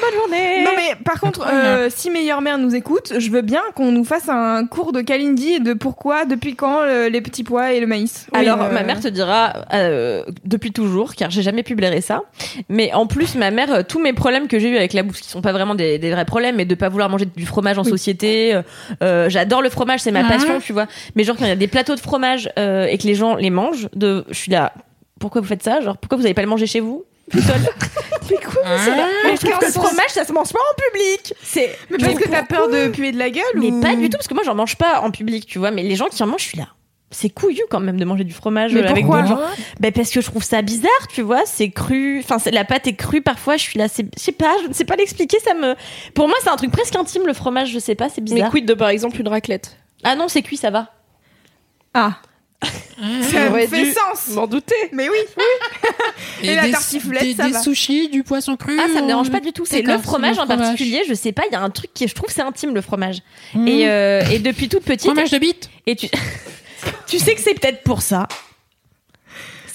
Bonne 0.00 0.14
journée. 0.20 0.64
Non 0.64 0.70
mais 0.76 0.94
par 1.04 1.20
contre, 1.20 1.46
euh, 1.46 1.88
si 1.94 2.10
meilleure 2.10 2.40
mère 2.40 2.58
nous 2.58 2.74
écoute, 2.74 3.12
je 3.18 3.30
veux 3.30 3.42
bien 3.42 3.60
qu'on 3.74 3.92
nous 3.92 4.04
fasse 4.04 4.28
un 4.28 4.66
cours 4.66 4.92
de 4.92 5.00
Kalindi 5.00 5.54
et 5.54 5.60
de 5.60 5.72
pourquoi, 5.74 6.24
depuis 6.24 6.54
quand 6.54 6.80
euh, 6.82 7.08
les 7.08 7.20
petits 7.20 7.44
pois 7.44 7.72
et 7.72 7.80
le 7.80 7.86
maïs. 7.86 8.26
Alors, 8.32 8.62
euh, 8.62 8.70
ma 8.72 8.82
mère 8.82 9.00
te 9.00 9.08
dira 9.08 9.52
euh, 9.74 10.22
depuis 10.44 10.72
toujours, 10.72 11.14
car 11.14 11.30
j'ai 11.30 11.42
jamais 11.42 11.62
pu 11.62 11.74
blairer 11.74 12.00
ça. 12.00 12.22
Mais 12.68 12.92
en 12.94 13.06
plus, 13.06 13.34
ma 13.34 13.50
mère, 13.50 13.86
tous 13.86 14.00
mes 14.00 14.12
problèmes 14.12 14.48
que 14.48 14.58
j'ai 14.58 14.68
eu 14.70 14.76
avec 14.76 14.92
la 14.92 15.02
bouffe, 15.02 15.20
qui 15.20 15.28
sont 15.28 15.42
pas 15.42 15.52
vraiment 15.52 15.74
des, 15.74 15.98
des 15.98 16.10
vrais 16.10 16.24
problèmes, 16.24 16.56
mais 16.56 16.64
de 16.64 16.74
pas 16.74 16.88
vouloir 16.88 17.08
manger 17.08 17.26
du 17.26 17.46
fromage 17.46 17.78
en 17.78 17.84
société. 17.84 18.58
J'adore 19.00 19.62
le 19.62 19.70
fromage, 19.70 20.00
c'est 20.00 20.12
ma 20.12 20.22
Mhm. 20.22 20.28
passion, 20.28 20.60
tu 20.60 20.72
vois. 20.72 20.86
Mais 21.14 21.24
genre 21.24 21.36
quand 21.36 21.44
il 21.44 21.48
y 21.48 21.52
a 21.52 21.56
des 21.56 21.68
plateaux 21.68 21.94
de 21.94 22.00
fromage 22.00 22.50
euh, 22.58 22.86
et 22.86 22.98
que 22.98 23.04
les 23.04 23.14
gens 23.14 23.36
les 23.36 23.50
mangent, 23.50 23.88
de, 23.94 24.24
je 24.28 24.34
suis 24.34 24.50
là. 24.50 24.72
Pourquoi 25.20 25.40
vous 25.40 25.46
faites 25.46 25.62
ça? 25.62 25.80
Genre 25.80 25.96
pourquoi 25.96 26.18
vous 26.18 26.24
allez 26.24 26.34
pas 26.34 26.42
le 26.42 26.48
manger 26.48 26.66
chez 26.66 26.80
vous? 26.80 27.04
Mais 28.30 28.36
quoi 28.36 28.62
c'est 28.84 28.90
Mais 29.24 29.36
je 29.36 29.46
trouve 29.46 29.58
que 29.58 29.66
le 29.66 29.72
fromage, 29.72 30.10
ça 30.10 30.24
se 30.24 30.32
mange 30.32 30.52
pas 30.52 30.58
en 30.58 30.90
public. 30.90 31.34
C'est 31.42 31.76
Mais 31.90 31.98
parce 31.98 32.14
que 32.14 32.28
t'as 32.28 32.42
peur 32.42 32.68
de 32.68 32.88
puer 32.88 33.12
de 33.12 33.18
la 33.18 33.30
gueule 33.30 33.42
mais 33.54 33.70
ou... 33.70 33.80
pas 33.80 33.94
du 33.96 34.08
tout, 34.10 34.16
parce 34.18 34.28
que 34.28 34.34
moi, 34.34 34.42
j'en 34.44 34.54
mange 34.54 34.76
pas 34.76 35.00
en 35.00 35.10
public, 35.10 35.46
tu 35.46 35.58
vois. 35.58 35.70
Mais 35.70 35.82
les 35.82 35.96
gens 35.96 36.08
qui 36.08 36.22
en 36.22 36.26
mangent, 36.26 36.42
je 36.42 36.48
suis 36.48 36.58
là. 36.58 36.68
C'est 37.10 37.30
couillu 37.30 37.62
quand 37.70 37.80
même 37.80 37.98
de 37.98 38.04
manger 38.04 38.24
du 38.24 38.34
fromage 38.34 38.74
Mais 38.74 38.82
euh, 38.82 38.88
avec 38.90 39.04
pourquoi 39.06 39.22
d'autres 39.22 39.40
gens. 39.40 39.46
Ben 39.80 39.90
parce 39.92 40.10
que 40.10 40.20
je 40.20 40.26
trouve 40.26 40.42
ça 40.44 40.60
bizarre, 40.60 41.08
tu 41.10 41.22
vois. 41.22 41.46
C'est 41.46 41.70
cru. 41.70 42.20
Enfin, 42.22 42.38
c'est- 42.38 42.50
la 42.50 42.66
pâte 42.66 42.86
est 42.86 42.96
crue 42.96 43.22
parfois. 43.22 43.56
Je 43.56 43.62
suis 43.62 43.78
là. 43.78 43.88
C'est, 43.88 44.04
je 44.14 44.22
sais 44.22 44.32
pas. 44.32 44.54
Je 44.62 44.68
ne 44.68 44.74
sais 44.74 44.84
pas 44.84 44.94
l'expliquer. 44.96 45.38
Ça 45.42 45.54
me. 45.54 45.74
Pour 46.14 46.28
moi, 46.28 46.36
c'est 46.42 46.50
un 46.50 46.56
truc 46.56 46.70
presque 46.70 46.94
intime 46.96 47.26
le 47.26 47.32
fromage. 47.32 47.70
Je 47.70 47.78
sais 47.78 47.94
pas. 47.94 48.10
C'est 48.10 48.20
Mais 48.20 48.34
bizarre. 48.34 48.50
quid 48.50 48.66
de 48.66 48.74
par 48.74 48.90
exemple 48.90 49.18
une 49.18 49.28
raclette? 49.28 49.78
Ah 50.04 50.16
non, 50.16 50.28
c'est 50.28 50.42
cuit, 50.42 50.58
ça 50.58 50.68
va. 50.68 50.88
Ah, 51.94 52.18
ça 52.62 53.50
fait 53.68 53.84
dû 53.84 53.92
sens. 53.92 54.28
M'en 54.34 54.46
douter. 54.46 54.74
Mais 54.92 55.08
oui, 55.08 55.16
Et 56.42 56.54
la 56.54 56.62
des- 56.64 56.70
tartiflette, 56.72 57.22
des, 57.22 57.34
ça 57.34 57.44
des 57.46 57.52
va. 57.52 57.62
sushis, 57.62 58.08
du 58.08 58.22
poisson 58.24 58.56
cru. 58.56 58.76
Ah, 58.80 58.86
ça 58.92 59.00
me 59.02 59.06
dérange 59.06 59.30
pas 59.30 59.40
du 59.40 59.52
tout. 59.52 59.64
C'est 59.64 59.82
le 59.82 59.98
fromage 59.98 60.36
le 60.36 60.42
en 60.42 60.46
fromage. 60.46 60.66
particulier. 60.66 61.02
Je 61.08 61.14
sais 61.14 61.32
pas. 61.32 61.42
Il 61.48 61.52
y 61.52 61.56
a 61.56 61.60
un 61.62 61.70
truc 61.70 61.90
qui, 61.94 62.08
je 62.08 62.14
trouve, 62.14 62.30
c'est 62.30 62.42
intime 62.42 62.74
le 62.74 62.80
fromage. 62.80 63.18
Mmh. 63.54 63.68
Et, 63.68 63.88
euh, 63.88 64.22
et 64.32 64.38
depuis 64.40 64.68
toute 64.68 64.82
petite. 64.82 65.02
Fromage 65.10 65.30
de 65.30 65.38
bite. 65.38 65.70
Et 65.86 65.94
tu, 65.94 66.08
tu 67.06 67.18
sais 67.18 67.34
que 67.34 67.40
c'est 67.40 67.54
peut-être 67.54 67.82
pour 67.82 68.02
ça. 68.02 68.26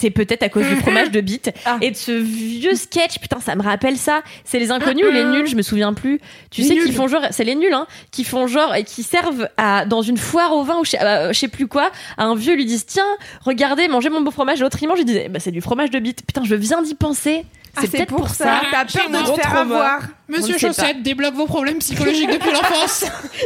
C'est 0.04 0.10
peut-être 0.12 0.43
à 0.43 0.49
cause 0.49 0.68
du 0.68 0.76
fromage 0.76 1.12
de 1.12 1.22
bite 1.22 1.51
Ah. 1.66 1.78
et 1.80 1.89
de 1.91 1.95
ce 1.95 2.12
vieux 2.12 2.76
sketch. 2.76 3.20
Putain, 3.20 3.39
ça 3.39 3.56
me 3.56 3.62
rappelle 3.62 3.95
ça. 3.95 4.22
C'est 4.43 4.60
les 4.60 4.70
inconnus 4.70 5.06
ou 5.08 5.12
les 5.12 5.24
nuls, 5.24 5.47
je 5.47 5.56
me 5.56 5.62
souviens 5.62 5.93
plus. 5.93 6.20
Tu 6.51 6.60
Les 6.62 6.68
sais 6.68 6.76
qu'ils 6.76 6.91
font 6.93 7.08
genre, 7.08 7.22
c'est 7.32 7.45
les 7.45 7.56
nuls, 7.56 7.74
hein, 7.74 7.88
qui 8.12 8.26
font 8.26 8.45
genre 8.47 8.76
et 8.76 8.84
qui 8.84 9.01
servent 9.01 9.47
à 9.56 9.86
dans 9.86 10.01
une 10.01 10.18
foire 10.18 10.51
au 10.54 10.64
vin 10.64 10.76
ou 10.80 10.84
je 10.84 10.89
sais, 10.91 11.01
euh, 11.01 11.32
je 11.32 11.39
sais 11.39 11.47
plus 11.47 11.68
quoi. 11.68 11.89
À 12.18 12.26
un 12.26 12.36
vieux 12.36 12.54
lui 12.56 12.66
disent 12.66 12.86
tiens, 12.86 13.08
regardez, 13.45 13.88
mangez 13.88 14.10
mon 14.10 14.20
beau 14.20 14.32
fromage. 14.32 14.60
L'autre 14.60 14.78
il 14.82 14.88
mange, 14.89 14.99
il 14.99 15.06
disait 15.06 15.30
bah 15.30 15.39
c'est 15.39 15.51
du 15.51 15.62
fromage 15.62 15.89
de 15.89 15.99
bite. 15.99 16.26
Putain, 16.26 16.43
je 16.43 16.56
viens 16.56 16.82
d'y 16.82 16.95
penser. 16.95 17.45
Ah, 17.76 17.82
C'est 17.82 17.89
peut-être 17.91 18.15
pour 18.15 18.30
ça. 18.30 18.61
T'as 18.71 18.86
peur 18.86 19.09
de 19.09 19.36
te 19.36 19.41
faire 19.41 19.57
avoir. 19.57 19.99
Monsieur 20.30 20.57
Chaussette 20.57 21.01
débloque 21.03 21.34
vos 21.34 21.45
problèmes 21.47 21.80
psychologiques 21.80 22.30
depuis 22.32 22.51
l'enfance. 22.53 23.03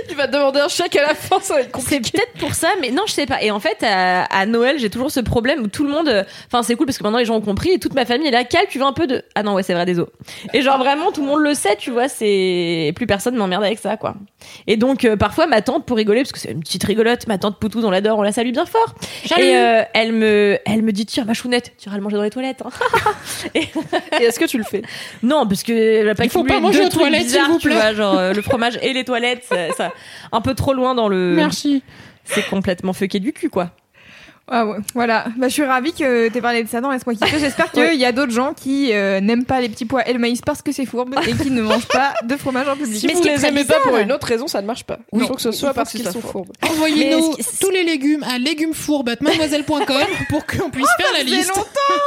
Tu 0.09 0.15
vas 0.15 0.27
te 0.27 0.33
demander 0.33 0.59
un 0.59 0.67
chèque 0.67 0.95
à 0.95 1.01
la 1.07 1.15
fin, 1.15 1.39
ça 1.41 1.55
va 1.55 1.61
être 1.61 1.67
C'est 1.79 1.95
compliqué. 1.97 2.11
peut-être 2.17 2.33
pour 2.39 2.53
ça, 2.53 2.67
mais 2.81 2.91
non, 2.91 3.03
je 3.07 3.13
sais 3.13 3.25
pas. 3.25 3.41
Et 3.41 3.51
en 3.51 3.59
fait, 3.59 3.77
à, 3.83 4.23
à 4.25 4.45
Noël, 4.45 4.77
j'ai 4.79 4.89
toujours 4.89 5.11
ce 5.11 5.19
problème 5.21 5.61
où 5.63 5.67
tout 5.67 5.83
le 5.85 5.89
monde. 5.91 6.07
euh, 6.09 6.23
Enfin, 6.47 6.61
c'est 6.63 6.75
cool 6.75 6.85
parce 6.85 6.97
que 6.97 7.03
maintenant 7.03 7.17
les 7.19 7.25
gens 7.25 7.35
ont 7.35 7.41
compris 7.41 7.71
et 7.71 7.79
toute 7.79 7.93
ma 7.93 8.05
famille 8.05 8.27
est 8.27 8.31
là. 8.31 8.43
Cal, 8.43 8.65
tu 8.69 8.79
veux 8.79 8.85
un 8.85 8.93
peu 8.93 9.07
de. 9.07 9.23
Ah 9.35 9.43
non, 9.43 9.53
ouais, 9.53 9.63
c'est 9.63 9.73
vrai, 9.73 9.85
désolé. 9.85 10.07
Et 10.53 10.61
genre 10.61 10.77
vraiment, 10.77 11.11
tout 11.11 11.21
le 11.21 11.27
monde 11.27 11.41
le 11.41 11.53
sait, 11.53 11.75
tu 11.77 11.91
vois. 11.91 12.07
C'est 12.09 12.93
plus 12.95 13.07
personne 13.07 13.35
m'emmerde 13.35 13.63
avec 13.63 13.79
ça, 13.79 13.97
quoi. 13.97 14.15
Et 14.67 14.77
donc 14.77 15.03
euh, 15.05 15.15
parfois, 15.17 15.47
ma 15.47 15.61
tante, 15.61 15.85
pour 15.85 15.97
rigoler, 15.97 16.21
parce 16.21 16.31
que 16.33 16.39
c'est 16.39 16.51
une 16.51 16.61
petite 16.61 16.83
rigolote, 16.83 17.27
ma 17.27 17.37
tante 17.37 17.59
Poutou, 17.59 17.81
on 17.83 17.89
l'adore, 17.91 18.19
on 18.19 18.23
la 18.23 18.31
salue 18.33 18.51
bien 18.51 18.65
fort. 18.65 18.93
Salut. 19.25 19.43
Et 19.43 19.57
euh, 19.57 19.83
elle 19.93 20.11
me, 20.13 20.57
elle 20.65 20.83
me 20.83 20.91
dit 20.91 21.05
tiens, 21.05 21.25
ma 21.25 21.33
chounette, 21.33 21.73
tu 21.79 21.87
iras 21.87 21.97
le 21.97 22.03
manger 22.03 22.17
dans 22.17 22.23
les 22.23 22.29
toilettes. 22.29 22.61
hein. 22.63 22.69
Et 24.16 24.16
est-ce 24.23 24.39
que 24.39 24.45
tu 24.45 24.57
le 24.57 24.63
fais? 24.63 24.81
Non, 25.23 25.45
parce 25.47 25.63
que 25.63 26.13
pas 26.13 26.23
Il 26.23 26.29
faut 26.29 26.43
pas 26.43 26.59
manger 26.59 26.85
aux 26.85 26.89
toilettes, 26.89 27.21
s'il 27.21 27.27
bizarres, 27.31 27.49
vous 27.51 27.59
tu 27.59 27.67
plaît. 27.67 27.75
vois, 27.75 27.93
genre 27.93 28.17
euh, 28.17 28.33
le 28.33 28.41
fromage 28.41 28.77
et 28.81 28.93
les 28.93 29.03
toilettes, 29.03 29.43
ça, 29.49 29.71
ça- 29.75 29.91
un 30.31 30.41
peu 30.41 30.53
trop 30.53 30.73
loin 30.73 30.95
dans 30.95 31.07
le. 31.09 31.33
Merci. 31.35 31.83
C'est 32.25 32.45
complètement 32.49 32.93
fucké 32.93 33.19
du 33.19 33.31
cul, 33.33 33.49
quoi. 33.49 33.71
Ah 34.49 34.65
ouais, 34.65 34.77
voilà. 34.93 35.25
Bah, 35.37 35.49
je 35.49 35.53
suis 35.53 35.65
ravie 35.65 35.91
que 35.91 36.29
t'aies 36.29 36.39
parlé 36.39 36.63
de 36.63 36.69
ça 36.69 36.79
dans 36.79 36.89
Laisse-moi 36.89 37.15
kiffer. 37.15 37.37
J'espère 37.37 37.69
qu'il 37.73 37.95
y 37.95 38.05
a 38.05 38.13
d'autres 38.13 38.31
gens 38.31 38.53
qui 38.53 38.93
euh, 38.93 39.19
n'aiment 39.19 39.43
pas 39.43 39.59
les 39.59 39.67
petits 39.67 39.83
pois 39.83 40.07
et 40.07 40.13
le 40.13 40.19
maïs 40.19 40.39
parce 40.39 40.61
que 40.61 40.71
c'est 40.71 40.85
fourbe 40.85 41.15
et 41.27 41.33
qui 41.33 41.51
ne 41.51 41.61
mangent 41.61 41.89
pas 41.89 42.13
de 42.23 42.37
fromage 42.37 42.65
en 42.69 42.77
public. 42.77 42.95
Si 42.97 43.07
Mais 43.07 43.13
vous 43.13 43.19
ce 43.19 43.23
qui 43.23 43.27
est 43.27 43.33
les 43.33 43.37
très 43.39 43.49
aimez 43.49 43.65
pas 43.65 43.73
bizarre- 43.75 43.81
pour 43.91 43.97
une 43.97 44.09
autre 44.13 44.25
raison, 44.25 44.47
ça 44.47 44.61
ne 44.61 44.67
marche 44.67 44.85
pas. 44.85 44.99
Il 45.11 45.19
faut 45.25 45.33
que 45.33 45.41
ce 45.41 45.51
soit 45.51 45.73
parce 45.73 45.91
qu'ils 45.91 46.09
sont 46.09 46.21
fourbes. 46.21 46.51
Envoyez-nous 46.63 47.33
Mais 47.37 47.43
tous 47.59 47.71
les 47.71 47.83
légumes 47.83 48.23
à 48.23 48.37
légumesfourbes@mademoiselle.com 48.37 50.07
pour 50.29 50.45
qu'on 50.45 50.69
puisse 50.69 50.87
faire 50.97 51.11
la 51.11 51.19
Ça 51.19 51.25
fait 51.25 51.29
liste. 51.29 51.49
longtemps 51.49 52.01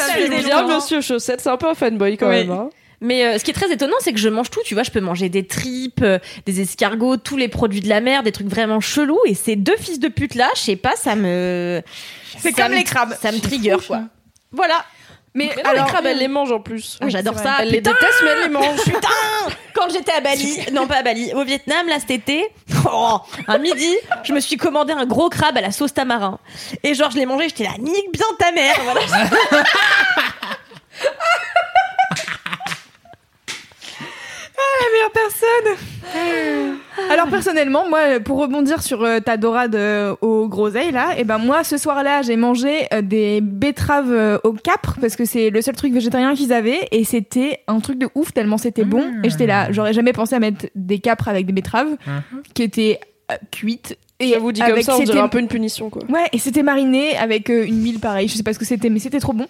Ça 0.00 0.14
bien, 0.42 0.76
monsieur 0.76 1.00
Chaussette, 1.00 1.40
c'est 1.40 1.48
un 1.50 1.56
peu 1.56 1.68
un 1.68 1.74
fanboy 1.74 2.16
quand 2.16 2.28
Oui. 2.28 2.36
même. 2.46 2.50
hein. 2.50 2.70
Mais 3.02 3.26
euh, 3.26 3.38
ce 3.38 3.44
qui 3.44 3.50
est 3.50 3.54
très 3.54 3.70
étonnant, 3.70 3.96
c'est 4.00 4.12
que 4.14 4.18
je 4.18 4.28
mange 4.30 4.48
tout. 4.50 4.60
Tu 4.64 4.72
vois, 4.72 4.82
je 4.82 4.90
peux 4.90 5.00
manger 5.00 5.28
des 5.28 5.46
tripes, 5.46 6.00
euh, 6.02 6.18
des 6.46 6.62
escargots, 6.62 7.18
tous 7.18 7.36
les 7.36 7.48
produits 7.48 7.82
de 7.82 7.88
la 7.90 8.00
mer, 8.00 8.22
des 8.22 8.32
trucs 8.32 8.46
vraiment 8.48 8.80
chelous. 8.80 9.18
Et 9.26 9.34
ces 9.34 9.54
deux 9.54 9.76
fils 9.76 10.00
de 10.00 10.08
pute 10.08 10.34
là, 10.34 10.48
je 10.56 10.60
sais 10.62 10.76
pas, 10.76 10.96
ça 10.96 11.14
me. 11.14 11.82
C'est 12.38 12.52
comme 12.52 12.70
me- 12.72 12.76
les 12.76 12.84
crabes. 12.84 13.14
Ça 13.20 13.32
me 13.32 13.38
trigger, 13.38 13.76
quoi. 13.86 14.02
Voilà. 14.50 14.82
Mais, 15.36 15.52
Mais 15.54 15.62
non, 15.62 15.68
alors, 15.68 15.84
les 15.84 15.92
crabes, 15.92 16.06
elle 16.06 16.18
les 16.18 16.28
mange 16.28 16.50
en 16.50 16.60
plus. 16.60 16.96
Ah, 16.98 17.10
J'adore 17.10 17.38
ça. 17.38 17.56
Elle 17.60 17.68
les 17.68 17.82
Putain, 17.82 17.92
déteste, 17.92 18.22
mais 18.24 18.30
elle 18.30 18.42
les 18.44 18.48
mange. 18.48 18.80
quand 19.74 19.90
j'étais 19.90 20.12
à 20.12 20.20
Bali, 20.22 20.60
non 20.72 20.86
pas 20.86 20.96
à 20.96 21.02
Bali, 21.02 21.30
au 21.34 21.44
Vietnam, 21.44 21.86
là 21.88 22.00
cet 22.00 22.10
été, 22.10 22.48
oh, 22.90 23.18
un 23.46 23.58
midi, 23.58 23.94
je 24.24 24.32
me 24.32 24.40
suis 24.40 24.56
commandé 24.56 24.94
un 24.94 25.04
gros 25.04 25.28
crabe 25.28 25.58
à 25.58 25.60
la 25.60 25.72
sauce 25.72 25.92
tamarin. 25.92 26.38
Et 26.82 26.94
genre, 26.94 27.10
je 27.10 27.18
l'ai 27.18 27.26
mangé, 27.26 27.50
j'étais 27.50 27.64
là, 27.64 27.74
nique 27.78 28.10
bien 28.12 28.24
ta 28.38 28.50
mère. 28.50 28.80
Voilà. 28.82 29.02
La 34.80 34.92
meilleure 34.92 35.12
personne. 35.12 36.76
Alors 37.10 37.28
personnellement, 37.28 37.88
moi, 37.88 38.20
pour 38.24 38.38
rebondir 38.38 38.82
sur 38.82 39.02
euh, 39.02 39.20
ta 39.20 39.36
dorade 39.36 39.74
euh, 39.74 40.14
aux 40.20 40.48
groseilles 40.48 40.92
là, 40.92 41.08
et 41.18 41.24
ben 41.24 41.38
moi 41.38 41.62
ce 41.64 41.76
soir-là, 41.76 42.22
j'ai 42.22 42.36
mangé 42.36 42.86
euh, 42.92 43.02
des 43.02 43.40
betteraves 43.42 44.10
euh, 44.12 44.38
au 44.44 44.52
capre 44.52 44.96
parce 45.00 45.16
que 45.16 45.24
c'est 45.24 45.50
le 45.50 45.60
seul 45.62 45.74
truc 45.76 45.92
végétarien 45.92 46.34
qu'ils 46.34 46.52
avaient 46.52 46.88
et 46.92 47.04
c'était 47.04 47.60
un 47.68 47.80
truc 47.80 47.98
de 47.98 48.08
ouf 48.14 48.32
tellement 48.32 48.58
c'était 48.58 48.84
bon. 48.84 49.04
Et 49.24 49.30
j'étais 49.30 49.46
là, 49.46 49.70
j'aurais 49.72 49.92
jamais 49.92 50.12
pensé 50.12 50.34
à 50.34 50.38
mettre 50.38 50.66
des 50.74 50.98
capres 50.98 51.28
avec 51.28 51.46
des 51.46 51.52
betteraves 51.52 51.96
qui 52.54 52.62
étaient 52.62 53.00
euh, 53.30 53.36
cuites. 53.50 53.98
Et 54.18 54.32
Je 54.34 54.38
vous 54.38 54.52
dis 54.52 54.62
comme 54.62 54.80
ça, 54.80 54.94
on 54.94 54.98
dirait 54.98 55.06
c'était- 55.08 55.18
un 55.18 55.28
peu 55.28 55.38
une 55.38 55.48
punition 55.48 55.90
quoi. 55.90 56.02
Ouais, 56.08 56.26
et 56.32 56.38
c'était 56.38 56.62
mariné 56.62 57.16
avec 57.18 57.50
euh, 57.50 57.66
une 57.66 57.82
huile 57.84 58.00
pareille. 58.00 58.28
Je 58.28 58.34
sais 58.36 58.42
pas 58.42 58.54
ce 58.54 58.58
que 58.58 58.64
c'était, 58.64 58.88
mais 58.88 58.98
c'était 59.00 59.20
trop 59.20 59.34
bon. 59.34 59.46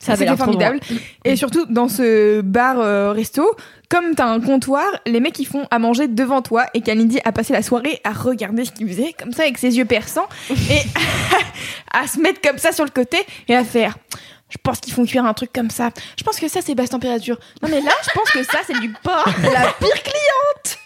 Ça 0.00 0.16
c'était 0.16 0.34
formidable. 0.36 0.80
Et 1.24 1.36
surtout, 1.36 1.66
dans 1.66 1.88
ce 1.88 2.40
bar 2.40 2.80
euh, 2.80 3.12
resto, 3.12 3.54
comme 3.90 4.14
t'as 4.14 4.26
un 4.26 4.40
comptoir, 4.40 4.86
les 5.06 5.20
mecs 5.20 5.38
ils 5.38 5.44
font 5.44 5.66
à 5.70 5.78
manger 5.78 6.08
devant 6.08 6.40
toi 6.40 6.64
et 6.72 6.80
Kalindi 6.80 7.20
a 7.24 7.32
passé 7.32 7.52
la 7.52 7.62
soirée 7.62 8.00
à 8.02 8.12
regarder 8.12 8.64
ce 8.64 8.72
qu'ils 8.72 8.88
faisaient, 8.88 9.14
comme 9.18 9.32
ça 9.32 9.42
avec 9.42 9.58
ses 9.58 9.76
yeux 9.76 9.84
perçants, 9.84 10.28
et 10.50 10.54
à 11.92 12.06
se 12.06 12.18
mettre 12.18 12.40
comme 12.40 12.56
ça 12.56 12.72
sur 12.72 12.84
le 12.84 12.90
côté 12.90 13.18
et 13.48 13.54
à 13.54 13.62
faire 13.62 13.98
Je 14.48 14.56
pense 14.62 14.80
qu'ils 14.80 14.94
font 14.94 15.04
cuire 15.04 15.26
un 15.26 15.34
truc 15.34 15.52
comme 15.52 15.70
ça. 15.70 15.90
Je 16.16 16.24
pense 16.24 16.40
que 16.40 16.48
ça, 16.48 16.60
c'est 16.62 16.74
basse 16.74 16.90
température. 16.90 17.38
Non, 17.62 17.68
mais 17.68 17.82
là, 17.82 17.92
je 18.02 18.10
pense 18.18 18.30
que 18.30 18.42
ça, 18.42 18.60
c'est 18.66 18.80
du 18.80 18.90
porc. 19.02 19.28
La 19.42 19.72
pire 19.78 20.02
cliente 20.02 20.78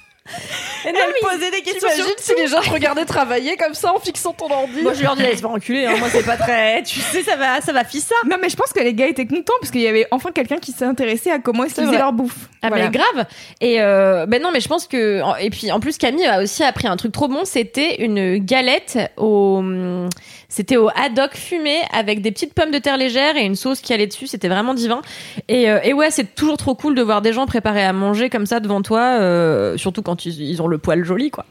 Elle 0.87 0.95
posait 1.22 1.51
des 1.51 1.61
questions. 1.61 1.89
T'imagines 1.89 2.14
si 2.18 2.35
les 2.35 2.47
gens 2.47 2.61
te 2.62 2.70
regardaient 2.70 3.05
travailler 3.05 3.57
comme 3.57 3.75
ça 3.75 3.93
en 3.95 3.99
fixant 3.99 4.33
ton 4.33 4.51
ordi 4.51 4.81
Moi, 4.83 4.95
je 4.95 5.03
leur 5.03 5.16
dis, 5.16 5.22
laisse 5.22 5.41
pas 5.43 5.49
enculer, 5.49 5.87
hein, 5.87 5.97
moi, 5.99 6.09
c'est 6.11 6.25
pas 6.25 6.37
très. 6.37 6.83
Tu 6.83 6.99
sais, 7.01 7.22
ça 7.22 7.37
va, 7.37 7.61
ça 7.61 7.72
va 7.72 7.85
fissa. 7.85 8.14
Non, 8.29 8.37
mais 8.41 8.49
je 8.49 8.57
pense 8.57 8.72
que 8.72 8.81
les 8.81 8.95
gars 8.95 9.07
étaient 9.07 9.27
contents 9.27 9.53
parce 9.61 9.70
qu'il 9.70 9.83
y 9.83 9.87
avait 9.87 10.07
enfin 10.11 10.31
quelqu'un 10.33 10.57
qui 10.59 10.72
s'intéressait 10.72 11.31
à 11.31 11.39
comment 11.39 11.64
ils 11.64 11.70
faisaient 11.70 11.85
vrai. 11.87 11.99
leur 11.99 12.12
bouffe. 12.12 12.49
Ah 12.62 12.68
Voilà. 12.68 12.85
mais 12.87 12.91
grave 12.91 13.27
et 13.61 13.83
euh, 13.83 14.25
ben 14.25 14.41
non 14.41 14.49
mais 14.51 14.61
je 14.61 14.68
pense 14.68 14.87
que 14.87 15.20
et 15.39 15.51
puis 15.51 15.70
en 15.70 15.81
plus 15.81 15.99
Camille 15.99 16.25
a 16.25 16.41
aussi 16.43 16.62
appris 16.64 16.87
un 16.89 16.97
truc 16.97 17.12
trop 17.12 17.29
bon 17.29 17.45
c'était 17.45 18.03
une 18.03 18.39
galette 18.39 18.99
au 19.18 19.62
c'était 20.49 20.79
au 20.79 20.89
haddock 20.97 21.35
fumé 21.35 21.77
avec 21.93 22.22
des 22.22 22.33
petites 22.33 22.55
pommes 22.55 22.70
de 22.70 22.79
terre 22.79 22.97
légères 22.97 23.37
et 23.37 23.43
une 23.43 23.55
sauce 23.57 23.81
qui 23.83 23.93
allait 23.93 24.07
dessus 24.07 24.27
c'était 24.29 24.49
vraiment 24.49 24.72
divin 24.72 25.03
et, 25.49 25.70
euh, 25.70 25.79
et 25.83 25.93
ouais 25.93 26.11
c'est 26.11 26.35
toujours 26.35 26.57
trop 26.57 26.75
cool 26.75 26.95
de 26.95 27.03
voir 27.03 27.20
des 27.20 27.35
gens 27.35 27.45
préparés 27.45 27.85
à 27.85 27.93
manger 27.93 28.31
comme 28.31 28.47
ça 28.47 28.61
devant 28.61 28.81
toi 28.81 29.18
euh, 29.20 29.77
surtout 29.77 30.01
quand 30.01 30.14
ils, 30.15 30.41
ils 30.43 30.62
ont 30.62 30.67
le 30.69 30.79
poil 30.79 31.05
joli 31.05 31.31
quoi 31.31 31.45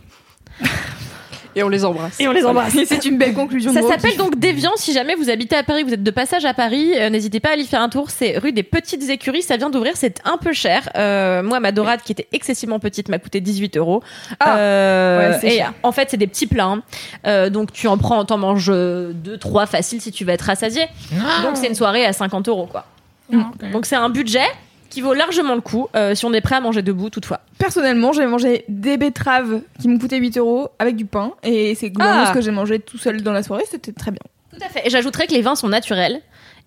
Et 1.56 1.62
on 1.62 1.70
les 1.70 1.86
embrasse. 1.86 2.20
et 2.20 2.28
on 2.28 2.32
les 2.32 2.44
embrasse 2.46 2.74
Et 2.76 2.84
c'est 2.86 3.06
une 3.06 3.20
belle 3.20 3.36
conclusion. 3.36 3.72
ça 3.72 3.84
s'appelle 3.84 4.18
donc 4.18 4.40
Déviant. 4.40 4.72
Si 4.76 4.92
jamais 4.92 5.14
vous 5.14 5.30
habitez 5.30 5.56
à 5.56 5.62
Paris, 5.62 5.84
vous 5.84 5.94
êtes 5.94 6.02
de 6.02 6.10
passage 6.12 6.46
à 6.46 6.54
Paris, 6.56 6.94
euh, 6.96 7.12
n'hésitez 7.12 7.40
pas 7.40 7.50
à 7.50 7.52
aller 7.54 7.64
faire 7.66 7.82
un 7.82 7.90
tour. 7.90 8.10
C'est 8.10 8.40
rue 8.40 8.52
des 8.54 8.64
Petites 8.64 9.08
Écuries. 9.10 9.44
Ça 9.44 9.56
vient 9.56 9.70
d'ouvrir. 9.70 9.94
C'est 9.96 10.20
un 10.26 10.38
peu 10.38 10.52
cher. 10.52 10.90
Euh, 10.96 11.44
moi, 11.44 11.60
ma 11.60 11.72
dorade 11.72 12.02
qui 12.04 12.12
était 12.12 12.28
excessivement 12.32 12.80
petite 12.80 13.08
m'a 13.08 13.20
coûté 13.20 13.40
18 13.40 13.78
euros. 13.78 14.02
Ah. 14.40 14.58
Euh, 14.58 15.30
Ouais, 15.32 15.38
c'est 15.42 15.48
et 15.48 15.58
cher. 15.58 15.74
en 15.84 15.92
fait, 15.92 16.10
c'est 16.10 16.18
des 16.18 16.26
petits 16.26 16.48
plats. 16.48 16.66
hein. 16.66 16.82
Euh, 17.28 17.52
donc 17.52 17.72
tu 17.72 17.88
en 17.88 18.00
prends, 18.00 18.26
t'en 18.26 18.40
manges 18.40 18.70
deux, 18.72 19.38
trois 19.40 19.68
facile 19.68 20.02
si 20.02 20.12
tu 20.12 20.26
veux 20.26 20.32
être 20.32 20.42
rassasié. 20.42 20.86
Ah. 21.14 21.44
Donc 21.44 21.56
c'est 21.58 21.68
une 21.68 21.76
soirée 21.76 22.04
à 22.06 22.14
50 22.14 22.48
euros 22.48 22.66
quoi. 22.66 22.86
Ok. 23.32 23.72
Donc 23.72 23.86
c'est 23.86 23.96
un 23.96 24.10
budget 24.10 24.46
qui 24.94 25.02
vaut 25.02 25.14
largement 25.16 25.56
le 25.56 25.62
coup 25.62 25.88
euh, 25.96 26.14
si 26.14 26.24
on 26.26 26.34
est 26.34 26.42
prêt 26.42 26.56
à 26.56 26.62
manger 26.62 26.84
debout 26.84 27.10
toutefois. 27.10 27.40
Personnellement, 27.58 28.14
j'ai 28.14 28.28
mangé 28.28 28.64
des 28.68 28.98
betteraves 28.98 29.62
qui 29.82 29.88
m'ont 29.88 29.98
coûté 29.98 30.18
8 30.18 30.38
euros 30.38 30.70
avec 30.78 30.96
du 30.96 31.06
pain. 31.06 31.34
Et 31.42 31.74
c'est 31.74 31.90
globalement 31.90 32.24
Ah. 32.26 32.28
ce 32.30 32.34
que 32.34 32.42
j'ai 32.42 32.52
mangé 32.52 32.78
tout 32.80 33.00
seul 33.00 33.22
dans 33.24 33.32
la 33.34 33.42
soirée. 33.42 33.64
C'était 33.70 33.92
très 33.92 34.12
bien. 34.12 34.20
Tout 34.52 34.64
à 34.64 34.70
fait. 34.70 34.86
Et 34.86 34.92
j'ajouterais 34.92 35.26
que 35.26 35.34
les 35.34 35.42
vins 35.42 35.56
sont 35.56 35.68
naturels 35.70 36.22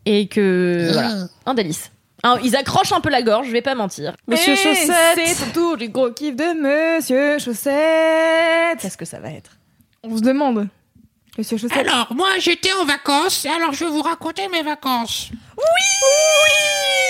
et 0.07 0.27
que 0.27 0.91
voilà, 0.93 1.13
un 1.47 1.55
délice. 1.55 1.93
Ils 2.43 2.57
accrochent 2.57 2.91
un 2.93 3.01
peu 3.01 3.11
la 3.11 3.23
gorge, 3.23 3.47
je 3.47 3.53
vais 3.53 3.63
pas 3.63 3.77
mentir. 3.77 4.17
Monsieur 4.27 4.55
Et 4.55 4.57
Chaussette. 4.57 5.21
C'est 5.37 5.53
tour 5.53 5.77
du 5.77 5.89
gros 5.91 6.11
kiff 6.11 6.35
de 6.35 6.61
Monsieur 6.61 7.39
Chaussette. 7.39 8.81
Qu'est-ce 8.81 8.97
que 8.99 9.05
ça 9.05 9.21
va 9.21 9.31
être? 9.31 9.53
On 10.03 10.17
se 10.17 10.23
demande. 10.23 10.67
Monsieur 11.39 11.59
Chaussette. 11.59 11.77
Alors, 11.87 12.13
moi, 12.15 12.29
j'étais 12.39 12.73
en 12.73 12.85
vacances, 12.85 13.45
et 13.45 13.49
alors 13.49 13.73
je 13.73 13.85
vais 13.85 13.91
vous 13.91 14.03
raconter 14.03 14.49
mes 14.49 14.63
vacances. 14.63 15.29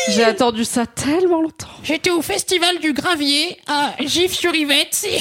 J'ai 0.08 0.24
attendu 0.24 0.64
ça 0.64 0.86
tellement 0.86 1.42
longtemps. 1.42 1.66
J'étais 1.82 2.10
au 2.10 2.22
festival 2.22 2.78
du 2.78 2.92
gravier 2.92 3.56
à 3.66 3.94
Gif-sur-Yvette. 4.00 5.06
Et 5.08 5.18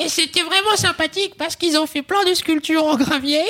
et 0.00 0.08
c'était 0.08 0.42
vraiment 0.42 0.76
sympathique 0.76 1.34
parce 1.36 1.56
qu'ils 1.56 1.76
ont 1.76 1.86
fait 1.86 2.02
plein 2.02 2.22
de 2.24 2.32
sculptures 2.34 2.84
en 2.86 2.94
gravier 2.96 3.42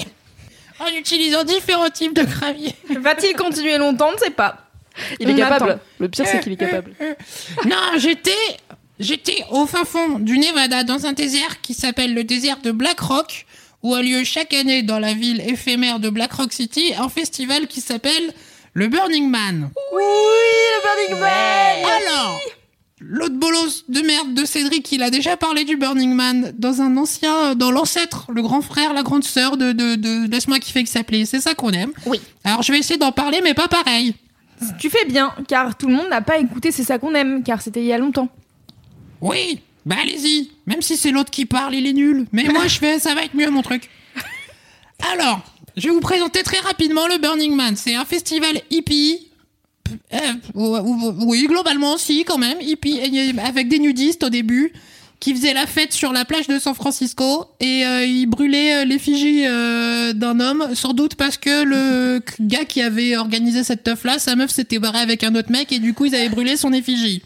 en 0.81 0.87
utilisant 0.97 1.45
différents 1.45 1.91
types 1.91 2.15
de 2.15 2.23
gravier. 2.23 2.75
Va-t-il 2.89 3.37
continuer 3.37 3.77
longtemps 3.77 4.09
On 4.11 4.15
ne 4.15 4.19
sait 4.19 4.31
pas. 4.31 4.57
Il 5.21 5.29
est 5.29 5.35
On 5.35 5.37
capable. 5.37 5.71
attend. 5.73 5.81
Le 5.99 6.09
pire, 6.09 6.27
c'est 6.27 6.41
qu'il 6.41 6.53
est 6.53 6.57
capable. 6.57 6.95
Non, 7.67 7.77
j'étais 7.99 8.31
j'étais 8.99 9.45
au 9.51 9.67
fin 9.67 9.85
fond 9.85 10.19
du 10.19 10.39
Nevada 10.39 10.85
dans 10.85 11.05
un 11.05 11.13
désert 11.13 11.61
qui 11.61 11.75
s'appelle 11.75 12.15
le 12.15 12.25
désert 12.25 12.57
de 12.63 12.71
Black 12.71 13.01
Rock 13.01 13.45
où 13.83 13.95
a 13.95 14.03
lieu 14.03 14.25
chaque 14.25 14.55
année 14.55 14.83
dans 14.83 14.99
la 14.99 15.15
ville 15.15 15.41
éphémère 15.41 16.01
de 16.01 16.11
Black 16.11 16.33
Rock 16.33 16.53
City 16.53 16.93
un 16.99 17.09
festival 17.09 17.67
qui 17.67 17.81
s'appelle 17.81 18.33
le 18.75 18.89
Burning 18.89 19.29
Man. 19.29 19.71
Oui, 19.95 20.03
le 20.03 21.09
Burning 21.09 21.21
Man 21.21 21.85
Alors, 21.85 22.41
l'autre 23.01 23.35
bolos 23.35 23.85
de 23.89 24.01
merde 24.01 24.35
de 24.35 24.45
Cédric, 24.45 24.91
il 24.93 25.03
a 25.03 25.11
déjà 25.11 25.37
parlé 25.37 25.65
du 25.65 25.77
Burning 25.77 26.13
Man 26.13 26.53
dans 26.59 26.81
un 26.81 26.97
ancien, 26.97 27.55
dans 27.55 27.71
l'ancêtre, 27.71 28.27
le 28.33 28.43
grand 28.43 28.61
frère, 28.61 28.93
la 28.93 29.03
grande 29.03 29.25
sœur 29.25 29.57
de, 29.57 29.73
de, 29.73 29.95
de 29.95 30.31
Laisse-moi 30.31 30.59
kiffer 30.59 30.85
qui 30.85 30.91
s'appelait. 30.91 31.25
C'est 31.25 31.41
ça 31.41 31.55
qu'on 31.55 31.71
aime. 31.71 31.93
Oui. 32.07 32.21
Alors, 32.45 32.63
je 32.63 32.73
vais 32.73 32.79
essayer 32.79 32.99
d'en 32.99 33.13
parler, 33.13 33.41
mais 33.43 33.55
pas 33.55 33.69
pareil. 33.69 34.15
Tu 34.81 34.91
fais 34.91 35.05
bien, 35.07 35.33
car 35.47 35.77
tout 35.77 35.87
le 35.87 35.95
monde 35.95 36.09
n'a 36.09 36.21
pas 36.21 36.39
écouté 36.39 36.73
C'est 36.73 36.83
ça 36.83 36.99
qu'on 36.99 37.15
aime, 37.15 37.45
car 37.45 37.63
c'était 37.63 37.81
il 37.81 37.87
y 37.87 37.93
a 37.93 37.99
longtemps. 37.99 38.29
Oui, 39.21 39.61
bah 39.89 39.97
allez-y. 40.03 40.51
Même 40.67 40.83
si 40.83 40.99
c'est 40.99 41.11
l'autre 41.11 41.31
qui 41.31 41.47
parle, 41.47 41.75
il 41.75 41.87
est 41.87 41.95
nul. 41.95 42.27
Mais 42.31 42.45
moi, 42.45 42.67
je 42.67 42.79
fais, 42.79 42.99
ça 42.99 43.15
va 43.15 43.23
être 43.25 43.35
mieux 43.35 43.49
mon 43.49 43.63
truc. 43.63 43.89
Alors, 45.15 45.41
je 45.79 45.89
vais 45.89 45.95
vous 45.95 46.01
présenter 46.01 46.43
très 46.43 46.59
rapidement 46.59 47.07
le 47.09 47.17
Burning 47.17 47.57
Man. 47.57 47.75
C'est 47.75 47.95
un 47.95 48.05
festival 48.05 48.61
hippie. 48.69 49.29
Euh, 50.13 50.19
oui, 50.55 51.47
globalement, 51.47 51.97
si, 51.97 52.25
quand 52.25 52.37
même. 52.37 52.59
Hippie, 52.61 53.01
avec 53.43 53.69
des 53.69 53.79
nudistes 53.79 54.25
au 54.25 54.29
début, 54.29 54.75
qui 55.21 55.35
faisaient 55.35 55.55
la 55.55 55.67
fête 55.67 55.95
sur 55.95 56.13
la 56.13 56.27
plage 56.27 56.49
de 56.49 56.59
San 56.59 56.75
Francisco. 56.75 57.47
Et 57.59 57.87
euh, 57.87 58.05
ils 58.05 58.27
brûlaient 58.27 58.83
euh, 58.83 58.85
l'effigie 58.85 59.45
euh, 59.47 60.13
d'un 60.13 60.39
homme, 60.39 60.69
sans 60.75 60.93
doute 60.93 61.15
parce 61.15 61.39
que 61.39 61.65
le 61.65 62.23
gars 62.41 62.67
qui 62.67 62.83
avait 62.83 63.17
organisé 63.17 63.65
cette 63.65 63.85
teuf-là, 63.85 64.19
sa 64.19 64.37
meuf 64.37 64.51
s'était 64.51 64.79
barrée 64.79 65.01
avec 65.01 65.25
un 65.25 65.35
autre 65.35 65.51
mec, 65.51 65.73
et 65.73 65.79
du 65.79 65.95
coup, 65.95 66.05
ils 66.05 66.15
avaient 66.15 66.29
brûlé 66.29 66.59
son 66.59 66.75
effigie. 66.75 67.23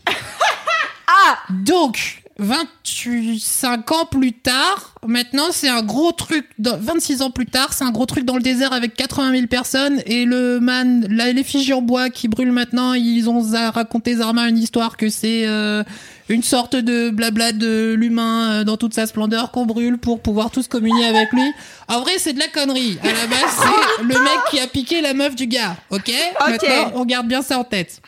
Donc, 1.51 2.22
25 2.39 3.93
ans 3.93 4.05
plus 4.07 4.33
tard, 4.33 4.95
maintenant 5.07 5.47
c'est 5.51 5.69
un 5.69 5.83
gros 5.83 6.13
truc, 6.13 6.47
dans- 6.59 6.79
26 6.79 7.23
ans 7.23 7.31
plus 7.31 7.47
tard, 7.47 7.73
c'est 7.73 7.85
un 7.85 7.91
gros 7.91 8.07
truc 8.07 8.25
dans 8.25 8.37
le 8.37 8.43
désert 8.43 8.73
avec 8.73 8.95
80 8.95 9.33
000 9.33 9.47
personnes 9.47 10.01
et 10.07 10.25
le 10.25 10.61
man, 10.61 11.07
la- 11.11 11.33
l'effigie 11.33 11.73
en 11.73 11.83
bois 11.83 12.11
qui 12.11 12.29
brûle 12.29 12.53
maintenant, 12.53 12.95
ils 12.95 13.29
ont 13.29 13.43
raconté 13.73 14.17
Zarma 14.17 14.49
une 14.49 14.59
histoire 14.59 14.97
que 14.97 15.09
c'est 15.09 15.47
euh, 15.47 15.83
une 16.29 16.43
sorte 16.43 16.77
de 16.77 17.11
blabla 17.11 17.53
de 17.53 17.95
l'humain 17.99 18.51
euh, 18.61 18.65
dans 18.65 18.77
toute 18.77 18.95
sa 18.95 19.07
splendeur 19.07 19.51
qu'on 19.51 19.67
brûle 19.67 19.99
pour 19.99 20.21
pouvoir 20.21 20.51
tous 20.51 20.69
communier 20.69 21.05
avec 21.05 21.33
lui. 21.33 21.45
En 21.89 22.01
vrai, 22.01 22.13
c'est 22.19 22.33
de 22.33 22.39
la 22.39 22.49
connerie. 22.49 22.99
À 23.03 23.07
la 23.09 23.27
base, 23.27 23.51
c'est 23.59 24.03
le 24.03 24.09
mec 24.09 24.39
qui 24.51 24.59
a 24.61 24.67
piqué 24.67 25.01
la 25.01 25.15
meuf 25.15 25.35
du 25.35 25.47
gars, 25.47 25.77
ok 25.91 26.11
Maintenant, 26.49 26.93
on 26.95 27.05
garde 27.05 27.27
bien 27.29 27.43
ça 27.43 27.59
en 27.59 27.65
tête. 27.65 28.01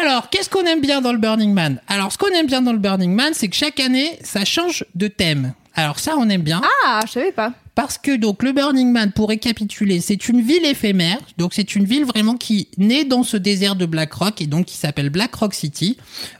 Alors, 0.00 0.30
qu'est-ce 0.30 0.48
qu'on 0.48 0.64
aime 0.64 0.80
bien 0.80 1.00
dans 1.00 1.12
le 1.12 1.18
Burning 1.18 1.52
Man? 1.52 1.80
Alors, 1.88 2.12
ce 2.12 2.18
qu'on 2.18 2.28
aime 2.28 2.46
bien 2.46 2.62
dans 2.62 2.72
le 2.72 2.78
Burning 2.78 3.12
Man, 3.12 3.32
c'est 3.34 3.48
que 3.48 3.56
chaque 3.56 3.80
année, 3.80 4.18
ça 4.22 4.44
change 4.44 4.84
de 4.94 5.08
thème. 5.08 5.54
Alors 5.74 5.98
ça, 5.98 6.14
on 6.16 6.28
aime 6.28 6.42
bien. 6.42 6.60
Ah, 6.86 7.00
je 7.06 7.12
savais 7.12 7.32
pas. 7.32 7.52
Parce 7.74 7.98
que 7.98 8.16
donc 8.16 8.42
le 8.42 8.52
Burning 8.52 8.90
Man, 8.90 9.12
pour 9.12 9.28
récapituler, 9.28 10.00
c'est 10.00 10.28
une 10.28 10.40
ville 10.40 10.64
éphémère. 10.64 11.18
Donc 11.36 11.54
c'est 11.54 11.76
une 11.76 11.84
ville 11.84 12.04
vraiment 12.04 12.36
qui 12.36 12.68
naît 12.76 13.04
dans 13.04 13.22
ce 13.22 13.36
désert 13.36 13.76
de 13.76 13.86
Black 13.86 14.12
Rock 14.14 14.40
et 14.40 14.46
donc 14.46 14.66
qui 14.66 14.76
s'appelle 14.76 15.10
Black 15.10 15.34
Rock 15.34 15.54
City, 15.54 15.96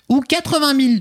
où 0.08 0.20
80 0.20 0.74
000 0.76 0.94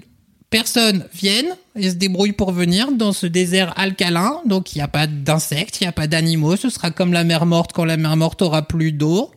personnes 0.52 1.06
viennent 1.14 1.56
et 1.76 1.90
se 1.90 1.96
débrouillent 1.96 2.34
pour 2.34 2.52
venir 2.52 2.92
dans 2.92 3.12
ce 3.12 3.26
désert 3.26 3.74
alcalin. 3.76 4.42
Donc 4.46 4.76
il 4.76 4.80
n'y 4.80 4.84
a 4.84 4.88
pas 4.88 5.08
d'insectes, 5.08 5.82
il 5.82 5.86
n'y 5.86 5.90
a 5.90 5.94
pas 5.94 6.08
d'animaux. 6.08 6.56
Ce 6.56 6.70
sera 6.70 6.92
comme 6.92 7.14
la 7.14 7.24
mer 7.24 7.48
morte 7.48 7.72
quand 7.74 7.86
la 7.86 7.98
mer 7.98 8.16
morte 8.18 8.42
aura 8.44 8.62
plus 8.62 8.92
d'eau. 8.92 9.32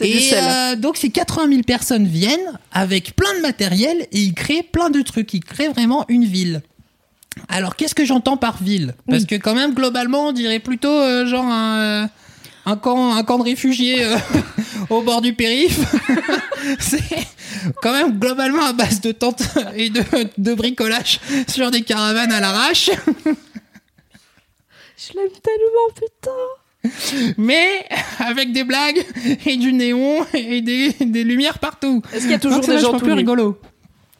Et 0.00 0.30
euh, 0.34 0.76
donc 0.76 0.96
ces 0.96 1.10
80 1.10 1.48
000 1.48 1.62
personnes 1.62 2.06
viennent 2.06 2.58
avec 2.72 3.14
plein 3.14 3.32
de 3.36 3.40
matériel 3.40 4.06
et 4.10 4.18
ils 4.18 4.34
créent 4.34 4.62
plein 4.62 4.90
de 4.90 5.00
trucs. 5.02 5.32
Ils 5.34 5.44
créent 5.44 5.68
vraiment 5.68 6.04
une 6.08 6.24
ville. 6.24 6.62
Alors 7.48 7.76
qu'est-ce 7.76 7.94
que 7.94 8.04
j'entends 8.04 8.36
par 8.36 8.62
ville? 8.62 8.94
Parce 9.08 9.24
que 9.24 9.34
quand 9.36 9.54
même 9.54 9.74
globalement 9.74 10.28
on 10.28 10.32
dirait 10.32 10.60
plutôt 10.60 10.88
euh, 10.88 11.26
genre 11.26 11.44
un, 11.46 11.78
euh, 11.78 12.06
un 12.66 12.76
camp 12.76 13.14
un 13.14 13.22
camp 13.24 13.38
de 13.38 13.44
réfugiés 13.44 14.04
euh, 14.04 14.16
au 14.90 15.02
bord 15.02 15.20
du 15.20 15.34
périph. 15.34 15.80
C'est 16.78 17.02
quand 17.82 17.92
même 17.92 18.18
globalement 18.18 18.64
à 18.64 18.72
base 18.72 19.00
de 19.00 19.12
tentes 19.12 19.42
et 19.76 19.90
de, 19.90 20.02
de 20.38 20.54
bricolage 20.54 21.20
sur 21.48 21.70
des 21.70 21.82
caravanes 21.82 22.32
à 22.32 22.40
l'arrache. 22.40 22.90
Je 24.96 25.12
l'aime 25.14 25.28
tellement, 25.42 25.90
putain. 25.94 26.30
mais 27.38 27.66
avec 28.18 28.52
des 28.52 28.64
blagues 28.64 29.04
et 29.46 29.56
du 29.56 29.72
néon 29.72 30.24
et 30.34 30.60
des, 30.60 30.92
des 31.00 31.24
lumières 31.24 31.58
partout. 31.58 32.02
Est-ce 32.12 32.22
qu'il 32.22 32.30
y 32.30 32.34
a 32.34 32.38
toujours 32.38 32.60
Donc, 32.60 32.68
des 32.68 32.78
gens 32.78 32.92
tout 32.92 32.98
plus 32.98 33.08
nus 33.08 33.18
rigolo. 33.18 33.58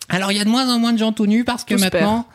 Alors 0.08 0.32
il 0.32 0.38
y 0.38 0.40
a 0.40 0.44
de 0.44 0.50
moins 0.50 0.72
en 0.72 0.78
moins 0.78 0.92
de 0.92 0.98
gens 0.98 1.12
tout 1.12 1.26
nus 1.26 1.44
parce 1.44 1.64
que 1.64 1.74
Tout 1.74 1.80
maintenant 1.80 2.26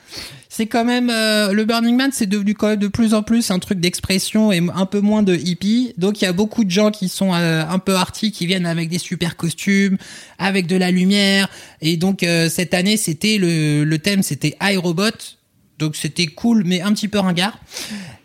c'est 0.52 0.66
quand 0.66 0.84
même 0.84 1.12
euh, 1.12 1.54
le 1.54 1.64
Burning 1.66 1.96
Man 1.96 2.10
c'est 2.12 2.26
devenu 2.26 2.56
quand 2.56 2.68
même 2.68 2.80
de 2.80 2.88
plus 2.88 3.14
en 3.14 3.22
plus 3.22 3.52
un 3.52 3.60
truc 3.60 3.80
d'expression 3.80 4.52
et 4.52 4.62
un 4.74 4.86
peu 4.86 5.00
moins 5.00 5.22
de 5.22 5.36
hippie. 5.36 5.94
Donc 5.98 6.22
il 6.22 6.26
y 6.26 6.28
a 6.28 6.34
beaucoup 6.34 6.64
de 6.64 6.72
gens 6.72 6.90
qui 6.90 7.08
sont 7.10 7.34
euh, 7.34 7.64
un 7.68 7.80
peu 7.80 7.96
arty 7.96 8.32
qui 8.32 8.48
viennent 8.48 8.66
avec 8.66 8.90
des 8.90 8.98
super 8.98 9.38
costumes, 9.38 9.98
avec 10.40 10.66
de 10.66 10.76
la 10.76 10.90
lumière 10.90 11.48
et 11.82 11.98
donc 11.98 12.24
euh, 12.24 12.50
cette 12.50 12.74
année 12.74 12.98
c'était 12.98 13.38
le 13.38 13.84
le 13.84 14.00
thème 14.00 14.24
c'était 14.24 14.58
iRobot. 14.62 15.38
Donc 15.78 15.96
c'était 15.96 16.28
cool 16.28 16.64
mais 16.66 16.82
un 16.82 16.94
petit 16.94 17.08
peu 17.08 17.20
ringard. 17.20 17.60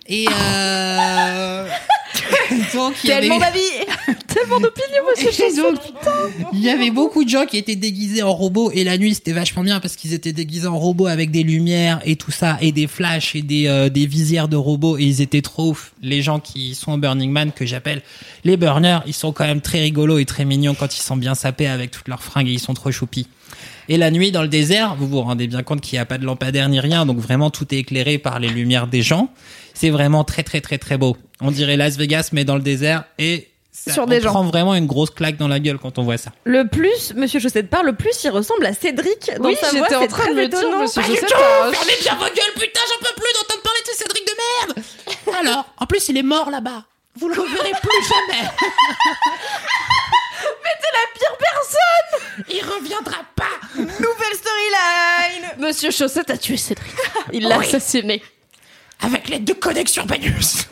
Et 0.07 0.27
euh, 0.29 1.69
donc 2.75 2.95
il 3.05 3.11
y 3.11 3.13
avait- 3.13 3.23
Tellement 3.29 3.39
ma 3.39 3.51
vie 3.51 3.59
Tellement 4.27 4.61
d'opinions, 4.61 5.03
monsieur 5.11 5.31
il 6.53 6.61
y 6.61 6.69
avait 6.71 6.91
beaucoup 6.91 7.25
de 7.25 7.29
gens 7.29 7.47
qui 7.47 7.57
étaient 7.57 7.77
déguisés 7.77 8.23
en 8.23 8.33
robots 8.33 8.71
et 8.73 8.83
la 8.85 8.99
nuit 8.99 9.15
c'était 9.15 9.33
vachement 9.33 9.63
bien 9.63 9.81
parce 9.81 9.97
qu'ils 9.97 10.13
étaient 10.13 10.33
déguisés 10.33 10.67
en 10.67 10.79
robots 10.79 11.07
avec 11.07 11.31
des 11.31 11.43
lumières 11.43 12.01
et 12.05 12.17
tout 12.17 12.31
ça 12.33 12.59
et 12.61 12.73
des 12.73 12.87
flashs 12.87 13.35
et 13.37 13.43
des, 13.43 13.67
euh, 13.69 13.89
des 13.89 14.07
visières 14.07 14.49
de 14.49 14.57
robots 14.57 14.99
et 14.99 15.05
ils 15.05 15.21
étaient 15.21 15.43
trop 15.43 15.71
ouf. 15.71 15.93
Les 16.03 16.23
gens 16.23 16.41
qui 16.41 16.75
sont 16.75 16.93
au 16.93 16.99
Burning 16.99 17.31
Man 17.31 17.53
que 17.53 17.65
j'appelle 17.65 18.03
les 18.45 18.57
burners, 18.57 18.99
ils 19.07 19.15
sont 19.15 19.33
quand 19.33 19.45
même 19.47 19.61
très 19.61 19.81
rigolos 19.81 20.19
et 20.19 20.25
très 20.25 20.45
mignons 20.45 20.75
quand 20.75 20.97
ils 20.97 21.03
sont 21.03 21.17
bien 21.17 21.35
sapés 21.35 21.67
avec 21.67 21.91
toutes 21.93 22.09
leurs 22.09 22.23
fringues 22.23 22.49
et 22.49 22.53
ils 22.53 22.59
sont 22.61 22.75
trop 22.75 22.91
choupis. 22.91 23.27
Et 23.89 23.99
la 23.99 24.11
nuit 24.11 24.33
dans 24.33 24.43
le 24.43 24.49
désert, 24.49 24.97
vous 24.99 25.07
vous 25.07 25.21
rendez 25.21 25.47
bien 25.47 25.63
compte 25.63 25.81
qu'il 25.83 25.97
n'y 25.97 26.01
a 26.01 26.07
pas 26.07 26.17
de 26.19 26.25
lampadaire 26.25 26.69
ni 26.71 26.81
rien, 26.81 27.05
donc 27.07 27.19
vraiment 27.19 27.51
tout 27.51 27.67
est 27.75 27.79
éclairé 27.79 28.17
par 28.19 28.41
les 28.41 28.49
lumières 28.49 28.87
des 28.87 29.03
gens. 29.03 29.29
C'est 29.75 29.91
vraiment 29.91 30.25
très 30.25 30.43
très 30.43 30.61
très 30.61 30.79
très 30.79 30.97
beau. 30.97 31.17
On 31.41 31.51
dirait 31.51 31.77
Las 31.77 31.97
Vegas 31.97 32.31
mais 32.33 32.45
dans 32.45 32.55
le 32.57 32.63
désert 32.63 33.05
et 33.19 33.51
ça, 33.73 33.93
Sur 33.93 34.05
on 34.05 34.07
des 34.07 34.21
gens. 34.21 34.31
prend 34.31 34.45
vraiment 34.45 34.75
une 34.77 34.87
grosse 34.87 35.11
claque 35.11 35.37
dans 35.37 35.49
la 35.49 35.59
gueule 35.59 35.79
quand 35.79 35.99
on 35.99 36.05
voit 36.05 36.17
ça. 36.17 36.31
Le 36.45 36.69
plus, 36.69 37.13
Monsieur 37.17 37.41
Chaussette 37.41 37.69
parle, 37.69 37.87
le 37.87 37.95
plus 37.95 38.13
il 38.23 38.31
ressemble 38.31 38.65
à 38.67 38.73
Cédric 38.73 39.33
dans 39.39 39.49
Oui, 39.49 39.57
sa 39.61 39.71
voix. 39.71 39.81
j'étais 39.83 39.97
en 39.97 40.03
C'est 40.03 40.09
train 40.09 40.29
de 40.29 40.33
très 40.33 40.43
me 40.45 40.49
dire, 40.49 40.79
monsieur 40.79 41.03
Pas 41.03 41.09
du 41.09 41.15
Chaussette, 41.15 41.29
tout 41.29 41.35
t'as 41.37 41.69
un- 41.69 41.73
Fermez 41.73 41.93
bien 42.01 42.15
vos 42.15 42.25
gueules, 42.25 42.55
putain, 42.55 42.81
j'en 42.89 42.99
peux 43.07 43.15
plus 43.21 43.33
d'entendre 43.35 43.63
parler 43.63 43.81
de 43.85 43.91
ce 43.91 43.97
Cédric 43.99 44.25
de 44.27 44.33
merde 44.77 44.87
Alors, 45.41 45.67
en 45.79 45.87
plus, 45.87 46.09
il 46.09 46.17
est 46.19 46.23
mort 46.23 46.51
là-bas. 46.51 46.85
Vous 47.19 47.29
le 47.29 47.35
reverrez 47.35 47.73
plus 47.83 48.09
jamais 48.09 48.49
Mais 50.63 50.71
t'es 50.81 50.93
la 50.93 51.19
pire 51.19 51.37
personne 51.39 52.45
Il 52.51 52.65
reviendra 52.65 53.19
pas 53.37 53.45
Nouvelle 53.77 54.35
storyline 54.35 55.51
Monsieur 55.59 55.91
Chaussette 55.91 56.31
a 56.31 56.37
tué 56.39 56.57
Cédric. 56.57 56.93
Il 57.33 57.49
l'a 57.49 57.59
Oui. 57.59 57.67
assassiné. 57.67 58.23
Avec 59.01 59.29
l'aide 59.29 59.45
de 59.45 59.53
Codex 59.53 59.97
Urbanus 59.97 60.67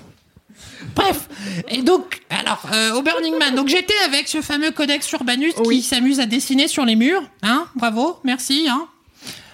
Bref, 0.95 1.29
et 1.69 1.81
donc, 1.83 2.21
alors, 2.29 2.63
euh, 2.73 2.95
au 2.95 3.03
Burning 3.03 3.39
Man, 3.39 3.55
donc 3.55 3.69
j'étais 3.69 3.95
avec 4.05 4.29
ce 4.29 4.43
fameux 4.43 4.73
Codex 4.73 5.11
Urbanus 5.13 5.55
qui 5.69 5.81
s'amuse 5.81 6.21
à 6.21 6.27
dessiner 6.27 6.69
sur 6.69 6.85
les 6.85 6.97
murs, 6.97 7.23
hein, 7.43 7.67
bravo, 7.77 8.19
merci, 8.25 8.67
hein. 8.69 8.87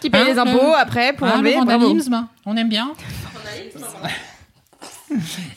Qui 0.00 0.10
paye 0.10 0.22
Hein, 0.22 0.26
les 0.32 0.38
impôts 0.38 0.66
le- 0.68 0.74
après 0.74 1.12
pour 1.12 1.26
Hein, 1.28 1.34
enlever. 1.38 1.54
le 1.56 1.64
Bravo. 1.64 1.80
vandalisme, 1.86 2.26
on 2.46 2.56
aime 2.56 2.68
bien. 2.68 2.92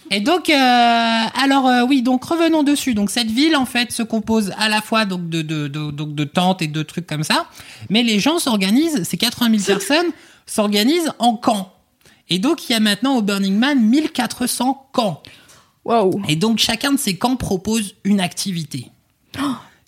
Et 0.10 0.20
donc, 0.22 0.50
euh, 0.50 0.54
alors 0.56 1.68
euh, 1.68 1.82
oui, 1.88 2.02
donc 2.02 2.24
revenons 2.24 2.64
dessus. 2.64 2.94
Donc 2.94 3.10
cette 3.10 3.30
ville 3.30 3.56
en 3.58 3.66
fait 3.66 3.92
se 3.92 4.02
compose 4.04 4.54
à 4.58 4.70
la 4.70 4.82
fois 4.82 5.06
donc 5.06 5.28
de 5.30 5.42
de, 5.42 5.68
de, 5.68 5.92
donc, 5.92 6.16
de 6.16 6.24
tentes 6.24 6.62
et 6.62 6.68
de 6.68 6.84
trucs 6.84 7.06
comme 7.06 7.24
ça, 7.24 7.48
mais 7.90 8.02
les 8.04 8.20
gens 8.20 8.40
s'organisent. 8.40 9.04
Ces 9.04 9.18
80 9.18 9.58
000 9.60 9.64
personnes 9.80 10.12
s'organisent 10.46 11.12
en 11.20 11.36
camps. 11.36 11.74
Et 12.32 12.40
donc 12.40 12.68
il 12.70 12.72
y 12.72 12.76
a 12.76 12.80
maintenant 12.80 13.18
au 13.18 13.22
Burning 13.22 13.58
Man 13.58 13.86
1400 13.88 14.88
camps. 14.94 15.22
Waouh. 15.84 16.22
Et 16.30 16.38
donc 16.38 16.60
chacun 16.60 16.94
de 16.94 16.98
ces 16.98 17.18
camps 17.18 17.36
propose 17.36 17.96
une 18.06 18.22
activité. 18.22 18.88
Y 19.36 19.40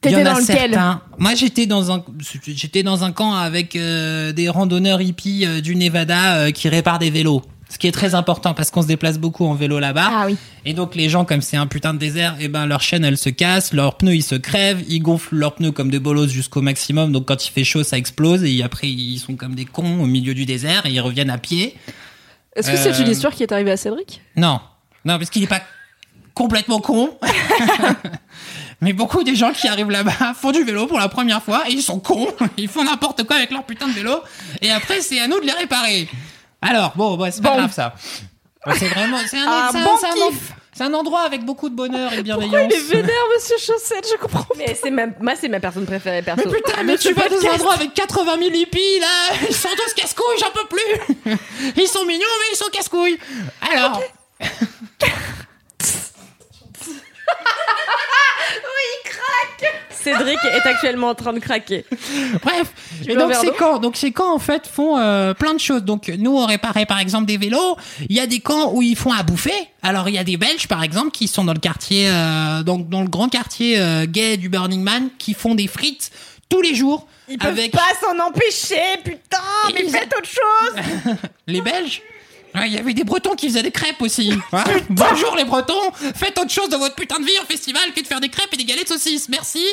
T'étais 0.01 0.23
dans 0.25 0.37
lequel? 0.37 0.77
Moi, 1.17 1.33
j'étais 1.33 1.65
dans 1.65 1.93
un, 1.93 2.03
j'étais 2.45 2.83
dans 2.83 3.05
un 3.05 3.13
camp 3.13 3.33
avec 3.33 3.77
euh, 3.77 4.33
des 4.33 4.49
randonneurs 4.49 5.01
hippies 5.01 5.45
euh, 5.45 5.61
du 5.61 5.77
Nevada 5.77 6.35
euh, 6.35 6.51
qui 6.51 6.67
réparent 6.67 6.99
des 6.99 7.09
vélos. 7.09 7.41
Ce 7.69 7.77
qui 7.77 7.87
est 7.87 7.93
très 7.93 8.13
important 8.13 8.53
parce 8.53 8.69
qu'on 8.69 8.81
se 8.81 8.87
déplace 8.87 9.17
beaucoup 9.17 9.45
en 9.45 9.53
vélo 9.53 9.79
là-bas. 9.79 10.09
Ah 10.11 10.23
oui. 10.27 10.35
Et 10.65 10.73
donc 10.73 10.95
les 10.95 11.07
gens, 11.07 11.23
comme 11.23 11.41
c'est 11.41 11.55
un 11.55 11.67
putain 11.67 11.93
de 11.93 11.99
désert, 11.99 12.35
et 12.41 12.49
ben 12.49 12.65
leur 12.65 12.81
chaîne 12.81 13.05
elle 13.05 13.17
se 13.17 13.29
casse, 13.29 13.71
leurs 13.71 13.95
pneus 13.95 14.15
ils 14.15 14.23
se 14.23 14.35
crèvent, 14.35 14.83
ils 14.89 14.99
gonflent 14.99 15.35
leurs 15.35 15.55
pneus 15.55 15.71
comme 15.71 15.89
des 15.89 15.99
bolos 15.99 16.27
jusqu'au 16.27 16.61
maximum. 16.61 17.13
Donc 17.13 17.25
quand 17.25 17.47
il 17.47 17.49
fait 17.49 17.63
chaud, 17.63 17.83
ça 17.83 17.97
explose 17.97 18.43
et 18.43 18.61
après 18.61 18.89
ils 18.89 19.17
sont 19.17 19.35
comme 19.35 19.55
des 19.55 19.65
cons 19.65 20.01
au 20.01 20.05
milieu 20.05 20.33
du 20.33 20.45
désert 20.45 20.85
et 20.85 20.91
ils 20.91 21.01
reviennent 21.01 21.31
à 21.31 21.37
pied. 21.37 21.75
Est-ce 22.55 22.69
que 22.71 22.77
c'est 22.77 22.89
Euh, 22.99 23.03
une 23.05 23.09
histoire 23.11 23.33
qui 23.33 23.43
est 23.43 23.51
arrivée 23.51 23.71
à 23.71 23.77
Cédric? 23.77 24.21
Non, 24.35 24.59
non, 25.05 25.17
parce 25.17 25.29
qu'il 25.29 25.41
n'est 25.41 25.47
pas 25.47 25.61
complètement 26.33 26.79
con. 26.79 27.17
Mais 28.81 28.91
beaucoup 28.93 29.23
des 29.23 29.35
gens 29.35 29.51
qui 29.53 29.67
arrivent 29.67 29.89
là-bas 29.89 30.33
font 30.35 30.51
du 30.51 30.63
vélo 30.63 30.87
pour 30.87 30.99
la 30.99 31.07
première 31.07 31.41
fois 31.41 31.63
et 31.69 31.71
ils 31.71 31.81
sont 31.81 31.99
cons. 31.99 32.27
Ils 32.57 32.67
font 32.67 32.83
n'importe 32.83 33.23
quoi 33.23 33.37
avec 33.37 33.51
leur 33.51 33.63
putain 33.63 33.87
de 33.87 33.93
vélo. 33.93 34.21
Et 34.61 34.71
après, 34.71 34.99
c'est 35.01 35.19
à 35.21 35.27
nous 35.27 35.39
de 35.39 35.45
les 35.45 35.53
réparer. 35.53 36.09
Alors, 36.61 36.91
bon, 36.95 37.15
bah, 37.15 37.31
c'est 37.31 37.41
pas 37.41 37.51
Bon. 37.51 37.57
grave 37.57 37.71
ça. 37.73 37.95
Bah, 38.65 38.73
c'est 38.77 38.87
vraiment. 38.89 39.17
C'est 39.27 39.39
un, 39.39 39.47
un- 39.47 39.71
bon 39.71 39.79
un. 39.79 40.31
C'est 40.73 40.83
un 40.83 40.93
endroit 40.93 41.21
avec 41.21 41.45
beaucoup 41.45 41.69
de 41.69 41.75
bonheur 41.75 42.13
et 42.13 42.17
de 42.17 42.21
bienveillance. 42.23 42.71
Il 42.71 42.75
est 42.75 42.95
vénère, 42.95 43.25
monsieur 43.33 43.57
Chaussette, 43.57 44.07
je 44.11 44.17
comprends. 44.17 44.45
Mais 44.57 44.75
c'est 44.81 44.89
ma, 44.89 45.07
moi, 45.19 45.33
c'est 45.39 45.49
ma 45.49 45.59
personne 45.59 45.85
préférée 45.85 46.21
perso. 46.21 46.41
Mais 46.45 46.51
putain, 46.51 46.83
mais 46.83 46.97
tu 46.97 47.13
vas 47.13 47.29
dans 47.29 47.45
un 47.45 47.53
endroit 47.53 47.73
avec 47.73 47.93
80 47.93 48.37
000 48.39 48.49
hippies, 48.53 48.99
là 48.99 49.35
Ils 49.49 49.55
sont 49.55 49.69
tous 49.69 49.93
casse-couilles, 49.93 50.39
j'en 50.39 50.51
peux 50.51 50.67
plus 50.67 51.37
Ils 51.77 51.87
sont 51.87 52.05
mignons, 52.05 52.25
mais 52.39 52.53
ils 52.53 52.57
sont 52.57 52.69
casse-couilles 52.71 53.19
Alors... 53.71 54.01
Cédric 59.91 60.37
est 60.43 60.67
actuellement 60.67 61.09
en 61.09 61.15
train 61.15 61.31
de 61.31 61.39
craquer. 61.39 61.85
Bref, 62.41 62.67
un 63.09 63.15
donc 63.15 63.29
verre 63.29 63.39
ces 63.39 63.47
d'eau 63.47 63.53
camps, 63.53 63.79
donc 63.79 63.95
ces 63.95 64.11
camps 64.11 64.33
en 64.35 64.39
fait 64.39 64.67
font 64.67 64.97
euh, 64.97 65.33
plein 65.33 65.53
de 65.53 65.59
choses. 65.59 65.83
Donc 65.83 66.09
nous 66.09 66.35
on 66.37 66.45
réparait 66.45 66.85
par 66.85 66.99
exemple 66.99 67.25
des 67.25 67.37
vélos. 67.37 67.77
Il 68.09 68.15
y 68.15 68.19
a 68.19 68.27
des 68.27 68.39
camps 68.41 68.73
où 68.73 68.81
ils 68.81 68.97
font 68.97 69.13
à 69.13 69.23
bouffer. 69.23 69.53
Alors 69.81 70.09
il 70.09 70.15
y 70.15 70.17
a 70.17 70.25
des 70.25 70.35
Belges 70.35 70.67
par 70.67 70.83
exemple 70.83 71.11
qui 71.11 71.29
sont 71.29 71.45
dans 71.45 71.53
le 71.53 71.59
quartier, 71.59 72.09
euh, 72.09 72.63
donc 72.63 72.89
dans 72.89 73.01
le 73.01 73.07
grand 73.07 73.29
quartier 73.29 73.79
euh, 73.79 74.05
gay 74.05 74.35
du 74.35 74.49
Burning 74.49 74.81
Man, 74.81 75.07
qui 75.17 75.33
font 75.33 75.55
des 75.55 75.67
frites 75.67 76.11
tous 76.49 76.61
les 76.61 76.75
jours 76.75 77.07
Ils 77.29 77.37
peuvent 77.37 77.51
avec 77.51 77.71
pas 77.71 77.79
s'en 78.01 78.19
empêcher, 78.27 78.81
putain 79.05 79.37
Mais 79.73 79.83
Ils- 79.85 79.89
faites 79.89 80.13
autre 80.17 80.27
chose 80.27 81.15
les 81.47 81.61
Belges. 81.61 82.01
Ouais, 82.55 82.67
Il 82.67 82.73
y 82.73 82.77
avait 82.77 82.93
des 82.93 83.03
Bretons 83.03 83.35
qui 83.35 83.47
faisaient 83.47 83.63
des 83.63 83.71
crêpes 83.71 84.01
aussi. 84.01 84.31
Hein 84.53 84.63
Bonjour 84.89 85.35
les 85.35 85.43
Bretons, 85.45 85.91
faites 86.15 86.37
autre 86.39 86.51
chose 86.51 86.69
de 86.69 86.75
votre 86.77 86.95
putain 86.95 87.19
de 87.19 87.25
vie 87.25 87.37
en 87.41 87.45
festival 87.45 87.81
que 87.95 88.01
de 88.01 88.07
faire 88.07 88.19
des 88.21 88.29
crêpes 88.29 88.49
et 88.53 88.57
des 88.57 88.65
galets 88.65 88.83
de 88.83 88.93
saucisses. 88.93 89.27
Merci. 89.29 89.65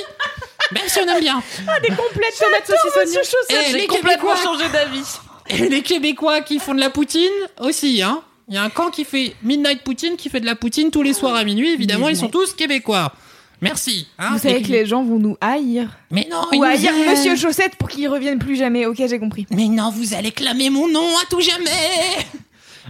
Merci, 0.72 0.98
on 1.04 1.08
aime 1.08 1.20
bien. 1.20 1.42
Des 1.82 1.88
complètes 1.94 2.38
tomates 2.38 2.66
saucisses. 2.66 3.34
Et 3.50 3.54
J'ai 3.72 3.78
les 3.78 3.86
complètement 3.86 4.34
Québécois. 4.34 4.36
changé 4.42 4.64
d'avis. 4.72 5.04
Et 5.48 5.68
les 5.68 5.82
Québécois 5.82 6.40
qui 6.42 6.58
font 6.58 6.74
de 6.74 6.80
la 6.80 6.90
poutine 6.90 7.28
aussi, 7.58 8.02
hein. 8.02 8.22
Il 8.48 8.54
y 8.54 8.58
a 8.58 8.62
un 8.64 8.70
camp 8.70 8.90
qui 8.90 9.04
fait 9.04 9.34
Midnight 9.44 9.82
Poutine, 9.82 10.16
qui 10.16 10.28
fait 10.28 10.40
de 10.40 10.46
la 10.46 10.56
poutine 10.56 10.90
tous 10.90 11.02
les 11.02 11.12
soirs 11.12 11.36
à 11.36 11.44
minuit. 11.44 11.70
Évidemment, 11.72 12.08
ils 12.08 12.16
sont 12.16 12.28
tous 12.28 12.52
québécois. 12.54 13.12
Merci. 13.60 14.08
hein. 14.18 14.30
Vous 14.32 14.38
savez 14.38 14.62
que 14.62 14.68
les 14.68 14.86
gens 14.86 15.04
vont 15.04 15.18
nous 15.20 15.36
haïr. 15.40 15.90
Mais 16.10 16.26
non, 16.30 16.46
ils 16.52 16.58
Ou 16.58 16.64
haïr. 16.64 16.92
Monsieur 17.08 17.36
Chaussette 17.36 17.76
pour 17.76 17.88
qu'il 17.88 18.08
revienne 18.08 18.38
plus 18.40 18.56
jamais. 18.56 18.86
Ok, 18.86 18.96
j'ai 19.06 19.18
compris. 19.20 19.46
Mais 19.50 19.68
non, 19.68 19.90
vous 19.90 20.14
allez 20.14 20.32
clamer 20.32 20.68
mon 20.70 20.88
nom 20.88 21.06
à 21.22 21.26
tout 21.30 21.40
jamais. 21.40 21.70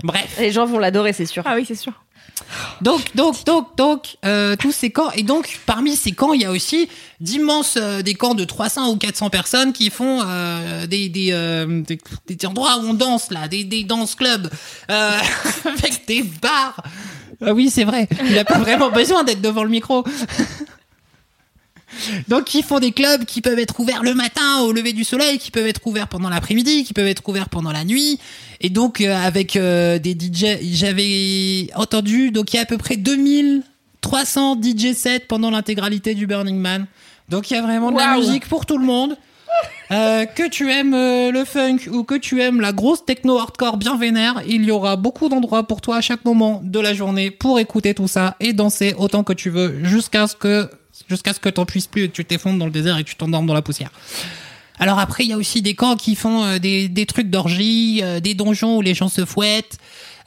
Bref. 0.02 0.36
Les 0.38 0.52
gens 0.52 0.66
vont 0.66 0.78
l'adorer, 0.78 1.12
c'est 1.12 1.26
sûr. 1.26 1.42
Ah 1.46 1.54
oui, 1.56 1.64
c'est 1.66 1.74
sûr. 1.74 1.92
Donc, 2.80 3.14
donc, 3.14 3.44
donc, 3.44 3.76
donc, 3.76 4.16
euh, 4.24 4.56
tous 4.56 4.72
ces 4.72 4.90
camps. 4.90 5.10
Et 5.12 5.22
donc, 5.22 5.60
parmi 5.66 5.94
ces 5.96 6.12
camps, 6.12 6.32
il 6.32 6.42
y 6.42 6.44
a 6.44 6.50
aussi 6.50 6.88
d'immenses 7.20 7.76
euh, 7.76 8.02
des 8.02 8.14
camps 8.14 8.34
de 8.34 8.44
300 8.44 8.90
ou 8.90 8.96
400 8.96 9.30
personnes 9.30 9.72
qui 9.72 9.90
font 9.90 10.22
euh, 10.24 10.86
des, 10.86 11.08
des, 11.08 11.28
euh, 11.32 11.82
des, 11.82 11.98
des 12.26 12.46
endroits 12.46 12.78
où 12.78 12.88
on 12.88 12.94
danse, 12.94 13.30
là, 13.30 13.48
des, 13.48 13.64
des 13.64 13.84
danse 13.84 14.14
clubs, 14.14 14.50
euh, 14.90 15.18
avec 15.64 16.06
des 16.06 16.22
bars. 16.22 16.82
Ah 17.44 17.52
oui, 17.54 17.70
c'est 17.70 17.84
vrai. 17.84 18.08
Il 18.28 18.38
a 18.38 18.44
pas 18.44 18.58
vraiment 18.58 18.90
besoin 18.90 19.24
d'être 19.24 19.40
devant 19.40 19.64
le 19.64 19.70
micro. 19.70 20.04
Donc, 22.28 22.54
ils 22.54 22.62
font 22.62 22.78
des 22.78 22.92
clubs 22.92 23.24
qui 23.24 23.40
peuvent 23.40 23.58
être 23.58 23.78
ouverts 23.80 24.02
le 24.02 24.14
matin 24.14 24.60
au 24.60 24.72
lever 24.72 24.92
du 24.92 25.04
soleil, 25.04 25.38
qui 25.38 25.50
peuvent 25.50 25.66
être 25.66 25.80
ouverts 25.86 26.08
pendant 26.08 26.28
l'après-midi, 26.28 26.84
qui 26.84 26.94
peuvent 26.94 27.06
être 27.06 27.26
ouverts 27.28 27.48
pendant 27.48 27.72
la 27.72 27.84
nuit. 27.84 28.18
Et 28.60 28.70
donc, 28.70 29.00
euh, 29.00 29.14
avec 29.14 29.56
euh, 29.56 29.98
des 29.98 30.12
DJ, 30.12 30.58
j'avais 30.72 31.68
entendu, 31.74 32.30
donc 32.30 32.52
il 32.52 32.56
y 32.56 32.58
a 32.58 32.62
à 32.62 32.66
peu 32.66 32.78
près 32.78 32.96
2300 32.96 34.60
DJ 34.62 34.92
sets 34.94 35.20
pendant 35.20 35.50
l'intégralité 35.50 36.14
du 36.14 36.26
Burning 36.26 36.58
Man. 36.58 36.86
Donc, 37.28 37.50
il 37.50 37.54
y 37.54 37.56
a 37.56 37.62
vraiment 37.62 37.90
de 37.90 37.98
la 37.98 38.16
musique 38.16 38.48
pour 38.48 38.66
tout 38.66 38.78
le 38.78 38.84
monde. 38.84 39.16
Euh, 39.90 40.24
que 40.24 40.48
tu 40.48 40.70
aimes 40.70 40.92
le 40.92 41.44
funk 41.44 41.78
ou 41.90 42.04
que 42.04 42.14
tu 42.14 42.40
aimes 42.40 42.60
la 42.60 42.72
grosse 42.72 43.04
techno 43.04 43.36
hardcore 43.36 43.76
bien 43.76 43.98
vénère, 43.98 44.40
il 44.46 44.64
y 44.64 44.70
aura 44.70 44.94
beaucoup 44.94 45.28
d'endroits 45.28 45.64
pour 45.64 45.80
toi 45.80 45.96
à 45.96 46.00
chaque 46.00 46.24
moment 46.24 46.60
de 46.62 46.78
la 46.78 46.94
journée 46.94 47.32
pour 47.32 47.58
écouter 47.58 47.92
tout 47.92 48.06
ça 48.06 48.36
et 48.38 48.52
danser 48.52 48.94
autant 48.96 49.24
que 49.24 49.32
tu 49.32 49.50
veux 49.50 49.82
jusqu'à 49.82 50.28
ce 50.28 50.36
que 50.36 50.70
jusqu'à 51.10 51.34
ce 51.34 51.40
que 51.40 51.48
t'en 51.48 51.66
puisses 51.66 51.88
plus 51.88 52.04
et 52.04 52.08
que 52.08 52.14
tu 52.14 52.24
t'effondres 52.24 52.58
dans 52.58 52.64
le 52.64 52.70
désert 52.70 52.96
et 52.96 53.04
que 53.04 53.08
tu 53.08 53.16
t'endormes 53.16 53.46
dans 53.46 53.54
la 53.54 53.62
poussière. 53.62 53.90
Alors 54.78 54.98
après, 54.98 55.24
il 55.24 55.30
y 55.30 55.32
a 55.34 55.36
aussi 55.36 55.60
des 55.60 55.74
camps 55.74 55.96
qui 55.96 56.14
font 56.14 56.44
euh, 56.44 56.58
des, 56.58 57.06
trucs 57.06 57.28
d'orgie, 57.28 58.00
euh, 58.02 58.20
des 58.20 58.32
donjons 58.32 58.78
où 58.78 58.80
les 58.80 58.94
gens 58.94 59.08
se 59.08 59.26
fouettent. 59.26 59.76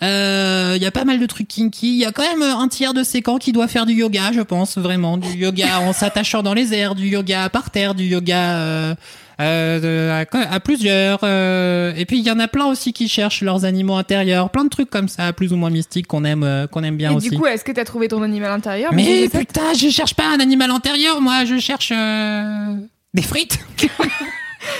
Euh, 0.03 0.73
Il 0.75 0.83
y 0.83 0.85
a 0.85 0.91
pas 0.91 1.05
mal 1.05 1.19
de 1.19 1.25
trucs 1.25 1.47
kinky. 1.47 1.87
Il 1.87 1.99
y 1.99 2.05
a 2.05 2.11
quand 2.11 2.23
même 2.23 2.43
un 2.43 2.67
tiers 2.67 2.93
de 2.93 3.01
ces 3.03 3.23
camps 3.23 3.39
qui 3.39 3.51
doit 3.51 3.67
faire 3.67 3.87
du 3.87 3.93
yoga, 3.93 4.31
je 4.31 4.41
pense, 4.41 4.77
vraiment. 4.77 5.17
Du 5.17 5.29
yoga 5.29 5.79
en 5.79 5.93
s'attachant 5.93 6.43
dans 6.43 6.53
les 6.53 6.73
airs, 6.73 6.93
du 6.93 7.07
yoga 7.07 7.49
par 7.49 7.71
terre, 7.71 7.95
du 7.95 8.03
yoga 8.03 8.95
euh, 9.41 10.23
à, 10.23 10.53
à 10.53 10.59
plusieurs. 10.59 11.19
euh, 11.23 11.93
et 11.95 12.05
puis 12.05 12.19
il 12.19 12.25
y 12.25 12.31
en 12.31 12.39
a 12.39 12.47
plein 12.47 12.65
aussi 12.65 12.93
qui 12.93 13.07
cherchent 13.07 13.41
leurs 13.41 13.65
animaux 13.65 13.95
intérieurs. 13.95 14.49
Plein 14.49 14.63
de 14.65 14.69
trucs 14.69 14.89
comme 14.89 15.07
ça, 15.07 15.33
plus 15.33 15.53
ou 15.53 15.55
moins 15.55 15.69
mystiques, 15.69 16.07
qu'on 16.07 16.23
aime, 16.23 16.43
euh, 16.43 16.67
qu'on 16.67 16.83
aime 16.83 16.97
bien 16.97 17.11
Et 17.11 17.15
aussi. 17.15 17.29
du 17.29 17.37
coup, 17.37 17.45
est-ce 17.45 17.63
que 17.63 17.71
t'as 17.71 17.85
trouvé 17.85 18.07
ton 18.07 18.21
animal 18.21 18.51
intérieur 18.51 18.93
Mais 18.93 19.27
putain, 19.29 19.73
je 19.73 19.89
cherche 19.89 20.13
pas 20.15 20.25
un 20.27 20.39
animal 20.39 20.71
antérieur, 20.71 21.21
moi, 21.21 21.45
je 21.45 21.57
cherche 21.57 21.91
euh, 21.95 22.75
des 23.13 23.21
frites. 23.23 23.59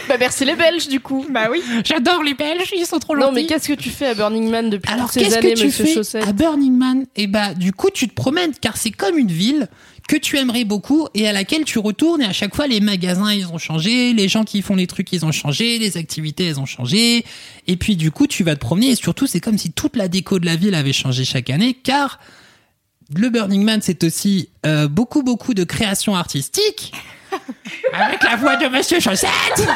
Bah 0.08 0.16
merci 0.18 0.46
les 0.46 0.56
Belges 0.56 0.88
du 0.88 1.02
coup. 1.02 1.26
Bah 1.30 1.48
oui. 1.52 1.62
J'adore 1.84 2.24
les 2.24 2.34
Belges, 2.34 2.72
ils 2.74 2.86
sont 2.86 3.00
trop 3.00 3.16
Non 3.18 3.24
gentils. 3.28 3.36
mais 3.36 3.46
qu'est-ce 3.48 3.68
que 3.68 3.74
tu 3.74 3.90
fais 3.90 4.08
à 4.08 4.14
Burning 4.14 4.50
Man 4.50 4.70
depuis 4.70 4.92
Alors 4.94 5.12
toutes 5.12 5.22
ces 5.24 5.34
années, 5.34 5.54
que 5.54 5.60
tu 5.60 5.66
Monsieur 5.66 5.86
fais 5.86 5.94
Chaussette 5.94 6.26
à 6.28 6.32
Burning 6.32 6.78
Man? 6.78 7.06
Et 7.18 7.28
bah 7.28 7.54
du 7.54 7.74
coup 7.74 7.90
tu 7.94 8.08
te 8.08 8.14
promènes 8.14 8.52
car 8.62 8.78
c'est 8.78 8.92
comme 8.92 9.18
une 9.18 9.28
ville 9.32 9.68
que 10.08 10.16
tu 10.16 10.38
aimerais 10.38 10.66
beaucoup 10.66 11.08
et 11.14 11.28
à 11.28 11.32
laquelle 11.32 11.64
tu 11.64 11.80
retournes 11.80 12.22
et 12.22 12.26
à 12.26 12.34
chaque 12.34 12.56
fois 12.56 12.68
les 12.68 12.80
magasins 12.80 13.34
ils 13.34 13.48
ont 13.48 13.58
changé, 13.58 14.14
les 14.14 14.28
gens 14.28 14.44
qui 14.44 14.62
font 14.62 14.76
les 14.76 14.88
trucs 14.88 15.12
ils 15.14 15.26
ont 15.26 15.32
changé, 15.32 15.78
les 15.80 15.98
activités 15.98 16.48
elles 16.48 16.60
ont 16.60 16.66
changé. 16.66 17.26
Et 17.68 17.78
puis 17.78 17.96
du 17.96 18.12
coup 18.12 18.28
tu 18.28 18.44
vas 18.44 18.56
te 18.56 18.60
promener 18.60 18.90
et 18.90 18.96
surtout 18.96 19.28
c'est 19.28 19.40
comme 19.40 19.58
si 19.58 19.72
toute 19.72 19.96
la 19.96 20.08
déco 20.08 20.40
de 20.40 20.46
la 20.46 20.56
ville 20.56 20.76
avait 20.76 20.94
changé 20.94 21.26
chaque 21.26 21.50
année 21.50 21.74
car 21.74 22.20
le 23.16 23.30
Burning 23.30 23.64
Man 23.64 23.80
c'est 23.82 24.04
aussi 24.04 24.50
euh, 24.66 24.88
beaucoup 24.88 25.24
beaucoup 25.24 25.54
de 25.54 25.64
créations 25.64 26.16
artistiques 26.16 26.94
avec 27.94 28.24
la 28.24 28.36
voix 28.36 28.58
de 28.58 28.68
Monsieur 28.68 29.00
Chaussette 29.00 29.30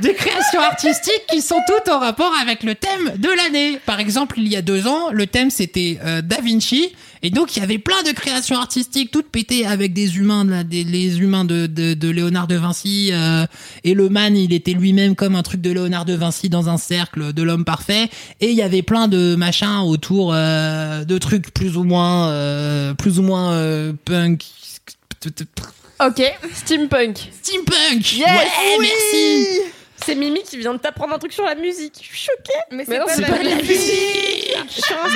des 0.00 0.14
créations 0.14 0.60
artistiques 0.60 1.26
qui 1.30 1.42
sont 1.42 1.60
toutes 1.66 1.92
en 1.92 1.98
rapport 1.98 2.32
avec 2.40 2.62
le 2.62 2.74
thème 2.74 3.12
de 3.18 3.28
l'année. 3.28 3.78
Par 3.84 4.00
exemple, 4.00 4.38
il 4.38 4.48
y 4.48 4.56
a 4.56 4.62
deux 4.62 4.86
ans, 4.86 5.10
le 5.10 5.26
thème 5.26 5.50
c'était 5.50 5.98
euh, 6.04 6.22
Da 6.22 6.40
Vinci, 6.40 6.92
et 7.22 7.30
donc 7.30 7.56
il 7.56 7.60
y 7.60 7.62
avait 7.62 7.78
plein 7.78 8.02
de 8.02 8.10
créations 8.12 8.56
artistiques 8.56 9.10
toutes 9.10 9.28
pétées 9.28 9.66
avec 9.66 9.92
des 9.92 10.16
humains, 10.16 10.44
là, 10.44 10.64
des, 10.64 10.84
les 10.84 11.20
humains 11.20 11.44
de, 11.44 11.66
de, 11.66 11.94
de 11.94 12.08
Léonard 12.08 12.46
de 12.46 12.56
Vinci, 12.56 13.10
euh, 13.12 13.46
et 13.84 13.94
le 13.94 14.08
man, 14.08 14.36
il 14.36 14.52
était 14.52 14.72
lui-même 14.72 15.14
comme 15.14 15.36
un 15.36 15.42
truc 15.42 15.60
de 15.60 15.70
Léonard 15.70 16.04
de 16.04 16.14
Vinci 16.14 16.48
dans 16.48 16.68
un 16.68 16.78
cercle 16.78 17.32
de 17.32 17.42
l'homme 17.42 17.64
parfait, 17.64 18.08
et 18.40 18.50
il 18.50 18.56
y 18.56 18.62
avait 18.62 18.82
plein 18.82 19.08
de 19.08 19.34
machins 19.34 19.80
autour 19.84 20.32
euh, 20.32 21.04
de 21.04 21.18
trucs 21.18 21.52
plus 21.52 21.76
ou 21.76 21.84
moins, 21.84 22.28
euh, 22.28 22.94
plus 22.94 23.18
ou 23.18 23.22
moins 23.22 23.52
euh, 23.52 23.92
punk. 24.04 24.44
Ok. 26.06 26.22
Steampunk. 26.54 27.16
Steampunk 27.42 28.12
Yes 28.16 28.28
Ouais, 28.28 28.48
Oui 28.78 28.88
merci 28.88 29.60
C'est 30.04 30.14
Mimi 30.14 30.42
qui 30.42 30.58
vient 30.58 30.74
de 30.74 30.78
t'apprendre 30.78 31.14
un 31.14 31.18
truc 31.18 31.32
sur 31.32 31.44
la 31.44 31.54
musique. 31.54 31.94
Je 32.00 32.06
suis 32.06 32.16
choquée. 32.16 32.58
Mais 32.72 32.84
Mais 32.88 32.98
non, 32.98 33.04
c'est 33.08 33.16
c'est 33.16 33.22
pas, 33.22 33.28
pas 33.28 33.38
de 33.38 33.44
la 33.44 33.50
la 33.50 33.56
musique. 33.62 34.56
Sur 34.68 34.96
un 35.04 35.08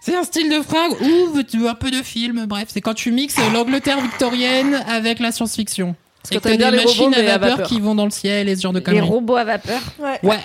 C'est 0.00 0.16
un 0.16 0.24
style 0.24 0.50
de 0.50 0.62
fringue 0.62 0.94
ou 1.02 1.68
un 1.68 1.74
peu 1.74 1.90
de 1.90 2.02
film, 2.02 2.46
bref, 2.46 2.68
c'est 2.68 2.80
quand 2.80 2.94
tu 2.94 3.10
mixes 3.12 3.36
l'Angleterre 3.52 4.00
victorienne 4.00 4.82
avec 4.88 5.20
la 5.20 5.32
science-fiction. 5.32 5.94
Et 6.30 6.36
que 6.36 6.40
t'as 6.40 6.50
des 6.56 6.56
les 6.56 6.84
machines 6.84 7.04
robots, 7.04 7.14
à 7.16 7.34
à 7.34 7.38
vapeur, 7.38 7.66
qui 7.66 7.80
vont 7.80 7.94
dans 7.94 8.04
le 8.04 8.10
ciel 8.10 8.48
et 8.48 8.56
ce 8.56 8.62
genre 8.62 8.72
de 8.72 8.78
Les 8.78 8.84
conneries. 8.84 9.00
robots 9.06 9.36
à 9.36 9.44
vapeur. 9.44 9.80
Ouais. 9.98 10.38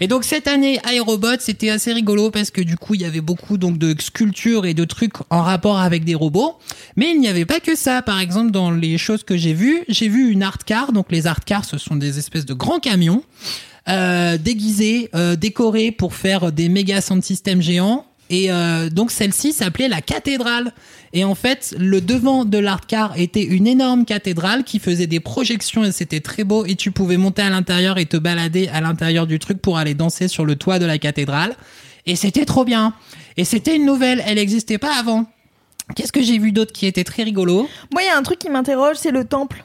Et 0.00 0.06
donc 0.06 0.24
cette 0.24 0.46
année, 0.46 0.78
Aérobot, 0.84 1.40
c'était 1.40 1.70
assez 1.70 1.92
rigolo 1.92 2.30
parce 2.30 2.50
que 2.50 2.60
du 2.60 2.76
coup, 2.76 2.94
il 2.94 3.00
y 3.00 3.04
avait 3.04 3.20
beaucoup 3.20 3.58
donc 3.58 3.78
de 3.78 3.94
sculptures 4.00 4.66
et 4.66 4.74
de 4.74 4.84
trucs 4.84 5.14
en 5.30 5.42
rapport 5.42 5.78
avec 5.80 6.04
des 6.04 6.14
robots. 6.14 6.56
Mais 6.96 7.10
il 7.10 7.20
n'y 7.20 7.28
avait 7.28 7.46
pas 7.46 7.60
que 7.60 7.74
ça. 7.74 8.02
Par 8.02 8.20
exemple, 8.20 8.50
dans 8.50 8.70
les 8.70 8.98
choses 8.98 9.24
que 9.24 9.36
j'ai 9.36 9.54
vues, 9.54 9.82
j'ai 9.88 10.08
vu 10.08 10.30
une 10.30 10.42
art 10.42 10.58
car. 10.64 10.92
Donc 10.92 11.10
les 11.10 11.26
art 11.26 11.44
cars, 11.44 11.64
ce 11.64 11.78
sont 11.78 11.96
des 11.96 12.18
espèces 12.18 12.46
de 12.46 12.54
grands 12.54 12.80
camions 12.80 13.22
euh, 13.88 14.38
déguisés, 14.38 15.08
euh, 15.14 15.34
décorés 15.34 15.90
pour 15.90 16.14
faire 16.14 16.52
des 16.52 16.68
méga 16.68 17.00
sound 17.00 17.24
systems 17.24 17.62
géants. 17.62 18.04
Et 18.30 18.52
euh, 18.52 18.90
donc 18.90 19.10
celle-ci 19.10 19.52
s'appelait 19.52 19.88
la 19.88 20.00
cathédrale. 20.00 20.72
Et 21.12 21.24
en 21.24 21.34
fait, 21.34 21.74
le 21.78 22.00
devant 22.00 22.44
de 22.44 22.58
l'art 22.58 22.86
car 22.86 23.18
était 23.18 23.42
une 23.42 23.66
énorme 23.66 24.04
cathédrale 24.04 24.64
qui 24.64 24.78
faisait 24.78 25.06
des 25.06 25.20
projections 25.20 25.84
et 25.84 25.92
c'était 25.92 26.20
très 26.20 26.44
beau. 26.44 26.66
Et 26.66 26.74
tu 26.74 26.90
pouvais 26.90 27.16
monter 27.16 27.42
à 27.42 27.50
l'intérieur 27.50 27.98
et 27.98 28.06
te 28.06 28.16
balader 28.16 28.68
à 28.68 28.80
l'intérieur 28.80 29.26
du 29.26 29.38
truc 29.38 29.62
pour 29.62 29.78
aller 29.78 29.94
danser 29.94 30.28
sur 30.28 30.44
le 30.44 30.56
toit 30.56 30.78
de 30.78 30.86
la 30.86 30.98
cathédrale. 30.98 31.56
Et 32.06 32.16
c'était 32.16 32.44
trop 32.44 32.64
bien. 32.64 32.94
Et 33.36 33.44
c'était 33.44 33.76
une 33.76 33.86
nouvelle, 33.86 34.22
elle 34.26 34.36
n'existait 34.36 34.78
pas 34.78 34.98
avant. 34.98 35.26
Qu'est-ce 35.96 36.12
que 36.12 36.22
j'ai 36.22 36.38
vu 36.38 36.52
d'autre 36.52 36.72
qui 36.72 36.86
était 36.86 37.04
très 37.04 37.22
rigolo? 37.22 37.68
Moi, 37.92 38.02
il 38.02 38.06
y 38.06 38.10
a 38.10 38.16
un 38.16 38.22
truc 38.22 38.38
qui 38.38 38.50
m'interroge, 38.50 38.96
c'est 38.98 39.10
le 39.10 39.24
temple. 39.24 39.64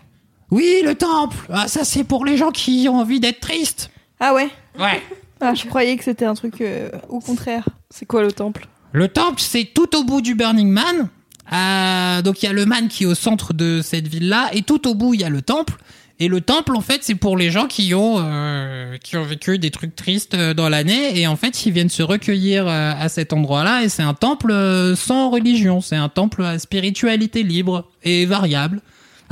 Oui, 0.51 0.81
le 0.85 0.95
temple. 0.95 1.35
Ah, 1.51 1.67
ça 1.67 1.83
c'est 1.83 2.03
pour 2.03 2.25
les 2.25 2.37
gens 2.37 2.51
qui 2.51 2.87
ont 2.87 2.97
envie 2.97 3.19
d'être 3.19 3.39
tristes. 3.39 3.89
Ah 4.19 4.33
ouais? 4.33 4.49
Ouais. 4.79 5.01
Ah, 5.45 5.55
je 5.55 5.65
croyais 5.65 5.97
que 5.97 6.05
c'était 6.05 6.23
un 6.23 6.35
truc 6.35 6.61
euh, 6.61 6.89
au 7.09 7.19
contraire. 7.19 7.67
C'est 7.89 8.05
quoi 8.05 8.21
le 8.21 8.31
temple? 8.31 8.65
Le 8.93 9.09
temple, 9.09 9.41
c'est 9.41 9.65
tout 9.65 9.93
au 9.97 10.05
bout 10.05 10.21
du 10.21 10.35
Burning 10.35 10.69
Man. 10.69 11.09
Euh, 11.51 12.21
donc 12.21 12.41
il 12.41 12.45
y 12.45 12.49
a 12.49 12.53
le 12.53 12.65
man 12.65 12.87
qui 12.87 13.03
est 13.03 13.05
au 13.05 13.13
centre 13.13 13.53
de 13.53 13.81
cette 13.83 14.07
ville-là, 14.07 14.51
et 14.53 14.61
tout 14.61 14.87
au 14.87 14.95
bout 14.95 15.13
il 15.13 15.19
y 15.19 15.25
a 15.25 15.29
le 15.29 15.41
temple. 15.41 15.73
Et 16.19 16.29
le 16.29 16.39
temple, 16.39 16.77
en 16.77 16.81
fait, 16.81 16.99
c'est 17.01 17.15
pour 17.15 17.35
les 17.35 17.51
gens 17.51 17.67
qui 17.67 17.93
ont 17.93 18.19
euh, 18.19 18.95
qui 18.99 19.17
ont 19.17 19.25
vécu 19.25 19.59
des 19.59 19.69
trucs 19.69 19.97
tristes 19.97 20.37
dans 20.37 20.69
l'année, 20.69 21.19
et 21.19 21.27
en 21.27 21.35
fait, 21.35 21.65
ils 21.65 21.73
viennent 21.73 21.89
se 21.89 22.03
recueillir 22.03 22.65
à 22.67 23.09
cet 23.09 23.33
endroit-là. 23.33 23.83
Et 23.83 23.89
c'est 23.89 24.03
un 24.03 24.13
temple 24.13 24.53
sans 24.95 25.29
religion, 25.29 25.81
c'est 25.81 25.97
un 25.97 26.07
temple 26.07 26.43
à 26.43 26.57
spiritualité 26.57 27.43
libre 27.43 27.89
et 28.03 28.25
variable. 28.25 28.79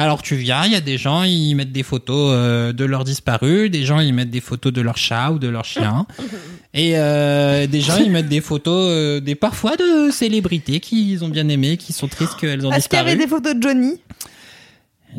Alors 0.02 0.24
tu 0.24 0.36
viens, 0.36 0.66
il 0.66 0.72
y 0.72 0.76
a 0.76 0.82
des 0.82 0.98
gens, 0.98 1.22
ils 1.22 1.54
mettent 1.54 1.72
des 1.72 1.84
photos 1.84 2.32
euh, 2.34 2.74
de 2.74 2.86
leurs 2.86 3.04
disparus, 3.04 3.70
des 3.70 3.86
gens 3.86 4.00
ils 4.00 4.16
mettent 4.16 4.32
des 4.32 4.42
photos 4.42 4.74
de 4.74 4.82
leur 4.82 4.98
chat 4.98 5.30
ou 5.30 5.38
de 5.38 5.48
leur 5.48 5.64
chien, 5.64 6.08
et 6.74 6.98
euh, 6.98 7.68
des 7.68 7.82
gens 7.82 7.98
ils 7.98 8.10
mettent 8.10 8.28
des 8.28 8.42
photos, 8.42 8.88
euh, 8.90 9.20
des 9.20 9.36
parfois 9.36 9.76
de 9.76 10.10
célébrités 10.12 10.80
qu'ils 10.80 11.24
ont 11.24 11.30
bien 11.30 11.48
aimées, 11.50 11.78
qui 11.78 11.94
sont 11.94 12.08
tristes 12.08 12.36
qu'elles 12.40 12.66
ont 12.66 12.72
Est-ce 12.72 12.90
qu'il 12.90 12.98
y 12.98 13.04
disparu. 13.04 13.12
avait 13.12 13.16
des 13.16 13.28
photos 13.28 13.54
de 13.54 13.62
Johnny? 13.62 14.02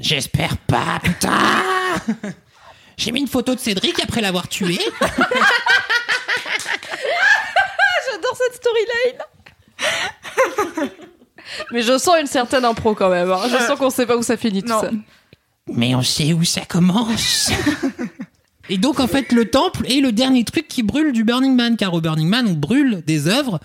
J'espère 0.01 0.57
pas, 0.57 0.99
putain. 1.01 1.31
J'ai 2.97 3.13
mis 3.13 3.21
une 3.21 3.29
photo 3.29 3.55
de 3.55 3.61
Cédric 3.61 4.01
après 4.03 4.21
l'avoir 4.21 4.49
tué. 4.49 4.81
J'adore 8.11 8.37
cette 8.37 8.57
storyline. 8.57 9.21
Mais 11.73 11.83
je 11.83 11.97
sens 11.99 12.15
une 12.21 12.27
certaine 12.27 12.65
impro 12.65 12.95
quand 12.95 13.11
même. 13.11 13.31
hein. 13.31 13.41
Je 13.51 13.57
sens 13.67 13.79
qu'on 13.79 13.91
sait 13.91 14.07
pas 14.07 14.17
où 14.17 14.23
ça 14.23 14.37
finit 14.37 14.63
tout 14.63 14.69
Non. 14.69 14.81
ça. 14.81 14.91
Mais 15.69 15.95
on 15.95 16.03
sait 16.03 16.33
où 16.33 16.45
ça 16.45 16.63
commence. 16.63 17.51
Et 18.69 18.79
donc 18.79 19.01
en 19.01 19.07
fait 19.09 19.33
le 19.33 19.45
temple 19.51 19.85
est 19.91 20.01
le 20.01 20.13
dernier 20.13 20.45
truc 20.45 20.69
qui 20.69 20.83
brûle 20.83 21.13
du 21.13 21.25
Burning 21.25 21.55
Man 21.57 21.77
car 21.77 21.93
au 21.95 22.01
Burning 22.01 22.29
Man 22.29 22.47
on 22.49 22.53
brûle 22.55 23.03
des 23.07 23.27
œuvres. 23.27 23.59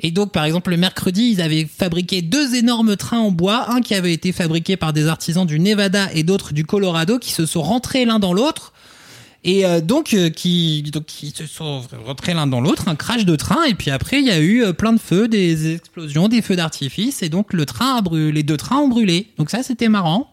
Et 0.00 0.10
donc 0.10 0.32
par 0.32 0.44
exemple 0.44 0.70
le 0.70 0.76
mercredi 0.76 1.30
ils 1.30 1.40
avaient 1.40 1.66
fabriqué 1.66 2.20
deux 2.20 2.54
énormes 2.54 2.96
trains 2.96 3.20
en 3.20 3.30
bois, 3.30 3.70
un 3.70 3.80
qui 3.80 3.94
avait 3.94 4.12
été 4.12 4.32
fabriqué 4.32 4.76
par 4.76 4.92
des 4.92 5.06
artisans 5.08 5.46
du 5.46 5.58
Nevada 5.58 6.08
et 6.12 6.24
d'autres 6.24 6.52
du 6.52 6.64
Colorado 6.66 7.18
qui 7.18 7.32
se 7.32 7.46
sont 7.46 7.62
rentrés 7.62 8.04
l'un 8.04 8.18
dans 8.18 8.34
l'autre. 8.34 8.73
Et 9.46 9.66
euh, 9.66 9.82
donc, 9.82 10.14
euh, 10.14 10.30
qui, 10.30 10.82
donc 10.90 11.04
qui 11.04 11.30
se 11.30 11.46
sont 11.46 11.82
rentrés 12.06 12.32
l'un 12.32 12.46
dans 12.46 12.62
l'autre, 12.62 12.88
un 12.88 12.96
crash 12.96 13.26
de 13.26 13.36
train, 13.36 13.64
et 13.64 13.74
puis 13.74 13.90
après 13.90 14.20
il 14.20 14.26
y 14.26 14.30
a 14.30 14.38
eu 14.38 14.64
euh, 14.64 14.72
plein 14.72 14.94
de 14.94 14.98
feux, 14.98 15.28
des 15.28 15.74
explosions, 15.74 16.28
des 16.28 16.40
feux 16.40 16.56
d'artifice, 16.56 17.22
et 17.22 17.28
donc 17.28 17.52
le 17.52 17.66
train 17.66 17.96
a 17.96 18.00
brûlé, 18.00 18.32
les 18.32 18.42
deux 18.42 18.56
trains 18.56 18.78
ont 18.78 18.88
brûlé. 18.88 19.28
Donc 19.36 19.50
ça 19.50 19.62
c'était 19.62 19.90
marrant. 19.90 20.32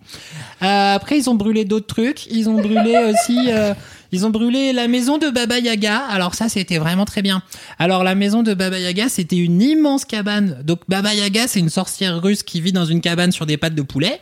Euh, 0.62 0.96
après 0.96 1.18
ils 1.18 1.30
ont 1.30 1.36
brûlé 1.36 1.66
d'autres 1.66 1.88
trucs, 1.88 2.26
ils 2.28 2.48
ont 2.48 2.56
brûlé 2.62 2.96
aussi, 3.12 3.38
euh, 3.50 3.74
ils 4.14 4.26
ont 4.26 4.30
brûlé 4.30 4.72
la 4.72 4.88
maison 4.88 5.18
de 5.18 5.30
Baba 5.30 5.60
Yaga. 5.60 5.98
Alors 6.10 6.34
ça 6.34 6.48
c'était 6.48 6.78
vraiment 6.78 7.04
très 7.04 7.22
bien. 7.22 7.44
Alors 7.80 8.06
la 8.06 8.16
maison 8.16 8.44
de 8.44 8.54
Baba 8.54 8.80
Yaga 8.80 9.10
c'était 9.10 9.38
une 9.38 9.62
immense 9.62 10.06
cabane. 10.06 10.62
Donc 10.64 10.80
Baba 10.88 11.14
Yaga 11.14 11.50
c'est 11.50 11.60
une 11.60 11.70
sorcière 11.70 12.22
russe 12.22 12.44
qui 12.44 12.62
vit 12.62 12.72
dans 12.72 12.86
une 12.86 13.02
cabane 13.02 13.34
sur 13.34 13.46
des 13.46 13.58
pattes 13.58 13.76
de 13.76 13.82
poulet. 13.82 14.22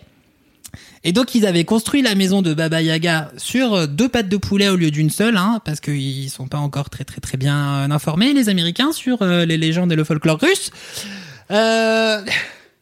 Et 1.03 1.11
donc 1.11 1.35
ils 1.35 1.45
avaient 1.45 1.65
construit 1.65 2.01
la 2.01 2.15
maison 2.15 2.41
de 2.41 2.53
Baba 2.53 2.81
Yaga 2.81 3.31
sur 3.37 3.73
euh, 3.73 3.87
deux 3.87 4.09
pattes 4.09 4.29
de 4.29 4.37
poulet 4.37 4.69
au 4.69 4.75
lieu 4.75 4.91
d'une 4.91 5.09
seule, 5.09 5.37
hein, 5.37 5.61
parce 5.63 5.79
qu'ils 5.79 6.29
sont 6.29 6.47
pas 6.47 6.57
encore 6.57 6.89
très 6.89 7.05
très 7.05 7.21
très 7.21 7.37
bien 7.37 7.57
euh, 7.57 7.89
informés 7.89 8.33
les 8.33 8.49
Américains 8.49 8.91
sur 8.91 9.21
euh, 9.21 9.45
les 9.45 9.57
légendes 9.57 9.91
et 9.91 9.95
le 9.95 10.03
folklore 10.03 10.39
russe. 10.39 10.71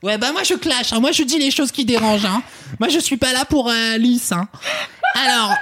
Ouais 0.03 0.19
bah 0.19 0.31
moi 0.31 0.43
je 0.43 0.53
clash, 0.53 0.93
hein. 0.93 0.99
moi 0.99 1.11
je 1.11 1.23
dis 1.23 1.39
les 1.39 1.49
choses 1.49 1.71
qui 1.71 1.83
dérangent. 1.83 2.25
Hein. 2.25 2.43
Moi 2.79 2.87
je 2.89 2.99
suis 2.99 3.17
pas 3.17 3.33
là 3.33 3.45
pour 3.45 3.69
euh, 3.69 3.97
lisse. 3.97 4.31
Hein. 4.31 4.47
Alors 5.15 5.55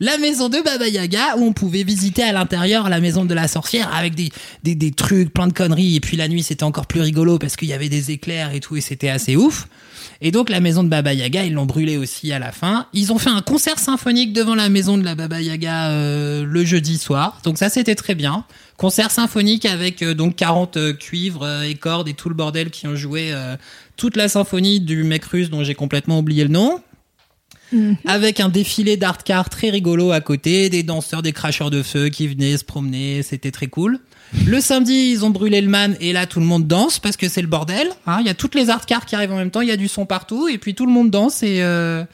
la 0.00 0.16
maison 0.16 0.48
de 0.48 0.60
Baba 0.62 0.88
Yaga 0.88 1.36
où 1.36 1.44
on 1.44 1.52
pouvait 1.52 1.82
visiter 1.82 2.22
à 2.22 2.32
l'intérieur 2.32 2.88
la 2.88 3.00
maison 3.00 3.26
de 3.26 3.34
la 3.34 3.46
sorcière 3.46 3.94
avec 3.94 4.14
des, 4.14 4.30
des, 4.62 4.74
des 4.74 4.92
trucs, 4.92 5.32
plein 5.32 5.46
de 5.46 5.52
conneries. 5.52 5.94
Et 5.94 6.00
puis 6.00 6.16
la 6.16 6.26
nuit 6.26 6.42
c'était 6.42 6.64
encore 6.64 6.86
plus 6.86 7.02
rigolo 7.02 7.38
parce 7.38 7.56
qu'il 7.56 7.68
y 7.68 7.74
avait 7.74 7.90
des 7.90 8.12
éclairs 8.12 8.54
et 8.54 8.60
tout 8.60 8.76
et 8.76 8.80
c'était 8.80 9.10
assez 9.10 9.36
ouf. 9.36 9.68
Et 10.20 10.30
donc 10.30 10.48
la 10.48 10.60
maison 10.60 10.82
de 10.82 10.88
Baba 10.88 11.12
Yaga, 11.12 11.44
ils 11.44 11.52
l'ont 11.52 11.66
brûlée 11.66 11.96
aussi 11.96 12.32
à 12.32 12.38
la 12.38 12.52
fin. 12.52 12.86
Ils 12.92 13.12
ont 13.12 13.18
fait 13.18 13.30
un 13.30 13.42
concert 13.42 13.78
symphonique 13.78 14.32
devant 14.32 14.54
la 14.54 14.68
maison 14.68 14.96
de 14.98 15.04
la 15.04 15.14
Baba 15.14 15.40
Yaga 15.40 15.90
euh, 15.90 16.44
le 16.44 16.64
jeudi 16.64 16.98
soir. 16.98 17.40
Donc 17.44 17.58
ça 17.58 17.68
c'était 17.68 17.94
très 17.94 18.14
bien. 18.14 18.44
Concert 18.76 19.10
symphonique 19.10 19.66
avec 19.66 20.02
euh, 20.02 20.14
donc 20.14 20.36
40 20.36 20.76
euh, 20.76 20.92
cuivres 20.92 21.62
et 21.62 21.74
cordes 21.74 22.08
et 22.08 22.14
tout 22.14 22.28
le 22.28 22.34
bordel 22.34 22.70
qui 22.70 22.86
ont 22.86 22.96
joué 22.96 23.34
toute 23.96 24.16
la 24.16 24.28
symphonie 24.28 24.80
du 24.80 25.04
mec 25.04 25.24
russe 25.24 25.50
dont 25.50 25.64
j'ai 25.64 25.74
complètement 25.74 26.18
oublié 26.18 26.44
le 26.44 26.50
nom. 26.50 26.80
Avec 28.06 28.38
un 28.38 28.48
défilé 28.48 28.96
d'art 28.96 29.24
car 29.24 29.50
très 29.50 29.68
rigolo 29.68 30.12
à 30.12 30.20
côté, 30.20 30.70
des 30.70 30.84
danseurs, 30.84 31.22
des 31.22 31.32
cracheurs 31.32 31.70
de 31.70 31.82
feu 31.82 32.08
qui 32.08 32.28
venaient 32.28 32.56
se 32.56 32.64
promener, 32.64 33.22
c'était 33.22 33.50
très 33.50 33.66
cool. 33.66 33.98
Le 34.46 34.60
samedi, 34.60 35.10
ils 35.12 35.24
ont 35.24 35.30
brûlé 35.30 35.60
le 35.60 35.68
man 35.68 35.96
et 36.00 36.12
là 36.12 36.26
tout 36.26 36.40
le 36.40 36.46
monde 36.46 36.66
danse 36.66 36.98
parce 36.98 37.16
que 37.16 37.28
c'est 37.28 37.40
le 37.42 37.46
bordel. 37.46 37.88
hein. 38.06 38.18
Il 38.20 38.26
y 38.26 38.30
a 38.30 38.34
toutes 38.34 38.54
les 38.54 38.68
art 38.70 38.84
cars 38.86 39.06
qui 39.06 39.14
arrivent 39.14 39.32
en 39.32 39.36
même 39.36 39.50
temps, 39.50 39.60
il 39.60 39.68
y 39.68 39.72
a 39.72 39.76
du 39.76 39.88
son 39.88 40.06
partout 40.06 40.48
et 40.48 40.58
puis 40.58 40.74
tout 40.74 40.86
le 40.86 40.92
monde 40.92 41.10
danse 41.10 41.42
et 41.42 41.58
euh, 41.62 42.04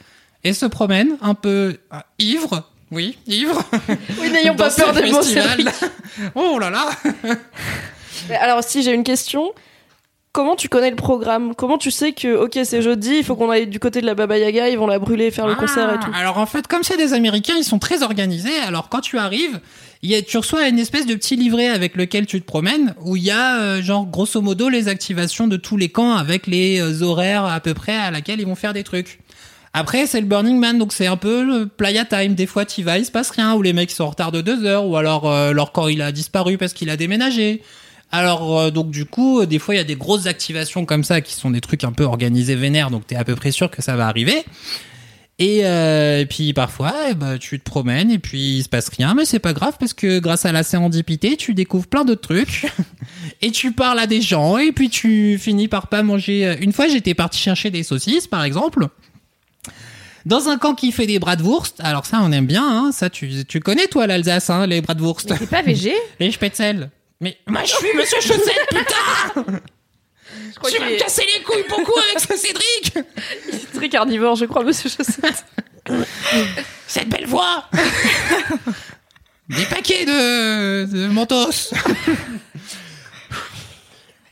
et 0.43 0.53
se 0.53 0.65
promène 0.65 1.17
un 1.21 1.33
peu 1.33 1.77
euh, 1.93 1.97
ivre. 2.19 2.67
Oui, 2.91 3.17
ivre. 3.27 3.63
Oui, 4.21 4.29
n'ayons 4.31 4.55
pas 4.55 4.69
peur 4.69 4.93
des 4.93 5.09
mots. 5.11 5.21
Oh 6.35 6.59
là 6.59 6.69
là. 6.69 6.89
Alors 8.39 8.63
si 8.63 8.83
j'ai 8.83 8.93
une 8.93 9.03
question. 9.03 9.51
comment 10.31 10.55
tu 10.55 10.69
connais 10.69 10.89
le 10.89 10.95
programme? 10.95 11.55
Comment 11.55 11.77
tu 11.77 11.89
sais 11.91 12.11
que, 12.13 12.35
ok, 12.35 12.59
c'est 12.63 12.81
jeudi, 12.81 13.15
il 13.17 13.23
faut 13.23 13.35
qu'on 13.35 13.49
aille 13.49 13.67
du 13.67 13.79
côté 13.79 14.01
de 14.01 14.05
la 14.05 14.13
Baba 14.15 14.37
Yaga, 14.37 14.69
ils 14.69 14.77
vont 14.77 14.87
la 14.87 14.99
brûler, 14.99 15.31
faire 15.31 15.47
le 15.47 15.55
concert 15.55 15.91
et 15.93 15.99
tout? 15.99 16.11
Ah, 16.13 16.19
Alors 16.19 16.37
en 16.37 16.45
fait, 16.45 16.67
comme 16.67 16.83
c'est 16.83 16.97
des 16.97 17.13
Américains, 17.13 17.55
ils 17.57 17.63
sont 17.63 17.79
très 17.79 18.03
organisés. 18.03 18.57
Alors 18.67 18.89
quand 18.89 19.01
tu 19.01 19.17
arrives, 19.17 19.59
y 20.09 20.15
a, 20.15 20.21
tu 20.21 20.37
reçois 20.37 20.67
une 20.67 20.79
espèce 20.79 21.05
de 21.05 21.13
petit 21.15 21.35
livret 21.35 21.67
avec 21.67 21.95
lequel 21.95 22.25
tu 22.25 22.41
te 22.41 22.45
promènes, 22.45 22.95
où 23.01 23.15
il 23.15 23.23
y 23.23 23.31
a 23.31 23.61
euh, 23.61 23.81
genre 23.81 24.07
grosso 24.07 24.41
modo 24.41 24.69
les 24.69 24.87
activations 24.87 25.47
de 25.47 25.57
tous 25.57 25.77
les 25.77 25.89
camps 25.89 26.15
avec 26.15 26.47
les 26.47 26.79
euh, 26.79 27.03
horaires 27.03 27.45
à 27.45 27.59
peu 27.59 27.73
près 27.73 27.95
à 27.95 28.09
laquelle 28.09 28.39
ils 28.39 28.47
vont 28.47 28.55
faire 28.55 28.73
des 28.73 28.83
trucs. 28.83 29.19
Après, 29.73 30.05
c'est 30.05 30.19
le 30.19 30.27
Burning 30.27 30.59
Man, 30.59 30.77
donc 30.77 30.91
c'est 30.91 31.07
un 31.07 31.15
peu 31.15 31.43
le 31.43 31.65
playa 31.65 32.03
time. 32.03 32.35
Des 32.35 32.45
fois, 32.45 32.65
tu 32.65 32.83
vas, 32.83 32.97
il 32.97 33.05
se 33.05 33.11
passe 33.11 33.29
rien, 33.29 33.53
ou 33.53 33.61
les 33.61 33.71
mecs 33.71 33.91
sont 33.91 34.03
en 34.03 34.09
retard 34.09 34.31
de 34.31 34.41
deux 34.41 34.65
heures, 34.65 34.85
ou 34.85 34.97
alors 34.97 35.29
euh, 35.29 35.53
leur 35.53 35.71
corps 35.71 35.89
il 35.89 36.01
a 36.01 36.11
disparu 36.11 36.57
parce 36.57 36.73
qu'il 36.73 36.89
a 36.89 36.97
déménagé. 36.97 37.61
Alors 38.11 38.59
euh, 38.59 38.71
donc 38.71 38.91
du 38.91 39.05
coup, 39.05 39.39
euh, 39.39 39.45
des 39.45 39.59
fois 39.59 39.73
il 39.73 39.77
y 39.77 39.81
a 39.81 39.85
des 39.85 39.95
grosses 39.95 40.25
activations 40.25 40.85
comme 40.85 41.05
ça 41.05 41.21
qui 41.21 41.33
sont 41.33 41.49
des 41.49 41.61
trucs 41.61 41.85
un 41.85 41.93
peu 41.93 42.03
organisés 42.03 42.55
vénères, 42.55 42.91
donc 42.91 43.07
t'es 43.07 43.15
à 43.15 43.23
peu 43.23 43.35
près 43.35 43.51
sûr 43.51 43.71
que 43.71 43.81
ça 43.81 43.95
va 43.95 44.07
arriver. 44.07 44.43
Et, 45.41 45.65
euh, 45.65 46.19
et 46.19 46.27
puis 46.27 46.53
parfois, 46.53 46.93
eh 47.09 47.15
ben, 47.15 47.39
tu 47.39 47.59
te 47.59 47.63
promènes 47.63 48.11
et 48.11 48.19
puis 48.19 48.57
il 48.57 48.63
se 48.63 48.69
passe 48.69 48.89
rien, 48.89 49.15
mais 49.15 49.25
c'est 49.25 49.39
pas 49.39 49.53
grave 49.53 49.73
parce 49.79 49.95
que 49.95 50.19
grâce 50.19 50.45
à 50.45 50.51
la 50.51 50.61
sérendipité, 50.61 51.35
tu 51.35 51.55
découvres 51.55 51.87
plein 51.87 52.05
d'autres 52.05 52.21
trucs 52.21 52.67
et 53.41 53.49
tu 53.49 53.71
parles 53.71 53.97
à 53.97 54.05
des 54.05 54.21
gens 54.21 54.59
et 54.59 54.71
puis 54.71 54.91
tu 54.91 55.39
finis 55.39 55.67
par 55.67 55.87
pas 55.87 56.03
manger. 56.03 56.57
Une 56.61 56.71
fois, 56.73 56.87
j'étais 56.87 57.15
parti 57.15 57.39
chercher 57.39 57.71
des 57.71 57.81
saucisses, 57.81 58.27
par 58.27 58.43
exemple. 58.43 58.87
Dans 60.27 60.47
un 60.47 60.59
camp 60.59 60.75
qui 60.75 60.91
fait 60.91 61.07
des 61.07 61.17
bratwurst, 61.17 61.79
alors 61.79 62.05
ça 62.05 62.19
on 62.21 62.31
aime 62.31 62.45
bien, 62.45 62.63
hein, 62.63 62.91
ça 62.91 63.09
tu, 63.09 63.43
tu 63.43 63.59
connais 63.61 63.87
toi 63.87 64.05
l'Alsace, 64.05 64.51
hein, 64.51 64.67
les 64.67 64.81
bratwurst, 64.81 65.31
Mais 65.31 65.39
t'es 65.39 65.47
pas 65.47 65.63
végé 65.63 65.95
les 66.19 66.31
spätzle. 66.31 66.91
Mais 67.19 67.39
moi 67.47 67.63
je 67.63 67.73
suis 67.73 67.97
Monsieur 67.97 68.21
Chaussette, 68.21 68.67
putain 68.69 69.59
Tu 70.69 70.77
vas 70.77 70.85
me 70.89 70.99
casser 70.99 71.25
les 71.35 71.43
couilles 71.43 71.65
beaucoup 71.69 71.97
avec 71.99 72.19
ce 72.19 72.35
Cédric 72.35 72.93
Très 73.73 73.89
carnivore, 73.89 74.35
je 74.35 74.45
crois, 74.45 74.63
monsieur 74.63 74.89
Chaussette. 74.89 75.45
Cette 76.87 77.09
belle 77.09 77.25
voix 77.25 77.65
Des 79.49 79.65
paquets 79.65 80.05
de, 80.05 80.85
de 80.85 81.07
mentos 81.07 81.73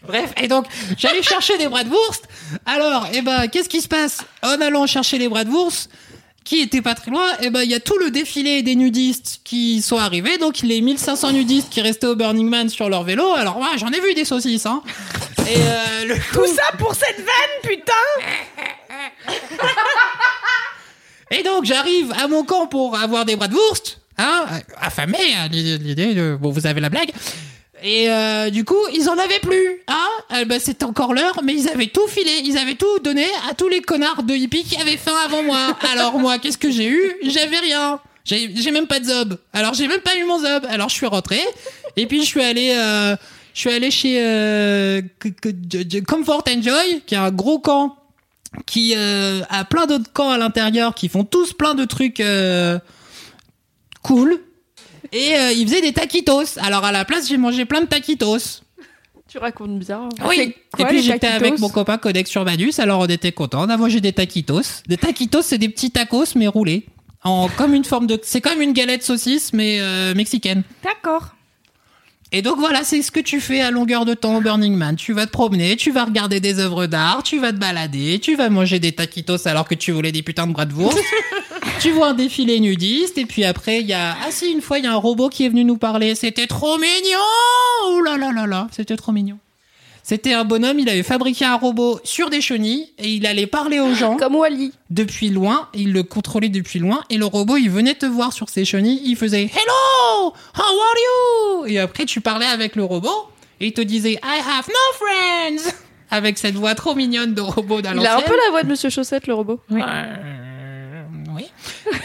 Bref, 0.04 0.34
et 0.42 0.48
donc 0.48 0.66
j'allais 0.98 1.22
chercher 1.22 1.58
des 1.60 1.68
bratwurst. 1.68 2.28
Alors, 2.66 3.08
eh 3.14 3.22
ben, 3.22 3.48
qu'est-ce 3.48 3.70
qui 3.70 3.80
se 3.80 3.88
passe 3.88 4.22
En 4.42 4.60
allant 4.60 4.88
chercher 4.88 5.20
les 5.20 5.30
bratwurst, 5.30 5.92
qui 6.44 6.62
était 6.62 6.82
pas 6.82 6.96
très 6.96 7.12
loin, 7.12 7.26
eh 7.42 7.50
ben, 7.52 7.62
il 7.64 7.70
y 7.70 7.76
a 7.76 7.80
tout 7.80 7.98
le 8.00 8.10
défilé 8.12 8.64
des 8.64 8.76
nudistes 8.76 9.42
qui 9.44 9.82
sont 9.82 9.98
arrivés. 9.98 10.38
Donc, 10.38 10.62
les 10.62 10.82
1500 10.82 11.32
nudistes 11.34 11.70
qui 11.70 11.82
restaient 11.82 12.08
au 12.08 12.16
Burning 12.16 12.48
Man 12.48 12.70
sur 12.70 12.90
leur 12.90 13.04
vélo. 13.04 13.34
Alors, 13.34 13.58
moi, 13.60 13.70
j'en 13.78 13.90
ai 13.92 14.00
vu 14.00 14.14
des 14.16 14.26
saucisses, 14.26 14.66
hein. 14.66 14.82
Et 15.48 15.56
euh, 15.58 16.06
le 16.06 16.16
Tout 16.34 16.46
ça 16.48 16.76
pour 16.78 16.96
cette 16.96 17.18
vanne, 17.18 17.62
putain 17.64 17.94
Et 21.32 21.44
donc 21.44 21.64
j'arrive 21.66 22.12
à 22.20 22.28
mon 22.28 22.44
camp 22.44 22.66
pour 22.68 22.98
avoir 22.98 23.24
des 23.24 23.36
bratwurst, 23.36 24.00
hein, 24.18 24.46
affamé, 24.82 25.18
hein, 25.38 25.48
l'idée, 25.52 25.78
l'idée 25.78 26.14
de- 26.16 26.36
bon 26.40 26.50
vous 26.50 26.66
avez 26.66 26.82
la 26.82 26.90
blague. 26.90 27.12
Et 27.84 28.10
euh, 28.10 28.50
du 28.50 28.66
coup 28.66 28.80
ils 28.94 29.10
en 29.10 29.18
avaient 29.18 29.40
plus, 29.42 29.82
hein, 29.88 30.08
euh, 30.34 30.46
bah, 30.46 30.60
c'était 30.60 30.86
encore 30.86 31.14
l'heure, 31.14 31.40
mais 31.44 31.54
ils 31.54 31.70
avaient 31.70 31.88
tout 31.88 32.08
filé, 32.08 32.42
ils 32.44 32.58
avaient 32.58 32.76
tout 32.76 33.00
donné 33.00 33.26
à 33.50 33.54
tous 33.54 33.70
les 33.70 33.82
connards 33.82 34.24
de 34.24 34.34
hippies 34.34 34.64
qui 34.64 34.76
avaient 34.78 34.98
faim 34.98 35.16
avant 35.26 35.44
moi. 35.44 35.78
Alors 35.94 36.20
moi 36.20 36.40
qu'est-ce 36.40 36.58
que 36.58 36.72
j'ai 36.72 36.88
eu? 36.88 37.14
J'avais 37.24 37.60
rien. 37.60 38.00
J'ai 38.26 38.72
même 38.72 38.88
pas 38.88 39.00
de 39.00 39.06
zob. 39.06 39.38
Alors 39.54 39.74
j'ai 39.74 39.88
même 39.88 40.02
pas 40.02 40.16
eu 40.18 40.24
mon 40.24 40.40
zob. 40.40 40.66
Alors 40.70 40.90
je 40.90 40.96
suis 40.96 41.06
rentré 41.06 41.40
et 41.96 42.06
puis 42.06 42.22
je 42.22 42.28
suis 42.28 42.42
allé 42.42 42.74
euh, 42.76 43.16
je 43.54 43.60
suis 43.60 43.72
allé 43.72 43.92
chez 43.92 44.22
euh, 44.22 45.02
Comfort 46.08 46.44
Enjoy 46.50 47.02
qui 47.06 47.16
est 47.16 47.18
un 47.18 47.32
gros 47.32 47.60
camp 47.60 47.96
qui 48.66 48.94
euh, 48.96 49.42
a 49.50 49.64
plein 49.64 49.86
d'autres 49.86 50.12
camps 50.12 50.30
à 50.30 50.38
l'intérieur 50.38 50.96
qui 50.96 51.08
font 51.08 51.24
tous 51.24 51.54
plein 51.54 51.76
de 51.76 51.86
trucs 51.86 52.22
cool. 54.04 54.40
Et 55.12 55.36
euh, 55.36 55.52
ils 55.52 55.68
faisaient 55.68 55.82
des 55.82 55.94
taquitos. 55.94 56.58
Alors 56.58 56.86
à 56.86 56.92
la 56.92 57.06
place, 57.06 57.28
j'ai 57.28 57.38
mangé 57.38 57.66
plein 57.66 57.82
de 57.82 57.88
taquitos. 57.88 58.62
Tu 59.28 59.38
racontes 59.38 59.78
bien. 59.78 60.10
Oui. 60.28 60.56
quoi, 60.72 60.86
Et 60.86 60.90
puis 60.90 61.04
j'étais 61.04 61.28
avec 61.28 61.60
mon 61.60 61.70
copain 61.70 61.98
Codex 61.98 62.34
Urbanus, 62.34 62.80
alors 62.80 63.02
on 63.02 63.06
était 63.06 63.32
contents. 63.32 63.66
On 63.66 63.70
a 63.70 63.78
mangé 63.78 64.02
des 64.02 64.14
taquitos. 64.14 64.82
Des 64.88 64.98
taquitos, 64.98 65.44
c'est 65.44 65.60
des 65.60 65.70
petits 65.70 65.92
tacos 65.92 66.36
mais 66.36 66.48
roulés. 66.48 66.86
En, 67.24 67.48
comme 67.50 67.74
une 67.74 67.84
forme 67.84 68.08
de, 68.08 68.20
c'est 68.24 68.42
comme 68.42 68.62
une 68.62 68.74
galette 68.74 69.04
saucisse 69.04 69.54
mais 69.54 69.78
euh, 69.82 70.16
mexicaine. 70.16 70.64
D'accord. 70.84 71.36
Et 72.32 72.42
donc 72.42 72.60
voilà, 72.60 72.84
c'est 72.84 73.02
ce 73.02 73.12
que 73.12 73.20
tu 73.20 73.42
fais 73.42 73.62
à 73.62 73.72
longueur 73.72 74.06
de 74.06 74.14
temps 74.14 74.38
au 74.38 74.42
Burning 74.42 74.76
Man. 74.76 74.96
Tu 74.96 75.14
vas 75.14 75.26
te 75.26 75.32
promener, 75.32 75.76
tu 75.76 75.92
vas 75.92 76.06
regarder 76.06 76.40
des 76.40 76.60
œuvres 76.60 76.86
d'art, 76.86 77.24
tu 77.24 77.40
vas 77.40 77.52
te 77.52 77.58
balader, 77.58 78.20
tu 78.20 78.36
vas 78.36 78.50
manger 78.50 78.80
des 78.80 78.92
taquitos 78.92 79.48
alors 79.48 79.68
que 79.68 79.76
tu 79.76 79.92
voulais 79.92 80.12
des 80.12 80.22
putains 80.22 80.46
de 80.46 80.54
bratwurst. 80.54 80.98
tu 81.80 81.92
vois 81.92 82.10
un 82.10 82.14
défilé 82.14 82.60
nudiste 82.60 83.18
et 83.18 83.26
puis 83.26 83.46
après 83.46 83.80
il 83.80 83.88
y 83.88 83.94
a 83.94 84.16
ah 84.22 84.32
si 84.32 84.52
une 84.52 84.62
fois 84.62 84.80
il 84.80 84.86
y 84.86 84.88
a 84.88 84.92
un 84.92 84.98
robot 84.98 85.30
qui 85.30 85.46
est 85.46 85.50
venu 85.50 85.64
nous 85.64 85.78
parler, 85.78 86.16
c'était 86.16 86.48
trop 86.48 86.78
mignon. 86.78 87.20
Oh 87.86 88.02
là 88.02 88.18
là 88.18 88.32
là 88.34 88.46
là, 88.46 88.68
c'était 88.72 88.98
trop 88.98 89.12
mignon. 89.12 89.38
C'était 90.04 90.34
un 90.34 90.44
bonhomme, 90.44 90.80
il 90.80 90.90
avait 90.90 91.04
fabriqué 91.04 91.46
un 91.46 91.56
robot 91.56 92.00
sur 92.04 92.30
des 92.30 92.42
chenilles 92.42 92.90
et 92.98 93.10
il 93.10 93.26
allait 93.28 93.46
parler 93.46 93.80
aux 93.80 93.94
gens 93.94 94.18
Comme 94.18 94.36
Wally. 94.36 94.74
depuis 94.90 95.30
loin, 95.30 95.70
il 95.74 95.94
le 95.94 96.04
contrôlait 96.04 96.50
depuis 96.50 96.80
loin, 96.80 97.04
et 97.12 97.18
le 97.18 97.26
robot, 97.26 97.58
il 97.58 97.70
venait 97.70 97.94
te 97.94 98.08
voir 98.08 98.34
sur 98.34 98.50
ses 98.50 98.66
chenilles, 98.66 99.02
il 99.06 99.16
faisait 99.16 99.44
Hello, 99.44 100.34
how 100.56 100.64
are 100.64 100.96
you? 100.98 101.66
Et 101.68 101.78
après, 101.78 102.06
tu 102.06 102.22
parlais 102.22 102.48
avec 102.48 102.76
le 102.76 102.84
robot, 102.84 103.30
et 103.60 103.68
il 103.68 103.74
te 103.74 103.82
disait 103.82 104.14
I 104.14 104.20
have 104.24 104.68
no 104.68 104.98
friends, 104.98 105.72
avec 106.10 106.40
cette 106.40 106.56
voix 106.56 106.74
trop 106.74 106.96
mignonne 106.96 107.36
de 107.36 107.42
robot 107.42 107.82
d'à 107.82 107.94
Il 107.94 108.04
a 108.04 108.18
un 108.18 108.22
peu 108.22 108.36
la 108.46 108.50
voix 108.50 108.64
de 108.64 108.70
monsieur 108.70 108.90
Chaussette, 108.90 109.28
le 109.28 109.36
robot. 109.36 109.60
Euh, 109.72 110.49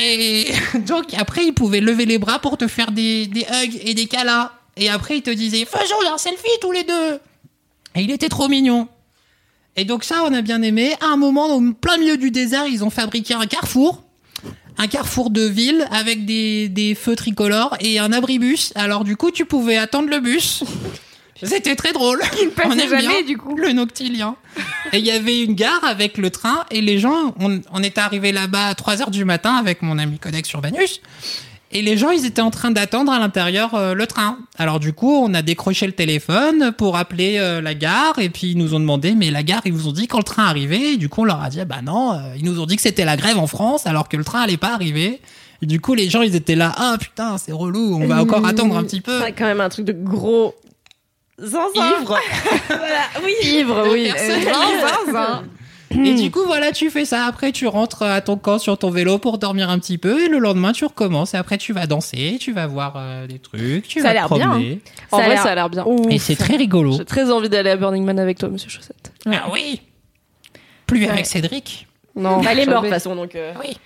Et 0.00 0.52
donc, 0.86 1.14
après, 1.14 1.44
il 1.44 1.52
pouvait 1.52 1.80
lever 1.80 2.06
les 2.06 2.18
bras 2.18 2.38
pour 2.38 2.56
te 2.56 2.66
faire 2.66 2.92
des, 2.92 3.26
des 3.26 3.42
hugs 3.42 3.80
et 3.82 3.94
des 3.94 4.06
câlins. 4.06 4.50
Et 4.76 4.88
après, 4.88 5.18
il 5.18 5.22
te 5.22 5.30
disait 5.30 5.64
Faisons 5.64 5.96
un 6.12 6.18
selfie 6.18 6.46
tous 6.60 6.72
les 6.72 6.84
deux. 6.84 7.20
Et 7.94 8.02
il 8.02 8.10
était 8.10 8.28
trop 8.28 8.48
mignon. 8.48 8.88
Et 9.76 9.84
donc, 9.84 10.04
ça, 10.04 10.22
on 10.24 10.32
a 10.32 10.42
bien 10.42 10.62
aimé. 10.62 10.94
À 11.00 11.06
un 11.06 11.16
moment, 11.16 11.54
au 11.56 11.72
plein 11.72 11.96
milieu 11.96 12.16
du 12.16 12.30
désert, 12.30 12.66
ils 12.66 12.84
ont 12.84 12.90
fabriqué 12.90 13.34
un 13.34 13.46
carrefour. 13.46 14.02
Un 14.76 14.88
carrefour 14.88 15.30
de 15.30 15.42
ville 15.42 15.86
avec 15.92 16.24
des, 16.24 16.68
des 16.68 16.94
feux 16.94 17.14
tricolores 17.14 17.76
et 17.80 17.98
un 17.98 18.12
abribus. 18.12 18.72
Alors, 18.74 19.04
du 19.04 19.16
coup, 19.16 19.30
tu 19.30 19.44
pouvais 19.44 19.76
attendre 19.76 20.08
le 20.08 20.20
bus. 20.20 20.64
C'était 21.42 21.74
très 21.76 21.92
drôle. 21.92 22.18
Passait 22.56 22.68
On 22.68 22.72
aime 22.72 22.88
jamais, 22.88 23.02
bien 23.02 23.22
du 23.26 23.36
coup. 23.36 23.56
Le 23.56 23.72
noctilien. 23.72 24.36
Et 24.92 24.98
il 24.98 25.04
y 25.06 25.10
avait 25.10 25.42
une 25.42 25.54
gare 25.54 25.84
avec 25.84 26.18
le 26.18 26.30
train 26.30 26.64
et 26.70 26.80
les 26.80 26.98
gens, 26.98 27.34
on, 27.40 27.60
on 27.72 27.82
était 27.82 28.00
arrivé 28.00 28.32
là-bas 28.32 28.68
à 28.68 28.74
3 28.74 29.02
heures 29.02 29.10
du 29.10 29.24
matin 29.24 29.54
avec 29.54 29.82
mon 29.82 29.98
ami 29.98 30.18
Codex 30.18 30.50
Urbanus. 30.52 31.00
Et 31.76 31.82
les 31.82 31.96
gens, 31.96 32.10
ils 32.10 32.24
étaient 32.24 32.40
en 32.40 32.52
train 32.52 32.70
d'attendre 32.70 33.10
à 33.10 33.18
l'intérieur 33.18 33.74
euh, 33.74 33.94
le 33.94 34.06
train. 34.06 34.38
Alors 34.58 34.78
du 34.78 34.92
coup, 34.92 35.12
on 35.12 35.34
a 35.34 35.42
décroché 35.42 35.86
le 35.86 35.92
téléphone 35.92 36.72
pour 36.78 36.96
appeler 36.96 37.38
euh, 37.38 37.60
la 37.60 37.74
gare 37.74 38.20
et 38.20 38.28
puis 38.28 38.52
ils 38.52 38.58
nous 38.58 38.74
ont 38.74 38.80
demandé, 38.80 39.16
mais 39.16 39.32
la 39.32 39.42
gare, 39.42 39.62
ils 39.64 39.72
vous 39.72 39.88
ont 39.88 39.92
dit 39.92 40.06
quand 40.06 40.18
le 40.18 40.24
train 40.24 40.44
arrivait. 40.44 40.92
Et 40.92 40.96
du 40.96 41.08
coup, 41.08 41.22
on 41.22 41.24
leur 41.24 41.42
a 41.42 41.50
dit, 41.50 41.60
ah 41.60 41.64
bah 41.64 41.82
non, 41.82 42.12
euh, 42.12 42.36
ils 42.36 42.44
nous 42.44 42.60
ont 42.60 42.66
dit 42.66 42.76
que 42.76 42.82
c'était 42.82 43.04
la 43.04 43.16
grève 43.16 43.38
en 43.38 43.48
France 43.48 43.88
alors 43.88 44.08
que 44.08 44.16
le 44.16 44.22
train 44.22 44.42
allait 44.42 44.56
pas 44.56 44.72
arriver. 44.72 45.20
Et 45.62 45.66
du 45.66 45.80
coup, 45.80 45.94
les 45.94 46.08
gens, 46.08 46.22
ils 46.22 46.36
étaient 46.36 46.54
là, 46.54 46.72
ah 46.76 46.96
putain, 47.00 47.38
c'est 47.38 47.52
relou, 47.52 47.98
on 48.00 48.06
va 48.06 48.22
encore 48.22 48.46
attendre 48.46 48.76
un 48.76 48.84
petit 48.84 49.00
peu. 49.00 49.20
C'est 49.24 49.32
quand 49.32 49.46
même 49.46 49.60
un 49.60 49.68
truc 49.68 49.84
de 49.84 49.92
gros 49.92 50.54
zinzin. 51.38 52.00
Ivre. 52.00 52.18
Voilà, 52.68 53.02
oui. 53.24 53.32
Ivre, 53.42 53.88
oui. 53.92 54.10
Personne. 54.12 54.48
Euh, 54.48 55.06
zinzin. 55.06 55.44
Et 56.04 56.14
du 56.14 56.30
coup, 56.32 56.42
voilà, 56.44 56.72
tu 56.72 56.90
fais 56.90 57.04
ça. 57.04 57.24
Après, 57.26 57.52
tu 57.52 57.68
rentres 57.68 58.02
à 58.02 58.20
ton 58.20 58.36
camp 58.36 58.58
sur 58.58 58.76
ton 58.76 58.90
vélo 58.90 59.18
pour 59.18 59.38
dormir 59.38 59.70
un 59.70 59.78
petit 59.78 59.96
peu. 59.96 60.24
Et 60.24 60.28
le 60.28 60.38
lendemain, 60.38 60.72
tu 60.72 60.84
recommences. 60.84 61.34
Et 61.34 61.36
après, 61.36 61.56
tu 61.56 61.72
vas 61.72 61.86
danser, 61.86 62.36
tu 62.40 62.52
vas 62.52 62.66
voir 62.66 62.94
euh, 62.96 63.26
des 63.28 63.38
trucs, 63.38 63.86
tu 63.86 64.00
Ça 64.00 64.06
a 64.06 64.08
vas 64.08 64.14
l'air 64.14 64.28
bien, 64.34 64.48
promener. 64.48 64.80
En 65.12 65.18
Ça 65.18 65.22
a 65.22 65.26
vrai, 65.26 65.34
l'air 65.34 65.42
ça 65.44 65.50
a 65.50 65.54
l'air 65.54 65.70
bien. 65.70 65.86
Et 66.10 66.18
c'est 66.18 66.34
très 66.34 66.56
rigolo. 66.56 66.96
J'ai 66.98 67.04
très 67.04 67.30
envie 67.30 67.48
d'aller 67.48 67.70
à 67.70 67.76
Burning 67.76 68.04
Man 68.04 68.18
avec 68.18 68.38
toi, 68.38 68.48
monsieur 68.48 68.70
Chaussette. 68.70 69.12
Ah 69.30 69.44
oui 69.52 69.82
Plus 70.86 71.04
Ouais. 71.04 71.10
avec 71.10 71.26
Cédric. 71.26 71.86
Non, 72.16 72.40
Bah, 72.40 72.50
elle 72.52 72.60
est 72.60 72.66
morte 72.66 72.82
de 72.84 72.88
toute 72.88 72.94
façon 72.94 73.14
donc. 73.14 73.34
euh, 73.36 73.52
Oui. 73.60 73.76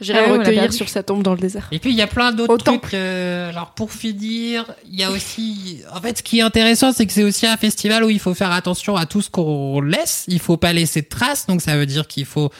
J'irai 0.00 0.24
Ah 0.26 0.32
recueillir 0.32 0.72
sur 0.72 0.88
sa 0.88 1.02
tombe 1.02 1.22
dans 1.22 1.32
le 1.32 1.40
désert. 1.40 1.68
Et 1.72 1.78
puis, 1.78 1.90
il 1.90 1.96
y 1.96 2.02
a 2.02 2.06
plein 2.06 2.32
d'autres 2.32 2.54
Au 2.54 2.58
trucs. 2.58 2.94
euh, 2.94 3.50
alors, 3.50 3.70
pour 3.70 3.92
finir, 3.92 4.66
il 4.90 4.98
y 4.98 5.02
a 5.02 5.10
aussi... 5.10 5.80
En 5.94 6.00
fait, 6.00 6.18
ce 6.18 6.22
qui 6.22 6.38
est 6.38 6.42
intéressant, 6.42 6.92
c'est 6.92 7.06
que 7.06 7.12
c'est 7.12 7.24
aussi 7.24 7.46
un 7.46 7.56
festival 7.56 8.04
où 8.04 8.10
il 8.10 8.20
faut 8.20 8.34
faire 8.34 8.52
attention 8.52 8.96
à 8.96 9.06
tout 9.06 9.22
ce 9.22 9.30
qu'on 9.30 9.80
laisse. 9.80 10.24
Il 10.28 10.40
faut 10.40 10.56
pas 10.56 10.72
laisser 10.72 11.02
de 11.02 11.08
traces. 11.08 11.46
Donc, 11.46 11.62
ça 11.62 11.76
veut 11.76 11.86
dire 11.86 12.06
qu'il 12.06 12.26
faut 12.26 12.50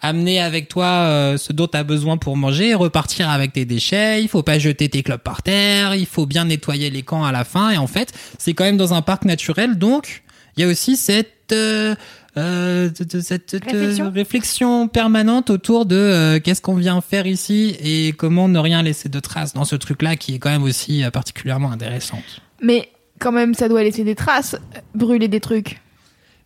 amener 0.00 0.40
avec 0.40 0.68
toi 0.68 0.86
euh, 0.86 1.36
ce 1.38 1.52
dont 1.52 1.66
tu 1.66 1.76
as 1.76 1.84
besoin 1.84 2.16
pour 2.16 2.36
manger, 2.36 2.74
repartir 2.74 3.30
avec 3.30 3.54
tes 3.54 3.64
déchets, 3.64 4.22
il 4.22 4.28
faut 4.28 4.42
pas 4.42 4.58
jeter 4.58 4.88
tes 4.88 5.02
clopes 5.02 5.22
par 5.22 5.42
terre, 5.42 5.94
il 5.94 6.06
faut 6.06 6.26
bien 6.26 6.44
nettoyer 6.44 6.90
les 6.90 7.02
camps 7.02 7.24
à 7.24 7.32
la 7.32 7.44
fin 7.44 7.70
et 7.70 7.78
en 7.78 7.86
fait, 7.86 8.12
c'est 8.38 8.52
quand 8.52 8.64
même 8.64 8.76
dans 8.76 8.92
un 8.92 9.00
parc 9.00 9.24
naturel 9.24 9.78
donc 9.78 10.22
il 10.56 10.62
y 10.62 10.64
a 10.64 10.68
aussi 10.68 10.96
cette 10.96 11.52
euh, 11.52 11.94
euh, 12.38 12.88
de- 12.90 13.04
de- 13.04 13.20
cette 13.20 13.54
euh, 13.54 13.58
Réflexion. 13.64 14.10
réflexion 14.10 14.88
permanente 14.88 15.50
autour 15.50 15.86
de 15.86 15.96
euh, 15.96 16.40
qu'est-ce 16.40 16.60
qu'on 16.62 16.74
vient 16.74 17.00
faire 17.00 17.26
ici 17.26 17.76
et 17.80 18.12
comment 18.12 18.48
ne 18.48 18.58
rien 18.58 18.82
laisser 18.82 19.08
de 19.08 19.20
traces 19.20 19.54
dans 19.54 19.64
ce 19.64 19.76
truc-là 19.76 20.16
qui 20.16 20.34
est 20.34 20.38
quand 20.38 20.50
même 20.50 20.62
aussi 20.64 21.02
euh, 21.04 21.10
particulièrement 21.10 21.70
intéressante. 21.72 22.42
Mais 22.62 22.90
quand 23.18 23.32
même, 23.32 23.54
ça 23.54 23.68
doit 23.68 23.82
laisser 23.82 24.04
des 24.04 24.14
traces, 24.14 24.56
brûler 24.94 25.28
des 25.28 25.40
trucs. 25.40 25.80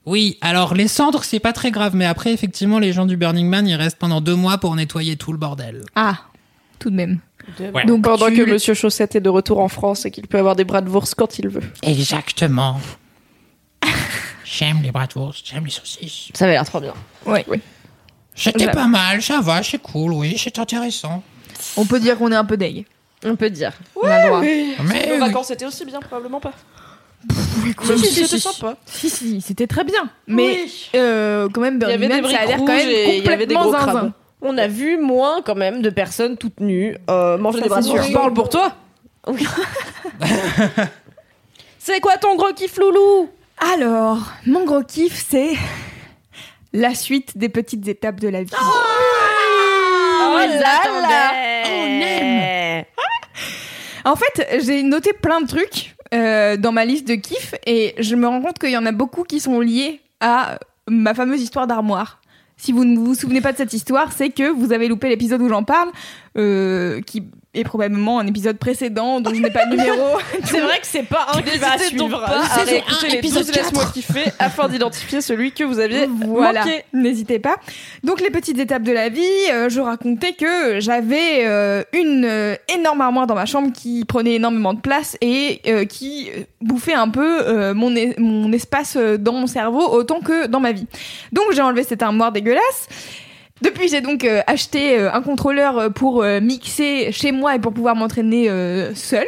Oui, 0.06 0.38
alors 0.40 0.74
les 0.74 0.88
cendres, 0.88 1.24
c'est 1.24 1.40
pas 1.40 1.52
très 1.52 1.70
grave, 1.70 1.94
mais 1.94 2.06
après, 2.06 2.32
effectivement, 2.32 2.78
les 2.78 2.92
gens 2.92 3.04
du 3.06 3.16
Burning 3.16 3.48
Man, 3.48 3.66
ils 3.68 3.74
restent 3.74 3.98
pendant 3.98 4.20
deux 4.20 4.34
mois 4.36 4.58
pour 4.58 4.74
nettoyer 4.74 5.16
tout 5.16 5.32
le 5.32 5.38
bordel. 5.38 5.82
Ah, 5.94 6.20
tout 6.78 6.90
de 6.90 6.96
même. 6.96 7.18
Ouais. 7.74 7.84
Donc 7.84 8.04
pendant 8.04 8.28
tu- 8.28 8.36
que 8.44 8.50
Monsieur 8.50 8.74
Chaussette 8.74 9.16
est 9.16 9.20
de 9.20 9.28
retour 9.28 9.58
en 9.58 9.68
France 9.68 10.06
et 10.06 10.10
qu'il 10.10 10.26
peut 10.28 10.38
avoir 10.38 10.56
des 10.56 10.64
bras 10.64 10.80
de 10.82 10.88
bourse 10.88 11.14
quand 11.14 11.38
il 11.38 11.48
veut. 11.48 11.62
Exactement. 11.82 12.80
J'aime 14.52 14.82
les 14.82 14.90
bratwurst, 14.90 15.46
j'aime 15.46 15.64
les 15.64 15.70
saucisses. 15.70 16.28
Ça 16.34 16.44
avait 16.44 16.54
l'air 16.54 16.64
trop 16.64 16.80
bien. 16.80 16.94
Ouais. 17.24 17.44
C'était 18.34 18.64
J'avoue. 18.64 18.72
pas 18.76 18.86
mal, 18.86 19.22
ça 19.22 19.40
va, 19.40 19.62
c'est 19.62 19.78
cool, 19.78 20.12
oui, 20.12 20.36
c'est 20.38 20.58
intéressant. 20.58 21.22
On 21.76 21.84
peut 21.84 22.00
dire 22.00 22.18
qu'on 22.18 22.32
est 22.32 22.36
un 22.36 22.44
peu 22.44 22.56
deg. 22.56 22.84
On 23.24 23.36
peut 23.36 23.50
dire. 23.50 23.72
On 23.94 24.06
a 24.08 24.22
le 24.22 24.26
droit. 24.28 24.40
Mais 24.40 25.06
Nos 25.06 25.12
oui. 25.14 25.18
vacances 25.20 25.50
étaient 25.50 25.66
aussi 25.66 25.84
bien, 25.84 26.00
probablement 26.00 26.40
pas. 26.40 26.52
Si, 27.82 27.98
si, 27.98 28.06
C'était 28.14 28.26
si, 28.26 28.40
sympa. 28.40 28.76
Si, 28.86 29.10
si, 29.10 29.40
c'était 29.42 29.66
très 29.66 29.84
bien. 29.84 30.08
Mais 30.26 30.62
Oui. 30.64 30.90
euh, 30.96 31.48
quand 31.52 31.60
même, 31.60 31.78
Il 31.82 31.88
y 31.88 31.92
avait 31.92 32.08
Burning 32.08 32.16
des 32.16 32.22
Man, 32.22 32.30
ça 32.32 32.38
a 32.40 32.46
l'air 32.46 32.56
quand 32.56 32.62
rouges 32.64 32.76
même 32.76 32.88
et 32.88 33.18
il 33.18 33.24
y 33.24 33.28
avait 33.28 33.46
des 33.46 33.54
complètement 33.54 33.84
gros 33.84 33.92
zinzin. 33.92 34.14
On 34.40 34.56
a 34.58 34.66
vu 34.66 34.96
moins 34.98 35.42
quand 35.42 35.54
même 35.54 35.82
de 35.82 35.90
personnes 35.90 36.38
toutes 36.38 36.60
nues 36.60 36.96
euh, 37.10 37.36
manger 37.36 37.58
Ça, 37.58 37.64
des 37.64 37.68
bras 37.68 37.82
c'est 37.82 37.90
sûr. 37.90 38.02
sûrs. 38.04 38.12
Parle 38.14 38.32
pour 38.32 38.48
toi. 38.48 38.72
C'est 41.78 42.00
quoi 42.00 42.16
ton 42.16 42.36
gros 42.36 42.52
kiff 42.54 42.76
loulou? 42.78 43.28
Alors, 43.60 44.32
mon 44.46 44.64
gros 44.64 44.82
kiff, 44.82 45.24
c'est 45.28 45.52
la 46.72 46.94
suite 46.94 47.36
des 47.36 47.50
petites 47.50 47.86
étapes 47.88 48.18
de 48.18 48.28
la 48.28 48.42
vie. 48.42 48.50
Oh 48.58 50.36
là 50.38 50.46
là, 50.46 51.32
on 51.66 52.00
aime. 52.02 52.84
En 54.06 54.16
fait, 54.16 54.60
j'ai 54.64 54.82
noté 54.82 55.12
plein 55.12 55.42
de 55.42 55.46
trucs 55.46 55.94
euh, 56.14 56.56
dans 56.56 56.72
ma 56.72 56.86
liste 56.86 57.06
de 57.06 57.16
kiffs 57.16 57.54
et 57.66 57.94
je 57.98 58.16
me 58.16 58.26
rends 58.26 58.40
compte 58.40 58.58
qu'il 58.58 58.70
y 58.70 58.76
en 58.78 58.86
a 58.86 58.92
beaucoup 58.92 59.24
qui 59.24 59.40
sont 59.40 59.60
liés 59.60 60.00
à 60.20 60.58
ma 60.88 61.12
fameuse 61.12 61.42
histoire 61.42 61.66
d'armoire. 61.66 62.20
Si 62.56 62.72
vous 62.72 62.84
ne 62.84 62.98
vous 62.98 63.14
souvenez 63.14 63.40
pas 63.40 63.52
de 63.52 63.56
cette 63.58 63.72
histoire, 63.72 64.12
c'est 64.12 64.30
que 64.30 64.50
vous 64.50 64.72
avez 64.72 64.88
loupé 64.88 65.08
l'épisode 65.08 65.40
où 65.42 65.48
j'en 65.48 65.64
parle, 65.64 65.90
euh, 66.38 67.00
qui 67.02 67.24
est 67.52 67.64
probablement 67.64 68.20
un 68.20 68.26
épisode 68.28 68.58
précédent 68.58 69.20
dont 69.20 69.34
je 69.34 69.40
n'ai 69.40 69.50
pas 69.50 69.64
le 69.64 69.70
numéro. 69.76 70.16
C'est 70.44 70.60
vrai 70.60 70.78
que 70.78 70.86
c'est 70.86 71.02
pas 71.02 71.26
un 71.34 71.42
qui 71.42 71.58
va 71.58 71.76
suivre. 71.78 72.20
pas 72.20 72.42
à 72.48 72.62
réécouter 72.62 73.06
un, 73.06 73.08
les 73.08 73.14
épisode 73.16 73.44
12 73.46 73.56
Laisse-moi 73.56 73.84
kiffer 73.92 74.24
afin 74.38 74.68
d'identifier 74.68 75.20
celui 75.20 75.50
que 75.50 75.64
vous 75.64 75.80
aviez 75.80 76.06
Voilà, 76.06 76.64
manqué. 76.64 76.84
n'hésitez 76.92 77.40
pas. 77.40 77.56
Donc 78.04 78.20
les 78.20 78.30
petites 78.30 78.60
étapes 78.60 78.84
de 78.84 78.92
la 78.92 79.08
vie, 79.08 79.20
euh, 79.52 79.68
je 79.68 79.80
racontais 79.80 80.34
que 80.34 80.78
j'avais 80.78 81.44
euh, 81.44 81.82
une 81.92 82.24
euh, 82.24 82.54
énorme 82.72 83.00
armoire 83.00 83.26
dans 83.26 83.34
ma 83.34 83.46
chambre 83.46 83.72
qui 83.72 84.04
prenait 84.04 84.34
énormément 84.34 84.72
de 84.74 84.80
place 84.80 85.16
et 85.20 85.60
euh, 85.66 85.84
qui 85.86 86.30
bouffait 86.60 86.94
un 86.94 87.08
peu 87.08 87.40
euh, 87.48 87.74
mon, 87.74 87.96
es- 87.96 88.14
mon 88.18 88.52
espace 88.52 88.96
dans 88.96 89.32
mon 89.32 89.48
cerveau 89.48 89.88
autant 89.88 90.20
que 90.20 90.46
dans 90.46 90.60
ma 90.60 90.70
vie. 90.70 90.86
Donc 91.32 91.46
j'ai 91.52 91.62
enlevé 91.62 91.82
cette 91.82 92.02
armoire 92.04 92.30
dégueulasse. 92.30 92.86
Depuis, 93.62 93.88
j'ai 93.88 94.00
donc 94.00 94.24
euh, 94.24 94.40
acheté 94.46 94.98
euh, 94.98 95.12
un 95.12 95.20
contrôleur 95.20 95.78
euh, 95.78 95.90
pour 95.90 96.24
mixer 96.40 97.12
chez 97.12 97.30
moi 97.30 97.56
et 97.56 97.58
pour 97.58 97.72
pouvoir 97.72 97.94
m'entraîner 97.94 98.48
seule. 98.94 99.26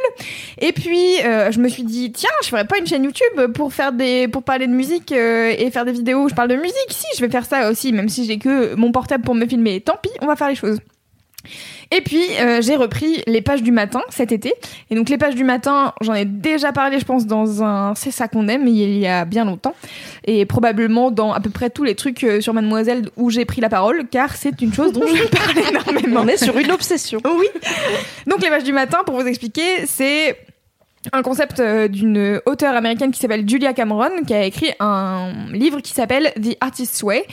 Et 0.60 0.72
puis, 0.72 1.16
je 1.22 1.59
me 1.59 1.68
suis 1.68 1.84
dit, 1.84 2.12
tiens, 2.12 2.30
je 2.42 2.48
ferais 2.48 2.66
pas 2.66 2.78
une 2.78 2.86
chaîne 2.86 3.04
YouTube 3.04 3.52
pour 3.54 3.72
faire 3.72 3.92
des, 3.92 4.28
pour 4.28 4.42
parler 4.42 4.66
de 4.66 4.72
musique 4.72 5.12
et 5.12 5.70
faire 5.70 5.84
des 5.84 5.92
vidéos 5.92 6.24
où 6.24 6.28
je 6.28 6.34
parle 6.34 6.48
de 6.48 6.56
musique. 6.56 6.74
Si, 6.88 7.06
je 7.16 7.20
vais 7.20 7.30
faire 7.30 7.44
ça 7.44 7.70
aussi, 7.70 7.92
même 7.92 8.09
si 8.09 8.24
j'ai 8.24 8.38
que 8.38 8.74
mon 8.74 8.92
portable 8.92 9.24
pour 9.24 9.34
me 9.34 9.46
filmer. 9.46 9.80
Tant 9.80 9.96
pis, 10.02 10.10
on 10.20 10.26
va 10.26 10.36
faire 10.36 10.48
les 10.48 10.54
choses. 10.54 10.78
Et 11.94 12.01
puis, 12.01 12.24
euh, 12.40 12.62
j'ai 12.62 12.74
repris 12.74 13.23
les 13.27 13.43
pages 13.43 13.62
du 13.62 13.70
matin 13.70 14.01
cet 14.09 14.32
été. 14.32 14.55
Et 14.90 14.94
donc, 14.94 15.10
les 15.10 15.19
pages 15.19 15.35
du 15.35 15.44
matin, 15.44 15.93
j'en 16.01 16.14
ai 16.14 16.24
déjà 16.24 16.73
parlé, 16.73 16.98
je 16.98 17.05
pense, 17.05 17.27
dans 17.27 17.62
un 17.62 17.94
C'est 17.94 18.10
ça 18.10 18.28
qu'on 18.28 18.48
aime, 18.48 18.66
il 18.66 18.98
y 18.98 19.06
a 19.06 19.27
bien 19.27 19.44
longtemps. 19.44 19.74
Et 20.24 20.47
probablement 20.47 21.10
dans 21.10 21.32
à 21.32 21.40
peu 21.40 21.51
près 21.51 21.69
tous 21.69 21.85
les 21.85 21.94
trucs 21.94 22.24
euh, 22.24 22.40
sur 22.40 22.55
Mademoiselle 22.55 23.10
où 23.16 23.28
j'ai 23.28 23.44
pris 23.44 23.60
la 23.60 23.69
parole, 23.69 24.06
car 24.10 24.36
c'est 24.36 24.62
une 24.62 24.73
chose 24.73 24.93
dont 24.93 25.06
je 25.06 25.24
parle 25.24 25.59
énormément. 25.69 26.23
On 26.23 26.28
est 26.28 26.43
sur 26.43 26.56
une 26.56 26.70
obsession. 26.70 27.20
Oui. 27.24 27.47
Donc 28.27 28.43
les 28.43 28.48
pages 28.48 28.64
du 28.64 28.73
matin, 28.73 29.01
pour 29.05 29.20
vous 29.20 29.27
expliquer, 29.27 29.85
c'est 29.86 30.39
un 31.11 31.23
concept 31.23 31.59
euh, 31.59 31.89
d'une 31.89 32.41
auteure 32.47 32.77
américaine 32.77 33.11
qui 33.11 33.19
s'appelle 33.19 33.49
Julia 33.49 33.73
Cameron, 33.73 34.23
qui 34.24 34.35
a 34.35 34.45
écrit 34.45 34.70
un 34.79 35.33
livre 35.53 35.81
qui 35.81 35.93
s'appelle 35.93 36.33
The 36.41 36.57
Artist's 36.61 37.03
Way, 37.03 37.24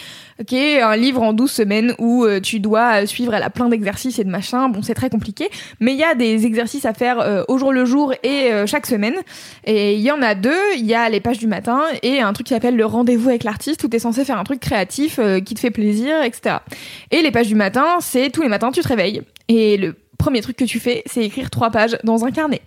qui 0.48 0.58
est 0.58 0.82
un 0.82 0.96
livre 0.96 1.22
en 1.22 1.34
12 1.34 1.52
semaines 1.52 1.94
où 2.00 2.26
euh, 2.26 2.40
tu 2.40 2.60
dois 2.60 3.06
suivre, 3.06 3.34
elle 3.36 3.44
a 3.44 3.52
plein 3.52 3.70
d'exercices 3.70 4.18
et 4.18 4.24
de 4.24 4.30
machins, 4.30 4.72
bon 4.72 4.82
c'est 4.82 4.96
très 4.96 5.12
compliqué, 5.12 5.50
mais 5.80 5.94
il 5.94 6.00
y 6.00 6.04
a 6.04 6.16
des 6.16 6.48
exercices 6.48 6.86
à 6.86 6.94
faire 6.94 7.20
euh, 7.20 7.44
au 7.48 7.60
jour 7.60 7.72
le 7.72 7.86
jour 7.86 8.14
et 8.24 8.50
chaque 8.66 8.88
semaine, 8.88 9.16
et 9.66 9.94
il 9.96 10.02
y 10.02 10.12
en 10.12 10.22
a 10.22 10.34
deux, 10.34 10.60
il 10.76 10.86
y 10.86 10.96
a 10.96 11.08
les 11.10 11.20
pages 11.20 11.38
du 11.38 11.48
matin 11.48 11.82
et 12.02 12.22
un 12.22 12.34
truc 12.34 12.48
qui 12.48 12.54
s'appelle 12.54 12.76
le 12.76 12.86
rendez-vous 12.86 13.30
avec 13.30 13.44
l'artiste, 13.44 13.84
où 13.84 13.88
tu 13.88 13.98
es 13.98 14.00
censé 14.00 14.26
faire 14.26 14.40
un 14.40 14.44
truc 14.44 14.60
créatif 14.60 15.20
qui 15.46 15.54
te 15.54 15.60
fait 15.60 15.72
plaisir, 15.72 16.22
etc. 16.24 16.58
Et 17.12 17.22
les 17.22 17.32
pages 17.32 17.48
du 17.48 17.56
matin, 17.56 17.98
c'est 18.00 18.30
tous 18.32 18.41
les 18.41 18.50
matins 18.50 18.72
tu 18.72 18.82
te 18.82 18.88
réveilles, 18.88 19.22
et 19.48 19.78
le 19.78 19.96
premier 20.18 20.41
truc 20.41 20.58
que 20.58 20.66
tu 20.66 20.80
fais, 20.80 21.04
c'est 21.06 21.24
écrire 21.24 21.50
trois 21.50 21.70
pages 21.70 21.98
dans 22.04 22.26
un 22.26 22.32
carnet. 22.32 22.62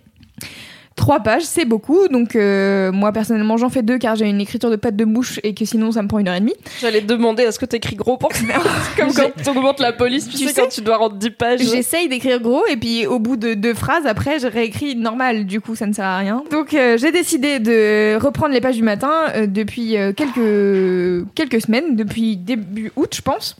Trois 0.95 1.21
pages, 1.21 1.43
c'est 1.43 1.65
beaucoup. 1.65 2.07
Donc 2.07 2.35
euh, 2.35 2.91
moi 2.91 3.11
personnellement, 3.11 3.57
j'en 3.57 3.69
fais 3.69 3.81
deux 3.81 3.97
car 3.97 4.15
j'ai 4.15 4.27
une 4.27 4.41
écriture 4.41 4.69
de 4.69 4.75
patte 4.75 4.95
de 4.95 5.05
bouche 5.05 5.39
et 5.43 5.53
que 5.53 5.65
sinon 5.65 5.91
ça 5.91 6.01
me 6.03 6.07
prend 6.07 6.19
une 6.19 6.27
heure 6.27 6.35
et 6.35 6.39
demie. 6.39 6.53
J'allais 6.81 7.01
te 7.01 7.07
demander 7.07 7.43
est-ce 7.43 7.59
que 7.59 7.65
t'écris 7.65 7.95
gros 7.95 8.17
pour 8.17 8.29
Comme 8.97 9.13
quand 9.13 9.31
on 9.47 9.57
augmente 9.57 9.79
la 9.79 9.93
police, 9.93 10.29
tu, 10.29 10.37
Tu 10.37 10.47
sais, 10.47 10.53
sais, 10.53 10.61
quand 10.61 10.67
tu 10.67 10.81
dois 10.81 10.97
rendre 10.97 11.15
10 11.15 11.29
pages. 11.31 11.59
J'essaye 11.61 12.07
d'écrire 12.09 12.39
gros 12.39 12.65
et 12.67 12.77
puis 12.77 13.07
au 13.07 13.19
bout 13.19 13.37
de 13.37 13.53
deux 13.53 13.73
phrases, 13.73 14.05
après, 14.05 14.39
je 14.39 14.47
réécris 14.47 14.95
normal. 14.95 15.45
Du 15.45 15.61
coup, 15.61 15.75
ça 15.75 15.87
ne 15.87 15.93
sert 15.93 16.05
à 16.05 16.17
rien. 16.17 16.43
Donc 16.51 16.73
euh, 16.73 16.97
j'ai 16.97 17.11
décidé 17.11 17.59
de 17.59 18.17
reprendre 18.17 18.53
les 18.53 18.61
pages 18.61 18.75
du 18.75 18.83
matin 18.83 19.11
euh, 19.35 19.47
depuis 19.47 19.95
quelques 20.15 21.25
quelques 21.35 21.61
semaines, 21.61 21.95
depuis 21.95 22.37
début 22.37 22.91
août, 22.95 23.13
je 23.15 23.21
pense. 23.21 23.55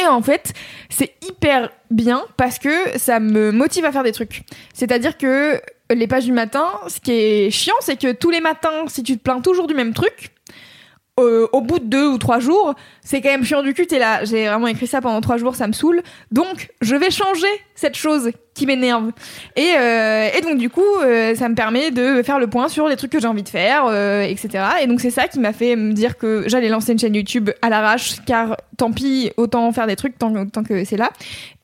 Et 0.00 0.06
en 0.06 0.22
fait, 0.22 0.52
c'est 0.88 1.14
hyper 1.28 1.70
bien 1.90 2.22
parce 2.36 2.58
que 2.58 2.98
ça 2.98 3.20
me 3.20 3.50
motive 3.52 3.84
à 3.84 3.92
faire 3.92 4.04
des 4.04 4.12
trucs. 4.12 4.42
C'est-à-dire 4.74 5.18
que 5.18 5.60
les 5.94 6.06
pages 6.06 6.24
du 6.24 6.32
matin, 6.32 6.68
ce 6.88 7.00
qui 7.00 7.12
est 7.12 7.50
chiant, 7.50 7.74
c'est 7.80 8.00
que 8.00 8.12
tous 8.12 8.30
les 8.30 8.40
matins, 8.40 8.86
si 8.88 9.02
tu 9.02 9.16
te 9.16 9.22
plains 9.22 9.40
toujours 9.40 9.66
du 9.66 9.74
même 9.74 9.94
truc, 9.94 10.32
euh, 11.20 11.46
au 11.52 11.60
bout 11.60 11.78
de 11.78 11.84
deux 11.84 12.06
ou 12.06 12.16
trois 12.16 12.38
jours, 12.38 12.74
c'est 13.02 13.20
quand 13.20 13.28
même 13.28 13.44
chiant 13.44 13.62
du 13.62 13.74
cul. 13.74 13.86
T'es 13.86 13.98
là, 13.98 14.24
j'ai 14.24 14.48
vraiment 14.48 14.66
écrit 14.66 14.86
ça 14.86 15.00
pendant 15.00 15.20
trois 15.20 15.36
jours, 15.36 15.56
ça 15.56 15.66
me 15.66 15.72
saoule. 15.72 16.02
Donc, 16.30 16.70
je 16.80 16.96
vais 16.96 17.10
changer 17.10 17.46
cette 17.74 17.96
chose 17.96 18.30
qui 18.54 18.66
m'énerve. 18.66 19.12
Et, 19.56 19.72
euh, 19.78 20.28
et 20.36 20.40
donc, 20.42 20.58
du 20.58 20.68
coup, 20.68 20.80
euh, 21.02 21.34
ça 21.34 21.48
me 21.48 21.54
permet 21.54 21.90
de 21.90 22.22
faire 22.22 22.38
le 22.38 22.46
point 22.46 22.68
sur 22.68 22.86
les 22.88 22.96
trucs 22.96 23.10
que 23.10 23.20
j'ai 23.20 23.26
envie 23.26 23.42
de 23.42 23.48
faire, 23.48 23.86
euh, 23.86 24.22
etc. 24.22 24.64
Et 24.82 24.86
donc, 24.86 25.00
c'est 25.00 25.10
ça 25.10 25.26
qui 25.28 25.40
m'a 25.40 25.52
fait 25.52 25.74
me 25.74 25.92
dire 25.92 26.18
que 26.18 26.44
j'allais 26.46 26.68
lancer 26.68 26.92
une 26.92 26.98
chaîne 26.98 27.14
YouTube 27.14 27.50
à 27.62 27.70
l'arrache, 27.70 28.16
car 28.26 28.56
tant 28.76 28.92
pis, 28.92 29.30
autant 29.36 29.72
faire 29.72 29.86
des 29.86 29.96
trucs 29.96 30.18
tant, 30.18 30.46
tant 30.46 30.64
que 30.64 30.84
c'est 30.84 30.96
là. 30.96 31.10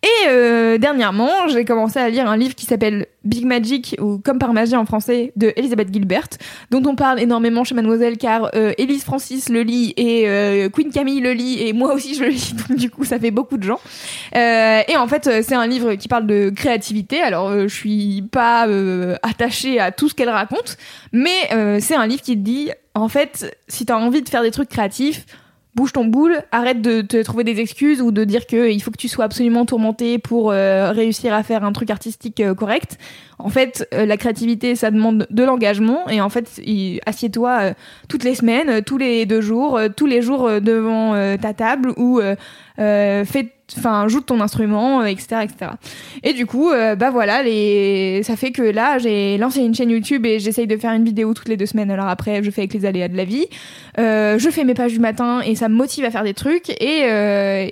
Et 0.03 0.79
dernièrement, 0.79 1.49
j'ai 1.49 1.65
commencé 1.65 1.99
à 1.99 2.09
lire 2.09 2.31
un 2.31 2.37
livre 2.37 2.55
qui 2.55 2.67
s'appelle 2.67 3.07
Big 3.25 3.45
Magic, 3.45 3.97
ou 4.01 4.19
Comme 4.19 4.39
par 4.39 4.53
magie 4.53 4.77
en 4.77 4.87
français, 4.87 5.33
de 5.35 5.53
Elisabeth 5.57 5.93
Gilbert, 5.93 6.29
dont 6.71 6.83
on 6.87 6.95
parle 6.95 7.19
énormément 7.19 7.65
chez 7.65 7.75
Mademoiselle, 7.75 8.17
car 8.17 8.49
Elise 8.55 9.03
Francis 9.03 9.49
le 9.49 9.63
lit 9.63 9.95
et 9.97 10.69
Queen 10.73 10.93
Camille 10.93 11.21
le 11.21 11.33
lit, 11.33 11.67
et 11.67 11.73
moi 11.73 11.95
aussi 11.95 12.15
je 12.15 12.23
le 12.23 12.29
lis, 12.29 12.55
donc 12.69 12.79
du 12.79 12.91
coup 12.91 13.05
ça 13.05 13.19
fait 13.19 13.33
beaucoup 13.33 13.57
de 13.57 13.65
gens. 13.65 13.81
Et 14.33 14.97
en 14.97 15.09
fait, 15.09 15.43
c'est 15.43 15.57
un 15.57 15.67
livre 15.67 15.95
qui 15.95 16.07
parle 16.07 16.29
de 16.29 16.51
créativité, 16.55 16.78
alors 17.23 17.49
euh, 17.49 17.69
je 17.69 17.75
suis 17.75 18.23
pas 18.23 18.69
euh, 18.69 19.17
attachée 19.23 19.81
à 19.81 19.93
tout 19.93 20.09
ce 20.09 20.15
qu'elle 20.15 20.31
raconte, 20.31 20.77
mais 21.13 21.53
euh, 21.53 21.79
c'est 21.81 21.95
un 21.95 22.07
livre 22.07 22.23
qui 22.23 22.35
te 22.35 22.43
dit, 22.43 22.71
en 22.95 23.09
fait, 23.09 23.57
si 23.69 23.87
t'as 23.87 23.97
envie 23.97 24.23
de 24.23 24.29
faire 24.29 24.43
des 24.43 24.51
trucs 24.51 24.69
créatifs, 24.69 25.27
bouge 25.75 25.93
ton 25.93 26.05
boule, 26.05 26.43
arrête 26.51 26.83
de 26.83 27.03
te 27.03 27.23
trouver 27.23 27.45
des 27.45 27.61
excuses 27.61 28.01
ou 28.01 28.11
de 28.11 28.25
dire 28.25 28.47
que 28.47 28.71
il 28.71 28.83
faut 28.83 28.91
que 28.91 28.97
tu 28.97 29.07
sois 29.07 29.25
absolument 29.25 29.65
tourmenté 29.65 30.19
pour 30.19 30.51
euh, 30.51 30.91
réussir 30.91 31.33
à 31.33 31.43
faire 31.45 31.63
un 31.63 31.73
truc 31.73 31.91
artistique 31.91 32.43
correct. 32.57 32.99
En 33.39 33.51
fait, 33.51 33.87
la 33.93 34.17
créativité, 34.17 34.75
ça 34.75 34.91
demande 34.91 35.29
de 35.31 35.45
l'engagement 35.45 36.09
et 36.09 36.21
en 36.21 36.29
fait, 36.29 36.61
assieds-toi 37.07 37.75
toutes 38.09 38.25
les 38.25 38.35
semaines, 38.35 38.83
tous 38.83 38.99
les 38.99 39.27
deux 39.27 39.41
jours, 39.41 39.79
tous 39.97 40.07
les 40.07 40.23
jours 40.23 40.61
devant 40.61 41.13
ta 41.39 41.55
table 41.55 41.93
ou 41.97 42.21
fais 42.77 43.53
enfin 43.77 44.09
joue 44.09 44.21
de 44.21 44.25
ton 44.25 44.41
instrument 44.41 45.03
euh, 45.03 45.07
etc 45.07 45.43
etc 45.43 45.73
et 46.23 46.33
du 46.33 46.47
coup 46.47 46.71
euh, 46.71 46.95
bah 46.95 47.11
voilà 47.11 47.43
les 47.43 48.23
ça 48.23 48.37
fait 48.37 48.51
que 48.51 48.63
là 48.63 48.99
j'ai 48.99 49.37
lancé 49.39 49.61
une 49.61 49.75
chaîne 49.75 49.91
YouTube 49.91 50.25
et 50.25 50.39
j'essaye 50.39 50.67
de 50.67 50.77
faire 50.77 50.93
une 50.93 51.05
vidéo 51.05 51.35
toutes 51.35 51.49
les 51.49 51.57
deux 51.57 51.67
semaines. 51.67 51.91
Alors 51.91 52.09
après 52.09 52.43
je 52.43 52.51
fais 52.51 52.63
avec 52.63 52.75
les 52.75 52.87
aléas 52.87 53.09
de 53.09 53.17
la 53.17 53.25
vie. 53.25 53.47
Euh, 53.99 54.39
je 54.39 54.49
fais 54.51 54.65
mes 54.65 54.75
pages 54.75 54.93
du 54.93 55.01
matin 55.01 55.41
et 55.41 55.55
ça 55.55 55.69
me 55.69 55.75
motive 55.75 56.05
à 56.05 56.11
faire 56.11 56.25
des 56.25 56.35
trucs. 56.35 56.71
Et, 56.71 57.03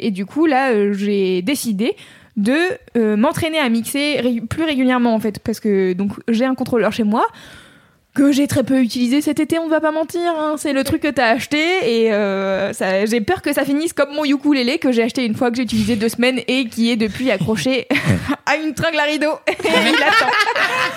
et 0.01 0.10
du 0.10 0.27
coup 0.27 0.47
là 0.47 0.93
j'ai 0.93 1.43
décidé 1.43 1.97
de 2.36 3.16
m'entraîner 3.16 3.59
à 3.59 3.68
mixer 3.68 4.43
plus 4.48 4.64
régulièrement 4.64 5.14
en 5.14 5.20
fait. 5.20 5.39
Parce 5.39 5.60
que 5.60 5.93
donc 5.94 6.12
j'ai 6.28 6.44
un 6.44 6.55
contrôleur 6.55 6.93
chez 6.93 7.05
moi 7.05 7.27
que 8.16 8.32
j'ai 8.32 8.47
très 8.48 8.64
peu 8.64 8.80
utilisé 8.80 9.20
cet 9.20 9.38
été, 9.40 9.59
on 9.59 9.68
va 9.68 9.80
pas 9.80 9.93
mentir. 9.93 10.20
hein. 10.36 10.55
C'est 10.56 10.72
le 10.72 10.82
truc 10.84 11.02
que 11.02 11.09
t'as 11.09 11.28
acheté 11.28 11.59
et 12.05 12.12
euh, 12.12 12.72
ça- 12.72 13.05
j'ai 13.05 13.20
peur 13.20 13.43
que 13.43 13.52
ça 13.52 13.64
finisse 13.64 13.93
comme 13.93 14.12
mon 14.14 14.24
ukulélé 14.24 14.78
que 14.78 14.90
j'ai 14.90 15.02
acheté 15.02 15.24
une 15.26 15.34
fois 15.34 15.51
que 15.51 15.56
j'ai 15.59 15.64
utilisé 15.64 15.97
deux 15.97 16.09
semaines 16.09 16.40
et 16.48 16.66
qui 16.66 16.90
est 16.90 16.97
depuis 16.97 17.30
accroché 17.30 17.86
à 18.47 18.56
une 18.56 18.72
tringle 18.74 18.98
à 18.98 19.02
rideau. 19.05 19.32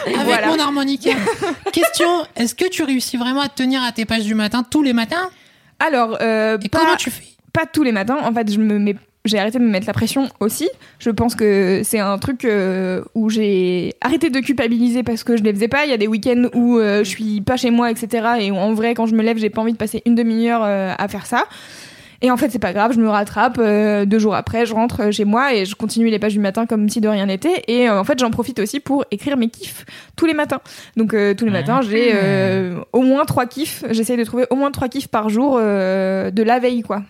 Avec 0.08 0.24
Voilà. 0.26 0.48
mon 0.48 0.60
harmonica. 0.60 1.12
Question, 1.74 2.26
est-ce 2.36 2.56
que 2.56 2.70
tu 2.70 2.84
réussis 2.84 3.18
vraiment 3.18 3.42
à 3.42 3.50
te 3.50 3.56
tenir 3.62 3.84
à 3.84 3.92
tes 3.92 4.06
pages 4.06 4.24
du 4.24 4.34
matin 4.36 4.64
tous 4.70 4.82
les 4.82 4.94
matins? 4.94 5.30
Alors, 5.80 6.18
euh, 6.22 6.58
Et 6.64 6.70
pas, 6.70 6.80
comment 6.80 6.96
tu 6.96 7.12
fais? 7.12 7.24
pas 7.54 7.66
tous 7.66 7.84
les 7.84 7.92
matins. 7.92 8.18
En 8.24 8.34
fait, 8.34 8.52
je 8.52 8.60
me 8.60 8.80
mets 8.80 8.96
j'ai 9.26 9.38
arrêté 9.38 9.60
de 9.60 9.64
me 9.64 9.70
mettre 9.70 9.88
la 9.88 9.94
pression 9.94 10.30
aussi. 10.40 10.70
Je 11.00 11.10
pense 11.10 11.36
que 11.36 11.82
c'est 11.84 12.00
un 12.00 12.18
truc 12.18 12.46
euh, 12.46 13.04
où 13.16 13.30
j'ai 13.30 13.94
arrêté 14.02 14.30
de 14.30 14.40
culpabiliser 14.40 15.04
parce 15.04 15.24
que 15.24 15.36
je 15.36 15.44
les 15.44 15.54
faisais 15.54 15.68
pas. 15.68 15.86
Il 15.86 15.92
y 15.92 15.94
a 15.94 15.98
des 15.98 16.08
week-ends 16.08 16.50
où 16.54 16.78
euh, 16.78 17.04
je 17.04 17.10
suis 17.10 17.42
pas 17.42 17.58
chez 17.58 17.70
moi, 17.70 17.92
etc. 17.92 18.28
Et 18.40 18.52
où, 18.52 18.56
en 18.56 18.74
vrai, 18.74 18.94
quand 18.94 19.06
je 19.06 19.16
me 19.16 19.22
lève, 19.22 19.38
j'ai 19.38 19.50
pas 19.50 19.62
envie 19.62 19.74
de 19.74 19.78
passer 19.78 20.02
une 20.06 20.16
demi-heure 20.16 20.62
euh, 20.64 20.94
à 20.98 21.08
faire 21.08 21.26
ça. 21.26 21.46
Et 22.22 22.32
en 22.32 22.38
fait, 22.38 22.50
c'est 22.50 22.60
pas 22.60 22.74
grave, 22.74 22.92
je 22.94 23.00
me 23.00 23.10
rattrape. 23.10 23.58
euh, 23.60 24.06
deux 24.06 24.20
jours 24.20 24.36
après, 24.36 24.66
je 24.66 24.74
rentre 24.74 25.12
chez 25.12 25.24
moi 25.24 25.54
et 25.54 25.66
je 25.66 25.76
continue 25.76 26.10
les 26.10 26.20
pages 26.20 26.34
du 26.34 26.40
matin 26.40 26.66
comme 26.66 26.90
si 26.90 27.00
de 27.00 27.08
rien 27.08 27.28
n'était. 27.28 27.64
Et 27.68 27.90
en 27.90 28.04
fait, 28.04 28.20
j'en 28.20 28.30
profite 28.30 28.60
aussi 28.60 28.82
pour 28.82 29.06
écrire 29.10 29.38
mes 29.38 29.50
kiffs 29.50 29.86
tous 30.18 30.26
les 30.26 30.34
matins. 30.34 30.60
Donc 30.98 31.14
euh, 31.14 31.34
tous 31.34 31.46
les 31.46 31.52
matins, 31.52 31.80
j'ai 31.82 32.12
euh, 32.14 32.82
au 32.92 33.02
moins 33.02 33.24
trois 33.24 33.46
kiffs. 33.46 33.86
J'essaye 33.92 34.18
de 34.18 34.26
trouver 34.26 34.46
au 34.50 34.56
moins 34.56 34.72
trois 34.72 34.90
kiffs 34.90 35.08
par 35.08 35.30
jour 35.30 35.58
euh, 35.58 36.30
de 36.30 36.44
la 36.44 36.60
veille, 36.60 36.82
quoi. 36.82 37.04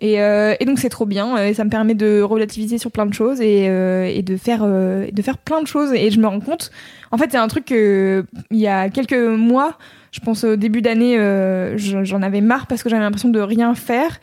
Et, 0.00 0.20
euh, 0.22 0.54
et 0.60 0.64
donc 0.64 0.78
c'est 0.78 0.88
trop 0.88 1.06
bien. 1.06 1.36
Et 1.42 1.54
ça 1.54 1.64
me 1.64 1.70
permet 1.70 1.94
de 1.94 2.20
relativiser 2.22 2.78
sur 2.78 2.90
plein 2.92 3.06
de 3.06 3.14
choses 3.14 3.40
et, 3.40 3.66
euh, 3.68 4.04
et 4.06 4.22
de 4.22 4.36
faire 4.36 4.60
euh, 4.62 5.06
de 5.12 5.22
faire 5.22 5.38
plein 5.38 5.60
de 5.60 5.66
choses. 5.66 5.92
Et 5.92 6.10
je 6.10 6.20
me 6.20 6.26
rends 6.26 6.40
compte. 6.40 6.70
En 7.10 7.18
fait, 7.18 7.30
c'est 7.32 7.38
un 7.38 7.48
truc 7.48 7.64
que 7.64 8.24
il 8.50 8.58
y 8.58 8.68
a 8.68 8.88
quelques 8.90 9.12
mois, 9.14 9.76
je 10.12 10.20
pense 10.20 10.44
au 10.44 10.56
début 10.56 10.82
d'année, 10.82 11.18
euh, 11.18 11.76
je- 11.76 12.04
j'en 12.04 12.22
avais 12.22 12.40
marre 12.40 12.66
parce 12.68 12.82
que 12.82 12.88
j'avais 12.88 13.02
l'impression 13.02 13.28
de 13.30 13.40
rien 13.40 13.74
faire 13.74 14.18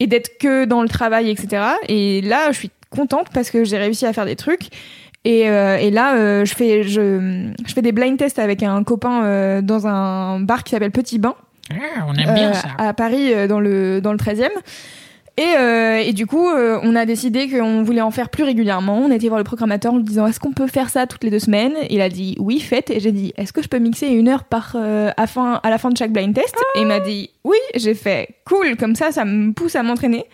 et 0.00 0.06
d'être 0.06 0.38
que 0.38 0.64
dans 0.64 0.80
le 0.82 0.88
travail, 0.88 1.28
etc. 1.30 1.62
Et 1.88 2.20
là, 2.22 2.50
je 2.52 2.58
suis 2.58 2.70
contente 2.90 3.26
parce 3.34 3.50
que 3.50 3.64
j'ai 3.64 3.76
réussi 3.76 4.06
à 4.06 4.12
faire 4.14 4.24
des 4.24 4.36
trucs. 4.36 4.68
Et, 5.24 5.50
euh, 5.50 5.76
et 5.76 5.90
là, 5.90 6.14
euh, 6.16 6.44
je, 6.46 6.54
fais, 6.54 6.84
je, 6.84 7.50
je 7.66 7.72
fais 7.74 7.82
des 7.82 7.92
blind 7.92 8.16
tests 8.16 8.38
avec 8.38 8.62
un 8.62 8.82
copain 8.84 9.24
euh, 9.24 9.60
dans 9.60 9.86
un 9.86 10.40
bar 10.40 10.62
qui 10.64 10.70
s'appelle 10.70 10.92
Petit 10.92 11.18
Bain 11.18 11.34
Ah, 11.70 12.06
On 12.06 12.14
aime 12.14 12.32
bien 12.34 12.50
euh, 12.50 12.54
ça. 12.54 12.68
à 12.78 12.94
Paris 12.94 13.34
euh, 13.34 13.46
dans 13.48 13.60
le 13.60 14.00
dans 14.00 14.12
le 14.12 14.18
13e. 14.18 14.48
Et, 15.38 15.54
euh, 15.56 15.98
et 15.98 16.12
du 16.12 16.26
coup, 16.26 16.48
euh, 16.48 16.80
on 16.82 16.96
a 16.96 17.06
décidé 17.06 17.48
qu'on 17.48 17.84
voulait 17.84 18.00
en 18.00 18.10
faire 18.10 18.28
plus 18.28 18.42
régulièrement. 18.42 18.98
On 18.98 19.12
a 19.12 19.14
été 19.14 19.28
voir 19.28 19.38
le 19.38 19.44
programmateur 19.44 19.94
en 19.94 19.98
lui 19.98 20.02
disant 20.02 20.26
est-ce 20.26 20.40
qu'on 20.40 20.52
peut 20.52 20.66
faire 20.66 20.90
ça 20.90 21.06
toutes 21.06 21.22
les 21.22 21.30
deux 21.30 21.38
semaines? 21.38 21.74
Il 21.90 22.00
a 22.00 22.08
dit 22.08 22.34
oui, 22.40 22.58
faites. 22.58 22.90
Et 22.90 22.98
j'ai 22.98 23.12
dit 23.12 23.32
est-ce 23.36 23.52
que 23.52 23.62
je 23.62 23.68
peux 23.68 23.78
mixer 23.78 24.08
une 24.08 24.26
heure 24.28 24.42
par 24.42 24.72
euh, 24.74 25.12
à, 25.16 25.28
fin, 25.28 25.60
à 25.62 25.70
la 25.70 25.78
fin 25.78 25.90
de 25.90 25.96
chaque 25.96 26.12
blind 26.12 26.34
test? 26.34 26.56
Et 26.74 26.80
il 26.80 26.86
m'a 26.86 26.98
dit 26.98 27.30
oui. 27.44 27.56
J'ai 27.76 27.94
fait 27.94 28.30
cool, 28.44 28.76
comme 28.76 28.96
ça, 28.96 29.12
ça 29.12 29.24
me 29.24 29.52
pousse 29.52 29.76
à 29.76 29.84
m'entraîner. 29.84 30.24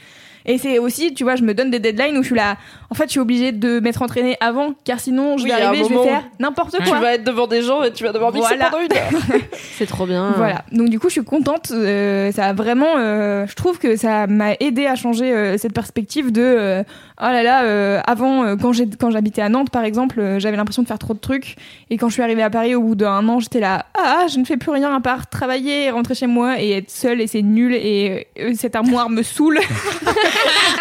Et 0.47 0.59
c'est 0.59 0.79
aussi, 0.79 1.15
tu 1.15 1.25
vois, 1.25 1.37
je 1.37 1.43
me 1.43 1.55
donne 1.55 1.71
des 1.71 1.79
deadlines 1.79 2.17
où 2.19 2.23
je 2.23 2.27
suis 2.29 2.37
là. 2.37 2.57
En 2.91 2.95
fait, 2.95 3.05
je 3.07 3.11
suis 3.13 3.21
obligée 3.21 3.51
de 3.53 3.81
m'être 3.81 4.03
entraînée 4.03 4.37
avant, 4.41 4.75
car 4.85 5.01
sinon, 5.01 5.39
je 5.39 5.45
Oui, 5.45 5.51
vais 5.51 5.57
un 5.63 5.69
arriver, 5.69 5.85
je 5.89 5.95
vais 5.95 6.05
faire 6.05 6.23
n'importe 6.39 6.77
Tu 6.79 6.89
quoi. 6.89 7.01
vas 7.01 7.15
être 7.15 7.25
devant 7.25 7.47
des 7.47 7.63
gens 7.63 7.83
et 7.83 7.93
tu 7.93 8.05
vas 8.05 8.13
devoir 8.13 8.33
mixer 8.33 8.49
Voilà. 8.55 8.71
pendant 8.71 8.83
une 8.83 8.93
heure. 8.93 9.41
C'est 9.79 9.87
trop 9.87 10.07
bien. 10.07 10.33
Voilà. 10.37 10.65
Donc 10.71 10.91
du 10.91 11.01
coup, 11.01 11.09
je 11.09 11.13
suis 11.15 11.25
contente. 11.25 11.71
euh, 11.73 12.31
ça 12.33 12.47
a 12.47 12.53
vraiment, 12.53 12.95
euh, 12.99 13.47
je 13.49 13.55
trouve 13.55 13.79
que 13.79 13.97
ça 13.97 14.27
m'a 14.27 14.53
aidé 14.61 14.87
à 14.87 14.95
changer 14.97 15.33
euh, 15.33 15.57
cette 15.59 15.73
perspective 15.73 16.31
de, 16.31 16.43
euh, 16.43 16.83
oh 17.21 17.25
là 17.25 17.43
là, 17.43 17.65
euh, 17.65 18.01
avant 18.07 18.45
euh, 18.45 18.57
quand 18.57 18.73
j'ai 18.73 18.87
quand 18.87 19.11
j'habitais 19.11 19.43
à 19.43 19.49
Nantes 19.49 19.71
par 19.71 19.83
exemple, 19.85 20.21
euh, 20.21 20.39
j'avais 20.39 20.57
l'impression 20.57 20.83
de 20.83 20.89
faire 20.89 20.99
trop 20.99 21.15
de 21.15 21.19
trucs. 21.21 21.57
Et 21.91 21.97
quand 21.97 22.09
je 22.09 22.15
suis 22.15 22.23
arrivée 22.23 22.43
à 22.43 22.51
Paris 22.51 22.75
au 22.75 22.83
bout 22.83 22.95
d'un 22.95 23.27
an, 23.29 23.41
j'étais 23.41 23.61
là, 23.61 23.87
ah, 23.99 24.27
je 24.33 24.39
ne 24.39 24.45
fais 24.45 24.57
plus 24.59 24.71
rien 24.71 24.95
à 24.95 25.01
part 25.01 25.27
travailler, 25.29 25.91
rentrer 25.91 26.15
chez 26.15 26.27
moi 26.27 26.61
et 26.61 26.73
être 26.77 26.91
seule 26.91 27.21
et 27.21 27.27
c'est 27.27 27.43
nul 27.43 27.75
et 27.75 28.27
euh, 28.39 28.53
cette 28.55 28.77
armoire 28.77 29.09
me 29.11 29.23
saoule. 29.23 29.59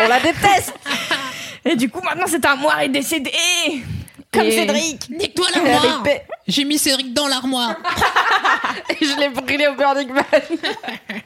On 0.04 0.08
la 0.08 0.20
déteste 0.20 0.74
Et 1.66 1.76
du 1.76 1.90
coup, 1.90 2.02
maintenant 2.04 2.28
cette 2.28 2.46
armoire 2.46 2.80
est 2.82 2.90
décédée. 2.90 3.32
Comme 4.32 4.44
Et- 4.48 4.52
Cédric 4.52 5.10
Nique-toi 5.12 5.46
l'armoire 5.54 6.04
J'ai 6.48 6.66
mis 6.66 6.78
Cédric 6.80 7.14
dans 7.14 7.28
l'armoire. 7.28 7.76
Et 8.90 9.06
je 9.06 9.20
l'ai 9.20 9.30
brûlé 9.30 9.68
au 9.68 9.76
Burning 9.76 10.10
Man 10.12 10.24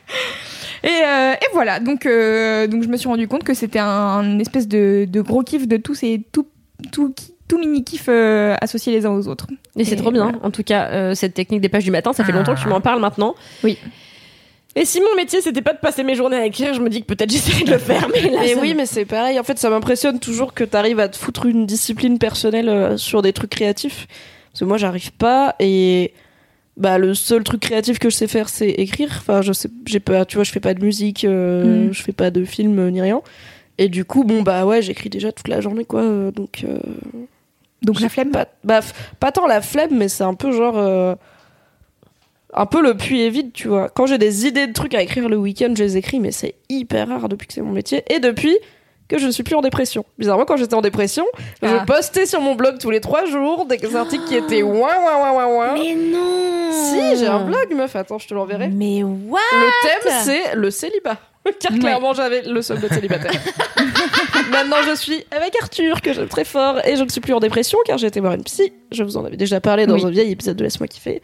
Et, 0.83 0.89
euh, 1.05 1.33
et 1.33 1.45
voilà, 1.53 1.79
donc, 1.79 2.05
euh, 2.05 2.67
donc 2.67 2.83
je 2.83 2.87
me 2.87 2.97
suis 2.97 3.07
rendu 3.09 3.27
compte 3.27 3.43
que 3.43 3.53
c'était 3.55 3.79
un, 3.79 3.87
un 3.87 4.39
espèce 4.39 4.67
de, 4.67 5.05
de 5.09 5.21
gros 5.21 5.41
kiff 5.41 5.67
de 5.67 5.77
tous 5.77 5.95
ces 5.95 6.21
tout, 6.31 6.47
tout, 6.91 7.13
tout 7.47 7.57
mini 7.57 7.83
kiffs 7.83 8.05
euh, 8.09 8.55
associés 8.61 8.93
les 8.93 9.05
uns 9.05 9.09
aux 9.11 9.27
autres. 9.27 9.47
Et 9.75 9.83
c'est 9.85 9.95
trop 9.95 10.11
bien. 10.11 10.23
voilà. 10.25 10.37
En 10.43 10.51
tout 10.51 10.63
cas, 10.63 10.87
euh, 10.89 11.15
cette 11.15 11.33
technique 11.33 11.61
des 11.61 11.69
pages 11.69 11.83
du 11.83 11.91
matin, 11.91 12.13
ça 12.13 12.23
fait 12.23 12.31
Ah. 12.33 12.37
longtemps 12.37 12.53
que 12.55 12.61
tu 12.61 12.67
m'en 12.67 12.79
parles 12.79 13.01
maintenant. 13.01 13.33
Oui. 13.63 13.77
Et 14.79 14.85
si 14.85 15.01
mon 15.01 15.15
métier 15.15 15.41
c'était 15.41 15.61
pas 15.63 15.73
de 15.73 15.79
passer 15.79 16.03
mes 16.03 16.13
journées 16.15 16.37
à 16.37 16.45
écrire, 16.45 16.73
je 16.73 16.79
me 16.81 16.89
dis 16.89 17.01
que 17.01 17.07
peut-être 17.07 17.31
j'essaierai 17.31 17.63
de 17.63 17.71
le 17.71 17.77
faire. 17.79 18.07
Mais 18.13 18.29
là, 18.29 18.39
Mais 18.43 18.55
oui, 18.55 18.73
mais 18.75 18.85
c'est 18.85 19.05
pareil. 19.05 19.39
En 19.39 19.43
fait, 19.43 19.57
ça 19.57 19.69
m'impressionne 19.69 20.19
toujours 20.19 20.53
que 20.53 20.63
t'arrives 20.63 20.99
à 20.99 21.09
te 21.09 21.17
foutre 21.17 21.45
une 21.47 21.65
discipline 21.65 22.19
personnelle 22.19 22.69
euh, 22.69 22.95
sur 22.97 23.21
des 23.21 23.33
trucs 23.33 23.49
créatifs. 23.49 24.07
Parce 24.51 24.59
que 24.59 24.65
moi, 24.65 24.77
j'arrive 24.77 25.11
pas. 25.13 25.55
Et 25.59 26.13
bah, 26.77 26.99
le 26.99 27.15
seul 27.15 27.43
truc 27.43 27.61
créatif 27.61 27.97
que 27.97 28.09
je 28.11 28.15
sais 28.15 28.27
faire, 28.27 28.49
c'est 28.49 28.69
écrire. 28.69 29.09
Enfin, 29.19 29.41
je 29.41 29.51
sais, 29.51 29.69
j'ai 29.87 29.99
pas, 29.99 30.25
tu 30.25 30.35
vois, 30.35 30.43
je 30.43 30.51
fais 30.51 30.59
pas 30.59 30.75
de 30.75 30.83
musique, 30.85 31.25
euh, 31.25 31.87
Mm. 31.87 31.93
je 31.93 32.03
fais 32.03 32.11
pas 32.11 32.29
de 32.29 32.45
film 32.45 32.77
euh, 32.77 32.91
ni 32.91 33.01
rien. 33.01 33.21
Et 33.79 33.89
du 33.89 34.05
coup, 34.05 34.23
bon, 34.23 34.41
bah 34.43 34.65
ouais, 34.65 34.81
j'écris 34.83 35.09
déjà 35.09 35.31
toute 35.31 35.47
la 35.47 35.59
journée, 35.61 35.85
quoi. 35.85 36.01
euh, 36.01 36.31
donc. 36.31 36.63
euh, 36.63 36.77
Donc 37.81 37.99
la 37.99 38.09
flemme. 38.09 38.31
Pas, 38.31 38.47
bah, 38.63 38.81
pas 39.19 39.31
tant 39.31 39.47
la 39.47 39.61
flemme, 39.61 39.97
mais 39.97 40.07
c'est 40.07 40.23
un 40.23 40.33
peu 40.35 40.51
genre. 40.51 41.17
Un 42.53 42.65
peu 42.65 42.81
le 42.81 42.95
puits 42.95 43.21
est 43.23 43.29
vide, 43.29 43.51
tu 43.53 43.67
vois. 43.67 43.89
Quand 43.89 44.05
j'ai 44.05 44.17
des 44.17 44.45
idées 44.47 44.67
de 44.67 44.73
trucs 44.73 44.95
à 44.95 45.01
écrire 45.01 45.27
le 45.29 45.37
week-end, 45.37 45.73
je 45.77 45.83
les 45.83 45.97
écris, 45.97 46.19
mais 46.19 46.31
c'est 46.31 46.55
hyper 46.69 47.07
rare 47.09 47.29
depuis 47.29 47.47
que 47.47 47.53
c'est 47.53 47.61
mon 47.61 47.71
métier. 47.73 48.03
Et 48.13 48.19
depuis 48.19 48.57
que 49.09 49.17
je 49.17 49.25
ne 49.25 49.31
suis 49.31 49.43
plus 49.43 49.55
en 49.55 49.61
dépression. 49.61 50.03
Bizarrement, 50.19 50.43
quand 50.45 50.57
j'étais 50.57 50.73
en 50.75 50.81
dépression, 50.81 51.25
Ah. 51.61 51.67
je 51.79 51.85
postais 51.85 52.25
sur 52.25 52.41
mon 52.41 52.55
blog 52.55 52.77
tous 52.77 52.89
les 52.89 52.99
trois 52.99 53.25
jours 53.25 53.65
des 53.65 53.95
articles 53.95 54.25
qui 54.25 54.35
étaient 54.35 54.63
ouin, 54.63 54.73
ouin, 55.01 55.21
ouin, 55.21 55.31
ouin, 55.31 55.47
ouin. 55.47 55.73
Mais 55.75 55.95
non 55.95 56.71
Si, 56.71 57.17
j'ai 57.17 57.27
un 57.27 57.45
blog, 57.45 57.73
meuf. 57.73 57.95
Attends, 57.95 58.17
je 58.19 58.27
te 58.27 58.33
l'enverrai. 58.33 58.67
Mais 58.67 59.03
what? 59.03 59.39
Le 59.53 59.69
thème, 59.81 60.13
c'est 60.23 60.55
le 60.55 60.69
célibat. 60.71 61.17
Car 61.61 61.71
Ouais. 61.71 61.79
clairement, 61.79 62.13
j'avais 62.13 62.41
le 62.41 62.61
seul 62.61 62.81
de 62.81 62.87
célibataire. 62.89 63.31
Maintenant, 64.51 64.77
je 64.85 64.95
suis 64.95 65.23
avec 65.31 65.53
Arthur, 65.61 66.01
que 66.01 66.11
j'aime 66.11 66.27
très 66.27 66.43
fort, 66.43 66.79
et 66.85 66.95
je 66.97 67.03
ne 67.03 67.09
suis 67.09 67.21
plus 67.21 67.33
en 67.33 67.39
dépression, 67.39 67.77
car 67.85 67.97
j'ai 67.97 68.07
été 68.07 68.19
voir 68.19 68.33
une 68.33 68.43
psy. 68.43 68.73
Je 68.91 69.03
vous 69.03 69.15
en 69.17 69.23
avais 69.25 69.37
déjà 69.37 69.61
parlé 69.61 69.85
dans 69.85 69.95
Oui. 69.95 70.05
un 70.05 70.09
vieil 70.09 70.31
épisode 70.31 70.57
de 70.57 70.63
Laisse-moi 70.63 70.87
kiffer. 70.87 71.21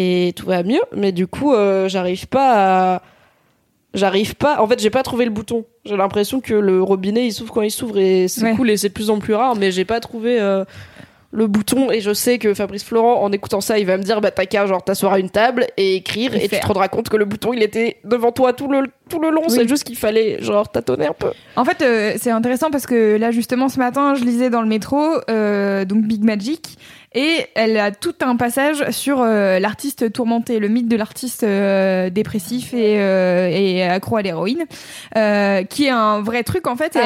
Et 0.00 0.32
tout 0.36 0.46
va 0.46 0.62
mieux, 0.62 0.80
mais 0.96 1.10
du 1.12 1.26
coup, 1.26 1.52
euh, 1.52 1.88
j'arrive 1.88 2.28
pas 2.28 2.94
à. 2.94 3.02
J'arrive 3.94 4.36
pas. 4.36 4.60
En 4.62 4.66
fait, 4.68 4.80
j'ai 4.80 4.90
pas 4.90 5.02
trouvé 5.02 5.24
le 5.24 5.30
bouton. 5.30 5.64
J'ai 5.84 5.96
l'impression 5.96 6.40
que 6.40 6.54
le 6.54 6.82
robinet 6.82 7.26
il 7.26 7.32
s'ouvre 7.32 7.52
quand 7.52 7.62
il 7.62 7.70
s'ouvre 7.70 7.98
et 7.98 8.28
c'est 8.28 8.42
Ouais. 8.44 8.54
cool 8.54 8.70
et 8.70 8.76
c'est 8.76 8.90
de 8.90 8.94
plus 8.94 9.10
en 9.10 9.18
plus 9.18 9.34
rare, 9.34 9.56
mais 9.56 9.72
j'ai 9.72 9.84
pas 9.86 9.98
trouvé 9.98 10.38
euh, 10.40 10.64
le 11.32 11.46
bouton. 11.46 11.90
Et 11.90 12.00
je 12.00 12.12
sais 12.12 12.38
que 12.38 12.52
Fabrice 12.54 12.84
Florent, 12.84 13.22
en 13.22 13.32
écoutant 13.32 13.60
ça, 13.60 13.78
il 13.78 13.86
va 13.86 13.96
me 13.96 14.02
dire 14.02 14.20
bah 14.20 14.30
t'as 14.30 14.44
qu'à 14.46 14.66
genre 14.66 14.84
t'asseoir 14.84 15.14
à 15.14 15.18
une 15.18 15.30
table 15.30 15.66
et 15.78 15.96
écrire 15.96 16.34
Et 16.34 16.44
et, 16.44 16.48
tu 16.48 16.60
te 16.60 16.66
rendras 16.66 16.88
compte 16.88 17.08
que 17.08 17.16
le 17.16 17.24
bouton 17.24 17.52
il 17.54 17.62
était 17.62 17.96
devant 18.04 18.30
toi 18.30 18.52
tout 18.52 18.68
le 18.68 18.84
tout 19.08 19.18
le 19.20 19.30
long. 19.30 19.42
Oui. 19.48 19.54
C'est 19.54 19.68
juste 19.68 19.84
qu'il 19.84 19.96
fallait 19.96 20.40
genre 20.42 20.68
tâtonner 20.70 21.06
un 21.06 21.12
peu. 21.12 21.32
En 21.56 21.64
fait, 21.64 21.82
euh, 21.82 22.12
c'est 22.20 22.30
intéressant 22.30 22.70
parce 22.70 22.86
que 22.86 23.16
là, 23.16 23.30
justement, 23.30 23.68
ce 23.68 23.78
matin, 23.78 24.14
je 24.14 24.24
lisais 24.24 24.50
dans 24.50 24.62
le 24.62 24.68
métro, 24.68 25.02
euh, 25.30 25.84
donc 25.84 26.04
Big 26.04 26.22
Magic, 26.22 26.78
et 27.14 27.46
elle 27.54 27.78
a 27.78 27.90
tout 27.90 28.14
un 28.20 28.36
passage 28.36 28.90
sur 28.90 29.22
euh, 29.22 29.58
l'artiste 29.58 30.12
tourmenté, 30.12 30.58
le 30.58 30.68
mythe 30.68 30.88
de 30.88 30.96
l'artiste 30.96 31.42
euh, 31.42 32.10
dépressif 32.10 32.74
et, 32.74 33.00
euh, 33.00 33.48
et 33.50 33.82
accro 33.82 34.18
à 34.18 34.22
l'héroïne, 34.22 34.64
euh, 35.16 35.62
qui 35.64 35.86
est 35.86 35.90
un 35.90 36.20
vrai 36.20 36.42
truc 36.42 36.66
en 36.66 36.76
fait. 36.76 36.96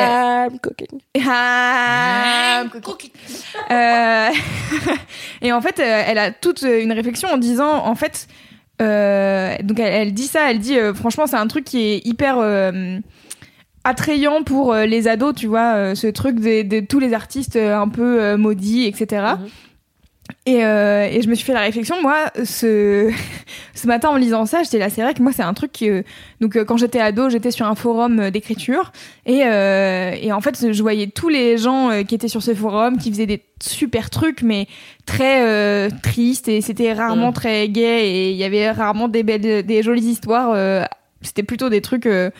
et- 5.42 5.52
en 5.52 5.60
fait, 5.60 5.78
elle 5.78 6.18
a 6.18 6.30
toute 6.30 6.62
une 6.62 6.92
réflexion 6.92 7.28
en 7.28 7.36
disant, 7.38 7.86
en 7.86 7.94
fait, 7.94 8.26
euh, 8.80 9.56
donc 9.62 9.78
elle, 9.78 10.12
dit 10.12 10.26
ça, 10.26 10.50
elle 10.50 10.58
dit, 10.58 10.78
euh, 10.78 10.94
franchement, 10.94 11.26
c'est 11.26 11.36
un 11.36 11.46
truc 11.46 11.64
qui 11.64 11.80
est 11.80 12.06
hyper 12.06 12.38
euh, 12.38 12.98
attrayant 13.84 14.42
pour 14.42 14.74
les 14.74 15.08
ados, 15.08 15.34
tu 15.34 15.46
vois, 15.46 15.94
ce 15.94 16.06
truc 16.06 16.40
de, 16.40 16.80
tous 16.80 16.98
les 16.98 17.14
artistes 17.14 17.56
un 17.56 17.88
peu 17.88 18.36
maudits, 18.36 18.86
etc. 18.86 19.34
Et, 20.44 20.64
euh, 20.64 21.06
et 21.08 21.22
je 21.22 21.28
me 21.28 21.36
suis 21.36 21.44
fait 21.44 21.52
la 21.52 21.60
réflexion, 21.60 22.02
moi, 22.02 22.24
ce, 22.44 23.12
ce 23.74 23.86
matin 23.86 24.08
en 24.08 24.16
lisant 24.16 24.44
ça, 24.44 24.64
j'étais 24.64 24.78
là, 24.78 24.90
c'est 24.90 25.00
vrai 25.00 25.14
que 25.14 25.22
moi, 25.22 25.30
c'est 25.32 25.42
un 25.44 25.54
truc 25.54 25.84
donc 26.40 26.56
euh, 26.56 26.64
quand 26.64 26.76
j'étais 26.76 26.98
ado, 26.98 27.30
j'étais 27.30 27.52
sur 27.52 27.64
un 27.66 27.76
forum 27.76 28.18
euh, 28.18 28.30
d'écriture 28.32 28.90
et, 29.24 29.42
euh, 29.44 30.16
et 30.20 30.32
en 30.32 30.40
fait, 30.40 30.72
je 30.72 30.82
voyais 30.82 31.06
tous 31.06 31.28
les 31.28 31.58
gens 31.58 32.02
qui 32.02 32.16
étaient 32.16 32.26
sur 32.26 32.42
ce 32.42 32.54
forum, 32.56 32.98
qui 32.98 33.10
faisaient 33.12 33.26
des 33.26 33.44
super 33.62 34.10
trucs, 34.10 34.42
mais 34.42 34.66
très 35.06 35.46
euh, 35.46 35.90
tristes 36.02 36.48
et 36.48 36.60
c'était 36.60 36.92
rarement 36.92 37.30
Mm. 37.30 37.34
très 37.34 37.68
gai 37.68 38.08
et 38.08 38.30
il 38.32 38.36
y 38.36 38.42
avait 38.42 38.72
rarement 38.72 39.06
des 39.06 39.22
belles, 39.22 39.64
des 39.64 39.82
jolies 39.84 40.06
histoires. 40.06 40.50
euh, 40.54 40.84
c'était 41.24 41.44
plutôt 41.44 41.68
des 41.68 41.80
trucs 41.80 42.06
euh, 42.06 42.30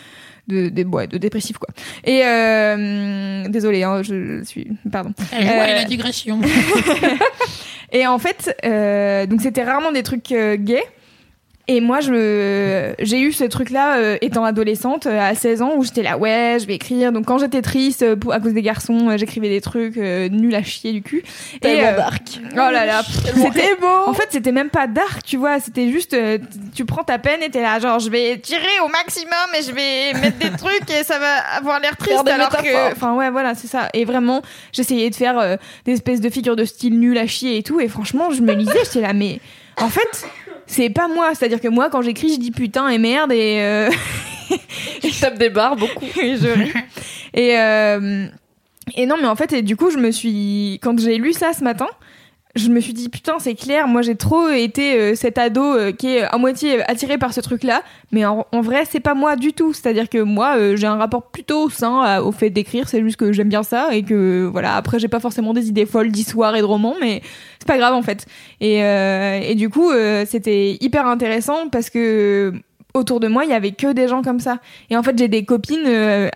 de, 0.48 0.69
de, 0.69 0.85
ouais, 0.85 1.06
de 1.06 1.19
dépressifs 1.19 1.59
quoi. 1.59 1.69
Et 2.05 2.23
euh, 2.24 3.48
désolé, 3.48 3.82
hein, 3.82 4.02
je, 4.02 4.43
suis, 4.44 4.69
pardon. 4.90 5.12
Elle 5.32 5.48
Euh, 5.48 5.74
la 5.74 5.85
digression. 5.85 6.40
Et 7.93 8.06
en 8.06 8.19
fait, 8.19 8.56
euh, 8.64 9.27
donc 9.27 9.43
c'était 9.43 9.62
rarement 9.62 9.93
des 9.93 10.02
trucs 10.02 10.32
euh, 10.32 10.56
gays. 10.56 10.85
Et 11.68 11.80
moi, 11.80 12.01
je 12.01 12.93
j'ai 12.98 13.20
eu 13.20 13.32
ce 13.32 13.44
truc-là 13.44 13.97
euh, 13.97 14.18
étant 14.20 14.44
adolescente 14.44 15.06
euh, 15.06 15.20
à 15.20 15.36
16 15.36 15.62
ans 15.62 15.72
où 15.76 15.84
j'étais 15.84 16.02
là, 16.02 16.18
ouais, 16.18 16.59
je 16.60 16.66
vais 16.66 16.74
écrire. 16.74 17.12
Donc 17.12 17.26
quand 17.26 17.39
j'étais 17.39 17.62
triste 17.62 18.02
euh, 18.02 18.16
pour, 18.16 18.32
à 18.32 18.40
cause 18.40 18.52
des 18.52 18.62
garçons, 18.62 19.09
euh, 19.09 19.16
j'écrivais 19.16 19.48
des 19.48 19.60
trucs 19.60 19.97
euh, 19.97 20.28
nuls 20.28 20.55
à 20.56 20.64
chier 20.64 20.93
du 20.93 21.02
cul. 21.02 21.22
Euh, 21.64 21.97
dark. 21.97 22.40
Oh 22.52 22.56
là 22.56 22.84
là, 22.84 23.02
c'était 23.24 23.76
En 24.06 24.12
fait, 24.12 24.26
c'était 24.30 24.51
même 24.51 24.70
pas 24.70 24.89
dark, 24.89 25.22
tu 25.24 25.36
vois. 25.36 25.60
C'était 25.60 25.93
juste, 25.93 26.14
euh, 26.14 26.39
tu 26.74 26.84
prends 26.84 27.05
ta 27.05 27.18
peine 27.18 27.44
et 27.44 27.51
t'es 27.51 27.62
là, 27.62 27.78
genre, 27.78 28.01
je 28.01 28.10
vais 28.10 28.39
tirer 28.39 28.80
au 28.84 28.89
maximum 28.89 29.30
et 29.56 29.62
je 29.62 29.72
vais 29.72 30.20
mettre 30.20 30.39
des 30.39 30.56
trucs 30.56 30.90
et 30.90 31.05
ça 31.05 31.20
va 31.20 31.36
avoir 31.56 31.78
l'air 31.78 31.97
triste. 31.97 32.26
Alors 32.28 32.51
que, 32.51 32.93
enfin 32.93 33.14
ouais, 33.14 33.30
voilà, 33.30 33.55
c'est 33.55 33.68
ça. 33.68 33.89
Et 33.94 34.05
vraiment, 34.05 34.43
j'essayais 34.72 35.10
de 35.10 35.14
faire 35.14 35.39
euh, 35.39 35.56
des 35.84 35.93
espèces 35.93 36.20
de 36.20 36.28
figures 36.28 36.56
de 36.56 36.64
style 36.64 36.98
nul 36.98 37.16
à 37.18 37.28
chier 37.28 37.56
et 37.56 37.62
tout. 37.62 37.78
Et 37.80 37.86
franchement, 37.86 38.32
je 38.32 38.43
me 38.43 38.52
lisais, 38.52 38.80
j'étais 38.84 39.01
là, 39.01 39.12
mais 39.12 39.39
en 39.80 39.89
fait, 39.89 40.26
c'est 40.73 40.90
pas 40.90 41.09
moi. 41.09 41.35
C'est-à-dire 41.35 41.61
que 41.61 41.69
moi, 41.69 41.90
quand 41.90 42.03
j'écris, 42.03 42.35
je 42.35 42.39
dis 42.39 42.51
putain 42.51 42.89
et 42.89 42.99
merde 42.99 43.32
et 43.32 43.61
euh, 43.61 43.90
Je 45.03 45.20
tape 45.20 45.39
des 45.39 45.51
barres 45.51 45.77
beaucoup. 45.77 46.05
et 46.20 46.36
je 46.36 46.49
ris. 46.49 46.73
Et, 47.35 47.59
euh, 47.59 48.27
et 48.97 49.07
non, 49.07 49.16
mais 49.20 49.28
en 49.28 49.36
fait, 49.36 49.53
et 49.53 49.62
du 49.62 49.77
coup, 49.77 49.90
je 49.90 49.99
me 49.99 50.11
suis. 50.11 50.78
Quand 50.82 50.99
j'ai 50.99 51.19
lu 51.19 51.32
ça 51.32 51.53
ce 51.53 51.62
matin, 51.65 51.89
je 52.55 52.69
me 52.69 52.81
suis 52.81 52.93
dit, 52.93 53.09
putain, 53.09 53.39
c'est 53.39 53.55
clair, 53.55 53.89
moi 53.89 54.03
j'ai 54.03 54.15
trop 54.15 54.51
été 54.51 54.95
euh, 54.95 55.15
cet 55.15 55.39
ado 55.39 55.62
euh, 55.62 55.93
qui 55.93 56.09
est 56.09 56.23
à 56.23 56.37
moitié 56.37 56.83
attiré 56.89 57.16
par 57.16 57.33
ce 57.33 57.41
truc-là, 57.41 57.83
mais 58.11 58.27
en, 58.27 58.45
vrai, 58.61 58.85
c'est 58.89 59.01
pas 59.01 59.15
moi 59.15 59.37
du 59.37 59.55
tout. 59.55 59.73
C'est-à-dire 59.73 60.11
que 60.11 60.19
moi, 60.19 60.57
euh, 60.59 60.77
j'ai 60.77 60.87
un 60.87 60.97
rapport 60.97 61.31
plutôt 61.31 61.70
sain 61.70 62.03
à- 62.03 62.23
au 62.23 62.31
fait 62.31 62.51
d'écrire, 62.51 62.89
c'est 62.89 63.01
juste 63.03 63.16
que 63.16 63.33
j'aime 63.33 63.49
bien 63.49 63.62
ça 63.62 63.95
et 63.95 64.03
que 64.03 64.49
voilà, 64.53 64.77
après, 64.77 64.99
j'ai 64.99 65.09
pas 65.09 65.20
forcément 65.20 65.55
des 65.55 65.69
idées 65.69 65.87
folles 65.87 66.12
d'histoire 66.12 66.55
et 66.55 66.61
de 66.61 66.66
romans, 66.66 66.95
mais 67.01 67.23
c'est 67.59 67.66
pas 67.66 67.79
grave 67.79 67.95
en 67.95 68.03
fait. 68.03 68.27
Et, 68.61 68.81
et 68.81 69.55
du 69.55 69.70
coup, 69.70 69.91
c'était 70.27 70.77
hyper 70.81 71.07
intéressant 71.07 71.69
parce 71.70 71.91
que 71.91 72.53
autour 72.95 73.20
de 73.20 73.29
moi, 73.29 73.45
il 73.45 73.51
y 73.51 73.55
avait 73.55 73.73
que 73.73 73.93
des 73.93 74.09
gens 74.09 74.23
comme 74.23 74.41
ça. 74.41 74.59
Et 74.91 74.97
en 74.97 75.03
fait, 75.03 75.16
j'ai 75.19 75.29
des 75.29 75.45
copines 75.45 75.87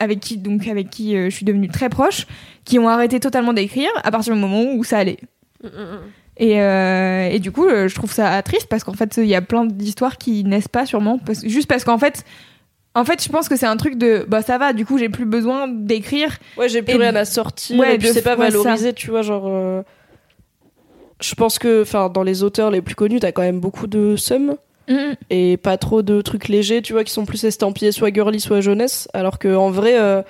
avec 0.00 0.20
qui, 0.20 0.38
donc 0.38 0.66
avec 0.68 0.90
qui 0.90 1.14
je 1.14 1.30
suis 1.30 1.44
devenue 1.44 1.68
très 1.68 1.88
proche, 1.88 2.26
qui 2.64 2.78
ont 2.78 2.88
arrêté 2.88 3.20
totalement 3.20 3.52
d'écrire 3.52 3.90
à 4.02 4.10
partir 4.10 4.34
du 4.34 4.40
moment 4.40 4.64
où 4.74 4.84
ça 4.84 4.98
allait. 4.98 5.18
Et, 6.38 6.60
euh, 6.60 7.28
et 7.30 7.38
du 7.38 7.50
coup, 7.50 7.66
euh, 7.66 7.88
je 7.88 7.94
trouve 7.94 8.12
ça 8.12 8.42
triste 8.42 8.68
parce 8.68 8.84
qu'en 8.84 8.92
fait, 8.92 9.16
il 9.16 9.26
y 9.26 9.34
a 9.34 9.40
plein 9.42 9.64
d'histoires 9.64 10.18
qui 10.18 10.44
naissent 10.44 10.68
pas 10.68 10.84
sûrement, 10.84 11.18
parce, 11.18 11.46
juste 11.46 11.66
parce 11.68 11.82
qu'en 11.84 11.96
fait, 11.98 12.24
en 12.94 13.04
fait, 13.04 13.22
je 13.22 13.28
pense 13.30 13.48
que 13.48 13.56
c'est 13.56 13.66
un 13.66 13.76
truc 13.76 13.96
de, 13.96 14.24
bah 14.28 14.42
ça 14.42 14.58
va, 14.58 14.72
du 14.74 14.84
coup, 14.84 14.98
j'ai 14.98 15.08
plus 15.08 15.24
besoin 15.24 15.66
d'écrire. 15.68 16.36
Ouais, 16.58 16.68
j'ai 16.68 16.82
plus 16.82 16.94
Et- 16.94 16.98
rien 16.98 17.14
à 17.16 17.24
sortir. 17.24 17.78
Ouais, 17.78 17.94
et 17.94 17.98
puis 17.98 18.08
de- 18.08 18.12
c'est 18.12 18.22
pas 18.22 18.36
ouais, 18.36 18.50
valorisé, 18.50 18.92
tu 18.92 19.10
vois, 19.10 19.22
genre. 19.22 19.44
euh, 19.46 19.82
Je 21.20 21.34
pense 21.34 21.58
que, 21.58 21.80
enfin, 21.82 22.10
dans 22.10 22.22
les 22.22 22.42
auteurs 22.42 22.70
les 22.70 22.82
plus 22.82 22.94
connus, 22.94 23.20
t'as 23.20 23.32
quand 23.32 23.42
même 23.42 23.60
beaucoup 23.60 23.86
de 23.86 24.16
sum 24.16 24.56
et 25.30 25.56
pas 25.56 25.78
trop 25.78 26.02
de 26.02 26.20
trucs 26.20 26.46
légers, 26.48 26.80
tu 26.82 26.92
vois, 26.92 27.02
qui 27.02 27.12
sont 27.12 27.24
plus 27.24 27.42
estampillés 27.44 27.90
soit 27.90 28.12
girly, 28.14 28.38
soit 28.38 28.60
jeunesse. 28.60 29.08
Alors 29.14 29.38
que 29.38 29.54
en 29.56 29.70
vrai, 29.70 29.98
euh, 29.98 30.22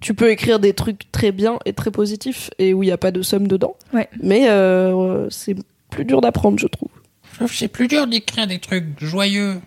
tu 0.00 0.14
peux 0.14 0.30
écrire 0.30 0.58
des 0.60 0.72
trucs 0.74 1.10
très 1.12 1.32
bien 1.32 1.58
et 1.64 1.72
très 1.72 1.90
positifs 1.90 2.50
et 2.58 2.72
où 2.74 2.82
il 2.82 2.88
y 2.88 2.92
a 2.92 2.98
pas 2.98 3.10
de 3.10 3.22
somme 3.22 3.48
dedans. 3.48 3.76
Ouais. 3.92 4.08
Mais 4.22 4.48
euh, 4.48 5.28
c'est 5.30 5.56
plus 5.90 6.04
dur 6.04 6.20
d'apprendre, 6.20 6.58
je 6.58 6.66
trouve. 6.66 6.88
Je 7.32 7.36
trouve 7.38 7.50
que 7.50 7.56
c'est 7.56 7.68
plus 7.68 7.88
dur 7.88 8.06
d'écrire 8.06 8.46
des 8.46 8.58
trucs 8.58 8.84
joyeux. 9.00 9.60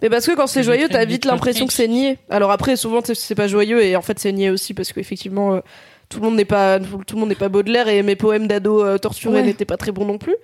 Mais 0.00 0.08
parce 0.08 0.26
que 0.26 0.34
quand 0.34 0.46
c'est 0.46 0.62
joyeux, 0.62 0.88
t'as 0.90 1.04
vite 1.04 1.24
l'impression 1.26 1.66
que 1.66 1.72
c'est 1.72 1.88
niais. 1.88 2.18
Alors 2.30 2.50
après, 2.50 2.76
souvent 2.76 3.00
c'est- 3.04 3.34
pas 3.34 3.46
joyeux 3.48 3.82
et 3.84 3.94
en 3.96 4.02
fait 4.02 4.18
c'est 4.18 4.32
niais 4.32 4.48
aussi 4.50 4.72
parce 4.74 4.92
qu'effectivement 4.92 5.54
euh, 5.54 5.60
tout 6.08 6.20
le 6.20 6.24
monde 6.26 6.36
n'est 6.36 6.44
pas 6.44 6.78
tout 6.78 7.14
le 7.14 7.20
monde 7.20 7.28
n'est 7.28 7.34
pas 7.34 7.48
Baudelaire 7.48 7.88
et 7.88 8.02
mes 8.02 8.16
poèmes 8.16 8.46
d'ado 8.46 8.84
euh, 8.84 8.96
torturés 8.98 9.36
Ouais. 9.36 9.42
n'étaient 9.42 9.64
pas 9.64 9.76
très 9.76 9.92
bons 9.92 10.04
non 10.04 10.18
plus. 10.18 10.36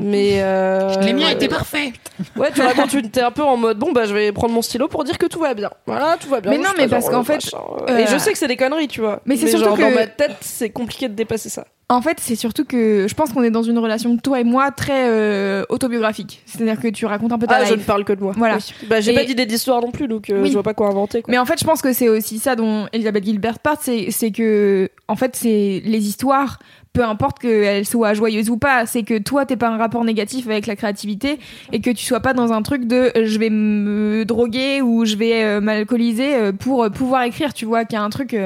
Mais 0.00 0.40
euh, 0.42 0.94
Les 1.00 1.12
miens 1.12 1.26
ouais, 1.26 1.32
étaient 1.32 1.48
parfaits. 1.48 1.92
Ouais, 2.36 2.50
tu 2.54 2.60
racontes, 2.62 2.90
tu 2.90 3.02
t'es 3.02 3.20
un 3.20 3.30
peu 3.30 3.42
en 3.42 3.56
mode 3.56 3.78
bon 3.78 3.92
bah 3.92 4.04
je 4.06 4.14
vais 4.14 4.30
prendre 4.32 4.52
mon 4.54 4.62
stylo 4.62 4.88
pour 4.88 5.04
dire 5.04 5.18
que 5.18 5.26
tout 5.26 5.40
va 5.40 5.54
bien. 5.54 5.70
Voilà, 5.86 6.16
tout 6.20 6.28
va 6.28 6.40
bien. 6.40 6.50
Mais 6.52 6.56
Je 6.58 6.62
non, 6.62 6.68
mais 6.76 6.88
parce 6.88 7.08
qu'en 7.10 7.24
fait, 7.24 7.34
machin, 7.34 7.58
euh, 7.88 7.98
et 7.98 8.06
je 8.06 8.16
sais 8.18 8.32
que 8.32 8.38
c'est 8.38 8.48
des 8.48 8.56
conneries, 8.56 8.88
tu 8.88 9.00
vois. 9.00 9.20
mais 9.24 9.36
c'est 9.36 9.48
surtout 9.48 9.64
genre, 9.66 9.76
dans 9.78 9.88
que- 9.90 9.94
ma 9.94 10.06
tête, 10.06 10.36
c'est 10.40 10.70
compliqué 10.70 11.08
de 11.08 11.14
dépasser 11.14 11.48
ça. 11.48 11.64
En 11.90 12.02
fait, 12.02 12.18
c'est 12.20 12.36
surtout 12.36 12.66
que 12.66 13.06
je 13.08 13.14
pense 13.14 13.32
qu'on 13.32 13.42
est 13.42 13.50
dans 13.50 13.62
une 13.62 13.78
relation, 13.78 14.14
toi 14.18 14.40
et 14.40 14.44
moi, 14.44 14.70
très 14.70 15.08
euh, 15.08 15.64
autobiographique. 15.70 16.42
C'est-à-dire 16.44 16.78
que 16.78 16.88
tu 16.88 17.06
racontes 17.06 17.32
un 17.32 17.38
peu 17.38 17.46
ta 17.46 17.56
Ah, 17.56 17.64
je 17.64 17.72
ne 17.74 17.80
parle 17.80 18.04
que 18.04 18.12
de 18.12 18.20
moi. 18.22 18.34
Voilà. 18.36 18.56
Oui. 18.56 18.86
Bah 18.88 19.00
j'ai 19.00 19.12
Et- 19.12 19.14
pas 19.14 19.24
d'idée 19.24 19.46
d'histoire 19.46 19.80
non 19.80 19.90
plus, 19.90 20.06
donc 20.06 20.28
euh, 20.28 20.42
Oui. 20.42 20.48
je 20.48 20.52
vois 20.52 20.62
pas 20.62 20.74
quoi 20.74 20.88
inventer. 20.88 21.22
Quoi. 21.22 21.30
Mais 21.32 21.38
en 21.38 21.46
fait, 21.46 21.58
je 21.58 21.64
pense 21.64 21.80
que 21.80 21.94
c'est 21.94 22.10
aussi 22.10 22.38
ça 22.38 22.56
dont 22.56 22.88
Elisabeth 22.92 23.24
Gilbert 23.24 23.58
part, 23.58 23.78
c'est 23.80 24.10
c'est 24.10 24.32
que, 24.32 24.90
en 25.08 25.16
fait, 25.16 25.34
c'est 25.34 25.80
les 25.82 26.06
histoires, 26.08 26.58
peu 26.98 27.04
importe 27.04 27.38
qu'elles 27.38 27.86
soient 27.86 28.12
joyeuses 28.12 28.50
ou 28.50 28.56
pas, 28.56 28.84
c'est 28.84 29.04
que 29.04 29.18
toi, 29.18 29.46
t'es 29.46 29.54
pas 29.54 29.68
un 29.68 29.76
rapport 29.76 30.02
négatif 30.02 30.48
avec 30.48 30.66
la 30.66 30.74
créativité 30.74 31.38
et 31.72 31.80
que 31.80 31.90
tu 31.90 32.04
sois 32.04 32.18
pas 32.18 32.34
dans 32.34 32.52
un 32.52 32.60
truc 32.62 32.88
de 32.88 33.12
euh, 33.16 33.24
je 33.24 33.38
vais 33.38 33.50
me 33.50 34.24
droguer 34.24 34.82
ou 34.82 35.04
je 35.04 35.14
vais 35.14 35.44
euh, 35.44 35.60
m'alcooliser 35.60 36.34
euh, 36.34 36.50
pour 36.50 36.90
pouvoir 36.90 37.22
écrire, 37.22 37.54
tu 37.54 37.66
vois, 37.66 37.84
qu'il 37.84 37.96
y 37.96 38.00
a 38.00 38.02
un 38.02 38.10
truc, 38.10 38.36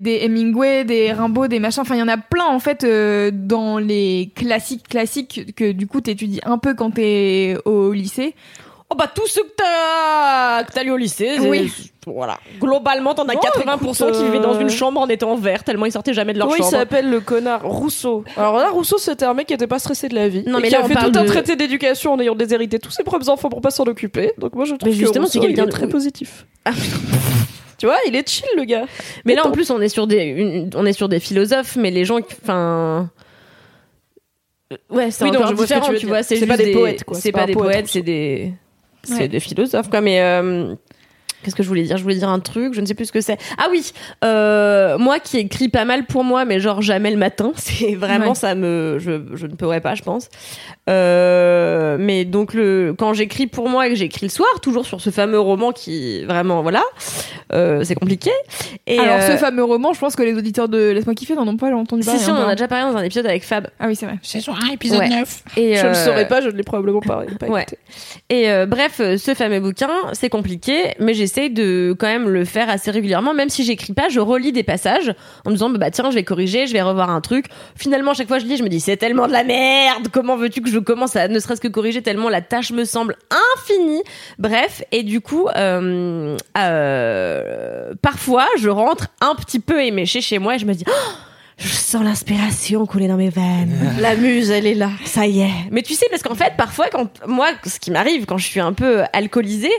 des 0.00 0.20
Hemingway, 0.22 0.84
des 0.84 1.12
Rimbaud, 1.12 1.48
des 1.48 1.58
machins, 1.58 1.82
enfin, 1.82 1.96
il 1.96 1.98
y 1.98 2.02
en 2.02 2.08
a 2.08 2.16
plein, 2.16 2.46
en 2.46 2.60
fait, 2.60 2.86
dans 3.30 3.76
les 3.76 4.32
classiques 4.34 4.88
classiques 4.88 5.54
que 5.54 5.72
du 5.72 5.86
coup, 5.86 6.00
t'étudies 6.00 6.40
un 6.46 6.56
peu 6.56 6.72
quand 6.72 6.92
t'es 6.92 7.58
au 7.66 7.92
lycée. 7.92 8.34
Oh 8.90 8.94
bah 8.94 9.06
tous 9.14 9.26
ceux 9.26 9.42
que 9.42 9.52
t'as 9.54 10.64
que 10.64 10.72
t'as 10.72 10.82
lu 10.82 10.90
au 10.92 10.96
lycée, 10.96 11.36
Oui. 11.40 11.70
voilà. 12.06 12.38
Globalement, 12.58 13.14
t'en 13.14 13.24
as 13.28 13.34
Bon, 13.34 13.40
80% 13.40 14.04
écoute, 14.08 14.16
qui 14.16 14.24
vivaient 14.24 14.38
dans 14.40 14.54
euh, 14.56 14.60
une 14.60 14.70
chambre 14.70 14.98
en 14.98 15.08
étant 15.08 15.36
verts 15.36 15.62
tellement 15.62 15.84
ils 15.84 15.92
sortaient 15.92 16.14
jamais 16.14 16.32
de 16.32 16.38
leur 16.38 16.48
il 16.48 16.56
chambre. 16.56 16.70
s'appelle 16.70 17.10
le 17.10 17.20
connard? 17.20 17.60
Rousseau. 17.68 18.24
Alors 18.38 18.56
là, 18.56 18.70
Rousseau, 18.70 18.96
c'était 18.96 19.26
un 19.26 19.34
mec 19.34 19.46
qui 19.48 19.52
était 19.52 19.66
pas 19.66 19.78
stressé 19.78 20.08
de 20.08 20.14
la 20.14 20.28
vie. 20.28 20.42
Non, 20.46 20.58
et 20.58 20.62
mais 20.62 20.68
qui 20.68 20.72
là, 20.74 20.80
a 20.80 20.84
on 20.84 20.88
fait 20.88 20.94
parle 20.94 21.12
tout 21.12 21.18
un 21.18 21.26
traité 21.26 21.54
d'éducation 21.54 22.14
en 22.14 22.18
ayant 22.20 22.34
déshérité 22.34 22.78
tous 22.78 22.90
ses 22.90 23.02
propres 23.04 23.28
enfants 23.28 23.50
pour 23.50 23.60
pas 23.60 23.70
s'en 23.70 23.84
occuper. 23.84 24.32
Donc 24.38 24.54
moi, 24.54 24.64
je 24.64 24.74
trouve 24.74 24.88
Mais 24.90 24.96
justement, 24.96 25.26
que 25.26 25.32
c'est 25.32 25.38
Rousseau, 25.38 25.50
il 25.50 25.54
quelqu'un 25.54 25.64
est 25.64 25.66
de- 25.66 25.70
très 25.70 25.88
positif. 25.88 26.46
tu 27.76 27.84
vois, 27.84 27.96
il 28.06 28.16
est 28.16 28.26
chill, 28.26 28.46
le 28.56 28.64
gars. 28.64 28.86
Mais 29.26 29.34
là, 29.34 29.46
en 29.46 29.50
plus, 29.50 29.70
on 29.70 29.82
est 29.82 29.90
sur 29.90 30.06
des, 30.06 30.22
une- 30.24 30.70
on 30.74 30.86
est 30.86 30.94
sur 30.94 31.10
des 31.10 31.20
philosophes, 31.20 31.76
mais 31.76 31.90
les 31.90 32.06
gens, 32.06 32.22
qui- 32.22 32.34
enfin, 32.42 33.10
Euh, 34.72 34.76
ouais, 34.90 35.10
c'est 35.10 35.24
Oui, 35.24 35.30
ce 35.32 35.38
que 35.54 35.54
différent, 35.62 35.88
tu 35.92 35.98
tu 35.98 36.06
vois. 36.06 36.22
C'est 36.22 36.44
pas 36.46 36.56
juste 36.56 36.66
des 36.66 36.72
poètes, 36.72 37.04
quoi. 37.04 37.16
C'est 37.18 37.32
pas, 37.32 37.38
pas 37.38 37.44
un 37.44 37.46
des 37.46 37.52
poète, 37.54 37.72
poètes, 37.72 37.86
c'est 37.88 38.02
des, 38.02 38.52
c'est 39.08 39.20
Ouais. 39.22 39.28
des 39.28 39.40
philosophes, 39.40 39.88
quoi. 39.90 40.00
Mais 40.00 40.20
euh, 40.20 40.74
qu'est-ce 41.42 41.54
que 41.56 41.62
je 41.62 41.68
voulais 41.68 41.82
dire? 41.82 41.96
Je 41.96 42.02
voulais 42.02 42.16
dire 42.16 42.28
un 42.28 42.40
truc, 42.40 42.74
je 42.74 42.80
ne 42.80 42.86
sais 42.86 42.94
plus 42.94 43.06
ce 43.06 43.12
que 43.12 43.20
c'est. 43.20 43.38
Ah 43.58 43.68
oui, 43.70 43.92
euh, 44.24 44.98
moi 44.98 45.18
qui 45.18 45.38
écris 45.38 45.68
pas 45.68 45.84
mal 45.84 46.04
pour 46.06 46.24
moi, 46.24 46.44
mais 46.44 46.60
genre 46.60 46.82
jamais 46.82 47.10
le 47.10 47.16
matin. 47.16 47.52
C'est 47.56 47.94
vraiment 47.94 48.28
Ouais. 48.30 48.34
ça 48.34 48.54
me, 48.54 48.98
je, 48.98 49.12
je 49.34 49.46
ne 49.46 49.54
pourrais 49.54 49.80
pas, 49.80 49.94
je 49.94 50.02
pense. 50.02 50.28
Euh, 50.88 51.96
mais 51.98 52.24
donc 52.24 52.54
le, 52.54 52.94
quand 52.98 53.12
j'écris 53.12 53.46
pour 53.46 53.68
moi 53.68 53.86
et 53.86 53.90
que 53.90 53.96
j'écris 53.96 54.26
le 54.26 54.30
soir, 54.30 54.48
toujours 54.62 54.86
sur 54.86 55.00
ce 55.00 55.10
fameux 55.10 55.38
roman 55.38 55.72
qui 55.72 56.24
vraiment, 56.24 56.62
voilà, 56.62 56.82
euh, 57.52 57.84
c'est 57.84 57.94
compliqué. 57.94 58.30
Et 58.86 58.98
Alors, 58.98 59.16
euh, 59.20 59.32
ce 59.32 59.36
fameux 59.36 59.64
roman, 59.64 59.92
je 59.92 60.00
pense 60.00 60.16
que 60.16 60.22
les 60.22 60.34
auditeurs 60.34 60.68
de 60.68 60.90
Laisse-moi 60.90 61.14
kiffer 61.14 61.34
n'en 61.34 61.46
ont 61.46 61.56
pas 61.56 61.70
entendu 61.74 62.02
si, 62.02 62.06
parler. 62.08 62.20
si, 62.22 62.30
on 62.30 62.34
en 62.34 62.36
encore. 62.38 62.48
a 62.50 62.54
déjà 62.54 62.68
parlé 62.68 62.90
dans 62.92 62.98
un 62.98 63.02
épisode 63.02 63.26
avec 63.26 63.44
Fab. 63.44 63.68
Ah 63.78 63.86
oui, 63.86 63.96
c'est 63.96 64.06
vrai. 64.06 64.16
Saison 64.22 64.52
1, 64.70 64.72
épisode 64.72 64.98
Ouais. 65.00 65.08
9. 65.08 65.42
Et, 65.56 65.76
Je 65.76 65.82
ne 65.84 65.88
le 65.88 65.94
saurais 65.94 66.26
pas, 66.28 66.40
je 66.40 66.48
ne 66.48 66.52
l'ai 66.56 66.62
probablement 66.62 67.00
pas, 67.00 67.22
pas 67.38 67.46
Ouais. 67.46 67.62
écouté. 67.62 67.78
Et 68.30 68.50
euh, 68.50 68.66
bref, 68.66 68.96
ce 68.98 69.34
fameux 69.34 69.60
bouquin, 69.60 69.90
c'est 70.12 70.28
compliqué, 70.30 70.94
mais 70.98 71.14
j'essaie 71.28 71.50
de 71.50 71.94
quand 71.98 72.06
même 72.06 72.28
le 72.28 72.44
faire 72.44 72.70
assez 72.70 72.90
régulièrement. 72.90 73.34
Même 73.34 73.50
si 73.50 73.62
j'écris 73.62 73.92
pas, 73.92 74.08
je 74.08 74.18
relis 74.18 74.52
des 74.52 74.62
passages 74.62 75.14
en 75.44 75.50
me 75.50 75.54
disant 75.54 75.68
bah 75.68 75.90
tiens, 75.90 76.10
je 76.10 76.14
vais 76.14 76.24
corriger, 76.24 76.66
je 76.66 76.72
vais 76.72 76.80
revoir 76.80 77.10
un 77.10 77.20
truc. 77.20 77.46
Finalement, 77.76 78.14
chaque 78.14 78.28
fois 78.28 78.38
je 78.38 78.46
lis, 78.46 78.56
je 78.56 78.62
me 78.62 78.68
dis 78.68 78.80
c'est 78.80 78.96
tellement 78.96 79.26
de 79.26 79.32
la 79.32 79.44
merde. 79.44 80.08
Comment 80.10 80.36
veux-tu 80.36 80.62
que 80.62 80.70
je 80.70 80.78
commence 80.78 81.16
à 81.16 81.28
ne 81.28 81.38
serait-ce 81.38 81.60
que 81.60 81.68
corriger 81.68 82.02
tellement 82.02 82.30
la 82.30 82.40
tâche 82.40 82.72
me 82.72 82.84
semble 82.84 83.16
infinie? 83.56 84.02
Bref, 84.38 84.82
et 84.90 85.02
du 85.02 85.20
coup, 85.20 85.48
euh, 85.54 86.36
euh, 86.56 87.92
parfois 88.00 88.46
je 88.58 88.70
rentre 88.70 89.08
un 89.20 89.34
petit 89.34 89.60
peu 89.60 89.84
éméché 89.84 90.22
chez 90.22 90.38
moi 90.38 90.54
et 90.54 90.58
je 90.58 90.64
me 90.64 90.72
dis 90.72 90.84
Oh, 90.88 90.92
je 91.58 91.68
sens 91.68 92.04
l'inspiration 92.04 92.86
couler 92.86 93.08
dans 93.08 93.16
mes 93.16 93.30
veines. 93.30 93.76
La 94.00 94.14
muse, 94.14 94.50
elle 94.50 94.66
est 94.66 94.74
là. 94.74 94.90
Ça 95.04 95.26
y 95.26 95.40
est. 95.40 95.50
Mais 95.70 95.82
tu 95.82 95.94
sais, 95.94 96.06
parce 96.10 96.22
qu'en 96.22 96.34
fait, 96.34 96.54
parfois, 96.56 96.86
quand 96.90 97.08
moi, 97.26 97.48
ce 97.66 97.80
qui 97.80 97.90
m'arrive 97.90 98.26
quand 98.26 98.38
je 98.38 98.46
suis 98.46 98.60
un 98.60 98.72
peu 98.72 99.02
alcoolisée, 99.12 99.72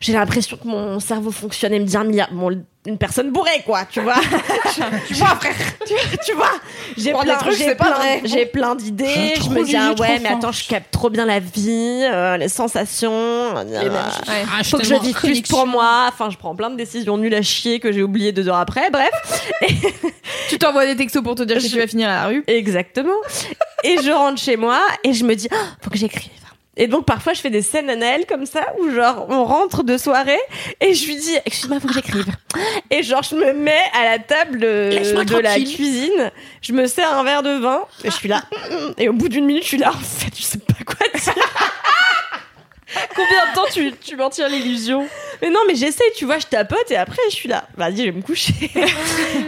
j'ai 0.00 0.12
l'impression 0.12 0.56
que 0.56 0.66
mon 0.66 1.00
cerveau 1.00 1.32
fonctionne 1.32 1.72
et 1.72 1.80
me 1.80 1.84
dit 1.84 1.96
un 1.96 2.04
milliard. 2.04 2.32
Bon, 2.32 2.50
une 2.86 2.98
personne 2.98 3.30
bourrée, 3.30 3.62
quoi, 3.64 3.84
tu 3.90 4.00
vois. 4.00 4.14
tu 5.06 5.14
vois, 5.14 5.28
frère. 5.36 5.54
Tu, 5.86 5.94
tu 6.26 6.32
vois. 6.34 6.50
J'ai 6.98 7.12
plein, 7.14 7.36
trucs, 7.36 7.56
j'ai 7.56 7.74
plein-. 7.74 7.94
J'ai 8.24 8.46
plein 8.46 8.74
d'idées. 8.74 9.34
Je 9.42 9.48
me 9.48 9.64
dis, 9.64 9.74
ah 9.74 9.92
ouais, 9.98 10.18
mais 10.20 10.28
attends, 10.28 10.52
je 10.52 10.66
capte 10.68 10.90
trop 10.90 11.08
bien 11.08 11.24
la 11.24 11.40
vie, 11.40 12.02
euh, 12.04 12.36
les 12.36 12.48
sensations. 12.48 13.54
L'énergie. 13.64 14.18
Ah, 14.28 14.62
je 14.62 14.68
Faut 14.68 14.78
que 14.78 14.84
je 14.84 14.94
vive 14.96 15.14
plus 15.14 15.40
pour 15.42 15.66
moi. 15.66 16.06
Enfin, 16.08 16.28
je 16.30 16.36
prends 16.36 16.54
plein 16.54 16.68
de 16.70 16.76
décisions 16.76 17.16
nulles 17.16 17.34
à 17.34 17.42
chier 17.42 17.80
que 17.80 17.90
j'ai 17.90 18.02
oubliées 18.02 18.32
deux 18.32 18.48
heures 18.48 18.56
après. 18.56 18.90
Bref. 18.90 19.10
Tu 20.50 20.58
t'envoies 20.58 20.84
des 20.86 20.94
textos 20.96 21.22
pour 21.22 21.34
te 21.34 21.42
dire 21.42 21.56
que 21.56 21.62
Je- 21.62 21.68
tu 21.68 21.78
vas 21.78 21.86
finir 21.86 22.08
à 22.10 22.12
la 22.16 22.26
rue. 22.26 22.44
Exactement. 22.46 23.14
et 23.82 23.96
je 24.02 24.10
rentre 24.10 24.38
chez 24.40 24.56
moi 24.56 24.80
et 25.02 25.12
je 25.14 25.24
me 25.24 25.34
dis, 25.34 25.48
Ah, 25.50 25.56
faut 25.82 25.90
que 25.90 25.96
j'écrive. 25.96 26.30
Et 26.76 26.86
donc 26.86 27.06
parfois 27.06 27.34
je 27.34 27.40
fais 27.40 27.50
des 27.50 27.62
scènes 27.62 27.88
à 27.88 27.96
Naël 27.96 28.26
comme 28.26 28.46
ça 28.46 28.72
où 28.80 28.90
genre 28.90 29.26
on 29.28 29.44
rentre 29.44 29.82
de 29.84 29.96
soirée 29.96 30.40
et 30.80 30.94
je 30.94 31.06
lui 31.06 31.16
dis 31.16 31.36
excuse-moi 31.44 31.80
faut 31.80 31.88
que 31.88 31.94
j'écrive. 31.94 32.26
Et 32.90 33.02
genre 33.02 33.22
je 33.22 33.36
me 33.36 33.52
mets 33.52 33.72
à 33.92 34.04
la 34.04 34.18
table 34.18 34.58
de, 34.58 35.40
la 35.40 35.54
cuisine 35.54 36.32
je 36.60 36.72
me 36.72 36.86
sers 36.86 37.12
un 37.12 37.22
verre 37.22 37.42
de 37.42 37.58
vin 37.58 37.82
et 38.02 38.10
je 38.10 38.14
suis 38.14 38.28
là 38.28 38.42
et 38.98 39.08
au 39.08 39.12
bout 39.12 39.28
d'une 39.28 39.44
minute 39.44 39.62
je 39.62 39.68
suis 39.68 39.78
là 39.78 39.90
en 39.90 39.98
fait 39.98 40.32
je 40.36 40.42
sais 40.42 40.58
pas 40.58 40.74
quoi 40.84 41.06
dire 41.14 41.43
Combien 43.14 43.50
de 43.50 43.54
temps 43.54 43.64
tu, 43.72 43.92
tu 44.00 44.16
maintiens 44.16 44.48
l'illusion 44.48 45.06
Mais 45.42 45.50
non, 45.50 45.60
mais 45.66 45.74
j'essaie, 45.74 46.04
tu 46.16 46.24
vois, 46.24 46.38
je 46.38 46.46
tapote 46.46 46.90
et 46.90 46.96
après 46.96 47.22
je 47.30 47.34
suis 47.34 47.48
là. 47.48 47.64
Vas-y, 47.76 47.98
je 47.98 48.02
vais 48.04 48.12
me 48.12 48.22
coucher. 48.22 48.52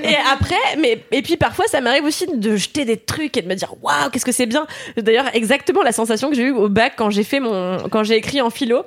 et 0.03 0.17
après, 0.33 0.55
mais 0.79 1.03
et 1.13 1.23
puis 1.23 1.37
parfois 1.37 1.67
ça 1.67 1.81
m'arrive 1.81 2.05
aussi 2.05 2.27
de 2.33 2.57
jeter 2.57 2.85
des 2.85 2.97
trucs 2.97 3.37
et 3.37 3.43
de 3.43 3.49
me 3.49 3.55
dire 3.55 3.73
waouh, 3.83 4.11
qu'est-ce 4.11 4.25
que 4.25 4.33
c'est 4.33 4.47
bien. 4.47 4.67
D'ailleurs, 4.97 5.27
exactement 5.35 5.83
la 5.83 5.93
sensation 5.93 6.29
que 6.31 6.37
j'ai 6.37 6.45
eue 6.45 6.51
au 6.53 6.69
bac 6.69 6.95
quand 6.97 7.11
j'ai 7.11 7.25
fait 7.25 7.41
mon, 7.41 7.89
quand 7.91 8.05
j'ai 8.05 8.17
écrit 8.17 8.41
en 8.41 8.51
philo. 8.51 8.85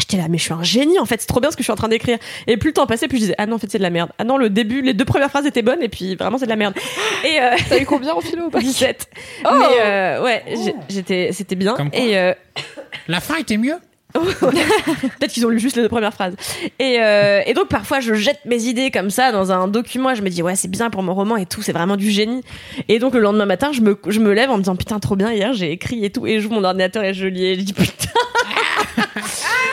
J'étais 0.00 0.16
là, 0.16 0.24
mais 0.28 0.38
je 0.38 0.42
suis 0.42 0.52
un 0.52 0.64
génie 0.64 0.98
en 0.98 1.04
fait, 1.04 1.20
c'est 1.20 1.28
trop 1.28 1.38
bien 1.38 1.52
ce 1.52 1.56
que 1.56 1.62
je 1.62 1.66
suis 1.66 1.72
en 1.72 1.76
train 1.76 1.86
d'écrire. 1.88 2.18
Et 2.48 2.56
plus 2.56 2.70
le 2.70 2.74
temps 2.74 2.86
passait, 2.86 3.06
plus 3.06 3.18
je 3.18 3.22
disais, 3.22 3.34
ah 3.38 3.46
non, 3.46 3.54
en 3.56 3.58
fait, 3.60 3.70
c'est 3.70 3.78
de 3.78 3.82
la 3.84 3.90
merde. 3.90 4.10
Ah 4.18 4.24
non, 4.24 4.36
le 4.38 4.50
début, 4.50 4.82
les 4.82 4.92
deux 4.92 5.04
premières 5.04 5.30
phrases 5.30 5.46
étaient 5.46 5.62
bonnes 5.62 5.82
et 5.84 5.88
puis 5.88 6.16
vraiment, 6.16 6.36
c'est 6.36 6.46
de 6.46 6.50
la 6.50 6.56
merde. 6.56 6.74
Et 7.24 7.40
euh, 7.40 7.50
T'as 7.68 7.78
eu 7.78 7.86
combien 7.86 8.12
en 8.12 8.20
philo 8.20 8.46
ou 8.46 8.50
pas 8.50 8.58
17. 8.58 9.08
Mais 9.44 9.50
euh, 9.80 10.22
ouais, 10.24 10.42
j'ai- 10.48 10.74
j'étais, 10.88 11.30
c'était 11.32 11.54
bien. 11.54 11.74
Comme 11.74 11.90
quoi. 11.92 12.00
Et 12.00 12.18
euh, 12.18 12.34
La 13.08 13.20
fin 13.20 13.36
était 13.36 13.56
mieux? 13.56 13.76
Peut-être 14.14 15.32
qu'ils 15.32 15.44
ont 15.44 15.48
lu 15.48 15.58
juste 15.58 15.76
les 15.76 15.82
deux 15.82 15.88
premières 15.88 16.14
phrases. 16.14 16.36
Et, 16.78 17.00
euh, 17.00 17.42
et 17.46 17.52
donc 17.52 17.68
parfois 17.68 17.98
je 18.00 18.14
jette 18.14 18.40
mes 18.44 18.64
idées 18.64 18.90
comme 18.90 19.10
ça 19.10 19.32
dans 19.32 19.50
un 19.50 19.66
document 19.66 20.10
et 20.10 20.16
je 20.16 20.22
me 20.22 20.28
dis 20.28 20.42
ouais 20.42 20.54
c'est 20.54 20.70
bien 20.70 20.88
pour 20.90 21.02
mon 21.02 21.14
roman 21.14 21.36
et 21.36 21.46
tout, 21.46 21.62
c'est 21.62 21.72
vraiment 21.72 21.96
du 21.96 22.10
génie. 22.10 22.42
Et 22.88 22.98
donc 23.00 23.14
le 23.14 23.20
lendemain 23.20 23.46
matin 23.46 23.72
je 23.72 23.80
me, 23.80 24.32
lève 24.32 24.50
en 24.50 24.54
me 24.54 24.62
disant 24.62 24.76
putain 24.76 25.00
trop 25.00 25.16
bien 25.16 25.32
hier 25.32 25.52
j'ai 25.52 25.72
écrit 25.72 26.04
et 26.04 26.10
tout 26.10 26.26
et 26.26 26.40
je 26.40 26.48
mon 26.48 26.62
ordinateur 26.62 27.02
et 27.02 27.12
je 27.12 27.26
lis 27.26 27.44
et 27.44 27.54
je 27.56 27.62
dis 27.62 27.72
putain 27.72 28.10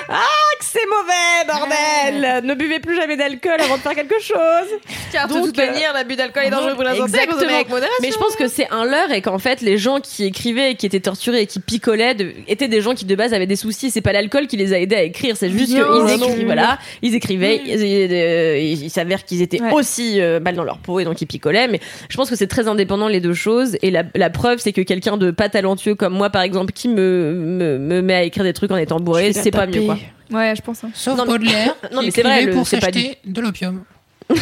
que 0.62 0.66
c'est 0.66 0.86
mauvais 0.88 1.48
bordel 1.48 2.46
ne 2.46 2.54
buvez 2.56 2.80
plus 2.80 2.96
jamais 2.96 3.18
d'alcool 3.18 3.60
avant 3.60 3.76
de 3.78 3.82
faire 3.82 3.96
quelque 3.96 4.20
chose 4.22 4.70
Car 5.12 5.28
de 5.28 5.34
toute 5.34 5.58
euh, 5.60 5.66
manière, 5.66 5.94
l'abus 5.94 6.16
d'alcool 6.16 6.44
est 6.46 6.50
dangereux 6.50 6.76
pour 6.76 6.84
la 6.84 6.92
santé. 6.96 7.04
Exactement. 7.12 7.36
consommez 7.36 7.54
avec 7.56 7.70
modération. 7.70 7.98
Mais 8.02 8.12
je 8.12 8.18
pense 8.18 8.36
que 8.36 8.48
c'est 8.48 8.68
un 8.72 8.86
leurre 8.86 9.12
et 9.12 9.22
qu'en 9.22 9.40
fait 9.40 9.62
les 9.62 9.78
gens 9.78 10.00
qui 10.00 10.24
écrivaient 10.26 10.72
et 10.72 10.76
qui 10.76 10.86
étaient 10.86 11.00
torturés 11.02 11.42
et 11.42 11.46
qui 11.48 11.60
picolaient 11.60 12.16
de- 12.16 12.32
étaient 12.48 12.68
des 12.70 12.82
gens 12.82 12.94
qui 12.96 13.06
de 13.06 13.16
base 13.16 13.34
avaient 13.34 13.46
des 13.48 13.56
soucis. 13.58 13.92
C'est 13.92 14.02
pas 14.02 14.14
l'alcool 14.14 14.48
qui 14.48 14.56
les 14.58 14.74
a 14.74 14.80
aidés 14.80 14.96
à 14.96 15.04
écrire, 15.04 15.36
c'est 15.36 15.50
juste 15.50 15.68
qu'ils 15.74 16.14
écrivaient. 16.16 16.46
Voilà, 16.46 16.80
ils 17.02 17.16
écrivaient. 17.16 17.62
ils- 17.66 18.14
euh, 18.14 18.58
Il 18.60 18.90
s'avère 18.90 19.26
qu'ils 19.26 19.42
étaient 19.42 19.62
Ouais. 19.62 19.74
aussi 19.74 20.22
euh, 20.22 20.40
mal 20.40 20.56
dans 20.56 20.64
leur 20.64 20.78
peau 20.78 21.00
et 21.00 21.04
donc 21.04 21.22
ils 21.22 21.26
picolaient. 21.28 21.68
Mais 21.68 21.80
je 22.10 22.16
pense 22.18 22.30
que 22.30 22.36
c'est 22.36 22.48
très 22.48 22.68
indépendant 22.68 23.08
les 23.08 23.20
deux 23.20 23.34
choses. 23.34 23.78
Et 23.82 23.92
la, 23.92 24.04
la 24.16 24.30
preuve 24.30 24.60
c'est 24.60 24.72
que 24.74 24.82
quelqu'un 24.82 25.18
de 25.18 25.32
pas 25.32 25.50
talentueux 25.50 25.96
comme 25.96 26.14
moi 26.14 26.30
par 26.30 26.42
exemple 26.44 26.72
qui 26.74 26.88
me 26.88 27.34
me, 27.34 27.78
me 27.78 28.02
met 28.02 28.14
à 28.14 28.24
écrire 28.24 28.44
des 28.44 28.54
trucs 28.54 28.72
en 28.72 28.78
étant 28.78 29.00
bourré, 29.00 29.34
c'est 29.34 29.52
pas 29.52 29.66
mieux 29.68 29.82
quoi. 29.82 29.98
Ouais, 30.32 30.54
je 30.56 30.62
pense. 30.62 30.84
hein. 30.84 30.92
Sauf 30.94 31.18
Non, 31.18 31.26
mais- 31.26 31.32
Baudelaire, 31.32 31.76
Non, 31.92 32.00
qui 32.00 32.06
mais 32.06 32.12
c'est 32.12 32.24
vrai, 32.24 32.48
pour 32.48 32.68
s'acheter 32.68 33.18
de 33.26 33.42
l'opium. 33.42 33.84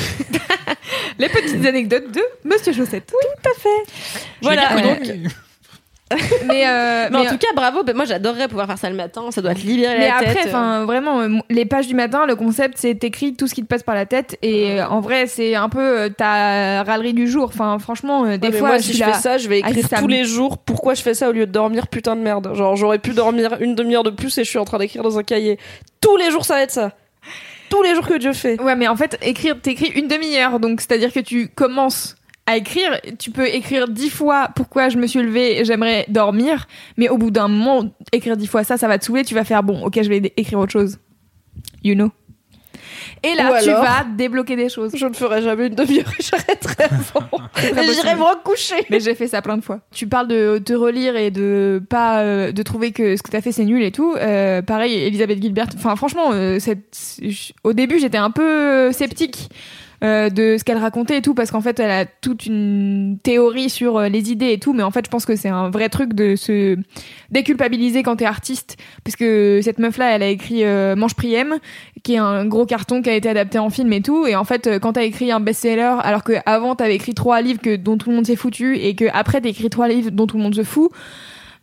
Les 1.20 1.30
petites 1.30 1.66
anecdotes 1.66 2.12
de 2.12 2.22
Monsieur 2.44 2.74
Chaussette. 2.74 3.12
Voilà. 4.42 4.70
Je 4.70 4.76
veux 4.76 4.82
dire, 4.82 4.96
donc, 4.96 5.08
euh, 5.10 5.30
Mais, 6.48 6.66
euh, 6.68 7.08
mais 7.12 7.18
en 7.18 7.24
mais- 7.24 7.30
tout 7.30 7.38
cas 7.38 7.48
bravo. 7.56 7.84
Ben, 7.84 7.96
moi 7.96 8.06
j'adorerais 8.06 8.48
pouvoir 8.48 8.66
faire 8.68 8.78
ça 8.80 8.90
le 8.90 8.96
matin. 8.96 9.24
Ça 9.32 9.42
doit 9.42 9.54
te 9.54 9.60
libérer 9.60 9.98
Mais 10.00 10.08
la 10.08 10.16
après, 10.16 10.34
tête. 10.34 10.48
enfin, 10.48 10.86
vraiment, 10.86 11.22
euh, 11.22 11.30
les 11.50 11.66
pages 11.66 11.88
du 11.88 11.94
matin, 11.94 12.26
le 12.26 12.36
concept, 12.36 12.78
c'est 12.80 12.96
t'écris 12.96 13.36
tout 13.36 13.48
ce 13.48 13.54
qui 13.54 13.62
te 13.62 13.68
passe 13.68 13.84
par 13.84 13.94
la 13.96 14.06
tête. 14.08 14.38
Et 14.42 14.80
euh, 14.80 14.88
en 14.88 15.02
vrai, 15.02 15.28
c'est 15.28 15.54
un 15.56 15.70
peu 15.70 15.80
euh, 16.00 16.10
ta 16.10 16.84
râlerie 16.84 17.14
du 17.14 17.28
jour. 17.28 17.46
Enfin, 17.54 17.78
franchement, 17.80 18.26
euh, 18.26 18.38
des 18.38 18.48
Ouais, 18.48 18.54
fois, 18.58 18.68
moi, 18.70 18.80
si 18.80 18.94
je 18.94 19.04
fais 19.04 19.14
ça, 19.14 19.38
je 19.38 19.48
vais 19.48 19.62
Ah, 19.64 19.70
écrire 19.70 19.88
tous 20.00 20.08
les 20.08 20.24
jours 20.26 20.58
pourquoi 20.58 20.96
je 20.96 21.02
fais 21.04 21.14
ça 21.14 21.30
au 21.30 21.32
lieu 21.32 21.46
de 21.46 21.52
dormir, 21.52 21.88
putain 21.88 22.16
de 22.16 22.22
merde. 22.22 22.56
Genre, 22.56 22.76
j'aurais 22.76 23.00
pu 23.00 23.12
dormir 23.12 23.58
une 23.60 23.76
demi-heure 23.76 24.04
de 24.04 24.10
plus 24.10 24.36
et 24.40 24.44
je 24.44 24.50
suis 24.50 24.60
en 24.60 24.66
train 24.66 24.80
d'écrire 24.80 25.04
dans 25.04 25.20
un 25.20 25.24
cahier. 25.24 25.60
Tous 26.02 26.18
les 26.18 26.32
jours, 26.32 26.44
ça 26.46 26.56
va 26.56 26.62
être 26.64 26.72
ça. 26.72 26.92
Tous 27.70 27.84
les 27.84 27.94
jours 27.94 28.08
que 28.08 28.18
Dieu 28.18 28.34
fait. 28.34 28.60
Ouais, 28.60 28.76
mais 28.76 28.88
en 28.88 28.96
fait, 28.96 29.20
écrire, 29.22 29.56
t'écris 29.62 29.92
une 29.94 30.08
demi-heure. 30.08 30.60
Donc, 30.60 30.82
c'est-à-dire 30.82 31.14
que 31.14 31.20
tu 31.20 31.50
commences 31.50 32.16
à 32.50 32.58
écrire. 32.58 33.00
Tu 33.20 33.30
peux 33.30 33.48
écrire 33.48 33.88
dix 33.88 34.10
fois 34.10 34.50
pourquoi 34.56 34.90
je 34.90 34.98
me 34.98 35.06
suis 35.06 35.22
levée, 35.22 35.64
j'aimerais 35.66 36.06
dormir. 36.10 36.68
Mais 36.98 37.08
au 37.08 37.18
bout 37.18 37.30
d'un 37.30 37.48
moment, 37.48 37.90
écrire 38.12 38.36
dix 38.36 38.48
fois 38.48 38.64
ça, 38.64 38.78
ça 38.78 38.88
va 38.88 38.98
te 38.98 39.06
saouler. 39.06 39.24
Tu 39.24 39.36
vas 39.36 39.44
faire, 39.44 39.62
bon, 39.62 39.84
ok, 39.86 40.00
je 40.02 40.10
vais 40.10 40.34
écrire 40.36 40.58
autre 40.58 40.72
chose. 40.72 40.98
You 41.84 41.94
know. 41.94 42.12
Et 43.22 43.36
là, 43.36 43.52
Ou 43.52 43.64
tu 43.64 43.70
alors- 43.70 43.84
vas 43.84 44.04
débloquer 44.16 44.56
des 44.56 44.70
choses. 44.70 44.94
Je 44.96 45.06
ne 45.06 45.14
ferai 45.14 45.42
jamais 45.42 45.68
une 45.68 45.76
demi-heure 45.76 46.12
j'arrêterai 46.20 46.86
avant. 46.86 47.28
et 47.62 47.94
j'irai 47.94 48.16
me 48.16 48.24
recoucher. 48.24 48.86
Mais 48.90 49.00
j'ai 49.00 49.14
fait 49.14 49.28
ça 49.28 49.42
plein 49.42 49.58
de 49.58 49.64
fois. 49.64 49.82
Tu 49.92 50.08
parles 50.08 50.28
de 50.28 50.58
te 50.58 50.74
relire 50.74 51.16
et 51.18 51.30
de 51.30 51.84
pas 51.90 52.22
euh, 52.22 52.52
de 52.52 52.64
trouver 52.64 52.92
que 52.92 53.16
ce 53.16 53.22
que 53.22 53.30
t'as 53.30 53.42
fait 53.42 53.52
c'est 53.52 53.66
nul 53.66 53.84
et 53.84 53.92
tout. 53.92 54.16
Euh, 54.18 54.62
pareil, 54.62 54.94
Elisabeth 54.94 55.42
Gilbert. 55.42 55.68
Enfin, 55.76 55.96
franchement, 55.96 56.32
euh, 56.32 56.60
cette... 56.60 57.20
au 57.64 57.74
début 57.74 58.00
j'étais 58.00 58.18
un 58.18 58.32
peu 58.32 58.92
sceptique. 58.92 59.50
Euh, 60.02 60.30
de 60.30 60.56
ce 60.58 60.64
qu'elle 60.64 60.78
racontait 60.78 61.18
et 61.18 61.22
tout 61.22 61.34
parce 61.34 61.52
qu'en 61.52 61.60
fait 61.60 61.78
elle 61.80 61.92
a 61.92 62.06
toute 62.06 62.46
une 62.46 63.18
théorie 63.22 63.70
sur 63.70 63.98
euh, 63.98 64.08
les 64.08 64.32
idées 64.32 64.54
et 64.54 64.58
tout 64.58 64.72
mais 64.72 64.84
en 64.84 64.92
fait 64.92 65.04
je 65.06 65.10
pense 65.10 65.26
que 65.26 65.36
c'est 65.36 65.50
un 65.50 65.70
vrai 65.70 65.90
truc 65.90 66.14
de 66.14 66.38
se 66.38 66.78
déculpabiliser 67.32 68.02
quand 68.02 68.16
t'es 68.16 68.26
artiste 68.26 68.78
parce 69.04 69.18
que 69.18 69.60
cette 69.62 69.78
meuf 69.78 69.98
là 69.98 70.16
elle 70.16 70.24
a 70.24 70.28
écrit 70.28 70.64
euh, 70.64 70.96
Mange 70.96 71.16
Priem 71.16 71.56
qui 72.02 72.14
est 72.14 72.18
un 72.18 72.46
gros 72.46 72.66
carton 72.66 73.02
qui 73.02 73.10
a 73.10 73.14
été 73.14 73.28
adapté 73.28 73.60
en 73.60 73.70
film 73.70 73.92
et 73.92 74.02
tout 74.02 74.26
et 74.26 74.38
en 74.38 74.46
fait 74.46 74.80
quand 74.80 74.94
t'as 74.94 75.04
écrit 75.04 75.34
un 75.34 75.42
best-seller 75.42 75.98
alors 76.02 76.24
que 76.24 76.34
avant 76.46 76.76
t'avais 76.76 76.96
écrit 76.96 77.14
trois 77.14 77.42
livres 77.42 77.60
que 77.60 77.76
dont 77.76 77.98
tout 77.98 78.10
le 78.10 78.16
monde 78.16 78.26
s'est 78.26 78.38
foutu 78.38 78.78
et 78.78 78.96
que 78.96 79.06
après 79.12 79.42
t'as 79.42 79.50
écrit 79.50 79.70
trois 79.70 79.90
livres 79.90 80.12
dont 80.12 80.28
tout 80.28 80.38
le 80.38 80.44
monde 80.44 80.56
se 80.56 80.64
fout 80.64 80.92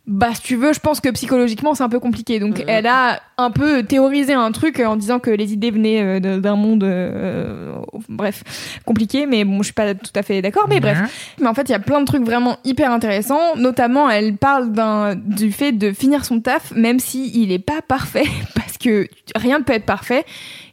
bah 0.07 0.29
si 0.33 0.41
tu 0.41 0.55
veux 0.55 0.73
je 0.73 0.79
pense 0.79 1.01
que 1.01 1.09
psychologiquement 1.09 1.75
c'est 1.75 1.83
un 1.83 1.89
peu 1.89 1.99
compliqué. 1.99 2.39
Donc 2.39 2.63
elle 2.67 2.87
a 2.87 3.21
un 3.37 3.51
peu 3.51 3.83
théorisé 3.83 4.33
un 4.33 4.51
truc 4.51 4.79
en 4.79 4.95
disant 4.95 5.19
que 5.19 5.29
les 5.29 5.53
idées 5.53 5.71
venaient 5.71 6.19
euh, 6.19 6.39
d'un 6.39 6.55
monde 6.55 6.83
euh, 6.83 7.75
bref 8.09 8.79
compliqué. 8.85 9.25
Mais 9.25 9.43
bon 9.43 9.59
je 9.59 9.65
suis 9.65 9.73
pas 9.73 9.93
tout 9.93 10.11
à 10.15 10.23
fait 10.23 10.41
d'accord 10.41 10.67
mais 10.69 10.79
bref. 10.79 11.33
Mais 11.39 11.47
en 11.47 11.53
fait, 11.53 11.63
il 11.63 11.71
y 11.71 11.75
a 11.75 11.79
plein 11.79 11.99
de 11.99 12.05
trucs 12.05 12.23
vraiment 12.23 12.57
hyper 12.63 12.91
intéressants. 12.91 13.55
Notamment, 13.55 14.09
elle 14.09 14.37
parle 14.37 14.71
d'un, 14.71 15.15
du 15.15 15.51
fait 15.51 15.71
de 15.71 15.91
finir 15.91 16.25
son 16.25 16.39
taf, 16.39 16.71
même 16.71 16.99
si 16.99 17.31
il 17.41 17.51
est 17.51 17.59
pas 17.59 17.81
parfait, 17.81 18.25
parce 18.55 18.77
que 18.77 19.07
rien 19.35 19.59
ne 19.59 19.63
peut 19.63 19.73
être 19.73 19.85
parfait. 19.85 20.25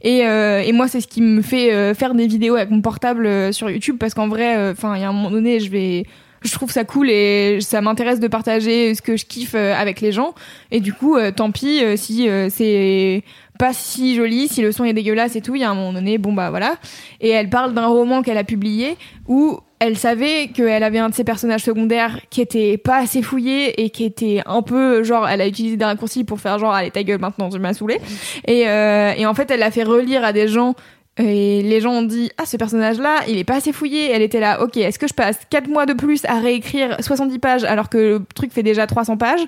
Et, 0.02 0.27
euh, 0.27 0.61
et 0.61 0.73
moi, 0.73 0.89
c'est 0.89 1.01
ce 1.01 1.09
qui 1.09 1.23
me 1.23 1.43
fait 1.43 1.73
euh, 1.73 1.94
faire 1.94 2.15
des 2.15 2.27
vidéos 2.27 2.56
avec 2.56 2.70
mon 2.70 2.81
portable 2.81 3.52
sur 3.52 3.70
YouTube, 3.70 3.97
parce 3.98 4.15
qu'en 4.15 4.28
vrai, 4.28 4.70
enfin, 4.70 4.97
il 4.97 5.02
y 5.02 5.05
a 5.05 5.09
un 5.09 5.12
moment 5.12 5.31
donné, 5.31 5.61
je 5.61 5.70
vais, 5.70 6.05
je 6.44 6.52
trouve 6.52 6.70
ça 6.70 6.84
cool 6.84 7.10
et 7.10 7.58
ça 7.60 7.80
m'intéresse 7.80 8.20
de 8.20 8.28
partager 8.28 8.94
ce 8.94 9.02
que 9.02 9.16
je 9.16 9.24
kiffe 9.24 9.54
euh, 9.54 9.74
avec 9.74 10.00
les 10.00 10.12
gens. 10.12 10.34
Et 10.70 10.80
du 10.80 10.92
coup, 10.92 11.16
euh, 11.16 11.32
tant 11.32 11.50
pis 11.50 11.82
euh, 11.82 11.96
si 11.96 12.28
c'est 12.50 13.22
pas 13.58 13.72
si 13.72 14.14
joli, 14.16 14.48
si 14.48 14.62
le 14.62 14.72
son 14.72 14.84
est 14.84 14.92
dégueulasse 14.92 15.36
et 15.36 15.40
tout. 15.40 15.54
Il 15.54 15.62
y 15.62 15.64
a 15.64 15.70
un 15.70 15.74
moment 15.74 15.92
donné, 15.92 16.18
bon 16.18 16.32
bah 16.32 16.50
voilà. 16.50 16.74
Et 17.20 17.30
elle 17.30 17.48
parle 17.48 17.72
d'un 17.72 17.86
roman 17.86 18.22
qu'elle 18.22 18.36
a 18.36 18.44
publié 18.44 18.96
où 19.26 19.58
elle 19.78 19.96
savait 19.96 20.48
qu'elle 20.48 20.82
avait 20.82 20.98
un 20.98 21.08
de 21.08 21.14
ses 21.14 21.24
personnages 21.24 21.62
secondaires 21.62 22.20
qui 22.30 22.40
était 22.40 22.76
pas 22.76 22.98
assez 22.98 23.22
fouillé 23.22 23.82
et 23.82 23.90
qui 23.90 24.04
était 24.04 24.42
un 24.46 24.62
peu 24.62 25.02
genre 25.02 25.28
elle 25.28 25.40
a 25.40 25.46
utilisé 25.46 25.76
des 25.76 25.84
raccourcis 25.84 26.24
pour 26.24 26.40
faire 26.40 26.58
genre 26.58 26.72
allez 26.72 26.90
ta 26.90 27.02
gueule 27.02 27.20
maintenant 27.20 27.50
tu 27.50 27.58
m'as 27.58 27.74
saoulé 27.74 28.00
et, 28.46 28.60
et 28.60 29.26
en 29.26 29.34
fait 29.34 29.50
elle 29.50 29.60
l'a 29.60 29.70
fait 29.70 29.82
relire 29.82 30.24
à 30.24 30.32
des 30.32 30.48
gens 30.48 30.74
et 31.16 31.62
les 31.62 31.80
gens 31.80 31.92
ont 31.92 32.02
dit 32.02 32.30
ah 32.38 32.46
ce 32.46 32.56
personnage 32.56 32.98
là 32.98 33.20
il 33.28 33.38
est 33.38 33.44
pas 33.44 33.56
assez 33.56 33.72
fouillé. 33.72 34.10
Elle 34.10 34.22
était 34.22 34.40
là 34.40 34.62
ok 34.62 34.76
est-ce 34.76 34.98
que 34.98 35.06
je 35.06 35.14
passe 35.14 35.38
4 35.50 35.68
mois 35.68 35.86
de 35.86 35.92
plus 35.92 36.24
à 36.24 36.40
réécrire 36.40 36.96
70 37.00 37.38
pages 37.38 37.64
alors 37.64 37.88
que 37.88 37.98
le 37.98 38.22
truc 38.34 38.52
fait 38.52 38.62
déjà 38.62 38.86
300 38.86 39.16
pages? 39.16 39.42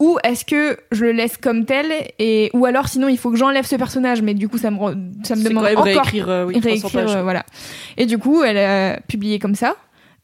Ou 0.00 0.16
est-ce 0.22 0.44
que 0.44 0.76
je 0.92 1.06
le 1.06 1.12
laisse 1.12 1.36
comme 1.38 1.64
tel 1.64 1.86
et 2.20 2.50
ou 2.54 2.66
alors 2.66 2.86
sinon 2.88 3.08
il 3.08 3.18
faut 3.18 3.30
que 3.32 3.36
j'enlève 3.36 3.66
ce 3.66 3.74
personnage 3.74 4.22
mais 4.22 4.34
du 4.34 4.48
coup 4.48 4.58
ça 4.58 4.70
me 4.70 4.78
ça 5.24 5.34
me 5.34 5.42
demande 5.42 5.64
quand 5.64 5.70
même 5.70 5.78
encore 5.78 5.84
réécrire, 5.84 6.28
euh, 6.28 6.44
oui, 6.44 6.60
300 6.60 6.68
réécrire, 6.70 6.90
pages. 7.06 7.16
euh, 7.16 7.22
voilà. 7.22 7.44
Et 7.96 8.06
du 8.06 8.18
coup 8.18 8.44
elle 8.44 8.58
a 8.58 9.00
publié 9.08 9.38
comme 9.40 9.56
ça 9.56 9.74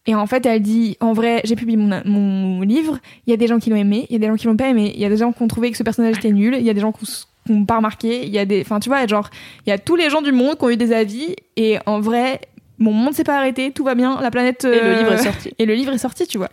et 0.07 0.15
en 0.15 0.27
fait 0.27 0.45
elle 0.47 0.63
dit 0.63 0.97
en 1.01 1.13
vrai 1.13 1.41
j'ai 1.45 1.57
publié 1.57 1.77
mon, 1.77 2.03
mon 2.05 2.61
livre 2.63 2.99
il 3.27 3.31
y 3.31 3.35
a 3.35 3.37
des 3.37 3.47
gens 3.47 3.59
qui 3.59 3.71
l'ont 3.71 3.77
aimé 3.77 4.07
il 4.11 4.13
y 4.13 4.17
a 4.17 4.19
des 4.19 4.27
gens 4.27 4.37
qui 4.37 4.47
l'ont 4.47 4.57
pas 4.57 4.69
aimé 4.69 4.93
il 4.95 5.01
y 5.01 5.05
a 5.05 5.09
des 5.09 5.17
gens 5.17 5.33
qui 5.33 5.43
ont 5.43 5.49
trouvé 5.49 5.71
que 5.71 5.77
ce 5.77 5.83
personnage 5.83 6.19
était 6.19 6.33
nul 6.33 6.57
il 6.59 6.65
y 6.65 6.71
a 6.71 6.75
des 6.75 6.81
gens 6.81 6.93
qui 6.93 7.07
n'ont 7.49 7.65
pas 7.65 7.77
remarqué 7.77 8.25
il 8.25 8.31
y 8.31 8.39
a 8.39 8.45
des 8.45 8.61
enfin 8.61 8.81
tu 8.81 8.89
vois 8.89 9.07
genre 9.07 9.31
il 9.67 9.71
y 9.71 9.73
a 9.73 9.79
tous 9.79 9.97
les 9.97 10.11
gens 10.11 10.23
du 10.23 10.33
monde 10.33 10.57
qui 10.59 10.65
ont 10.65 10.71
eu 10.71 10.77
des 10.77 10.93
avis 10.93 11.37
et 11.57 11.79
en 11.87 12.01
vrai 12.01 12.41
mon 12.79 12.93
monde 12.93 13.15
s'est 13.15 13.25
pas 13.25 13.37
arrêté 13.37 13.71
tout 13.71 13.85
va 13.85 13.95
bien 13.95 14.21
la 14.21 14.31
planète 14.31 14.65
Et 14.65 14.69
le 14.69 14.83
euh, 14.83 14.99
livre 14.99 15.13
est 15.13 15.25
sorti. 15.25 15.55
et 15.59 15.67
le 15.67 15.75
livre 15.75 15.93
est 15.93 15.99
sorti 15.99 16.27
tu 16.27 16.39
vois. 16.39 16.51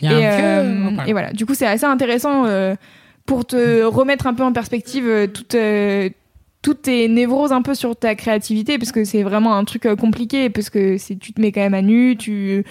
Il 0.00 0.10
y 0.10 0.14
a 0.14 0.18
et, 0.18 0.26
un 0.26 0.98
euh, 0.98 1.04
et 1.06 1.12
voilà, 1.12 1.32
du 1.32 1.46
coup, 1.46 1.54
c'est 1.54 1.66
assez 1.66 1.84
intéressant 1.84 2.46
euh, 2.46 2.74
pour 3.26 3.44
te 3.44 3.82
remettre 3.84 4.26
un 4.26 4.34
peu 4.34 4.42
en 4.42 4.52
perspective 4.52 5.06
euh, 5.06 5.26
toute, 5.26 5.54
euh, 5.54 6.08
toutes 6.62 6.82
tes 6.82 7.08
névroses 7.08 7.52
un 7.52 7.62
peu 7.62 7.74
sur 7.74 7.96
ta 7.96 8.14
créativité, 8.14 8.78
parce 8.78 8.92
que 8.92 9.04
c'est 9.04 9.22
vraiment 9.22 9.56
un 9.56 9.64
truc 9.64 9.86
euh, 9.86 9.96
compliqué, 9.96 10.50
parce 10.50 10.70
que 10.70 10.96
tu 11.14 11.32
te 11.32 11.40
mets 11.40 11.52
quand 11.52 11.60
même 11.60 11.74
à 11.74 11.82
nu, 11.82 12.16
tu 12.16 12.64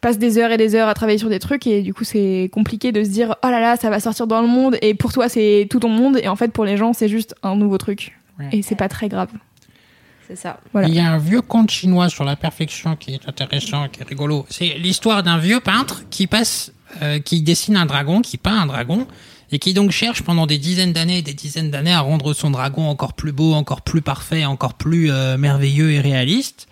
passes 0.00 0.18
des 0.18 0.38
heures 0.38 0.50
et 0.50 0.56
des 0.56 0.74
heures 0.74 0.88
à 0.88 0.94
travailler 0.94 1.18
sur 1.18 1.28
des 1.28 1.38
trucs, 1.38 1.66
et 1.66 1.82
du 1.82 1.94
coup, 1.94 2.04
c'est 2.04 2.50
compliqué 2.52 2.90
de 2.90 3.04
se 3.04 3.10
dire, 3.10 3.36
oh 3.44 3.48
là 3.48 3.60
là, 3.60 3.76
ça 3.76 3.88
va 3.90 4.00
sortir 4.00 4.26
dans 4.26 4.40
le 4.40 4.48
monde, 4.48 4.76
et 4.82 4.94
pour 4.94 5.12
toi, 5.12 5.28
c'est 5.28 5.68
tout 5.70 5.78
ton 5.78 5.88
monde, 5.88 6.18
et 6.20 6.28
en 6.28 6.36
fait, 6.36 6.52
pour 6.52 6.64
les 6.64 6.76
gens, 6.76 6.92
c'est 6.92 7.08
juste 7.08 7.34
un 7.42 7.54
nouveau 7.54 7.78
truc. 7.78 8.18
Ouais. 8.38 8.48
Et 8.52 8.62
c'est 8.62 8.74
pas 8.74 8.88
très 8.88 9.08
grave. 9.08 9.28
C'est 10.26 10.36
ça. 10.36 10.58
Voilà. 10.72 10.88
Il 10.88 10.94
y 10.94 11.00
a 11.00 11.12
un 11.12 11.18
vieux 11.18 11.42
conte 11.42 11.70
chinois 11.70 12.08
sur 12.08 12.24
la 12.24 12.36
perfection 12.36 12.96
qui 12.96 13.14
est 13.14 13.28
intéressant, 13.28 13.88
qui 13.88 14.00
est 14.00 14.04
rigolo. 14.04 14.46
C'est 14.48 14.74
l'histoire 14.78 15.22
d'un 15.22 15.38
vieux 15.38 15.60
peintre 15.60 16.04
qui 16.10 16.26
passe, 16.26 16.72
euh, 17.02 17.18
qui 17.18 17.42
dessine 17.42 17.76
un 17.76 17.86
dragon, 17.86 18.20
qui 18.20 18.38
peint 18.38 18.62
un 18.62 18.66
dragon, 18.66 19.06
et 19.52 19.58
qui 19.58 19.74
donc 19.74 19.90
cherche 19.90 20.22
pendant 20.22 20.46
des 20.46 20.58
dizaines 20.58 20.92
d'années 20.92 21.18
et 21.18 21.22
des 21.22 21.34
dizaines 21.34 21.70
d'années 21.70 21.92
à 21.92 22.00
rendre 22.00 22.32
son 22.34 22.50
dragon 22.50 22.88
encore 22.88 23.12
plus 23.12 23.32
beau, 23.32 23.52
encore 23.52 23.82
plus 23.82 24.00
parfait, 24.02 24.44
encore 24.46 24.74
plus 24.74 25.10
euh, 25.12 25.36
merveilleux 25.36 25.92
et 25.92 26.00
réaliste. 26.00 26.66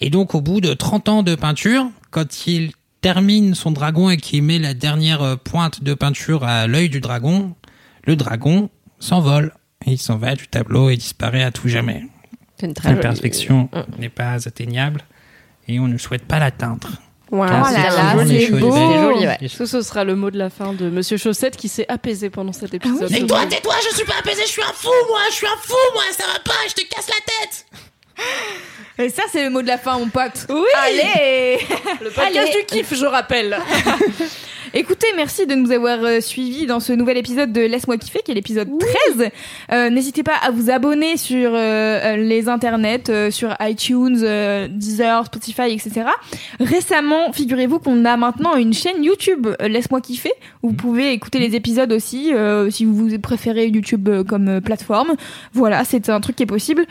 Et 0.00 0.08
donc 0.08 0.34
au 0.34 0.40
bout 0.40 0.60
de 0.60 0.72
30 0.72 1.08
ans 1.08 1.22
de 1.22 1.34
peinture, 1.34 1.86
quand 2.10 2.46
il 2.46 2.72
termine 3.00 3.54
son 3.54 3.70
dragon 3.72 4.08
et 4.10 4.16
qu'il 4.16 4.42
met 4.42 4.58
la 4.58 4.72
dernière 4.74 5.22
euh, 5.22 5.36
pointe 5.36 5.82
de 5.82 5.94
peinture 5.94 6.44
à 6.44 6.66
l'œil 6.66 6.88
du 6.88 7.00
dragon, 7.00 7.54
le 8.04 8.14
dragon 8.16 8.70
s'envole. 9.00 9.52
Il 9.84 9.98
s'en 9.98 10.16
va 10.16 10.34
du 10.34 10.48
tableau 10.48 10.88
et 10.90 10.96
disparaît 10.96 11.42
à 11.42 11.50
tout 11.50 11.68
jamais. 11.68 12.04
Une 12.62 12.72
jolie- 12.94 13.02
perfection 13.02 13.68
n'est 13.98 14.08
pas 14.08 14.46
atteignable 14.48 15.02
et 15.68 15.78
on 15.80 15.88
ne 15.88 15.98
souhaite 15.98 16.24
pas 16.24 16.38
l'atteindre. 16.38 16.88
Car 17.30 17.66
Oh 17.68 17.72
là 17.72 18.24
c'est 18.26 18.50
beau. 18.52 18.70
joli, 18.74 19.26
ouais. 19.26 19.38
Ce, 19.48 19.66
ce 19.66 19.82
sera 19.82 20.04
le 20.04 20.14
mot 20.14 20.30
de 20.30 20.38
la 20.38 20.48
fin 20.50 20.72
de 20.72 20.88
Monsieur 20.88 21.16
Chaussette 21.16 21.56
qui 21.56 21.68
s'est 21.68 21.86
apaisé 21.88 22.30
pendant 22.30 22.52
cet 22.52 22.72
épisode. 22.74 23.08
Ah 23.10 23.14
oui. 23.14 23.24
Et 23.24 23.26
toi, 23.26 23.44
tais-toi, 23.46 23.74
je 23.90 23.96
suis 23.96 24.04
pas 24.04 24.18
apaisé, 24.20 24.42
je 24.42 24.48
suis 24.50 24.62
un 24.62 24.72
fou, 24.72 24.90
moi, 25.08 25.18
je 25.30 25.34
suis 25.34 25.46
un 25.46 25.56
fou, 25.60 25.74
moi, 25.94 26.02
ça 26.16 26.24
va 26.32 26.38
pas, 26.40 26.52
je 26.68 26.74
te 26.74 26.86
casse 26.88 27.08
la 27.08 27.14
tête. 27.24 27.66
Et 28.98 29.08
ça, 29.10 29.24
c'est 29.30 29.42
le 29.44 29.50
mot 29.50 29.60
de 29.60 29.66
la 29.66 29.76
fin, 29.76 29.98
mon 29.98 30.08
pote. 30.08 30.46
Oui 30.48 30.68
Allez 30.82 31.58
Le 32.00 32.10
podcast 32.10 32.36
Allez. 32.36 32.50
du 32.60 32.64
kiff, 32.66 32.94
je 32.94 33.04
rappelle. 33.06 33.58
Écoutez, 34.78 35.06
merci 35.16 35.46
de 35.46 35.54
nous 35.54 35.70
avoir 35.72 36.00
euh, 36.04 36.20
suivis 36.20 36.66
dans 36.66 36.80
ce 36.80 36.92
nouvel 36.92 37.16
épisode 37.16 37.50
de 37.50 37.62
Laisse-moi 37.62 37.96
kiffer, 37.96 38.20
qui 38.22 38.32
est 38.32 38.34
l'épisode 38.34 38.68
13. 39.16 39.30
Euh, 39.72 39.88
N'hésitez 39.88 40.22
pas 40.22 40.34
à 40.42 40.50
vous 40.50 40.68
abonner 40.68 41.16
sur 41.16 41.50
euh, 41.54 42.16
les 42.16 42.46
internets, 42.50 43.08
euh, 43.08 43.30
sur 43.30 43.54
iTunes, 43.60 44.18
euh, 44.22 44.68
Deezer, 44.68 45.24
Spotify, 45.24 45.70
etc. 45.72 46.02
Récemment, 46.60 47.32
figurez-vous 47.32 47.78
qu'on 47.78 48.04
a 48.04 48.18
maintenant 48.18 48.54
une 48.56 48.74
chaîne 48.74 49.02
YouTube, 49.02 49.46
euh, 49.62 49.66
Laisse-moi 49.68 50.02
kiffer, 50.02 50.32
où 50.62 50.68
vous 50.68 50.74
pouvez 50.74 51.10
écouter 51.12 51.38
les 51.38 51.54
épisodes 51.56 51.90
aussi, 51.92 52.34
euh, 52.34 52.68
si 52.68 52.84
vous 52.84 53.18
préférez 53.18 53.68
YouTube 53.68 54.06
euh, 54.10 54.24
comme 54.24 54.48
euh, 54.48 54.60
plateforme. 54.60 55.14
Voilà, 55.54 55.84
c'est 55.84 56.10
un 56.10 56.20
truc 56.20 56.36
qui 56.36 56.42
est 56.42 56.46
possible. 56.46 56.84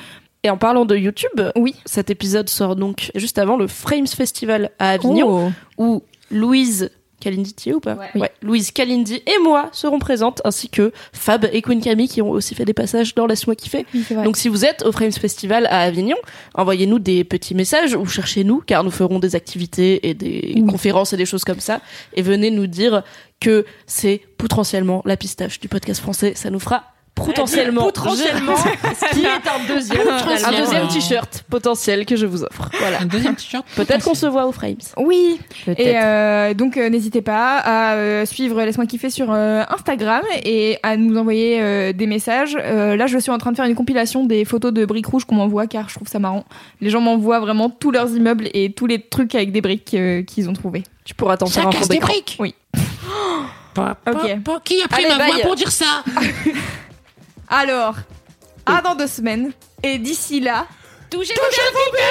Et 0.44 0.50
en 0.50 0.58
parlant 0.58 0.86
de 0.86 0.96
YouTube, 0.96 1.40
Oui. 1.56 1.76
cet 1.86 2.10
épisode 2.10 2.50
sort 2.50 2.76
donc 2.76 3.12
juste 3.14 3.38
avant 3.38 3.58
le 3.58 3.68
Frames 3.68 4.08
Festival 4.08 4.72
à 4.80 4.90
Avignon, 4.92 5.50
Oh. 5.50 5.52
où 5.78 6.04
Louise 6.32 6.90
Kalindi, 7.20 7.54
t'y 7.54 7.70
es 7.70 7.74
ou 7.74 7.80
pas 7.80 7.98
Ouais. 8.16 8.32
Louise 8.42 8.72
Kalindi 8.72 9.16
et 9.26 9.40
moi 9.44 9.70
serons 9.72 10.00
présentes, 10.00 10.42
ainsi 10.46 10.70
que 10.70 10.92
Fab 11.14 11.48
et 11.52 11.62
Queen 11.62 11.82
Camille 11.82 12.08
qui 12.08 12.22
ont 12.22 12.30
aussi 12.30 12.56
fait 12.56 12.66
des 12.66 12.74
passages 12.74 13.16
dans 13.16 13.26
Laisse-moi 13.26 13.56
kiffer. 13.56 13.86
Oui. 13.94 14.06
Donc 14.24 14.38
si 14.38 14.48
vous 14.50 14.66
êtes 14.66 14.84
au 14.86 14.92
Frames 14.92 15.12
Festival 15.12 15.66
à 15.68 15.80
Avignon, 15.82 16.18
envoyez-nous 16.54 17.00
des 17.00 17.24
petits 17.24 17.56
messages 17.56 17.96
ou 17.96 18.06
cherchez-nous 18.06 18.62
car 18.66 18.84
nous 18.84 18.92
ferons 18.92 19.20
des 19.20 19.36
activités 19.36 20.08
et 20.08 20.14
des 20.14 20.54
Oui. 20.56 20.66
conférences 20.66 21.14
et 21.14 21.18
des 21.18 21.26
choses 21.26 21.44
comme 21.44 21.60
ça 21.60 21.82
et 22.14 22.22
venez 22.22 22.52
nous 22.52 22.68
dire 22.68 23.04
que 23.40 23.66
c'est 23.86 24.22
potentiellement 24.38 25.02
la 25.06 25.18
pistache 25.18 25.60
du 25.60 25.68
podcast 25.68 26.02
français, 26.02 26.34
ça 26.36 26.50
nous 26.50 26.60
fera 26.60 26.84
potentiellement 27.16 27.84
Potentiellement, 27.86 28.56
ce 28.58 29.16
qui 29.16 29.24
est 29.26 29.28
un 29.28 29.74
deuxième. 29.74 30.08
un 30.08 30.52
deuxième 30.52 30.88
t-shirt 30.90 31.44
potentiel 31.50 32.06
que 32.06 32.16
je 32.16 32.26
vous 32.26 32.44
offre. 32.44 32.70
Voilà. 32.80 33.02
Un 33.02 33.06
deuxième 33.06 33.36
t-shirt. 33.36 33.66
Peut-être 33.76 34.04
qu'on 34.04 34.14
se 34.14 34.26
voit 34.26 34.46
au 34.46 34.52
Frames. 34.52 34.76
Oui. 34.98 35.40
Et 35.68 35.94
euh, 35.98 36.54
donc 36.54 36.78
euh, 36.78 36.90
n'hésitez 36.90 37.22
pas 37.22 37.58
à 37.60 37.94
euh, 37.94 38.26
suivre 38.26 38.62
Laisse-moi 38.64 38.86
kiffer 38.86 39.10
sur 39.10 39.32
euh, 39.32 39.64
Instagram 39.70 40.24
et 40.44 40.78
à 40.84 40.98
nous 40.98 41.18
envoyer 41.18 41.62
euh, 41.62 41.94
des 41.94 42.06
messages. 42.08 42.58
Euh, 42.60 42.96
là, 42.96 43.08
je 43.08 43.18
suis 43.18 43.32
en 43.32 43.38
train 43.38 43.52
de 43.52 43.56
faire 43.56 43.66
une 43.66 43.76
compilation 43.76 44.26
des 44.26 44.46
photos 44.46 44.74
de 44.74 44.86
briques 44.86 45.08
rouges 45.08 45.26
qu'on 45.26 45.36
m'envoie 45.36 45.68
car 45.68 45.90
je 45.90 45.96
trouve 45.96 46.08
ça 46.08 46.20
marrant. 46.20 46.46
Les 46.82 46.90
gens 46.90 47.02
m'envoient 47.02 47.40
vraiment 47.40 47.70
tous 47.70 47.92
leurs 47.92 48.12
immeubles 48.12 48.50
et 48.54 48.72
tous 48.74 48.88
les 48.88 49.00
trucs 49.02 49.36
avec 49.36 49.52
des 49.52 49.62
briques 49.62 49.94
euh, 49.94 50.24
qu'ils 50.24 50.50
ont 50.50 50.54
trouvés. 50.54 50.84
Tu 51.06 51.14
pourras 51.16 51.38
t'en 51.38 51.46
faire 51.46 51.68
un 51.68 51.72
fond 51.72 51.86
des 51.88 52.00
briques? 52.00 52.38
Oui. 52.40 52.56
Ok. 53.78 54.64
qui 54.64 54.82
a 54.82 54.88
pris 54.88 55.04
Allez, 55.04 55.16
ma 55.18 55.26
voix 55.28 55.40
pour 55.44 55.56
dire 55.56 55.70
ça? 55.72 56.04
Alors, 57.48 57.96
à 58.66 58.82
dans 58.82 58.96
deux 58.96 59.08
semaines 59.08 59.52
et 59.84 59.98
d'ici 59.98 60.40
là, 60.40 60.68
Touchez-vous 61.10 61.92
bien 61.94 62.06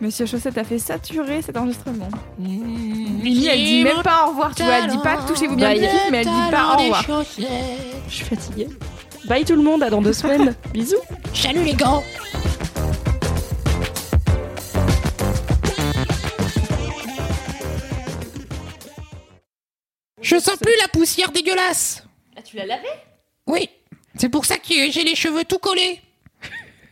Monsieur 0.00 0.24
Chaussette 0.24 0.56
a 0.56 0.64
fait 0.64 0.78
saturer 0.78 1.42
cet 1.42 1.56
enregistrement. 1.58 2.08
Mimi, 2.38 3.10
Mimi, 3.22 3.46
elle 3.46 3.58
dit 3.62 3.84
même 3.84 4.02
pas 4.02 4.24
au 4.26 4.30
revoir, 4.30 4.54
tu 4.54 4.62
vois, 4.62 4.78
elle 4.78 4.90
dit 4.90 4.98
pas 4.98 5.18
touchez-vous 5.18 5.56
bien 5.56 5.68
Bye. 5.68 5.88
mais 6.10 6.18
elle 6.18 6.24
dit 6.24 6.50
pas 6.50 6.74
au 6.74 6.82
revoir. 6.82 7.04
Je 8.08 8.14
suis 8.14 8.24
fatiguée. 8.24 8.68
Bye 9.26 9.44
tout 9.44 9.56
le 9.56 9.62
monde, 9.62 9.82
à 9.82 9.90
dans 9.90 10.00
deux 10.00 10.14
semaines. 10.14 10.54
Bisous. 10.72 10.96
Salut 11.34 11.62
les 11.64 11.74
gars 11.74 12.00
Je 20.22 20.38
sens 20.38 20.56
plus 20.56 20.74
la 20.80 20.88
poussière 20.88 21.30
dégueulasse 21.30 22.04
Ah, 22.40 22.42
tu 22.42 22.56
l'as 22.56 22.64
lavé? 22.64 22.88
Oui, 23.48 23.68
c'est 24.16 24.30
pour 24.30 24.46
ça 24.46 24.56
que 24.56 24.64
j'ai 24.68 25.04
les 25.04 25.14
cheveux 25.14 25.44
tout 25.44 25.58
collés. 25.58 26.00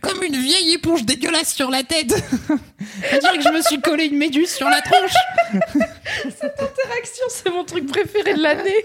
Comme 0.03 0.23
une 0.23 0.37
vieille 0.37 0.75
éponge 0.75 1.05
dégueulasse 1.05 1.55
sur 1.55 1.71
la 1.71 1.83
tête. 1.83 2.13
On 2.51 3.19
dirait 3.19 3.39
que 3.39 3.43
je 3.43 3.49
me 3.49 3.63
suis 3.63 3.81
collé 3.81 4.05
une 4.05 4.19
méduse 4.19 4.51
sur 4.51 4.69
la 4.69 4.83
tronche. 4.83 5.15
Interaction, 5.55 7.25
c'est 7.31 7.51
mon 7.51 7.65
truc 7.65 7.87
préféré 7.87 8.35
de 8.35 8.43
l'année. 8.43 8.85